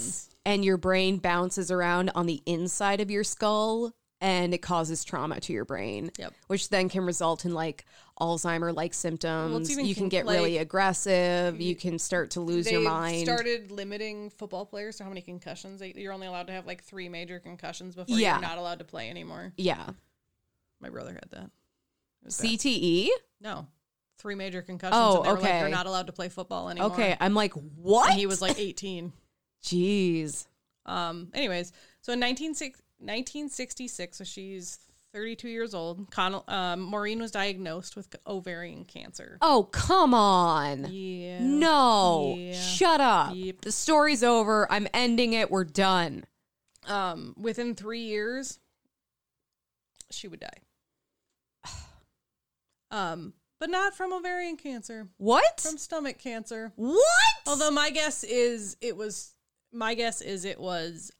and 0.46 0.64
your 0.66 0.78
brain 0.78 1.18
bounces 1.18 1.72
around 1.72 2.12
on 2.16 2.26
the 2.26 2.42
inside 2.46 3.02
of 3.02 3.12
your 3.12 3.24
skull 3.24 3.94
and 4.22 4.54
it 4.54 4.58
causes 4.60 5.04
trauma 5.04 5.40
to 5.42 5.54
your 5.54 5.66
brain. 5.66 6.12
Yep. 6.18 6.34
Which 6.48 6.70
then 6.70 6.90
can 6.90 7.06
result 7.06 7.46
in 7.46 7.54
like 7.54 7.86
Alzheimer 8.20 8.76
like 8.76 8.94
symptoms. 8.94 9.72
even 9.72 9.86
you 9.86 9.96
can 9.96 10.10
get 10.10 10.26
really 10.26 10.58
aggressive. 10.58 11.60
You 11.62 11.76
can 11.76 11.98
start 12.00 12.32
to 12.32 12.42
lose 12.42 12.70
your 12.70 12.82
mind. 12.82 13.24
started 13.26 13.72
limiting 13.72 14.30
football 14.30 14.66
players 14.66 14.98
to 14.98 15.04
how 15.04 15.10
many 15.10 15.22
concussions 15.22 15.80
they, 15.80 15.94
you're 15.96 16.12
only 16.14 16.28
allowed 16.28 16.48
to 16.48 16.54
have 16.54 16.66
like 16.68 16.84
three 16.84 17.08
major 17.08 17.40
concussions 17.40 17.96
before 17.96 18.18
Yeah. 18.18 18.34
you're 18.34 18.42
not 18.42 18.58
allowed 18.58 18.80
to 18.80 18.86
play 18.86 19.10
anymore. 19.10 19.54
yeah. 19.58 19.90
My 20.82 20.90
brother 20.90 21.12
had 21.14 21.30
that. 21.32 21.44
It 22.22 22.26
was 22.26 22.38
bad. 22.38 22.52
CTE? 22.52 23.10
No, 23.42 23.68
three 24.18 24.36
major 24.36 24.62
concussions. 24.62 24.96
Oh, 24.98 25.18
and 25.18 25.26
they 25.26 25.30
were 25.30 25.36
like, 25.40 25.44
okay. 25.50 25.60
you're 25.60 25.70
not 25.70 25.88
allowed 25.88 26.08
to 26.08 26.14
play 26.14 26.30
football 26.30 26.70
anymore. 26.70 26.92
Okay, 26.92 27.18
I'm 27.20 27.34
like, 27.34 27.52
what? 27.54 28.12
And 28.12 28.20
he 28.20 28.26
was 28.26 28.42
like 28.42 28.58
18. 28.60 29.12
Jeez. 29.64 30.48
Um. 30.86 31.30
Anyways, 31.34 31.74
so 32.02 32.14
in 32.14 32.20
19, 32.20 32.54
1966, 33.00 34.18
so 34.18 34.24
she's 34.24 34.80
32 35.14 35.50
years 35.50 35.74
old. 35.74 36.12
Con- 36.12 36.44
um, 36.48 36.82
Maureen 36.82 37.20
was 37.20 37.32
diagnosed 37.32 37.96
with 37.96 38.16
ovarian 38.28 38.86
cancer. 38.86 39.38
Oh, 39.42 39.64
come 39.72 40.14
on. 40.14 40.88
Yeah. 40.92 41.40
No. 41.42 42.36
Yeah. 42.38 42.54
Shut 42.54 43.02
up. 43.02 43.32
Yep. 43.36 43.62
The 43.62 43.72
story's 43.72 44.24
over. 44.24 44.72
I'm 44.72 44.88
ending 44.94 45.34
it. 45.34 45.50
We're 45.50 45.64
done. 45.64 46.26
Um. 46.88 47.34
Within 47.38 47.76
three 47.76 48.02
years, 48.02 48.60
she 50.12 50.28
would 50.28 50.40
die. 50.40 50.50
Um. 52.92 53.34
But 53.60 53.70
not 53.70 53.94
from 53.96 54.14
ovarian 54.14 54.56
cancer. 54.56 55.10
What? 55.18 55.60
From 55.60 55.78
stomach 55.78 56.18
cancer. 56.18 56.72
what? 56.76 57.04
Although 57.46 57.72
my 57.72 57.90
guess 57.90 58.24
is 58.24 58.78
it 58.80 58.96
was 58.96 59.34
my 59.74 59.96
guess 59.96 60.22
is 60.22 60.46
it 60.46 60.60
was 60.60 61.12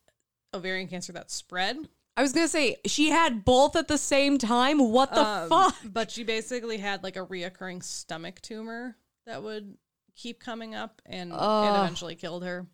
ovarian 0.54 0.88
cancer 0.88 1.14
that 1.14 1.32
spread. 1.32 1.78
I 2.18 2.22
was 2.22 2.34
gonna 2.34 2.48
say 2.48 2.78
she 2.86 3.10
had 3.10 3.46
both 3.46 3.76
at 3.76 3.88
the 3.88 3.98
same 3.98 4.38
time. 4.38 4.80
What 4.92 5.14
the 5.14 5.26
Um, 5.26 5.50
fuck? 5.50 5.76
But 5.86 6.12
she 6.12 6.24
basically 6.24 6.78
had 6.78 7.04
like 7.04 7.16
a 7.16 7.26
reoccurring 7.26 7.84
stomach 7.84 8.42
tumor 8.42 8.98
that 9.26 9.42
would 9.44 9.78
keep 10.16 10.40
coming 10.42 10.76
up 10.76 11.02
and 11.06 11.32
it 11.32 11.36
eventually 11.36 12.16
killed 12.16 12.44
her. 12.44 12.68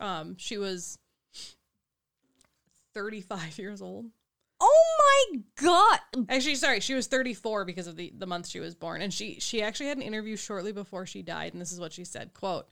Um, 0.00 0.36
she 0.38 0.56
was 0.56 0.98
35 2.94 3.58
years 3.58 3.82
old. 3.82 4.06
Oh 4.58 5.26
my 5.32 5.40
god! 5.60 5.98
Actually, 6.30 6.54
sorry, 6.54 6.80
she 6.80 6.94
was 6.94 7.06
34 7.08 7.66
because 7.66 7.86
of 7.86 7.96
the, 7.96 8.10
the 8.16 8.26
month 8.26 8.48
she 8.48 8.58
was 8.60 8.74
born. 8.74 9.02
And 9.02 9.12
she 9.12 9.38
she 9.38 9.60
actually 9.60 9.88
had 9.88 9.98
an 9.98 10.02
interview 10.02 10.34
shortly 10.36 10.72
before 10.72 11.04
she 11.04 11.20
died, 11.20 11.52
and 11.52 11.60
this 11.60 11.72
is 11.72 11.78
what 11.80 11.92
she 11.92 12.04
said, 12.04 12.32
quote, 12.32 12.66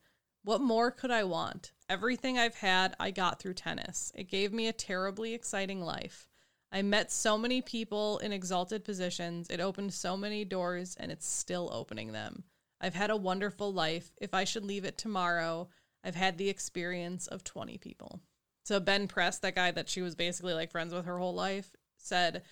What 0.44 0.62
more 0.62 0.90
could 0.90 1.10
I 1.10 1.24
want? 1.24 1.72
Everything 1.88 2.38
I've 2.38 2.54
had, 2.54 2.94
I 2.98 3.10
got 3.10 3.38
through 3.38 3.54
tennis. 3.54 4.10
It 4.14 4.30
gave 4.30 4.52
me 4.52 4.68
a 4.68 4.72
terribly 4.72 5.34
exciting 5.34 5.82
life. 5.82 6.28
I 6.72 6.82
met 6.82 7.12
so 7.12 7.36
many 7.36 7.60
people 7.60 8.18
in 8.18 8.32
exalted 8.32 8.84
positions. 8.84 9.48
It 9.50 9.60
opened 9.60 9.92
so 9.92 10.16
many 10.16 10.44
doors, 10.44 10.96
and 10.98 11.12
it's 11.12 11.26
still 11.26 11.70
opening 11.72 12.12
them. 12.12 12.44
I've 12.80 12.94
had 12.94 13.10
a 13.10 13.16
wonderful 13.16 13.72
life. 13.72 14.12
If 14.20 14.34
I 14.34 14.44
should 14.44 14.64
leave 14.64 14.84
it 14.84 14.98
tomorrow, 14.98 15.68
I've 16.02 16.14
had 16.14 16.36
the 16.36 16.48
experience 16.48 17.26
of 17.26 17.44
20 17.44 17.78
people. 17.78 18.20
So 18.64 18.80
Ben 18.80 19.06
Press, 19.06 19.38
that 19.38 19.54
guy 19.54 19.70
that 19.70 19.88
she 19.88 20.02
was 20.02 20.14
basically 20.14 20.54
like 20.54 20.70
friends 20.70 20.94
with 20.94 21.04
her 21.04 21.18
whole 21.18 21.34
life, 21.34 21.70
said 21.98 22.42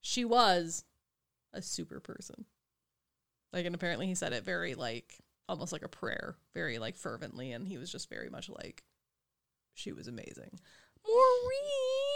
she 0.00 0.24
was 0.24 0.84
a 1.52 1.62
super 1.62 2.00
person. 2.00 2.46
Like, 3.52 3.66
and 3.66 3.74
apparently 3.74 4.06
he 4.06 4.14
said 4.14 4.32
it 4.32 4.44
very 4.44 4.74
like 4.74 5.18
almost 5.50 5.72
like 5.72 5.82
a 5.82 5.88
prayer, 5.88 6.36
very 6.54 6.78
like 6.78 6.96
fervently, 6.96 7.52
and 7.52 7.66
he 7.66 7.76
was 7.76 7.90
just 7.90 8.08
very 8.08 8.30
much 8.30 8.48
like 8.48 8.84
she 9.74 9.92
was 9.92 10.06
amazing. 10.06 10.60
Maureen. 11.04 12.09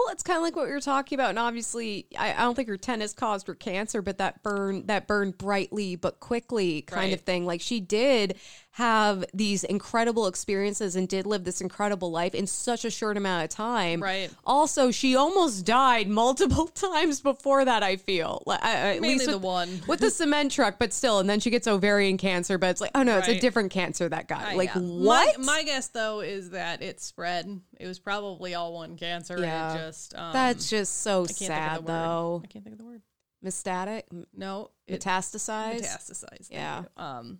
Well, 0.00 0.14
it's 0.14 0.22
kind 0.22 0.38
of 0.38 0.42
like 0.42 0.56
what 0.56 0.66
we 0.66 0.72
were 0.72 0.80
talking 0.80 1.16
about, 1.16 1.30
and 1.30 1.38
obviously, 1.38 2.06
I, 2.18 2.32
I 2.32 2.38
don't 2.38 2.54
think 2.54 2.68
her 2.68 2.78
tennis 2.78 3.12
caused 3.12 3.46
her 3.48 3.54
cancer, 3.54 4.00
but 4.00 4.18
that 4.18 4.42
burn, 4.42 4.86
that 4.86 5.06
burned 5.06 5.36
brightly 5.36 5.96
but 5.96 6.20
quickly, 6.20 6.82
kind 6.82 7.12
of 7.12 7.20
thing. 7.20 7.44
Like 7.44 7.60
she 7.60 7.80
did 7.80 8.36
have 8.72 9.24
these 9.34 9.64
incredible 9.64 10.26
experiences 10.26 10.94
and 10.94 11.08
did 11.08 11.26
live 11.26 11.44
this 11.44 11.60
incredible 11.60 12.10
life 12.10 12.34
in 12.34 12.46
such 12.46 12.84
a 12.84 12.90
short 12.90 13.16
amount 13.16 13.42
of 13.44 13.50
time. 13.50 14.00
Right. 14.00 14.30
Also, 14.46 14.90
she 14.90 15.16
almost 15.16 15.66
died 15.66 16.08
multiple 16.08 16.66
times 16.74 17.20
before 17.20 17.64
that. 17.64 17.82
I 17.82 17.96
feel 17.96 18.42
like 18.46 18.62
I- 18.62 18.94
at 18.94 19.00
Mainly 19.00 19.18
least 19.18 19.30
the 19.30 19.38
one. 19.38 19.82
with 19.86 20.00
the 20.00 20.10
cement 20.10 20.52
truck, 20.52 20.78
but 20.78 20.92
still, 20.92 21.18
and 21.18 21.28
then 21.28 21.40
she 21.40 21.50
gets 21.50 21.66
ovarian 21.66 22.16
cancer. 22.16 22.58
But 22.58 22.70
it's 22.70 22.80
like, 22.80 22.92
oh 22.94 23.02
no, 23.02 23.18
it's 23.18 23.28
a 23.28 23.38
different 23.38 23.70
cancer 23.70 24.08
that 24.08 24.28
got. 24.28 24.54
Like 24.54 24.74
yeah. 24.74 24.80
what? 24.80 25.38
My, 25.38 25.44
my 25.44 25.62
guess 25.64 25.88
though 25.88 26.20
is 26.20 26.50
that 26.50 26.80
it 26.80 27.00
spread. 27.00 27.60
It 27.78 27.86
was 27.86 27.98
probably 27.98 28.54
all 28.54 28.72
one 28.74 28.96
cancer. 28.96 29.38
Yeah. 29.38 29.89
Just 29.90 30.14
um, 30.14 30.32
That's 30.32 30.70
just 30.70 31.02
so 31.02 31.24
sad, 31.26 31.36
think 31.36 31.50
of 31.50 31.86
the 31.86 31.92
word. 31.92 31.98
though. 31.98 32.40
I 32.44 32.46
can't 32.46 32.64
think 32.64 32.74
of 32.74 32.78
the 32.78 32.84
word. 32.84 33.02
Metastatic, 33.44 34.02
No, 34.36 34.70
it 34.86 35.00
metastasized. 35.00 35.82
metastasized. 35.82 36.48
Yeah. 36.50 36.84
Um. 36.96 37.38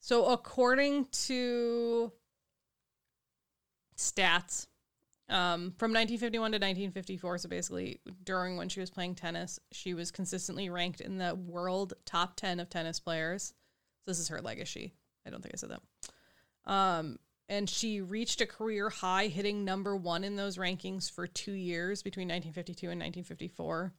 So 0.00 0.26
according 0.26 1.06
to 1.26 2.12
stats, 3.96 4.66
um, 5.28 5.72
from 5.78 5.90
1951 5.92 6.52
to 6.52 6.56
1954, 6.56 7.38
so 7.38 7.48
basically 7.48 8.00
during 8.22 8.56
when 8.56 8.68
she 8.68 8.80
was 8.80 8.90
playing 8.90 9.16
tennis, 9.16 9.58
she 9.72 9.94
was 9.94 10.10
consistently 10.12 10.70
ranked 10.70 11.00
in 11.00 11.18
the 11.18 11.34
world 11.34 11.94
top 12.04 12.36
10 12.36 12.60
of 12.60 12.70
tennis 12.70 13.00
players. 13.00 13.48
So 14.04 14.10
this 14.10 14.20
is 14.20 14.28
her 14.28 14.40
legacy. 14.40 14.94
I 15.26 15.30
don't 15.30 15.42
think 15.42 15.54
I 15.54 15.58
said 15.58 15.70
that. 15.70 16.72
Um, 16.72 17.18
and 17.48 17.70
she 17.70 18.00
reached 18.00 18.40
a 18.40 18.46
career 18.46 18.88
high, 18.88 19.28
hitting 19.28 19.64
number 19.64 19.96
one 19.96 20.24
in 20.24 20.36
those 20.36 20.56
rankings 20.56 21.10
for 21.10 21.26
two 21.26 21.52
years 21.52 22.02
between 22.02 22.26
1952 22.28 22.86
and 22.86 23.00
1954. 23.00 23.92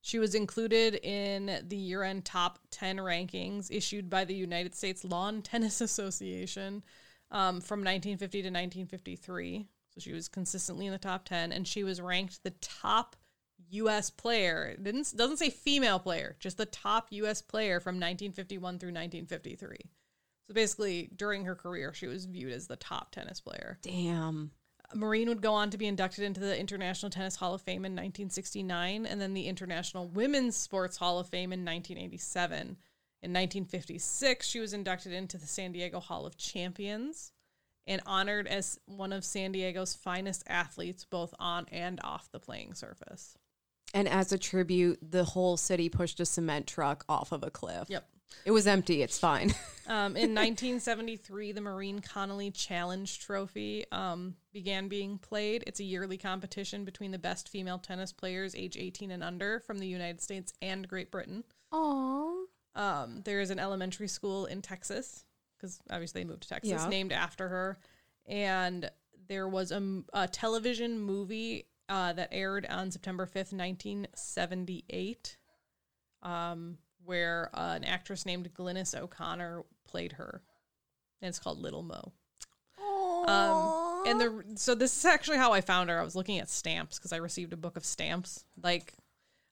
She 0.00 0.18
was 0.18 0.34
included 0.34 0.96
in 1.02 1.64
the 1.66 1.76
year 1.76 2.02
end 2.02 2.24
top 2.24 2.58
10 2.70 2.98
rankings 2.98 3.70
issued 3.70 4.10
by 4.10 4.24
the 4.24 4.34
United 4.34 4.74
States 4.74 5.04
Lawn 5.04 5.42
Tennis 5.42 5.80
Association 5.80 6.82
um, 7.30 7.60
from 7.60 7.80
1950 7.80 8.42
to 8.42 8.48
1953. 8.48 9.66
So 9.90 10.00
she 10.00 10.12
was 10.12 10.28
consistently 10.28 10.86
in 10.86 10.92
the 10.92 10.98
top 10.98 11.24
10, 11.24 11.52
and 11.52 11.66
she 11.66 11.84
was 11.84 12.00
ranked 12.00 12.42
the 12.42 12.50
top 12.60 13.16
U.S. 13.70 14.10
player. 14.10 14.74
It 14.74 14.84
didn't, 14.84 15.12
doesn't 15.16 15.38
say 15.38 15.50
female 15.50 15.98
player, 15.98 16.36
just 16.38 16.58
the 16.58 16.66
top 16.66 17.08
U.S. 17.10 17.40
player 17.42 17.80
from 17.80 17.94
1951 17.94 18.78
through 18.78 18.88
1953. 18.88 19.76
So 20.46 20.54
basically, 20.54 21.10
during 21.16 21.44
her 21.44 21.54
career, 21.54 21.94
she 21.94 22.06
was 22.06 22.26
viewed 22.26 22.52
as 22.52 22.66
the 22.66 22.76
top 22.76 23.12
tennis 23.12 23.40
player. 23.40 23.78
Damn. 23.82 24.50
Maureen 24.94 25.28
would 25.28 25.40
go 25.40 25.54
on 25.54 25.70
to 25.70 25.78
be 25.78 25.86
inducted 25.86 26.24
into 26.24 26.40
the 26.40 26.58
International 26.58 27.10
Tennis 27.10 27.36
Hall 27.36 27.54
of 27.54 27.62
Fame 27.62 27.84
in 27.84 27.92
1969 27.92 29.06
and 29.06 29.20
then 29.20 29.34
the 29.34 29.48
International 29.48 30.08
Women's 30.08 30.56
Sports 30.56 30.98
Hall 30.98 31.18
of 31.18 31.28
Fame 31.28 31.52
in 31.52 31.64
1987. 31.64 32.76
In 33.22 33.32
1956, 33.32 34.46
she 34.46 34.60
was 34.60 34.74
inducted 34.74 35.12
into 35.12 35.38
the 35.38 35.46
San 35.46 35.72
Diego 35.72 35.98
Hall 35.98 36.26
of 36.26 36.36
Champions 36.36 37.32
and 37.86 38.02
honored 38.06 38.46
as 38.46 38.78
one 38.86 39.12
of 39.12 39.24
San 39.24 39.52
Diego's 39.52 39.94
finest 39.94 40.44
athletes, 40.46 41.04
both 41.04 41.34
on 41.38 41.66
and 41.72 42.00
off 42.04 42.30
the 42.30 42.40
playing 42.40 42.74
surface. 42.74 43.36
And 43.92 44.08
as 44.08 44.32
a 44.32 44.38
tribute, 44.38 44.98
the 45.02 45.24
whole 45.24 45.56
city 45.56 45.88
pushed 45.88 46.20
a 46.20 46.26
cement 46.26 46.66
truck 46.66 47.04
off 47.08 47.32
of 47.32 47.42
a 47.42 47.50
cliff. 47.50 47.88
Yep. 47.88 48.06
It 48.44 48.50
was 48.50 48.66
empty. 48.66 49.02
It's 49.02 49.18
fine. 49.18 49.54
Um, 49.86 50.16
in 50.16 50.34
1973, 50.34 51.52
the 51.52 51.60
Maureen 51.60 51.98
Connolly 52.00 52.50
Challenge 52.50 53.18
Trophy 53.18 53.84
um, 53.92 54.34
began 54.50 54.88
being 54.88 55.18
played. 55.18 55.62
It's 55.66 55.78
a 55.78 55.84
yearly 55.84 56.16
competition 56.16 56.86
between 56.86 57.10
the 57.10 57.18
best 57.18 57.50
female 57.50 57.76
tennis 57.78 58.10
players 58.10 58.54
age 58.54 58.78
18 58.78 59.10
and 59.10 59.22
under 59.22 59.60
from 59.60 59.78
the 59.78 59.86
United 59.86 60.22
States 60.22 60.54
and 60.62 60.88
Great 60.88 61.10
Britain. 61.10 61.44
Aww. 61.70 62.44
Um, 62.74 63.20
there 63.26 63.42
is 63.42 63.50
an 63.50 63.58
elementary 63.58 64.08
school 64.08 64.46
in 64.46 64.62
Texas 64.62 65.26
because 65.58 65.78
obviously 65.90 66.22
they 66.22 66.28
moved 66.28 66.44
to 66.44 66.48
Texas, 66.48 66.70
Yeah. 66.70 66.88
named 66.88 67.12
after 67.12 67.46
her. 67.50 67.78
And 68.26 68.90
there 69.28 69.46
was 69.48 69.70
a 69.70 70.28
television 70.28 70.98
movie 70.98 71.66
uh, 71.90 72.14
that 72.14 72.30
aired 72.32 72.64
on 72.70 72.90
September 72.90 73.26
5th, 73.26 73.52
1978, 73.52 75.36
um, 76.22 76.78
where 77.04 77.50
uh, 77.54 77.74
an 77.76 77.84
actress 77.84 78.24
named 78.26 78.52
Glynis 78.54 78.98
O'Connor 78.98 79.62
played 79.86 80.12
her. 80.12 80.42
And 81.22 81.28
it's 81.28 81.38
called 81.38 81.58
Little 81.58 81.82
Mo. 81.82 82.12
Um, 83.26 84.02
and 84.06 84.20
the 84.20 84.44
so 84.56 84.74
this 84.74 84.96
is 84.96 85.04
actually 85.04 85.38
how 85.38 85.52
I 85.52 85.60
found 85.62 85.88
her. 85.88 85.98
I 85.98 86.04
was 86.04 86.14
looking 86.14 86.38
at 86.38 86.50
stamps 86.50 86.98
because 86.98 87.12
I 87.12 87.16
received 87.16 87.52
a 87.52 87.56
book 87.56 87.76
of 87.76 87.84
stamps, 87.84 88.44
like 88.62 88.92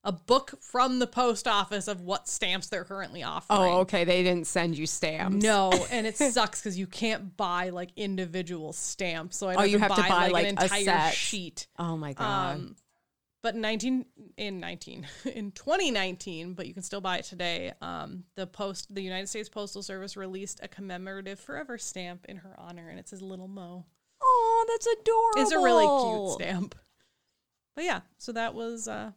a 0.05 0.13
book 0.13 0.59
from 0.61 0.99
the 0.99 1.07
post 1.07 1.47
office 1.49 1.89
of 1.89 2.01
what 2.03 2.29
stamps 2.29 2.67
they're 2.69 2.85
currently 2.85 3.23
offering. 3.23 3.61
Oh, 3.61 3.79
okay. 3.81 4.05
They 4.05 4.23
didn't 4.23 4.47
send 4.47 4.77
you 4.77 4.87
stamps. 4.87 5.43
No, 5.43 5.73
and 5.91 6.07
it 6.07 6.17
sucks 6.17 6.61
because 6.61 6.79
you 6.79 6.87
can't 6.87 7.37
buy 7.37 7.71
like 7.71 7.91
individual 7.97 8.73
stamps. 8.73 9.37
So 9.37 9.49
I 9.49 9.55
Oh, 9.55 9.63
you 9.63 9.79
have 9.79 9.95
to 9.95 10.03
buy, 10.03 10.29
like, 10.29 10.49
an 10.49 10.59
a 10.59 10.65
entire 10.65 10.85
set. 10.85 11.15
sheet. 11.15 11.67
Oh 11.79 11.97
my 11.97 12.13
god. 12.13 12.57
Um, 12.57 12.77
but 13.43 13.55
19 13.57 14.07
in 14.37 14.61
19 14.61 15.07
in 15.35 15.53
2019, 15.53 16.55
but 16.55 16.67
you 16.67 16.75
can 16.75 16.83
still 16.83 17.01
buy 17.01 17.19
it 17.19 17.25
today. 17.25 17.73
Um, 17.83 18.25
the 18.37 18.47
post, 18.47 18.95
the 18.95 19.03
United 19.03 19.29
States 19.29 19.49
Postal 19.49 19.83
Service 19.83 20.17
released 20.17 20.61
a 20.63 20.69
commemorative 20.69 21.41
forever 21.41 21.79
stamp 21.79 22.27
in 22.29 22.39
her 22.39 22.55
honor, 22.59 22.89
and 22.89 22.99
it 22.99 23.09
says 23.09 23.23
"Little 23.23 23.49
Mo." 23.49 23.87
oh, 24.23 24.65
that's 24.69 24.87
adorable. 24.87 25.43
It's 25.43 25.53
a 25.53 25.59
really 25.59 25.87
cute 25.87 26.41
stamp. 26.41 26.75
But 27.75 27.85
yeah, 27.85 28.01
so 28.19 28.33
that 28.33 28.55
was 28.55 28.89
uh, 28.89 29.13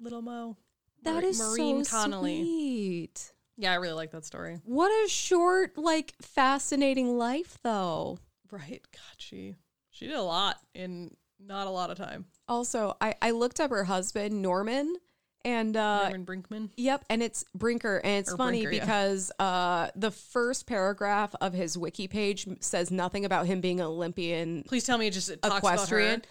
Little 0.00 0.22
Mo. 0.22 0.56
That 1.02 1.14
Mar- 1.14 1.24
is 1.24 1.38
Maureen 1.38 1.84
so 1.84 1.96
Connolly. 1.96 2.42
sweet. 2.42 3.32
Yeah, 3.56 3.72
I 3.72 3.76
really 3.76 3.94
like 3.94 4.10
that 4.12 4.24
story. 4.24 4.60
What 4.64 4.88
a 4.88 5.08
short, 5.08 5.78
like, 5.78 6.14
fascinating 6.20 7.16
life, 7.18 7.58
though. 7.62 8.18
Right? 8.50 8.82
God, 8.92 9.14
she 9.16 9.54
she 9.90 10.06
did 10.06 10.16
a 10.16 10.22
lot 10.22 10.56
in 10.74 11.16
not 11.46 11.66
a 11.66 11.70
lot 11.70 11.90
of 11.90 11.96
time. 11.98 12.26
Also, 12.48 12.96
I, 13.00 13.14
I 13.22 13.30
looked 13.32 13.60
up 13.60 13.70
her 13.70 13.84
husband, 13.84 14.40
Norman, 14.42 14.96
and 15.44 15.76
uh, 15.76 16.08
Norman 16.08 16.24
Brinkman. 16.26 16.70
Yep, 16.76 17.04
and 17.10 17.22
it's 17.22 17.44
Brinker, 17.54 18.00
and 18.02 18.20
it's 18.20 18.32
Or 18.32 18.36
funny 18.36 18.62
Brinker, 18.62 18.76
yeah. 18.76 18.84
because 18.84 19.30
uh, 19.38 19.88
the 19.94 20.10
first 20.10 20.66
paragraph 20.66 21.34
of 21.40 21.52
his 21.52 21.76
wiki 21.76 22.08
page 22.08 22.46
says 22.60 22.90
nothing 22.90 23.24
about 23.24 23.46
him 23.46 23.60
being 23.60 23.80
an 23.80 23.86
Olympian 23.86 24.62
Please 24.66 24.84
tell 24.84 24.98
me 24.98 25.06
it 25.06 25.12
just 25.12 25.28
it 25.30 25.40
equestrian. 25.44 26.22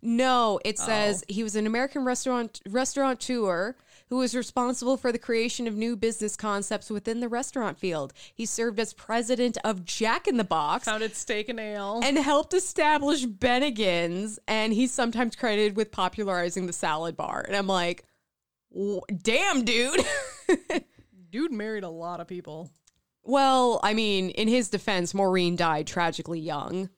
No, 0.00 0.58
it 0.64 0.76
Oh. 0.80 0.86
says 0.86 1.24
he 1.28 1.42
was 1.42 1.54
an 1.54 1.66
American 1.66 2.04
restaurant 2.04 2.60
restaurateur 2.68 3.76
who 4.12 4.18
was 4.18 4.34
responsible 4.34 4.98
for 4.98 5.10
the 5.10 5.18
creation 5.18 5.66
of 5.66 5.74
new 5.74 5.96
business 5.96 6.36
concepts 6.36 6.90
within 6.90 7.20
the 7.20 7.30
restaurant 7.30 7.78
field. 7.78 8.12
He 8.34 8.44
served 8.44 8.78
as 8.78 8.92
president 8.92 9.56
of 9.64 9.86
Jack 9.86 10.28
in 10.28 10.36
the 10.36 10.44
Box 10.44 10.84
Founded 10.84 11.16
Steak 11.16 11.48
and 11.48 11.58
Ale. 11.58 12.02
and 12.04 12.18
helped 12.18 12.52
establish 12.52 13.24
Bennigan's, 13.24 14.38
and 14.46 14.74
he's 14.74 14.92
sometimes 14.92 15.34
credited 15.34 15.78
with 15.78 15.90
popularizing 15.92 16.66
the 16.66 16.74
salad 16.74 17.16
bar. 17.16 17.42
And 17.46 17.56
I'm 17.56 17.66
like, 17.66 18.04
damn, 19.22 19.64
dude. 19.64 20.04
Dude 21.30 21.50
married 21.50 21.82
a 21.82 21.88
lot 21.88 22.20
of 22.20 22.26
people. 22.26 22.68
well, 23.22 23.80
I 23.82 23.94
mean, 23.94 24.28
in 24.28 24.46
his 24.46 24.68
defense, 24.68 25.14
Maureen 25.14 25.56
died 25.56 25.86
tragically 25.86 26.38
young. 26.38 26.90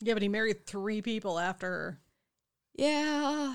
Yeah, 0.00 0.14
but 0.14 0.22
he 0.22 0.30
married 0.30 0.64
three 0.64 1.02
people 1.02 1.38
after 1.38 1.66
her. 1.66 2.00
Yeah. 2.74 3.54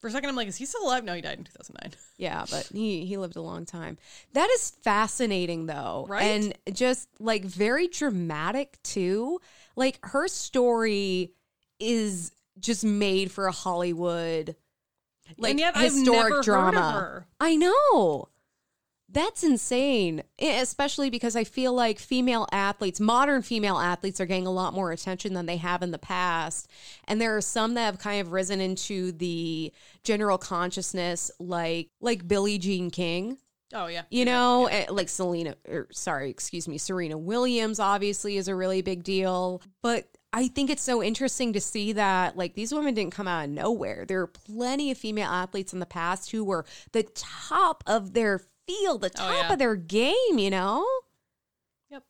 For 0.00 0.06
a 0.08 0.10
second, 0.10 0.28
I'm 0.30 0.36
like, 0.36 0.48
is 0.48 0.56
he 0.56 0.64
still 0.64 0.84
alive? 0.84 1.02
No, 1.04 1.12
he 1.14 1.20
died 1.20 1.38
in 1.38 1.44
2009. 1.44 1.92
Yeah, 2.20 2.44
but 2.50 2.68
he 2.72 3.06
he 3.06 3.16
lived 3.16 3.36
a 3.36 3.40
long 3.40 3.64
time. 3.64 3.96
That 4.32 4.50
is 4.50 4.72
fascinating 4.82 5.66
though. 5.66 6.04
Right? 6.08 6.22
And 6.24 6.52
just 6.74 7.08
like 7.20 7.44
very 7.44 7.86
dramatic 7.86 8.76
too. 8.82 9.40
Like 9.76 10.00
her 10.02 10.26
story 10.26 11.32
is 11.78 12.32
just 12.58 12.84
made 12.84 13.30
for 13.30 13.46
a 13.46 13.52
Hollywood 13.52 14.56
like 15.36 15.52
and 15.52 15.60
yet 15.60 15.76
I've 15.76 15.92
historic 15.92 16.30
never 16.30 16.42
drama. 16.42 16.80
heard 16.80 16.88
of 16.88 16.92
her. 16.94 17.26
I 17.40 17.54
know. 17.54 18.28
That's 19.10 19.42
insane. 19.42 20.22
Especially 20.38 21.08
because 21.08 21.34
I 21.34 21.44
feel 21.44 21.72
like 21.72 21.98
female 21.98 22.46
athletes, 22.52 23.00
modern 23.00 23.42
female 23.42 23.78
athletes, 23.78 24.20
are 24.20 24.26
getting 24.26 24.46
a 24.46 24.52
lot 24.52 24.74
more 24.74 24.92
attention 24.92 25.32
than 25.32 25.46
they 25.46 25.56
have 25.56 25.82
in 25.82 25.90
the 25.90 25.98
past. 25.98 26.68
And 27.04 27.20
there 27.20 27.36
are 27.36 27.40
some 27.40 27.74
that 27.74 27.86
have 27.86 27.98
kind 27.98 28.20
of 28.20 28.32
risen 28.32 28.60
into 28.60 29.12
the 29.12 29.72
general 30.04 30.38
consciousness, 30.38 31.30
like 31.38 31.88
like 32.00 32.28
Billie 32.28 32.58
Jean 32.58 32.90
King. 32.90 33.38
Oh 33.74 33.86
yeah, 33.86 34.04
You 34.10 34.24
know, 34.24 34.66
eh, 34.66 34.86
like 34.88 35.10
Selena, 35.10 35.54
or 35.68 35.88
sorry, 35.92 36.30
excuse 36.30 36.66
me, 36.66 36.78
Serena 36.78 37.18
Williams 37.18 37.78
obviously 37.78 38.38
is 38.38 38.48
a 38.48 38.54
really 38.54 38.80
big 38.80 39.04
deal. 39.04 39.60
But 39.82 40.08
I 40.32 40.48
think 40.48 40.70
it's 40.70 40.82
so 40.82 41.02
interesting 41.02 41.52
to 41.54 41.60
see 41.60 41.92
that 41.92 42.36
like 42.36 42.54
these 42.54 42.72
women 42.72 42.94
didn't 42.94 43.12
come 43.12 43.28
out 43.28 43.44
of 43.44 43.50
nowhere. 43.50 44.04
There 44.06 44.20
are 44.22 44.26
plenty 44.26 44.90
of 44.90 44.98
female 44.98 45.30
athletes 45.30 45.72
in 45.72 45.80
the 45.80 45.86
past 45.86 46.30
who 46.30 46.44
were 46.44 46.64
the 46.92 47.02
top 47.02 47.84
of 47.86 48.14
their 48.14 48.40
field, 48.68 49.00
the 49.00 49.06
oh, 49.06 49.18
top 49.18 49.30
Oh, 49.30 49.36
yeah. 49.40 49.52
of 49.52 49.58
their 49.58 49.74
game, 49.76 50.38
you 50.38 50.50
know? 50.50 50.86
Yep. 51.90 52.04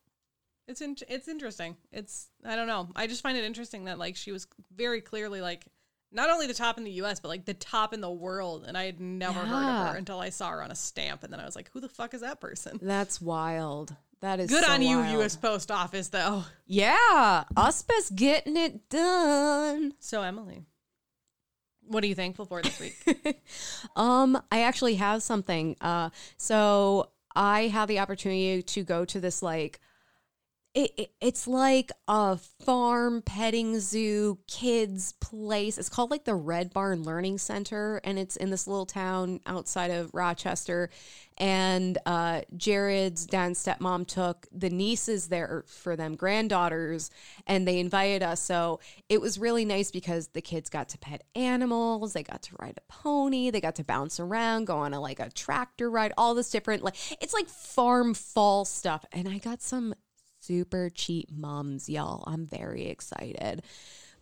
It's 0.67 0.81
in, 0.81 0.97
it's 1.09 1.29
interesting. 1.29 1.77
It's 1.93 2.29
I 2.45 2.57
don't 2.57 2.67
know. 2.67 2.89
I 2.95 3.07
just 3.07 3.23
find 3.23 3.39
it 3.39 3.45
interesting 3.45 3.85
that 3.85 3.99
like 3.99 4.17
she 4.17 4.33
was 4.33 4.47
very 4.75 5.01
clearly 5.01 5.41
like 5.41 5.67
not 6.11 6.31
only 6.31 6.47
the 6.47 6.55
top 6.55 6.79
in 6.79 6.85
the 6.85 6.91
U.S. 6.93 7.21
but 7.21 7.29
like 7.29 7.45
the 7.45 7.55
top 7.55 7.93
in 7.93 8.01
the 8.01 8.11
world, 8.11 8.65
and 8.67 8.77
I 8.79 8.85
had 8.85 8.99
never 9.01 9.41
heard 9.41 9.65
of 9.69 9.93
her 9.93 9.97
until 9.99 10.19
I 10.21 10.31
saw 10.31 10.51
her 10.51 10.63
on 10.63 10.71
a 10.71 10.75
stamp, 10.75 11.23
and 11.23 11.33
then 11.33 11.39
I 11.41 11.45
was 11.45 11.55
like, 11.55 11.71
who 11.73 11.81
the 11.81 11.89
fuck 11.89 12.15
is 12.15 12.23
that 12.23 12.41
person? 12.41 12.79
That's 12.81 13.21
wild. 13.21 13.95
That 14.21 14.41
is 14.41 14.51
Good 14.51 14.65
so 14.65 14.73
on 14.73 14.83
you, 14.83 14.99
wild. 14.99 15.13
U.S. 15.19 15.37
Post 15.37 15.71
Office, 15.71 16.09
though. 16.09 16.45
Yeah, 16.67 17.45
us 17.57 17.83
best 17.83 18.17
getting 18.17 18.57
it 18.57 18.89
done. 18.89 19.93
So 20.01 20.23
Emily, 20.23 20.65
what 21.89 22.05
are 22.05 22.07
you 22.07 22.15
thankful 22.15 22.45
for 22.45 22.63
this 22.63 22.79
week? 22.81 22.97
Um, 23.97 24.41
I 24.53 24.63
actually 24.63 24.97
have 24.97 25.23
something. 25.23 25.77
Uh, 25.81 26.11
so 26.37 27.11
I 27.35 27.69
had 27.69 27.87
the 27.89 27.99
opportunity 27.99 28.63
to 28.63 28.85
go 28.85 29.05
to 29.07 29.21
this 29.21 29.43
like. 29.43 29.81
It, 30.79 30.93
it, 30.97 31.11
it's 31.21 31.49
like 31.49 31.91
a 32.07 32.37
farm 32.37 33.21
petting 33.23 33.81
zoo 33.81 34.39
kids 34.47 35.11
place. 35.15 35.77
It's 35.77 35.89
called 35.89 36.13
like 36.13 36.23
the 36.23 36.37
Red 36.37 36.73
Barn 36.73 37.03
Learning 37.03 37.37
Center, 37.37 38.01
and 38.05 38.17
it's 38.17 38.37
in 38.37 38.51
this 38.51 38.69
little 38.69 38.87
town 38.87 39.41
outside 39.45 39.91
of 39.91 40.15
Rochester. 40.15 40.89
And 41.37 41.99
uh, 42.07 42.43
Jared's 42.57 43.27
dad 43.27 43.47
and 43.47 43.57
stepmom 43.57 44.07
took 44.07 44.47
the 44.53 44.71
nieces 44.71 45.27
there 45.27 45.65
for 45.67 45.97
them, 45.97 46.15
granddaughters, 46.15 47.11
and 47.49 47.67
they 47.67 47.81
invited 47.81 48.23
us. 48.23 48.41
So 48.41 48.79
it 49.09 49.21
was 49.21 49.37
really 49.37 49.65
nice 49.65 49.91
because 49.91 50.29
the 50.29 50.41
kids 50.41 50.71
got 50.71 50.91
to 50.91 50.99
pet 50.99 51.25
animals, 51.35 52.13
they 52.13 52.23
got 52.23 52.43
to 52.43 52.57
ride 52.61 52.79
a 52.79 52.93
pony, 52.93 53.51
they 53.51 53.61
got 53.61 53.75
to 53.77 53.85
bounce 53.85 54.21
around, 54.21 54.67
go 54.67 54.79
on 54.79 54.95
a 54.95 55.01
like 55.01 55.19
a 55.19 55.29
tractor 55.29 55.91
ride, 55.91 56.13
all 56.17 56.37
this 56.37 56.51
different 56.51 56.85
like 56.85 56.95
it's 57.21 57.35
like 57.35 57.49
farm 57.49 58.15
fall 58.15 58.65
stuff. 58.65 59.05
And 59.11 59.29
I 59.29 59.39
got 59.39 59.61
some 59.61 59.97
super 60.49 60.89
cheap 60.89 61.29
mums, 61.31 61.91
y'all. 61.91 62.25
I'm 62.27 62.47
very 62.47 62.87
excited. 62.87 63.63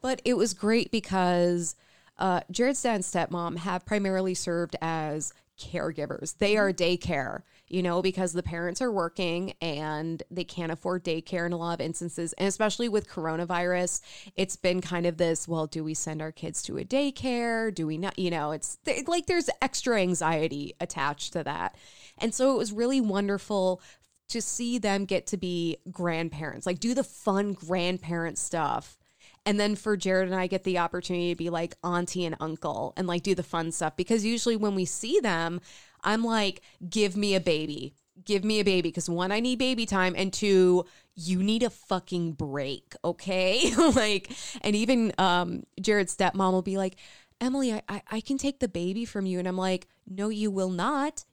But 0.01 0.21
it 0.25 0.37
was 0.37 0.55
great 0.55 0.91
because 0.91 1.77
uh, 2.19 2.41
Jared's 2.51 2.83
dad 2.83 2.97
and 2.97 3.05
stepmom 3.05 3.59
have 3.59 3.87
primarily 3.87 4.35
served 4.35 4.75
as 4.83 5.33
caregivers. 5.57 6.37
They 6.37 6.57
are 6.57 6.73
daycare, 6.73 7.43
you 7.69 7.81
know, 7.81 8.03
because 8.03 8.33
the 8.33 8.43
parents 8.43 8.83
are 8.83 8.91
working 8.91 9.55
and 9.63 10.21
they 10.31 10.43
can't 10.43 10.73
afford 10.73 11.05
daycare 11.05 11.47
in 11.47 11.53
a 11.53 11.57
lot 11.57 11.81
of 11.81 11.87
instances. 11.87 12.33
And 12.35 12.49
especially 12.49 12.89
with 12.89 13.09
coronavirus, 13.09 14.01
it's 14.35 14.57
been 14.57 14.81
kind 14.81 15.07
of 15.07 15.19
this 15.19 15.47
well, 15.47 15.67
do 15.69 15.85
we 15.85 15.95
send 15.95 16.21
our 16.21 16.33
kids 16.33 16.61
to 16.65 16.77
a 16.77 16.85
daycare? 16.85 17.73
Do 17.73 17.87
we 17.87 17.99
not? 17.99 18.19
You 18.19 18.31
know, 18.31 18.51
it's 18.51 18.79
like 19.07 19.27
there's 19.27 19.49
extra 19.63 20.01
anxiety 20.01 20.75
attached 20.81 21.35
to 21.35 21.45
that. 21.45 21.77
And 22.19 22.35
so 22.35 22.53
it 22.53 22.59
was 22.59 22.73
really 22.73 23.01
wonderful 23.01 23.81
to 24.29 24.43
see 24.43 24.79
them 24.79 25.05
get 25.05 25.27
to 25.29 25.37
be 25.37 25.79
grandparents, 25.91 26.67
like 26.67 26.81
do 26.81 26.95
the 26.95 27.05
fun 27.05 27.53
grandparent 27.53 28.39
stuff. 28.39 28.99
And 29.45 29.61
then 29.61 29.77
for 29.77 29.97
Jared 29.97 30.29
and 30.29 30.37
I 30.39 30.49
get 30.49 30.65
the 30.65 30.79
opportunity 30.79 31.31
to 31.31 31.37
be 31.37 31.51
like 31.51 31.77
auntie 31.85 32.25
and 32.25 32.37
uncle 32.41 32.93
and 32.97 33.07
like 33.07 33.23
do 33.23 33.35
the 33.35 33.45
fun 33.45 33.71
stuff 33.71 33.97
because 33.97 34.25
usually 34.25 34.57
when 34.57 34.75
we 34.75 34.85
see 34.85 35.21
them, 35.21 35.61
I'm 36.03 36.25
like, 36.25 36.63
give 36.89 37.17
me 37.17 37.35
a 37.35 37.41
baby. 37.41 37.95
Give 38.25 38.45
me 38.45 38.61
a 38.61 38.65
baby 38.65 38.89
because 38.89 39.11
one, 39.11 39.31
I 39.31 39.41
need 39.41 39.59
baby 39.59 39.85
time, 39.85 40.15
and 40.17 40.33
two, 40.33 40.87
you 41.15 41.43
need 41.43 41.63
a 41.63 41.69
fucking 41.69 42.33
break, 42.33 42.95
okay? 43.05 43.71
like, 43.95 44.33
and 44.63 44.75
even 44.75 45.13
um, 45.19 45.65
Jared's 45.81 46.17
stepmom 46.17 46.53
will 46.53 46.63
be 46.63 46.79
like, 46.79 46.97
Emily, 47.43 47.75
I, 47.75 47.83
I 47.91 48.03
I 48.11 48.21
can 48.23 48.39
take 48.39 48.61
the 48.61 48.69
baby 48.69 49.05
from 49.05 49.27
you, 49.27 49.39
and 49.39 49.47
I'm 49.47 49.59
like, 49.59 49.87
no, 50.09 50.31
you 50.31 50.51
will 50.51 50.71
not 50.71 51.26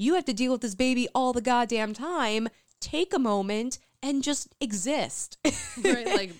you 0.00 0.14
have 0.14 0.24
to 0.24 0.32
deal 0.32 0.52
with 0.52 0.62
this 0.62 0.74
baby 0.74 1.08
all 1.14 1.34
the 1.34 1.42
goddamn 1.42 1.92
time. 1.92 2.48
Take 2.80 3.12
a 3.12 3.18
moment 3.18 3.78
and 4.02 4.22
just 4.22 4.48
exist. 4.60 5.38
right? 5.84 6.06
Like, 6.16 6.32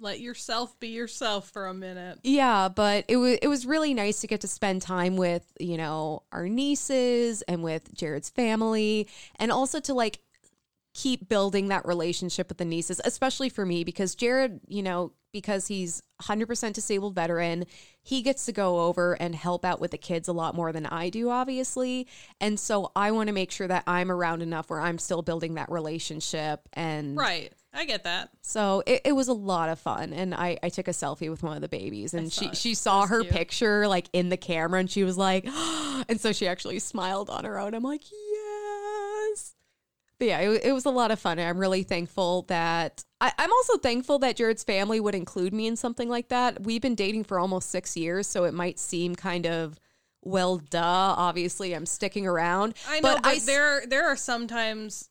let 0.00 0.20
yourself 0.20 0.78
be 0.78 0.88
yourself 0.88 1.50
for 1.50 1.66
a 1.66 1.74
minute. 1.74 2.20
yeah, 2.22 2.68
but 2.68 3.04
it 3.08 3.16
was 3.16 3.36
it 3.42 3.48
was 3.48 3.66
really 3.66 3.94
nice 3.94 4.20
to 4.20 4.28
get 4.28 4.40
to 4.42 4.48
spend 4.48 4.80
time 4.80 5.16
with, 5.16 5.44
you 5.58 5.76
know, 5.76 6.22
our 6.30 6.48
nieces 6.48 7.42
and 7.42 7.64
with 7.64 7.92
Jared's 7.94 8.30
family 8.30 9.08
and 9.40 9.50
also 9.50 9.80
to 9.80 9.94
like 9.94 10.20
keep 10.98 11.28
building 11.28 11.68
that 11.68 11.86
relationship 11.86 12.48
with 12.48 12.58
the 12.58 12.64
nieces, 12.64 13.00
especially 13.04 13.48
for 13.48 13.64
me 13.64 13.84
because 13.84 14.16
Jared, 14.16 14.60
you 14.66 14.82
know, 14.82 15.12
because 15.32 15.68
he's 15.68 16.02
100% 16.22 16.72
disabled 16.72 17.14
veteran, 17.14 17.66
he 18.02 18.20
gets 18.20 18.46
to 18.46 18.52
go 18.52 18.80
over 18.80 19.12
and 19.22 19.32
help 19.32 19.64
out 19.64 19.78
with 19.78 19.92
the 19.92 19.98
kids 19.98 20.26
a 20.26 20.32
lot 20.32 20.56
more 20.56 20.72
than 20.72 20.86
I 20.86 21.08
do, 21.10 21.30
obviously. 21.30 22.08
And 22.40 22.58
so 22.58 22.90
I 22.96 23.12
want 23.12 23.28
to 23.28 23.32
make 23.32 23.52
sure 23.52 23.68
that 23.68 23.84
I'm 23.86 24.10
around 24.10 24.42
enough 24.42 24.70
where 24.70 24.80
I'm 24.80 24.98
still 24.98 25.22
building 25.22 25.54
that 25.54 25.70
relationship. 25.70 26.62
And 26.72 27.16
Right. 27.16 27.52
I 27.72 27.84
get 27.84 28.02
that. 28.04 28.30
so 28.42 28.82
it, 28.84 29.02
it 29.04 29.12
was 29.12 29.28
a 29.28 29.32
lot 29.34 29.68
of 29.68 29.78
fun. 29.78 30.12
And 30.12 30.34
I, 30.34 30.58
I 30.64 30.68
took 30.68 30.88
a 30.88 30.92
selfie 30.92 31.30
with 31.30 31.44
one 31.44 31.54
of 31.54 31.60
the 31.60 31.68
babies 31.68 32.12
and 32.12 32.32
she, 32.32 32.46
it. 32.46 32.56
she 32.56 32.74
saw 32.74 33.06
her 33.06 33.20
cute. 33.20 33.32
picture 33.32 33.86
like 33.86 34.08
in 34.12 34.30
the 34.30 34.38
camera 34.38 34.80
and 34.80 34.90
she 34.90 35.04
was 35.04 35.16
like, 35.16 35.46
and 36.08 36.20
so 36.20 36.32
she 36.32 36.48
actually 36.48 36.80
smiled 36.80 37.30
on 37.30 37.44
her 37.44 37.60
own. 37.60 37.74
I'm 37.74 37.84
like. 37.84 38.02
But 40.18 40.28
yeah, 40.28 40.38
it, 40.40 40.64
it 40.64 40.72
was 40.72 40.84
a 40.84 40.90
lot 40.90 41.10
of 41.10 41.18
fun. 41.20 41.38
I'm 41.38 41.58
really 41.58 41.82
thankful 41.84 42.42
that 42.48 43.04
I, 43.20 43.32
I'm 43.38 43.52
also 43.52 43.78
thankful 43.78 44.18
that 44.20 44.36
Jared's 44.36 44.64
family 44.64 44.98
would 45.00 45.14
include 45.14 45.52
me 45.54 45.66
in 45.66 45.76
something 45.76 46.08
like 46.08 46.28
that. 46.28 46.62
We've 46.62 46.82
been 46.82 46.94
dating 46.96 47.24
for 47.24 47.38
almost 47.38 47.70
six 47.70 47.96
years, 47.96 48.26
so 48.26 48.44
it 48.44 48.52
might 48.54 48.78
seem 48.78 49.14
kind 49.14 49.46
of 49.46 49.78
well, 50.22 50.56
duh. 50.58 50.80
Obviously, 51.16 51.72
I'm 51.74 51.86
sticking 51.86 52.26
around. 52.26 52.74
I 52.88 52.96
know, 53.00 53.14
but, 53.14 53.26
I 53.26 53.36
s- 53.36 53.46
there 53.46 53.84
there 53.86 54.08
are 54.08 54.16
sometimes, 54.16 55.08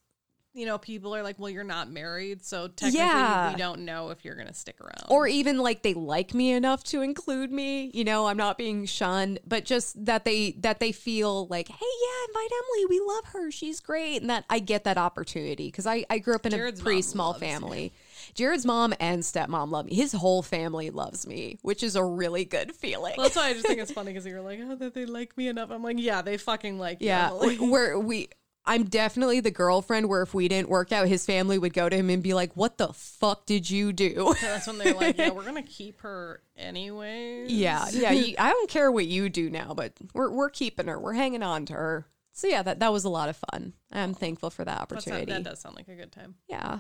you 0.58 0.66
know, 0.66 0.78
people 0.78 1.16
are 1.16 1.22
like, 1.24 1.38
"Well, 1.40 1.50
you're 1.50 1.64
not 1.64 1.90
married, 1.90 2.44
so 2.44 2.68
technically 2.68 3.00
Yeah. 3.00 3.52
we 3.52 3.56
don't 3.56 3.82
know 3.82 4.10
if 4.10 4.26
you're 4.26 4.36
gonna 4.36 4.54
stick 4.54 4.82
around." 4.82 4.94
or 5.10 5.28
even 5.28 5.60
like 5.60 5.84
they 5.84 5.94
like 5.94 6.34
me 6.34 6.52
enough 6.52 6.84
to 6.84 7.02
include 7.02 7.52
me 7.52 7.92
you 7.94 8.04
know 8.04 8.26
i'm 8.28 8.36
not 8.36 8.58
being 8.58 8.86
shunned 8.86 9.40
but 9.48 9.64
just 9.64 10.04
that 10.06 10.26
they 10.26 10.52
that 10.60 10.80
they 10.80 10.92
feel 10.92 11.46
like 11.48 11.68
hey 11.68 11.76
yeah 11.80 12.26
invite 12.28 12.50
emily 12.52 12.86
we 12.90 13.00
love 13.06 13.26
her 13.26 13.52
she's 13.52 13.80
great 13.80 14.18
and 14.20 14.30
that 14.30 14.44
i 14.50 14.60
get 14.60 14.84
that 14.84 14.98
opportunity 14.98 15.68
because 15.68 15.86
I, 15.86 16.06
I 16.10 16.20
grew 16.20 16.36
up 16.36 16.46
in 16.46 16.52
Jared's 16.52 16.80
a 16.80 16.84
pretty 16.84 17.02
small 17.04 17.34
you. 17.34 17.40
family 17.40 17.94
jared's 18.34 18.66
mom 18.66 18.94
and 19.00 19.22
stepmom 19.22 19.70
love 19.70 19.86
me 19.86 19.96
his 19.96 20.12
whole 20.14 20.42
family 20.42 20.90
loves 20.90 21.26
me 21.28 21.58
which 21.62 21.84
is 21.84 21.96
a 21.96 22.04
really 22.04 22.44
good 22.44 22.74
feeling 22.74 23.14
Well, 23.18 23.26
that's 23.28 23.36
why 23.36 23.50
I 23.50 23.54
just 23.54 23.66
think 23.68 23.80
it's 23.80 23.92
funny 23.92 24.12
because 24.12 24.26
you're 24.26 24.42
like, 24.42 24.60
"Oh, 24.62 24.76
that 24.76 24.94
they 24.94 25.06
like 25.06 25.38
me 25.38 25.48
enough." 25.48 25.70
I'm 25.72 25.84
like, 25.84 25.98
"Yeah, 26.00 26.22
they 26.22 26.38
fucking 26.38 26.78
like 26.80 27.02
you, 27.02 27.08
yeah 27.08 27.28
Emily." 27.28 27.56
where 27.58 27.98
we 28.00 28.30
i'm 28.68 28.84
definitely 28.84 29.40
the 29.40 29.50
girlfriend 29.52 30.08
where 30.08 30.22
if 30.22 30.34
we 30.34 30.48
didn't 30.48 30.70
work 30.70 30.92
out 30.92 31.08
his 31.08 31.26
family 31.26 31.58
would 31.58 31.74
go 31.74 31.90
to 31.90 31.96
him 31.96 32.10
and 32.10 32.22
be 32.22 32.34
like 32.34 32.52
what 32.56 32.78
the 32.78 32.94
fuck 32.94 33.46
did 33.46 33.70
you 33.70 33.92
do 33.92 34.36
So 34.40 34.46
that's 34.46 34.68
when 34.68 34.78
they're 34.78 34.94
like, 34.94 35.18
"Yeah, 35.18 35.32
we're 35.32 35.44
gonna 35.46 35.64
keep 35.80 36.02
her 36.02 36.42
anyway." 36.56 37.46
Yeah, 37.48 37.88
yeah. 37.92 38.12
You, 38.12 38.36
I 38.38 38.52
don't 38.52 38.70
care 38.70 38.92
what 38.92 39.06
you 39.08 39.30
do 39.30 39.50
now, 39.50 39.74
but 39.74 39.94
we're 40.14 40.30
we're 40.30 40.50
keeping 40.50 40.88
her. 40.88 41.00
We're 41.00 41.14
hanging 41.14 41.42
on 41.44 41.66
to 41.68 41.74
her. 41.74 42.08
So 42.34 42.48
yeah, 42.48 42.62
that 42.62 42.80
that 42.82 42.94
was 42.94 43.04
a 43.06 43.10
lot 43.10 43.30
of 43.30 43.38
fun. 43.52 43.74
I'm 43.92 44.14
thankful 44.14 44.50
for 44.52 44.64
that 44.64 44.80
opportunity. 44.80 45.32
that 45.32 45.44
does 45.44 45.60
sound 45.62 45.76
like 45.76 45.88
a 45.88 45.96
good 45.96 46.12
time. 46.12 46.36
Yeah. 46.48 46.80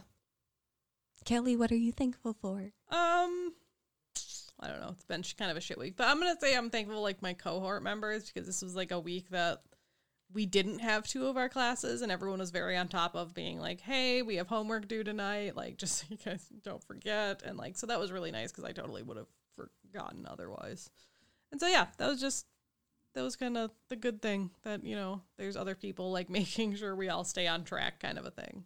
Kelley, 1.26 1.56
what 1.56 1.72
are 1.72 1.76
you 1.78 1.92
thankful 1.92 2.34
for? 2.40 2.60
Um, 2.90 3.54
I 4.60 4.68
don't 4.68 4.80
know. 4.80 4.90
It's 4.92 5.04
been 5.04 5.24
kind 5.38 5.52
of 5.52 5.58
a 5.58 5.62
shit 5.62 5.78
week, 5.78 5.96
but 5.98 6.08
I'm 6.08 6.20
gonna 6.20 6.40
say 6.40 6.56
I'm 6.56 6.70
thankful 6.70 7.02
like 7.02 7.22
my 7.22 7.34
cohort 7.34 7.84
members 7.84 8.32
because 8.32 8.48
this 8.48 8.62
was 8.62 8.76
like 8.76 8.92
a 8.92 9.00
week 9.00 9.30
that 9.32 9.62
we 10.34 10.46
didn't 10.46 10.80
have 10.80 11.08
two 11.08 11.28
of 11.28 11.38
our 11.38 11.50
classes, 11.50 12.02
and 12.02 12.12
everyone 12.12 12.40
was 12.40 12.52
very 12.52 12.76
on 12.76 12.88
top 12.88 13.16
of 13.16 13.34
being 13.34 13.60
like, 13.60 13.82
"Hey, 13.82 14.22
we 14.22 14.36
have 14.36 14.48
homework 14.48 14.88
due 14.88 15.04
tonight. 15.04 15.56
Like, 15.56 15.78
just 15.78 16.00
so 16.00 16.06
you 16.10 16.18
guys 16.24 16.46
don't 16.64 16.84
forget." 16.84 17.44
And 17.44 17.58
like, 17.58 17.78
so 17.78 17.88
that 17.88 18.00
was 18.00 18.12
really 18.12 18.32
nice 18.32 18.52
because 18.52 18.64
I 18.64 18.72
totally 18.72 19.04
would 19.04 19.18
have 19.18 19.28
forgotten 19.56 20.28
otherwise. 20.30 20.90
And 21.52 21.60
so 21.62 21.68
yeah, 21.68 21.88
that 21.98 22.08
was 22.08 22.20
just 22.20 22.46
that 23.14 23.24
was 23.24 23.36
kind 23.36 23.58
of 23.58 23.72
the 23.90 23.96
good 23.96 24.22
thing 24.22 24.52
that 24.64 24.84
you 24.84 24.96
know 24.96 25.22
there's 25.38 25.58
other 25.58 25.76
people 25.76 26.12
like 26.12 26.30
making 26.30 26.76
sure 26.76 26.96
we 26.96 27.10
all 27.10 27.24
stay 27.24 27.48
on 27.48 27.64
track, 27.64 28.00
kind 28.00 28.18
of 28.18 28.26
a 28.26 28.32
thing. 28.32 28.66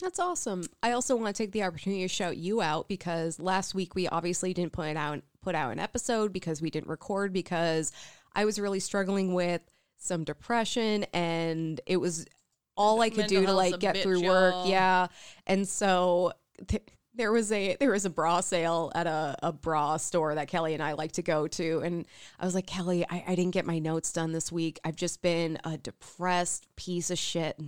That's 0.00 0.18
awesome. 0.18 0.64
I 0.82 0.92
also 0.92 1.14
want 1.16 1.34
to 1.34 1.42
take 1.42 1.52
the 1.52 1.62
opportunity 1.62 2.02
to 2.02 2.08
shout 2.08 2.36
you 2.36 2.60
out 2.60 2.88
because 2.88 3.38
last 3.38 3.74
week 3.74 3.94
we 3.94 4.08
obviously 4.08 4.52
didn't 4.52 4.72
put 4.72 4.96
out 4.96 5.22
put 5.40 5.54
out 5.54 5.72
an 5.72 5.78
episode 5.78 6.32
because 6.32 6.60
we 6.60 6.70
didn't 6.70 6.88
record 6.88 7.32
because 7.32 7.92
I 8.34 8.44
was 8.44 8.58
really 8.58 8.80
struggling 8.80 9.34
with 9.34 9.60
some 10.04 10.24
depression 10.24 11.04
and 11.12 11.80
it 11.86 11.96
was 11.96 12.26
all 12.76 13.00
I 13.00 13.08
could 13.10 13.18
Mental 13.18 13.40
do 13.40 13.46
to 13.46 13.52
like 13.52 13.78
get 13.78 13.98
through 13.98 14.24
work. 14.24 14.66
Yeah. 14.66 15.06
And 15.46 15.66
so 15.66 16.32
th- 16.66 16.82
there 17.14 17.30
was 17.30 17.52
a 17.52 17.76
there 17.78 17.92
was 17.92 18.04
a 18.04 18.10
bra 18.10 18.40
sale 18.40 18.90
at 18.94 19.06
a, 19.06 19.36
a 19.42 19.52
bra 19.52 19.96
store 19.96 20.34
that 20.34 20.48
Kelley 20.48 20.74
and 20.74 20.82
I 20.82 20.94
like 20.94 21.12
to 21.12 21.22
go 21.22 21.46
to. 21.46 21.80
And 21.80 22.06
I 22.40 22.44
was 22.44 22.54
like, 22.54 22.66
Kelley, 22.66 23.06
I, 23.08 23.24
I 23.28 23.34
didn't 23.36 23.52
get 23.52 23.64
my 23.66 23.78
notes 23.78 24.12
done 24.12 24.32
this 24.32 24.50
week. 24.50 24.80
I've 24.84 24.96
just 24.96 25.22
been 25.22 25.58
a 25.64 25.76
depressed 25.76 26.66
piece 26.76 27.10
of 27.10 27.18
shit. 27.18 27.58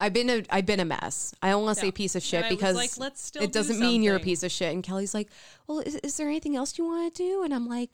I've 0.00 0.12
been 0.12 0.30
a 0.30 0.44
I've 0.48 0.64
been 0.64 0.80
a 0.80 0.84
mess. 0.84 1.34
I 1.42 1.50
don't 1.50 1.64
want 1.64 1.76
to 1.76 1.80
say 1.80 1.88
Yeah. 1.88 1.92
piece 1.92 2.14
of 2.14 2.22
shit 2.22 2.48
because 2.48 2.76
like, 2.76 2.96
let's 2.98 3.20
still 3.20 3.42
it 3.42 3.52
doesn't 3.52 3.80
mean 3.80 4.02
you're 4.02 4.16
a 4.16 4.20
piece 4.20 4.42
of 4.42 4.52
shit. 4.52 4.72
And 4.72 4.82
Kelley's 4.82 5.12
like, 5.12 5.28
well, 5.66 5.80
is, 5.80 5.96
is 5.96 6.16
there 6.16 6.28
anything 6.28 6.56
else 6.56 6.78
you 6.78 6.84
want 6.84 7.14
to 7.14 7.22
do? 7.22 7.42
And 7.42 7.52
I'm 7.52 7.68
like, 7.68 7.90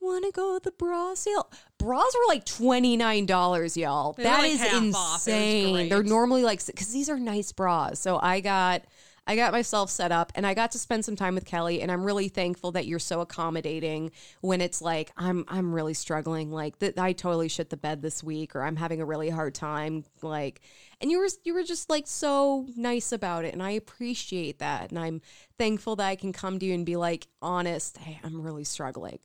want 0.00 0.24
to 0.24 0.32
go 0.32 0.58
to 0.58 0.64
the 0.64 0.72
bra 0.72 1.14
sale? 1.14 1.50
Bras 1.78 2.14
were 2.14 2.32
like 2.32 2.44
twenty 2.44 2.96
nine 2.96 3.26
dollars, 3.26 3.76
y'all. 3.76 4.12
They 4.12 4.24
That 4.24 4.40
like, 4.40 4.52
is 4.52 4.60
half 4.60 4.72
off. 4.72 4.80
It 4.82 4.94
was 4.94 4.94
insane. 4.94 5.88
They're 5.88 6.02
normally 6.02 6.42
like 6.42 6.64
because 6.64 6.92
these 6.92 7.08
are 7.08 7.18
nice 7.18 7.52
bras. 7.52 8.00
So 8.00 8.18
I 8.20 8.40
got. 8.40 8.84
I 9.30 9.36
got 9.36 9.52
myself 9.52 9.90
set 9.90 10.10
up 10.10 10.32
and 10.36 10.46
I 10.46 10.54
got 10.54 10.70
to 10.70 10.78
spend 10.78 11.04
some 11.04 11.14
time 11.14 11.34
with 11.34 11.44
Kelley 11.44 11.82
and 11.82 11.92
I'm 11.92 12.02
really 12.02 12.28
thankful 12.28 12.72
that 12.72 12.86
you're 12.86 12.98
so 12.98 13.20
accommodating 13.20 14.10
when 14.40 14.62
it's 14.62 14.80
like 14.80 15.12
I'm 15.18 15.44
I'm 15.48 15.74
really 15.74 15.92
struggling 15.92 16.50
like 16.50 16.78
that 16.78 16.98
I 16.98 17.12
totally 17.12 17.48
shit 17.48 17.68
the 17.68 17.76
bed 17.76 18.00
this 18.00 18.24
week 18.24 18.56
or 18.56 18.62
I'm 18.62 18.76
having 18.76 19.02
a 19.02 19.04
really 19.04 19.28
hard 19.28 19.54
time 19.54 20.04
like 20.22 20.62
and 21.02 21.10
you 21.10 21.18
were 21.18 21.28
you 21.44 21.52
were 21.52 21.62
just 21.62 21.90
like 21.90 22.06
so 22.06 22.68
nice 22.74 23.12
about 23.12 23.44
it 23.44 23.52
and 23.52 23.62
I 23.62 23.72
appreciate 23.72 24.60
that 24.60 24.88
and 24.88 24.98
I'm 24.98 25.20
thankful 25.58 25.94
that 25.96 26.06
I 26.06 26.16
can 26.16 26.32
come 26.32 26.58
to 26.58 26.64
you 26.64 26.72
and 26.72 26.86
be 26.86 26.96
like 26.96 27.26
honest 27.42 27.98
hey 27.98 28.18
I'm 28.24 28.40
really 28.40 28.64
struggling. 28.64 29.18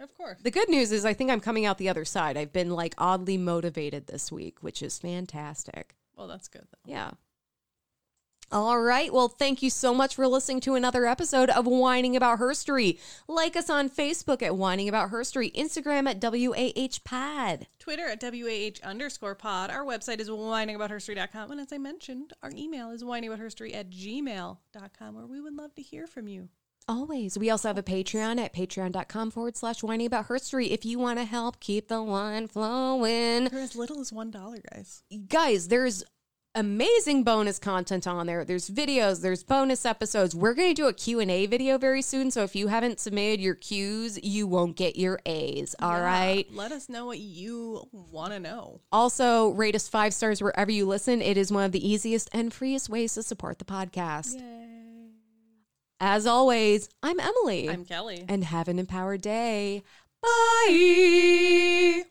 Of 0.00 0.14
course. 0.14 0.40
The 0.42 0.50
good 0.50 0.68
news 0.68 0.90
is 0.92 1.04
I 1.04 1.12
think 1.12 1.30
I'm 1.30 1.40
coming 1.40 1.66
out 1.66 1.78
the 1.78 1.88
other 1.88 2.04
side. 2.04 2.36
I've 2.36 2.52
been 2.52 2.70
like 2.70 2.94
oddly 2.98 3.38
motivated 3.38 4.06
this 4.06 4.32
week, 4.32 4.58
which 4.60 4.82
is 4.82 4.98
fantastic. 4.98 5.94
Well, 6.16 6.26
that's 6.26 6.48
good 6.48 6.66
though. 6.70 6.90
Yeah. 6.90 7.12
All 8.52 8.80
right. 8.80 9.12
Well, 9.12 9.28
thank 9.28 9.62
you 9.62 9.70
so 9.70 9.94
much 9.94 10.14
for 10.14 10.28
listening 10.28 10.60
to 10.60 10.74
another 10.74 11.06
episode 11.06 11.50
of 11.50 11.66
Whining 11.66 12.14
About 12.14 12.38
Herstory. 12.38 13.00
Like 13.26 13.56
us 13.56 13.70
on 13.70 13.88
Facebook 13.88 14.42
at 14.42 14.56
Whining 14.56 14.88
About 14.88 15.10
Herstory, 15.10 15.52
Instagram 15.54 16.08
at 16.08 16.22
WAH 16.22 16.98
Pod. 17.04 17.66
Twitter 17.78 18.06
at 18.06 18.22
WAH 18.22 18.86
underscore 18.86 19.34
pod. 19.34 19.70
Our 19.70 19.84
website 19.84 20.20
is 20.20 20.28
whiningaboutherstory.com. 20.28 21.50
And 21.50 21.60
as 21.60 21.72
I 21.72 21.78
mentioned, 21.78 22.32
our 22.42 22.52
email 22.54 22.90
is 22.90 23.02
whiningaboutherstory 23.02 23.74
at 23.74 23.90
gmail.com, 23.90 25.14
where 25.14 25.26
we 25.26 25.40
would 25.40 25.56
love 25.56 25.74
to 25.74 25.82
hear 25.82 26.06
from 26.06 26.28
you. 26.28 26.48
Always. 26.86 27.38
We 27.38 27.48
also 27.50 27.68
have 27.68 27.78
a 27.78 27.82
Patreon 27.82 28.38
at 28.38 28.52
patreon.com 28.54 29.30
forward 29.30 29.56
slash 29.56 29.82
whining 29.82 30.06
about 30.06 30.28
herstory 30.28 30.70
if 30.70 30.84
you 30.84 30.98
want 30.98 31.18
to 31.18 31.24
help 31.24 31.58
keep 31.60 31.88
the 31.88 32.02
wine 32.02 32.46
flowing. 32.46 33.48
For 33.48 33.56
as 33.58 33.74
little 33.74 34.00
as 34.00 34.10
$1, 34.10 34.60
guys. 34.70 35.02
Guys, 35.28 35.68
there's 35.68 36.04
amazing 36.56 37.24
bonus 37.24 37.58
content 37.58 38.06
on 38.06 38.26
there. 38.26 38.44
There's 38.44 38.68
videos, 38.70 39.22
there's 39.22 39.42
bonus 39.42 39.84
episodes. 39.86 40.36
We're 40.36 40.54
going 40.54 40.68
to 40.68 40.74
do 40.74 40.86
a 40.86 40.92
Q&A 40.92 41.46
video 41.46 41.78
very 41.78 42.02
soon, 42.02 42.30
so 42.30 42.42
if 42.44 42.54
you 42.54 42.68
haven't 42.68 43.00
submitted 43.00 43.40
your 43.40 43.56
Qs, 43.56 44.20
you 44.22 44.46
won't 44.46 44.76
get 44.76 44.94
your 44.96 45.18
A's. 45.26 45.74
All 45.80 45.90
Yeah. 45.90 46.04
right. 46.04 46.46
Let 46.52 46.70
us 46.70 46.88
know 46.90 47.06
what 47.06 47.18
you 47.18 47.88
want 47.92 48.34
to 48.34 48.38
know. 48.40 48.82
Also, 48.92 49.48
rate 49.50 49.74
us 49.74 49.88
5 49.88 50.12
stars 50.14 50.42
wherever 50.42 50.70
you 50.70 50.86
listen. 50.86 51.22
It 51.22 51.36
is 51.38 51.50
one 51.50 51.64
of 51.64 51.72
the 51.72 51.84
easiest 51.88 52.28
and 52.32 52.52
freest 52.52 52.88
ways 52.90 53.14
to 53.14 53.22
support 53.22 53.58
the 53.58 53.64
podcast. 53.64 54.38
Yay. 54.38 54.63
As 56.06 56.26
always, 56.26 56.90
I'm 57.02 57.18
Emily. 57.18 57.70
I'm 57.70 57.86
Kelley. 57.86 58.26
And 58.28 58.44
have 58.44 58.68
an 58.68 58.78
empowered 58.78 59.22
day. 59.22 59.82
Bye. 60.20 62.04